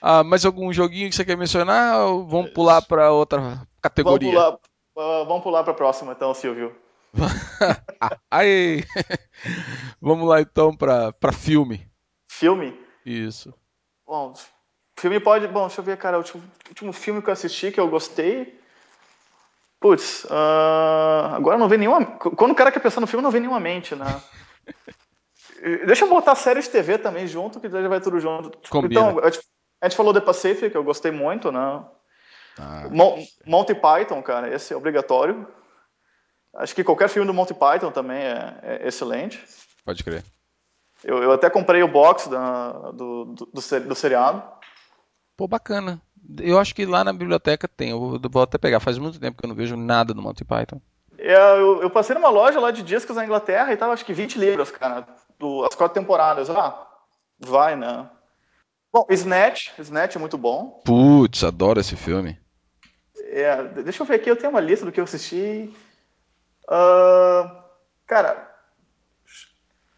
Ah, 0.02 0.24
mais 0.24 0.44
algum 0.44 0.74
joguinho 0.74 1.08
que 1.08 1.16
você 1.16 1.24
quer 1.24 1.38
mencionar 1.38 2.00
ou 2.00 2.26
vamos 2.26 2.50
pular 2.50 2.82
para 2.82 3.12
outra 3.12 3.62
categoria? 3.80 4.32
Vamos 4.32 4.60
pular, 4.96 5.22
uh, 5.22 5.26
vamos 5.28 5.44
pular 5.44 5.64
para 5.64 5.74
a 5.74 5.76
próxima, 5.76 6.14
então, 6.14 6.34
Silvio. 6.34 6.76
Aí, 8.32 8.84
vamos 10.02 10.28
lá 10.28 10.42
então 10.42 10.76
para 10.76 11.32
filme. 11.32 11.88
Filme? 12.28 12.76
Isso. 13.06 13.54
Bom, 14.04 14.34
Filme 14.98 15.20
pode. 15.20 15.48
Bom, 15.48 15.68
deixa 15.68 15.82
eu 15.82 15.86
ver, 15.86 15.98
cara. 15.98 16.18
O 16.18 16.20
último, 16.20 16.44
último 16.70 16.94
filme 16.94 17.22
que 17.22 17.30
eu 17.30 17.34
assisti 17.34 17.72
que 17.72 17.80
eu 17.80 17.88
gostei. 17.88 18.60
Putz, 19.80 20.24
uh, 20.26 21.36
agora 21.36 21.58
não 21.58 21.70
vem 21.70 21.78
nenhuma. 21.78 22.04
Quando 22.06 22.52
o 22.52 22.56
cara 22.56 22.72
quer 22.72 22.80
pensar 22.80 23.00
no 23.00 23.06
filme, 23.06 23.22
não 23.22 23.30
vem 23.30 23.42
nenhuma 23.42 23.60
mente, 23.60 23.96
né? 23.96 24.06
Deixa 25.86 26.06
eu 26.06 26.10
botar 26.10 26.32
a 26.32 26.36
série 26.36 26.62
de 26.62 26.70
TV 26.70 26.98
também 26.98 27.28
junto, 27.28 27.60
que 27.60 27.70
já 27.70 27.88
vai 27.88 28.02
tudo 28.02 28.20
junto. 28.20 28.58
Combina. 28.70 29.12
Então, 29.12 29.20
a 29.24 29.86
gente, 29.86 29.96
falou 29.96 30.14
The 30.14 30.22
Pacific, 30.22 30.72
que 30.72 30.78
eu 30.78 30.84
gostei 30.84 31.12
muito, 31.12 31.52
né? 31.52 31.84
Ah, 32.60 32.88
Mon 32.90 33.24
Monty 33.46 33.76
Python, 33.76 34.22
cara, 34.22 34.54
esse 34.54 34.74
é 34.74 34.78
obrigatório. 34.78 35.48
Acho 36.56 36.74
que 36.74 36.84
qualquer 36.84 37.10
filme 37.10 37.28
do 37.28 37.34
Monty 37.34 37.54
Python 37.54 37.92
também 37.92 38.18
é, 38.18 38.60
é 38.64 38.88
excelente. 38.88 39.44
pode 39.86 40.04
crer. 40.04 40.24
Eu, 41.04 41.22
eu 41.22 41.32
até 41.32 41.50
comprei 41.50 41.84
o 41.84 41.88
box 41.88 42.28
da- 42.28 42.92
do, 42.92 43.26
do, 43.26 43.46
do, 43.46 43.80
do 43.82 43.96
seriado. 43.96 44.44
Pô, 45.38 45.48
bacana. 45.48 46.02
Eu 46.42 46.60
acho 46.60 46.74
que 46.76 46.86
lá 46.86 47.04
na 47.04 47.14
biblioteca 47.14 47.68
tem. 47.68 47.92
Eu 47.92 48.20
vou- 48.20 48.42
até 48.42 48.58
pegar. 48.58 48.80
Faz 48.80 48.98
muito 48.98 49.20
tempo 49.20 49.38
que 49.38 49.46
eu 49.46 49.48
não 49.48 49.56
vejo 49.56 49.78
nada 49.78 50.14
do 50.14 50.22
Monty 50.22 50.44
Python. 50.44 50.82
É, 51.18 51.36
eu, 51.60 51.82
eu 51.84 51.90
passei 51.90 52.16
numa 52.16 52.30
loja 52.30 52.60
lá 52.60 52.72
de 52.72 52.84
discos 52.84 53.16
na 53.16 53.24
Inglaterra 53.24 53.72
e 53.72 53.78
tava 53.78 53.94
acho 53.94 54.06
que 54.06 54.14
20 54.14 54.38
libras, 54.38 54.70
cara, 54.72 55.08
do, 55.40 55.64
as 55.64 55.76
quatro 55.76 56.00
temporadas. 56.00 56.50
Ah, 56.50 56.88
vai, 57.40 57.76
né? 57.76 58.10
Bom, 58.92 59.06
Snatch, 59.10 59.70
Snatch 59.80 60.16
é 60.16 60.20
muito 60.20 60.38
bom. 60.38 60.82
Putz, 60.84 61.44
adoro 61.44 61.80
esse 61.80 61.96
filme. 61.96 62.38
É, 63.30 63.64
deixa 63.84 64.02
eu 64.02 64.08
ver 64.08 64.16
aqui, 64.16 64.30
eu 64.30 64.36
tenho 64.36 64.50
uma 64.52 64.60
lista 64.60 64.86
do 64.86 64.92
que 64.92 65.00
eu 65.00 65.04
assisti. 65.04 65.74
Ah, 66.68 67.64
cara, 68.06 68.48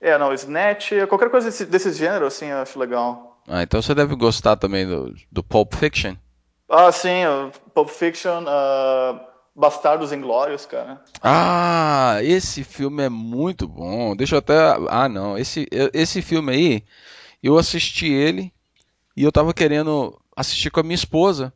é, 0.01 0.17
não, 0.17 0.33
Snatch, 0.33 0.91
qualquer 1.07 1.29
coisa 1.29 1.49
desse, 1.49 1.65
desse 1.65 1.91
gênero, 1.93 2.25
assim, 2.25 2.47
eu 2.47 2.57
acho 2.57 2.79
legal. 2.79 3.28
Ah, 3.49 3.63
então 3.63 3.81
você 3.81 3.95
deve 3.95 4.15
gostar 4.15 4.55
também 4.55 4.85
do, 4.85 5.13
do 5.31 5.43
Pulp 5.43 5.73
Fiction. 5.73 6.15
Ah, 6.69 6.91
sim, 6.91 7.09
Pulp 7.73 7.89
Fiction, 7.89 8.45
ah, 8.47 9.19
Bastardos 9.55 10.13
Inglórios, 10.13 10.67
cara. 10.67 11.03
Ah, 11.21 12.19
esse 12.21 12.63
filme 12.63 13.03
é 13.03 13.09
muito 13.09 13.67
bom. 13.67 14.15
Deixa 14.15 14.35
eu 14.35 14.39
até. 14.39 14.55
Ah, 14.87 15.09
não. 15.09 15.35
Esse, 15.35 15.67
esse 15.93 16.21
filme 16.21 16.53
aí, 16.53 16.83
eu 17.41 17.57
assisti 17.57 18.05
ele 18.05 18.53
e 19.17 19.23
eu 19.23 19.31
tava 19.31 19.51
querendo 19.51 20.15
assistir 20.35 20.69
com 20.69 20.79
a 20.79 20.83
minha 20.83 20.95
esposa. 20.95 21.51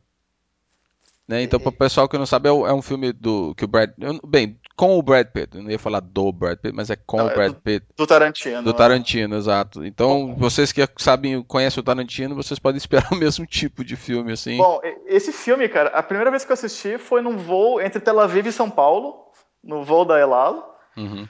Né? 1.26 1.42
Então, 1.42 1.58
para 1.58 1.70
o 1.70 1.72
pessoal 1.72 2.06
que 2.06 2.18
não 2.18 2.26
sabe, 2.26 2.48
é 2.48 2.52
é 2.52 2.72
um 2.72 2.82
filme 2.82 3.10
do 3.12 3.54
que 3.54 3.64
o 3.64 3.68
Brad. 3.68 3.90
Bem, 4.26 4.58
com 4.76 4.98
o 4.98 5.02
Brad 5.02 5.26
Pitt. 5.28 5.56
Eu 5.56 5.62
não 5.62 5.70
ia 5.70 5.78
falar 5.78 6.00
do 6.00 6.30
Brad 6.30 6.58
Pitt, 6.58 6.74
mas 6.76 6.90
é 6.90 6.96
com 6.96 7.16
Não, 7.16 7.26
o 7.26 7.30
é 7.30 7.34
Brad 7.34 7.52
do- 7.52 7.60
Pitt. 7.62 7.86
Do 7.96 8.06
Tarantino. 8.06 8.62
Do 8.62 8.72
né? 8.72 8.76
Tarantino, 8.76 9.34
exato. 9.36 9.84
Então, 9.86 10.34
vocês 10.36 10.70
que 10.70 10.86
sabem, 10.98 11.42
conhecem 11.42 11.80
o 11.80 11.84
Tarantino, 11.84 12.34
vocês 12.34 12.58
podem 12.58 12.76
esperar 12.76 13.08
o 13.12 13.16
mesmo 13.16 13.46
tipo 13.46 13.82
de 13.82 13.96
filme, 13.96 14.32
assim. 14.32 14.58
Bom, 14.58 14.80
esse 15.06 15.32
filme, 15.32 15.66
cara, 15.68 15.88
a 15.90 16.02
primeira 16.02 16.30
vez 16.30 16.44
que 16.44 16.52
eu 16.52 16.54
assisti 16.54 16.98
foi 16.98 17.22
num 17.22 17.38
voo 17.38 17.80
entre 17.80 18.00
Tel 18.00 18.20
Aviv 18.20 18.46
e 18.46 18.52
São 18.52 18.68
Paulo, 18.68 19.14
no 19.62 19.82
voo 19.82 20.04
da 20.04 20.18
El 20.18 20.34
Al. 20.34 20.76
Uhum. 20.96 21.26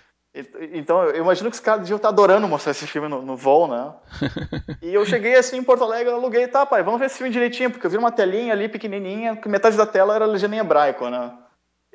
Então, 0.73 1.05
eu 1.05 1.23
imagino 1.23 1.49
que 1.49 1.55
os 1.55 1.61
caras 1.61 1.83
deviam 1.83 1.97
estar 1.97 2.09
adorando 2.09 2.49
mostrar 2.49 2.73
esse 2.73 2.87
filme 2.89 3.07
no, 3.09 3.23
no 3.23 3.37
voo, 3.37 3.69
né? 3.69 3.93
e 4.83 4.93
eu 4.93 5.05
cheguei 5.07 5.37
assim 5.37 5.59
em 5.59 5.63
Porto 5.63 5.85
Alegre, 5.85 6.11
eu 6.13 6.17
aluguei, 6.17 6.49
tá, 6.49 6.67
pai, 6.67 6.83
vamos 6.83 6.99
ver 6.99 7.07
esse 7.07 7.19
filme 7.19 7.33
direitinho, 7.33 7.71
porque 7.71 7.87
eu 7.87 7.91
vi 7.91 7.97
uma 7.97 8.11
telinha 8.11 8.53
ali 8.53 8.69
pequenininha, 8.69 9.37
que 9.37 9.49
metade 9.49 9.77
da 9.77 9.87
tela 9.87 10.15
era 10.15 10.27
legenda 10.27 10.57
em 10.57 10.59
hebraico, 10.59 11.09
né? 11.09 11.33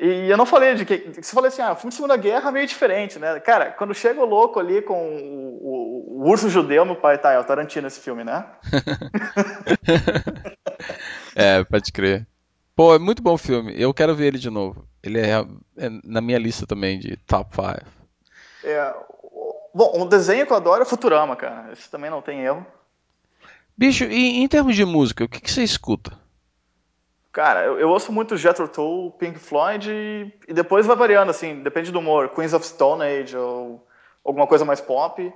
E 0.02 0.30
eu 0.30 0.38
não 0.38 0.46
falei 0.46 0.76
de 0.76 0.86
que. 0.86 1.12
Você 1.22 1.34
falou 1.34 1.50
assim, 1.50 1.62
ah, 1.62 1.76
filme 1.76 1.90
de 1.90 1.96
Segunda 1.96 2.16
Guerra 2.16 2.50
meio 2.54 2.66
diferente, 2.66 3.20
né? 3.20 3.38
Cara, 3.42 3.72
quando 3.72 3.94
chega 3.94 4.22
o 4.22 4.26
louco 4.26 4.58
ali 4.58 4.82
com 4.82 4.94
o, 4.94 5.60
o- 5.62 6.24
o 6.24 6.30
urso 6.30 6.50
judeu, 6.50 6.86
meu 6.86 6.96
pai, 6.96 7.18
tá, 7.18 7.34
é 7.34 7.40
o 7.40 7.44
Tarantino 7.44 7.88
esse 7.88 8.00
filme, 8.00 8.24
né? 8.24 8.46
É, 11.36 11.64
pode 11.64 11.92
crer. 11.92 12.26
Pô, 12.76 12.96
é 12.96 13.00
muito 13.00 13.22
bom 13.22 13.34
o 13.34 13.38
filme. 13.38 13.74
Eu 13.80 13.94
quero 13.94 14.16
ver 14.16 14.28
ele 14.28 14.38
de 14.40 14.50
novo. 14.50 14.88
Ele 15.04 15.20
é, 15.20 15.46
é 15.78 15.90
na 16.04 16.22
minha 16.22 16.38
lista 16.38 16.66
também 16.66 17.00
de 17.00 17.18
top 17.28 17.54
5. 17.56 17.99
É, 18.64 18.94
bom, 19.74 19.94
um 19.96 20.08
desenho 20.08 20.46
que 20.46 20.52
eu 20.52 20.58
adoro 20.58 20.82
é 20.82 20.86
Futurama, 20.86 21.36
cara. 21.36 21.72
Esse 21.72 21.90
também 21.90 22.10
não 22.10 22.22
tem 22.22 22.42
erro. 22.42 22.66
Bicho, 23.78 24.04
e 24.04 24.42
em 24.42 24.48
termos 24.48 24.76
de 24.76 24.84
música, 24.84 25.24
o 25.24 25.30
que, 25.30 25.40
que 25.40 25.52
você 25.52 25.64
escuta? 25.64 26.18
Cara, 27.32 27.64
eu, 27.64 27.80
eu 27.80 27.90
ouço 27.90 28.12
muito 28.12 28.36
Jethro 28.36 28.68
Tull, 28.68 29.12
Pink 29.12 29.40
Floyd 29.40 29.90
e, 29.90 30.34
e 30.48 30.54
depois 30.54 30.86
vai 30.86 30.96
variando, 30.96 31.30
assim, 31.30 31.62
depende 31.62 31.92
do 31.92 32.00
humor. 32.00 32.30
Queens 32.30 32.54
of 32.54 32.66
Stone 32.66 33.04
Age 33.04 33.38
ou 33.38 33.88
alguma 34.24 34.48
coisa 34.48 34.66
mais 34.66 34.82
pop, 34.82 35.32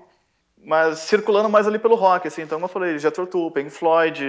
mas 0.58 1.00
circulando 1.00 1.50
mais 1.50 1.68
ali 1.68 1.80
pelo 1.80 1.96
rock, 1.96 2.28
assim. 2.28 2.42
Então, 2.42 2.58
como 2.58 2.66
eu 2.66 2.70
falei, 2.70 3.00
Jethro 3.00 3.28
Tull, 3.28 3.52
Pink 3.52 3.70
Floyd, 3.70 4.22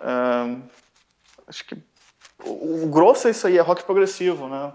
ahn, 0.00 0.62
acho 1.46 1.64
que 1.64 1.76
o, 2.44 2.84
o 2.84 2.88
grosso 2.88 3.28
é 3.28 3.30
isso 3.30 3.46
aí, 3.46 3.56
é 3.56 3.62
rock 3.62 3.84
progressivo, 3.84 4.48
né? 4.48 4.72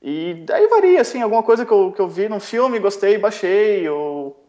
E 0.00 0.44
daí 0.46 0.66
varia, 0.68 1.00
assim, 1.00 1.22
alguma 1.22 1.42
coisa 1.42 1.64
que 1.64 1.72
eu, 1.72 1.92
que 1.92 2.00
eu 2.00 2.08
vi 2.08 2.28
num 2.28 2.40
filme, 2.40 2.78
gostei, 2.78 3.18
baixei, 3.18 3.88
ou... 3.88 4.44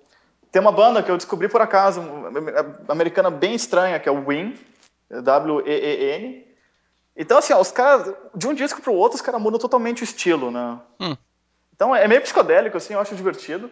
Tem 0.51 0.61
uma 0.61 0.71
banda 0.71 1.03
que 1.03 1.11
eu 1.11 1.17
descobri 1.17 1.49
por 1.49 1.61
acaso, 1.61 1.99
uma 1.99 2.31
americana 2.87 3.29
bem 3.29 3.53
estranha, 3.53 3.99
que 3.99 4.07
é 4.07 4.11
o 4.11 4.25
Win, 4.25 4.57
W-E-E-N. 5.09 6.47
Então, 7.15 7.37
assim, 7.37 7.53
ó, 7.53 7.59
os 7.59 7.71
caras, 7.71 8.13
de 8.33 8.47
um 8.47 8.53
disco 8.53 8.81
pro 8.81 8.93
outro, 8.93 9.15
os 9.15 9.21
caras 9.21 9.41
mudam 9.41 9.59
totalmente 9.59 10.03
o 10.03 10.05
estilo, 10.05 10.49
né? 10.49 10.79
Hum. 10.99 11.17
Então, 11.75 11.95
é 11.95 12.07
meio 12.07 12.21
psicodélico, 12.21 12.77
assim, 12.77 12.93
eu 12.93 12.99
acho 12.99 13.15
divertido. 13.15 13.69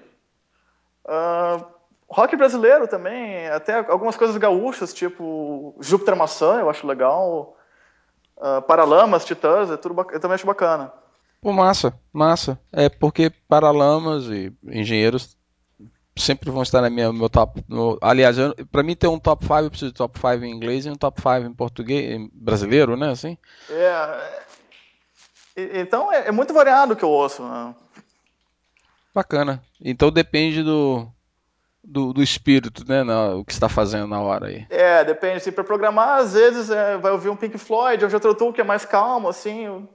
Ah, 1.08 1.64
rock 2.10 2.36
brasileiro 2.36 2.88
também, 2.88 3.48
até 3.50 3.80
algumas 3.88 4.16
coisas 4.16 4.36
gaúchas, 4.38 4.94
tipo 4.94 5.76
Júpiter 5.80 6.16
Maçã, 6.16 6.60
eu 6.60 6.70
acho 6.70 6.86
legal. 6.86 7.56
Ah, 8.40 8.62
Paralamas, 8.62 9.26
Titãs, 9.26 9.72
é 9.72 9.78
tudo 9.78 9.96
eu 10.12 10.20
também 10.20 10.36
acho 10.36 10.46
bacana. 10.46 10.92
Pô, 11.46 11.54
massa, 11.54 11.94
massa. 12.12 12.60
É 12.72 12.90
porque 12.90 13.30
Paralamas 13.48 14.26
e 14.30 14.52
engenheiros 14.64 15.38
sempre 16.18 16.50
vão 16.50 16.64
estar 16.64 16.82
na 16.82 16.90
minha, 16.90 17.14
meu 17.14 17.30
top. 17.30 17.64
No, 17.70 18.00
aliás, 18.02 18.36
eu, 18.40 18.56
pra 18.72 18.82
mim 18.82 18.96
ter 18.96 19.06
um 19.06 19.20
top 19.20 19.46
5, 19.46 19.54
eu 19.60 19.70
preciso 19.70 19.92
de 19.92 19.96
top 19.96 20.18
5 20.18 20.44
em 20.44 20.50
inglês 20.52 20.88
e 20.88 20.90
um 20.90 20.96
top 20.96 21.22
5 21.22 21.46
em 21.46 21.54
português, 21.54 22.16
em 22.20 22.32
brasileiro, 22.34 22.98
né? 22.98 23.12
Assim. 23.12 23.38
É, 23.70 24.42
então, 25.56 26.12
é, 26.12 26.30
é 26.30 26.32
muito 26.32 26.52
variado 26.52 26.94
o 26.94 26.96
que 26.96 27.06
eu 27.06 27.12
ouço, 27.12 27.44
né? 27.48 27.76
Bacana. 29.14 29.62
Então 29.80 30.10
depende 30.10 30.64
do, 30.64 31.08
do, 31.84 32.12
do 32.12 32.24
espírito, 32.24 32.84
né? 32.88 33.04
na- 33.04 33.36
o 33.36 33.46
que 33.46 33.54
você 33.54 33.58
está 33.58 33.70
fazendo 33.70 34.08
na 34.08 34.20
hora 34.20 34.48
aí. 34.48 34.66
É, 34.68 35.04
depende. 35.04 35.38
Assim, 35.38 35.52
para 35.52 35.64
programar, 35.64 36.18
às 36.22 36.34
vezes 36.34 36.72
é, 36.72 36.98
vai 36.98 37.12
ouvir 37.12 37.30
um 37.30 37.36
Pink 37.36 37.60
Floyd, 37.60 38.04
ou 38.04 38.10
Jethro 38.10 38.34
Tull, 38.34 38.52
que 38.52 38.62
é 38.62 38.64
mais 38.64 38.84
calmo, 38.84 39.30
assim. 39.30 39.88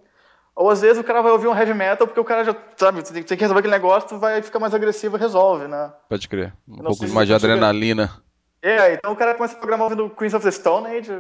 Ou 0.61 0.69
às 0.69 0.83
vezes 0.83 0.99
o 0.99 1.05
cara 1.05 1.23
vai 1.23 1.33
ouvir 1.33 1.49
um 1.49 1.57
heavy 1.57 1.73
metal, 1.73 2.07
porque 2.07 2.21
o 2.21 2.25
cara 2.25 2.45
já, 2.45 2.55
sabe, 2.77 3.03
tem, 3.03 3.23
tem 3.23 3.39
que 3.39 3.43
resolver 3.43 3.61
aquele 3.61 3.73
negócio, 3.73 4.19
vai 4.19 4.43
ficar 4.43 4.59
mais 4.59 4.75
agressivo 4.75 5.17
e 5.17 5.19
resolve, 5.19 5.67
né? 5.67 5.91
Pode 6.07 6.29
crer. 6.29 6.53
Um 6.69 6.77
não 6.77 6.85
pouco 6.85 7.09
mais 7.09 7.27
de 7.27 7.33
adrenalina. 7.33 8.23
É, 8.61 8.93
então 8.93 9.11
o 9.11 9.17
cara 9.17 9.35
começa 9.35 9.57
a 9.57 9.59
programar 9.59 9.87
ouvindo 9.87 10.11
Queens 10.11 10.35
of 10.35 10.45
the 10.45 10.51
Stone 10.51 10.87
Age. 10.87 11.13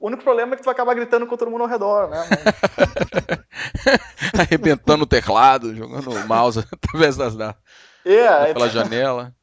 O 0.00 0.06
único 0.06 0.24
problema 0.24 0.54
é 0.54 0.56
que 0.56 0.62
tu 0.62 0.64
vai 0.64 0.72
acabar 0.72 0.94
gritando 0.94 1.26
com 1.26 1.36
todo 1.36 1.50
mundo 1.50 1.64
ao 1.64 1.68
redor, 1.68 2.08
né? 2.08 2.24
Arrebentando 4.40 5.04
o 5.04 5.06
teclado, 5.06 5.76
jogando 5.76 6.12
o 6.12 6.26
mouse 6.26 6.64
através 6.72 7.18
das, 7.18 7.36
da, 7.36 7.54
É, 8.02 8.54
pela 8.54 8.66
então, 8.66 8.68
janela. 8.70 9.34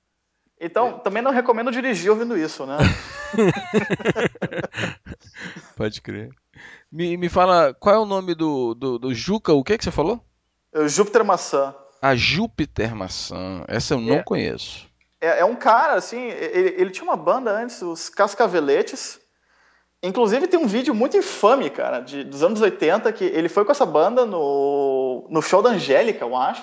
então 0.60 0.98
também 0.98 1.22
não 1.22 1.30
recomendo 1.30 1.72
dirigir 1.72 2.10
ouvindo 2.10 2.36
isso, 2.36 2.66
né? 2.66 2.78
Pode 5.78 6.02
crer. 6.02 6.32
Me, 6.96 7.18
me 7.18 7.28
fala, 7.28 7.74
qual 7.74 7.96
é 7.96 7.98
o 7.98 8.06
nome 8.06 8.36
do, 8.36 8.76
do, 8.76 9.00
do 9.00 9.12
Juca? 9.16 9.52
O 9.52 9.64
que 9.64 9.76
que 9.80 9.84
você 9.84 9.90
falou? 9.90 10.24
É, 10.72 10.88
Júpiter 10.88 11.26
Maçã. 11.26 11.74
A 12.00 12.16
Júpiter 12.16 12.94
Maçã. 12.96 13.64
Essa 13.68 13.96
eu 13.96 14.00
não 14.00 14.18
É. 14.18 14.24
conheço. 14.24 14.86
É, 15.20 15.40
é 15.40 15.46
um 15.46 15.56
cara, 15.56 15.96
assim, 15.96 16.22
ele, 16.22 16.76
ele 16.78 16.92
tinha 16.92 17.04
uma 17.04 17.18
banda 17.18 17.50
antes, 17.52 17.82
os 17.82 18.10
Cascaveletes. 18.10 19.20
Inclusive 20.04 20.46
tem 20.48 20.60
um 20.60 20.68
vídeo 20.68 20.94
muito 20.94 21.16
infame, 21.18 21.70
cara, 21.72 22.00
de, 22.02 22.24
dos 22.26 22.44
anos 22.44 22.60
80, 22.62 23.12
que 23.14 23.24
ele 23.24 23.48
foi 23.50 23.64
com 23.66 23.72
essa 23.72 23.86
banda 23.88 24.24
no, 24.26 25.26
no 25.32 25.42
show 25.42 25.62
da 25.64 25.70
Angélica, 25.72 26.26
eu 26.26 26.36
acho. 26.36 26.62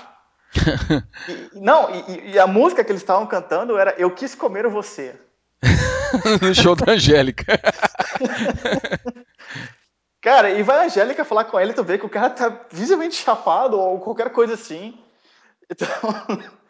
E- 1.28 1.50
não, 1.58 1.88
e, 2.08 2.32
e 2.32 2.38
a 2.38 2.46
música 2.46 2.84
que 2.84 2.92
eles 2.92 3.02
estavam 3.02 3.26
cantando 3.26 3.76
era 3.78 3.94
Eu 3.98 4.10
Quis 4.14 4.34
Comer 4.36 4.68
Você. 4.68 5.18
no 6.42 6.54
show 6.54 6.76
da 6.76 6.92
Angélica. 6.92 7.46
Cara, 10.20 10.50
e 10.50 10.62
vai 10.62 10.78
a 10.78 10.82
Angélica 10.84 11.24
falar 11.24 11.44
com 11.44 11.58
ele, 11.58 11.72
tu 11.72 11.82
vê 11.82 11.96
que 11.98 12.04
o 12.06 12.10
cara 12.10 12.30
tá 12.30 12.66
visivelmente 12.70 13.14
chapado 13.14 13.78
ou 13.78 13.98
qualquer 14.00 14.30
coisa 14.30 14.54
assim. 14.54 14.98
Então, 15.70 15.88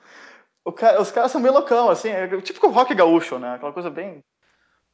o 0.65 0.73
cara- 0.73 1.01
os 1.01 1.11
caras 1.11 1.33
são 1.33 1.41
meio 1.41 1.55
loucão, 1.55 1.89
assim, 1.91 2.11
é 2.11 2.29
tipo 2.41 2.67
o 2.67 2.71
rock 2.71 2.95
gaúcho, 2.95 3.39
né? 3.39 3.55
Aquela 3.55 3.73
coisa 3.73 3.91
bem. 3.91 4.21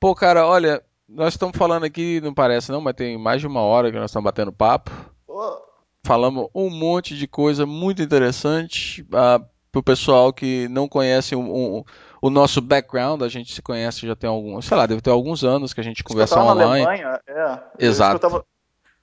Pô, 0.00 0.14
cara, 0.14 0.46
olha, 0.46 0.82
nós 1.08 1.34
estamos 1.34 1.56
falando 1.56 1.84
aqui, 1.84 2.20
não 2.22 2.32
parece 2.32 2.70
não, 2.72 2.80
mas 2.80 2.94
tem 2.94 3.18
mais 3.18 3.40
de 3.40 3.46
uma 3.46 3.60
hora 3.60 3.90
que 3.90 3.98
nós 3.98 4.10
estamos 4.10 4.24
batendo 4.24 4.52
papo. 4.52 4.90
Pô, 5.26 5.60
Falamos 6.04 6.48
um 6.54 6.70
monte 6.70 7.16
de 7.16 7.26
coisa 7.26 7.66
muito 7.66 8.00
interessante 8.00 9.04
ah, 9.12 9.40
pro 9.72 9.82
pessoal 9.82 10.32
que 10.32 10.68
não 10.68 10.88
conhece 10.88 11.34
o, 11.34 11.40
o- 11.40 11.84
o 12.26 12.30
nosso 12.30 12.60
background. 12.60 13.22
A 13.22 13.28
gente 13.28 13.52
se 13.52 13.62
conhece 13.62 14.06
já 14.06 14.14
tem 14.16 14.28
alguns, 14.28 14.66
sei 14.66 14.76
lá, 14.76 14.86
deve 14.86 15.00
ter 15.00 15.10
alguns 15.10 15.42
anos 15.44 15.72
que 15.72 15.80
a 15.80 15.84
gente 15.84 16.02
conversa 16.04 16.34
tava 16.36 16.46
na 16.54 16.64
online. 16.64 16.86
Alemanha, 16.86 17.20
é. 17.26 17.60
Exato. 17.86 18.16
Eu 18.16 18.18
tava- 18.20 18.44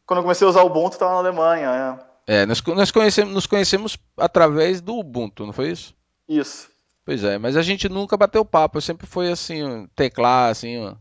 quando 0.06 0.18
eu 0.20 0.24
comecei 0.24 0.46
a 0.46 0.50
usar 0.50 0.64
o 0.64 0.68
Ubuntu, 0.68 0.96
eu 0.96 1.00
tava 1.00 1.12
na 1.14 1.18
Alemanha, 1.20 2.00
É, 2.28 2.46
nós, 2.46 2.62
nós 2.62 2.92
conhecemos, 2.92 3.34
nos 3.34 3.46
conhecemos 3.46 3.98
através 4.18 4.80
do 4.82 4.98
Ubuntu, 4.98 5.46
não 5.46 5.54
foi 5.54 5.72
isso? 5.72 5.94
é. 6.30 6.34
Isso. 6.36 6.70
Pois 7.06 7.22
é, 7.24 7.38
mas 7.38 7.58
a 7.58 7.62
gente 7.62 7.90
nunca 7.90 8.16
bateu 8.16 8.46
papo, 8.46 8.80
sempre 8.80 9.06
foi 9.06 9.30
assim, 9.30 9.88
teclar, 9.94 10.50
assim, 10.50 10.96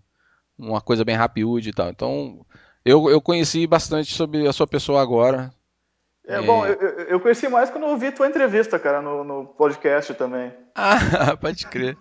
uma 0.59 0.81
coisa 0.81 1.05
bem 1.05 1.15
rapiúde 1.15 1.69
e 1.69 1.73
tal. 1.73 1.91
Então, 1.91 2.45
eu, 2.85 3.09
eu 3.09 3.21
conheci 3.21 3.67
bastante 3.69 4.13
sobre 4.13 4.49
a 4.49 4.53
sua 4.53 4.67
pessoa 4.67 5.01
agora. 5.01 5.53
É, 6.27 6.37
é... 6.37 6.43
bom, 6.43 6.65
eu, 6.65 6.75
eu 6.75 7.21
conheci 7.21 7.49
mais 7.49 7.69
quando 7.71 7.85
eu 7.85 7.91
ouvi 7.91 8.13
tua 8.13 8.29
entrevista, 8.29 8.79
cara, 8.79 9.03
no, 9.03 9.25
no 9.25 9.47
podcast 9.47 10.15
também. 10.15 10.53
Ah, 10.75 11.37
pode 11.41 11.67
crer. 11.67 11.97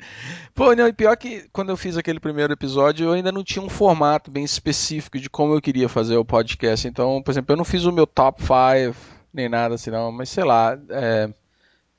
Pô, 0.53 0.75
não, 0.75 0.87
e 0.87 0.93
pior 0.93 1.15
que 1.17 1.49
quando 1.51 1.69
eu 1.69 1.77
fiz 1.77 1.97
aquele 1.97 2.19
primeiro 2.19 2.53
episódio, 2.53 3.07
eu 3.07 3.13
ainda 3.13 3.31
não 3.31 3.43
tinha 3.43 3.65
um 3.65 3.69
formato 3.69 4.29
bem 4.29 4.43
específico 4.43 5.19
de 5.19 5.29
como 5.29 5.55
eu 5.55 5.61
queria 5.61 5.89
fazer 5.89 6.17
o 6.17 6.25
podcast. 6.25 6.87
Então, 6.87 7.21
por 7.23 7.31
exemplo, 7.31 7.53
eu 7.53 7.57
não 7.57 7.65
fiz 7.65 7.83
o 7.85 7.91
meu 7.91 8.05
top 8.05 8.41
5, 8.41 8.95
nem 9.33 9.49
nada 9.49 9.75
assim, 9.75 9.89
não, 9.89 10.11
mas 10.11 10.29
sei 10.29 10.43
lá. 10.43 10.77
É... 10.89 11.29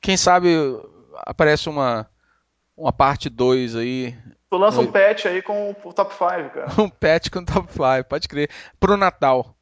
Quem 0.00 0.16
sabe 0.16 0.48
aparece 1.26 1.68
uma, 1.68 2.08
uma 2.76 2.92
parte 2.92 3.28
2 3.28 3.76
aí. 3.76 4.16
Tu 4.48 4.56
lança 4.56 4.80
um 4.80 4.90
patch 4.90 5.26
aí 5.26 5.42
com 5.42 5.74
o 5.84 5.92
top 5.92 6.12
5, 6.12 6.26
cara. 6.50 6.66
um 6.78 6.88
patch 6.88 7.30
com 7.30 7.40
o 7.40 7.44
top 7.44 7.72
5, 7.72 8.08
pode 8.08 8.28
crer. 8.28 8.48
Pro 8.78 8.96
Natal. 8.96 9.56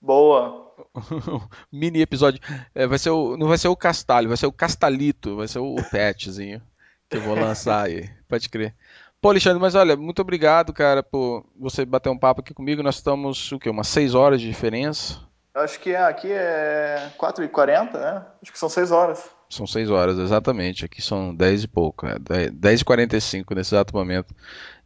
Boa. 0.00 0.67
Mini 1.72 2.00
episódio. 2.00 2.40
É, 2.74 2.86
vai 2.86 2.98
ser 2.98 3.10
o, 3.10 3.36
não 3.36 3.48
vai 3.48 3.58
ser 3.58 3.68
o 3.68 3.76
Castalho, 3.76 4.28
vai 4.28 4.36
ser 4.36 4.46
o 4.46 4.52
Castalito, 4.52 5.36
vai 5.36 5.48
ser 5.48 5.58
o, 5.58 5.74
o 5.74 5.90
patchzinho 5.90 6.62
que 7.08 7.16
eu 7.16 7.22
vou 7.22 7.34
lançar 7.34 7.86
aí. 7.86 8.08
Pode 8.28 8.48
crer. 8.48 8.74
Pô, 9.20 9.30
Alexandre, 9.30 9.60
mas 9.60 9.74
olha, 9.74 9.96
muito 9.96 10.22
obrigado, 10.22 10.72
cara, 10.72 11.02
por 11.02 11.44
você 11.58 11.84
bater 11.84 12.08
um 12.08 12.18
papo 12.18 12.40
aqui 12.40 12.54
comigo. 12.54 12.82
Nós 12.82 12.96
estamos, 12.96 13.50
o 13.50 13.58
quê? 13.58 13.68
Umas 13.68 13.88
6 13.88 14.14
horas 14.14 14.40
de 14.40 14.46
diferença? 14.46 15.20
Acho 15.54 15.80
que 15.80 15.90
é, 15.90 16.00
aqui 16.00 16.30
é 16.30 17.10
4h40, 17.18 17.94
né? 17.94 18.24
Acho 18.40 18.52
que 18.52 18.58
são 18.58 18.68
6 18.68 18.92
horas. 18.92 19.28
São 19.50 19.66
6 19.66 19.90
horas, 19.90 20.18
exatamente. 20.18 20.84
Aqui 20.84 21.02
são 21.02 21.34
10 21.34 21.64
e 21.64 21.68
pouco, 21.68 22.06
é 22.06 22.16
10h45 22.18 23.56
nesse 23.56 23.74
exato 23.74 23.96
momento. 23.96 24.32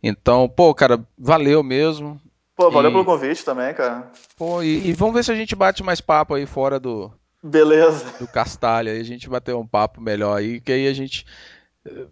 Então, 0.02 0.48
pô, 0.48 0.74
cara, 0.74 1.04
valeu 1.18 1.62
mesmo. 1.62 2.18
Pô, 2.56 2.70
valeu 2.70 2.90
e... 2.90 2.92
pelo 2.92 3.04
convite 3.04 3.44
também, 3.44 3.72
cara. 3.74 4.10
Pô, 4.36 4.62
e, 4.62 4.88
e, 4.88 4.92
vamos 4.92 5.14
ver 5.14 5.24
se 5.24 5.32
a 5.32 5.34
gente 5.34 5.56
bate 5.56 5.82
mais 5.82 6.00
papo 6.00 6.34
aí 6.34 6.46
fora 6.46 6.78
do. 6.78 7.10
Beleza. 7.42 8.04
Do 8.18 8.28
Castalho. 8.28 8.90
Aí 8.90 9.00
a 9.00 9.04
gente 9.04 9.28
bater 9.28 9.54
um 9.54 9.66
papo 9.66 10.00
melhor 10.00 10.36
aí, 10.36 10.60
que 10.60 10.70
aí 10.70 10.86
a 10.86 10.92
gente 10.92 11.26
eh, 11.84 12.06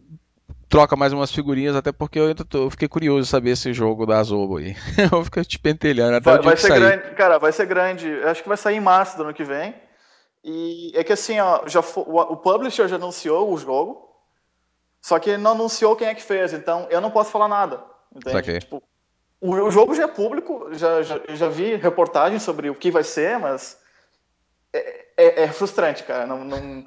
troca 0.68 0.96
mais 0.96 1.12
umas 1.12 1.30
figurinhas, 1.30 1.76
até 1.76 1.92
porque 1.92 2.18
eu, 2.18 2.34
tô, 2.34 2.64
eu 2.64 2.70
fiquei 2.70 2.88
curioso 2.88 3.28
saber 3.28 3.50
esse 3.50 3.72
jogo 3.72 4.06
da 4.06 4.18
Azobo 4.18 4.56
aí. 4.56 4.74
eu 5.12 5.24
fico 5.24 5.44
te 5.44 5.58
pentelhando 5.58 6.16
até 6.16 6.30
vai, 6.30 6.34
o 6.34 6.40
dia 6.40 6.50
vai 6.50 6.56
ser 6.56 6.68
sair. 6.68 6.80
grande, 6.80 7.14
cara, 7.14 7.38
vai 7.38 7.52
ser 7.52 7.66
grande. 7.66 8.08
Acho 8.24 8.42
que 8.42 8.48
vai 8.48 8.56
sair 8.56 8.76
em 8.76 8.80
março 8.80 9.16
do 9.16 9.24
ano 9.24 9.34
que 9.34 9.44
vem. 9.44 9.74
E 10.42 10.92
é 10.94 11.04
que 11.04 11.12
assim, 11.12 11.38
ó, 11.38 11.66
já 11.66 11.80
o, 11.80 12.32
o 12.32 12.36
publisher 12.36 12.88
já 12.88 12.96
anunciou 12.96 13.52
o 13.52 13.58
jogo, 13.58 14.08
só 15.00 15.18
que 15.18 15.30
ele 15.30 15.42
não 15.42 15.52
anunciou 15.52 15.94
quem 15.94 16.08
é 16.08 16.14
que 16.14 16.22
fez, 16.22 16.52
então 16.52 16.86
eu 16.90 17.00
não 17.00 17.10
posso 17.10 17.30
falar 17.30 17.48
nada. 17.48 17.84
Entende? 18.14 18.60
Tipo, 18.60 18.82
o, 19.40 19.70
jogo 19.70 19.94
já 19.94 20.04
é 20.04 20.08
público, 20.08 20.68
já, 20.72 21.02
já, 21.02 21.20
já 21.28 21.48
vi 21.48 21.74
reportagens 21.76 22.42
sobre 22.42 22.68
o 22.68 22.74
que 22.74 22.90
vai 22.90 23.02
ser, 23.02 23.38
mas 23.38 23.78
é, 24.72 25.06
é, 25.16 25.42
é 25.44 25.48
frustrante, 25.48 26.02
cara. 26.04 26.26
Não, 26.26 26.44
não... 26.44 26.84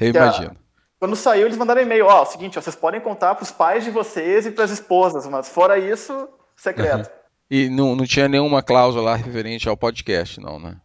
Eu 0.00 0.08
imagino. 0.08 0.56
Quando 1.00 1.16
saiu, 1.16 1.46
eles 1.46 1.56
mandaram 1.56 1.82
e-mail, 1.82 2.06
ó, 2.06 2.22
oh, 2.22 2.26
seguinte, 2.26 2.58
ó, 2.58 2.62
vocês 2.62 2.74
podem 2.76 3.00
contar 3.00 3.34
para 3.34 3.42
os 3.42 3.50
pais 3.50 3.84
de 3.84 3.90
vocês 3.90 4.46
e 4.46 4.50
para 4.50 4.64
as 4.64 4.70
esposas, 4.70 5.26
mas 5.26 5.48
fora 5.48 5.78
isso, 5.78 6.28
secreto. 6.56 7.08
Uhum. 7.08 7.18
E 7.50 7.68
não, 7.68 7.96
não 7.96 8.04
tinha 8.04 8.28
nenhuma 8.28 8.62
cláusula 8.62 9.16
referente 9.16 9.68
ao 9.68 9.76
podcast, 9.76 10.40
não, 10.40 10.58
né? 10.58 10.76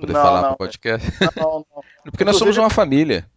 Poder 0.00 0.12
não, 0.12 0.22
falar 0.22 0.42
não. 0.42 0.48
pro 0.50 0.58
podcast. 0.58 1.12
Não, 1.36 1.66
não. 1.74 1.82
Porque 2.10 2.24
nós 2.24 2.36
somos 2.36 2.56
uma 2.56 2.70
família. 2.70 3.28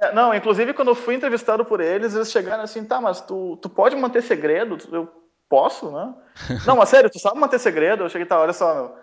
É, 0.00 0.12
não, 0.12 0.34
inclusive 0.34 0.72
quando 0.72 0.88
eu 0.88 0.94
fui 0.94 1.14
entrevistado 1.14 1.64
por 1.64 1.80
eles, 1.80 2.14
eles 2.14 2.30
chegaram 2.30 2.62
assim, 2.62 2.84
tá, 2.84 3.00
mas 3.00 3.20
tu, 3.20 3.58
tu 3.60 3.68
pode 3.68 3.96
manter 3.96 4.22
segredo? 4.22 4.78
Eu 4.92 5.23
posso, 5.48 5.90
né? 5.90 6.14
não, 6.66 6.76
mas 6.76 6.88
sério, 6.88 7.10
tu 7.10 7.18
sabe 7.18 7.38
manter 7.38 7.58
segredo? 7.58 8.04
Eu 8.04 8.08
cheguei, 8.08 8.26
tá, 8.26 8.38
olha 8.38 8.52
só, 8.52 8.74
meu, 8.74 8.96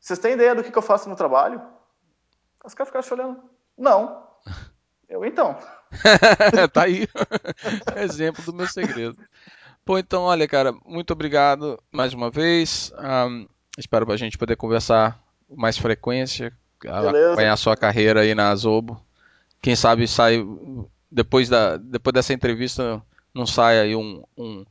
vocês 0.00 0.18
têm 0.18 0.34
ideia 0.34 0.54
do 0.54 0.62
que, 0.62 0.70
que 0.70 0.78
eu 0.78 0.82
faço 0.82 1.08
no 1.08 1.16
trabalho? 1.16 1.60
Os 2.64 2.74
caras 2.74 2.92
ficaram 2.92 3.24
olhando. 3.24 3.42
Não. 3.76 4.26
Eu, 5.08 5.24
então. 5.24 5.56
tá 6.72 6.82
aí. 6.82 7.06
Exemplo 7.94 8.44
do 8.44 8.52
meu 8.52 8.66
segredo. 8.66 9.16
Pô, 9.84 9.98
então, 9.98 10.24
olha, 10.24 10.48
cara, 10.48 10.74
muito 10.84 11.12
obrigado 11.12 11.80
mais 11.92 12.12
uma 12.12 12.28
vez. 12.28 12.92
Um, 12.98 13.46
espero 13.78 14.10
a 14.10 14.16
gente 14.16 14.36
poder 14.36 14.56
conversar 14.56 15.22
mais 15.48 15.78
frequência, 15.78 16.52
Beleza. 16.82 17.26
acompanhar 17.26 17.52
a 17.52 17.56
sua 17.56 17.76
carreira 17.76 18.22
aí 18.22 18.34
na 18.34 18.50
Azobo. 18.50 19.00
Quem 19.62 19.76
sabe 19.76 20.08
sai 20.08 20.44
depois, 21.10 21.48
da, 21.48 21.76
depois 21.76 22.12
dessa 22.12 22.32
entrevista 22.32 23.00
não 23.32 23.46
sai 23.46 23.78
aí 23.78 23.94
um, 23.94 24.24
um, 24.36 24.64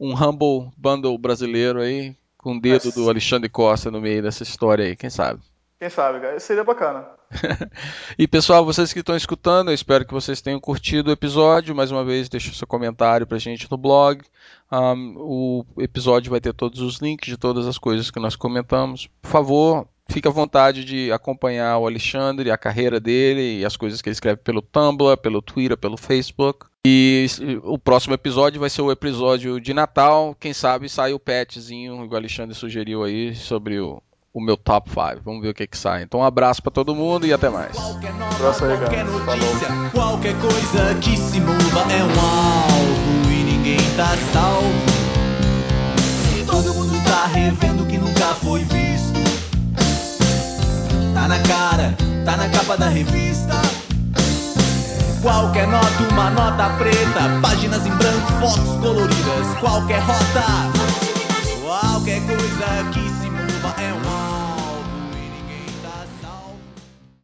um 0.00 0.14
Humble 0.14 0.70
Bundle 0.76 1.16
brasileiro 1.18 1.80
aí, 1.80 2.16
com 2.38 2.56
o 2.56 2.60
dedo 2.60 2.86
Mas... 2.86 2.94
do 2.94 3.10
Alexandre 3.10 3.50
Costa 3.50 3.90
no 3.90 4.00
meio 4.00 4.22
dessa 4.22 4.42
história 4.42 4.86
aí, 4.86 4.96
quem 4.96 5.10
sabe? 5.10 5.40
Quem 5.78 5.90
sabe, 5.90 6.20
cara? 6.20 6.36
Isso 6.36 6.46
seria 6.46 6.64
bacana. 6.64 7.06
e 8.18 8.26
pessoal, 8.26 8.64
vocês 8.64 8.92
que 8.92 9.00
estão 9.00 9.16
escutando, 9.16 9.70
eu 9.70 9.74
espero 9.74 10.04
que 10.04 10.12
vocês 10.12 10.40
tenham 10.42 10.60
curtido 10.60 11.08
o 11.08 11.12
episódio. 11.12 11.74
Mais 11.74 11.90
uma 11.90 12.04
vez, 12.04 12.28
deixe 12.28 12.52
seu 12.52 12.66
comentário 12.66 13.26
pra 13.26 13.38
gente 13.38 13.70
no 13.70 13.78
blog. 13.78 14.22
Um, 14.70 15.14
o 15.16 15.64
episódio 15.78 16.30
vai 16.30 16.40
ter 16.40 16.52
todos 16.52 16.80
os 16.80 16.98
links 16.98 17.28
de 17.28 17.38
todas 17.38 17.66
as 17.66 17.78
coisas 17.78 18.10
que 18.10 18.20
nós 18.20 18.36
comentamos. 18.36 19.08
Por 19.22 19.30
favor, 19.30 19.88
fique 20.10 20.28
à 20.28 20.30
vontade 20.30 20.84
de 20.84 21.10
acompanhar 21.12 21.78
o 21.78 21.86
Alexandre, 21.86 22.50
a 22.50 22.58
carreira 22.58 23.00
dele 23.00 23.60
e 23.60 23.64
as 23.64 23.76
coisas 23.76 24.02
que 24.02 24.08
ele 24.08 24.14
escreve 24.14 24.38
pelo 24.38 24.60
Tumblr, 24.60 25.16
pelo 25.16 25.40
Twitter, 25.40 25.76
pelo 25.76 25.96
Facebook. 25.96 26.66
E 26.86 27.26
o 27.62 27.78
próximo 27.78 28.14
episódio 28.14 28.60
vai 28.60 28.70
ser 28.70 28.82
o 28.82 28.90
episódio 28.90 29.60
de 29.60 29.72
Natal. 29.74 30.36
Quem 30.38 30.52
sabe 30.52 30.88
sai 30.88 31.12
o 31.12 31.18
petzinho, 31.18 31.94
igual 31.94 32.12
o 32.12 32.16
Alexandre 32.16 32.54
sugeriu 32.54 33.04
aí, 33.04 33.34
sobre 33.34 33.78
o, 33.78 34.02
o 34.32 34.40
meu 34.40 34.56
top 34.56 34.88
5. 34.90 35.20
Vamos 35.24 35.42
ver 35.42 35.50
o 35.50 35.54
que 35.54 35.66
que 35.66 35.76
sai. 35.76 36.02
Então 36.02 36.20
um 36.20 36.24
abraço 36.24 36.62
para 36.62 36.72
todo 36.72 36.94
mundo 36.94 37.26
e 37.26 37.32
até 37.32 37.48
mais. 37.48 37.76
Abraço 37.76 38.64
aí, 38.64 38.78
qualquer 38.78 39.04
notícia, 39.04 39.68
Falou. 39.68 39.90
qualquer 39.92 40.34
coisa 40.40 40.94
que 41.00 41.16
se 41.16 41.40
mova 41.40 41.92
é 41.92 42.02
um 42.02 42.20
alvo 42.20 43.30
e 43.30 43.44
ninguém 43.44 43.78
tá 43.96 44.16
salvo. 44.32 45.00
Todo 46.46 46.74
mundo 46.74 47.04
tá 47.04 47.26
revendo 47.26 47.86
que 47.86 47.98
nunca 47.98 48.34
foi 48.36 48.64
visto. 48.64 48.99
Tá 51.20 51.28
na 51.28 51.38
cara, 51.40 51.94
tá 52.24 52.34
na 52.34 52.48
capa 52.48 52.78
da 52.78 52.88
revista. 52.88 53.52
Qualquer 55.20 55.68
nota, 55.68 56.02
uma 56.10 56.30
nota 56.30 56.70
preta. 56.78 57.28
Páginas 57.42 57.84
em 57.86 57.90
branco, 57.90 58.32
fotos 58.40 58.80
coloridas. 58.80 59.58
Qualquer 59.60 60.00
rota, 60.00 60.46
qualquer 61.62 62.22
coisa 62.22 62.90
que 62.94 63.00
se 63.00 63.28
mova 63.28 63.74
é 63.82 63.92
um 63.92 64.09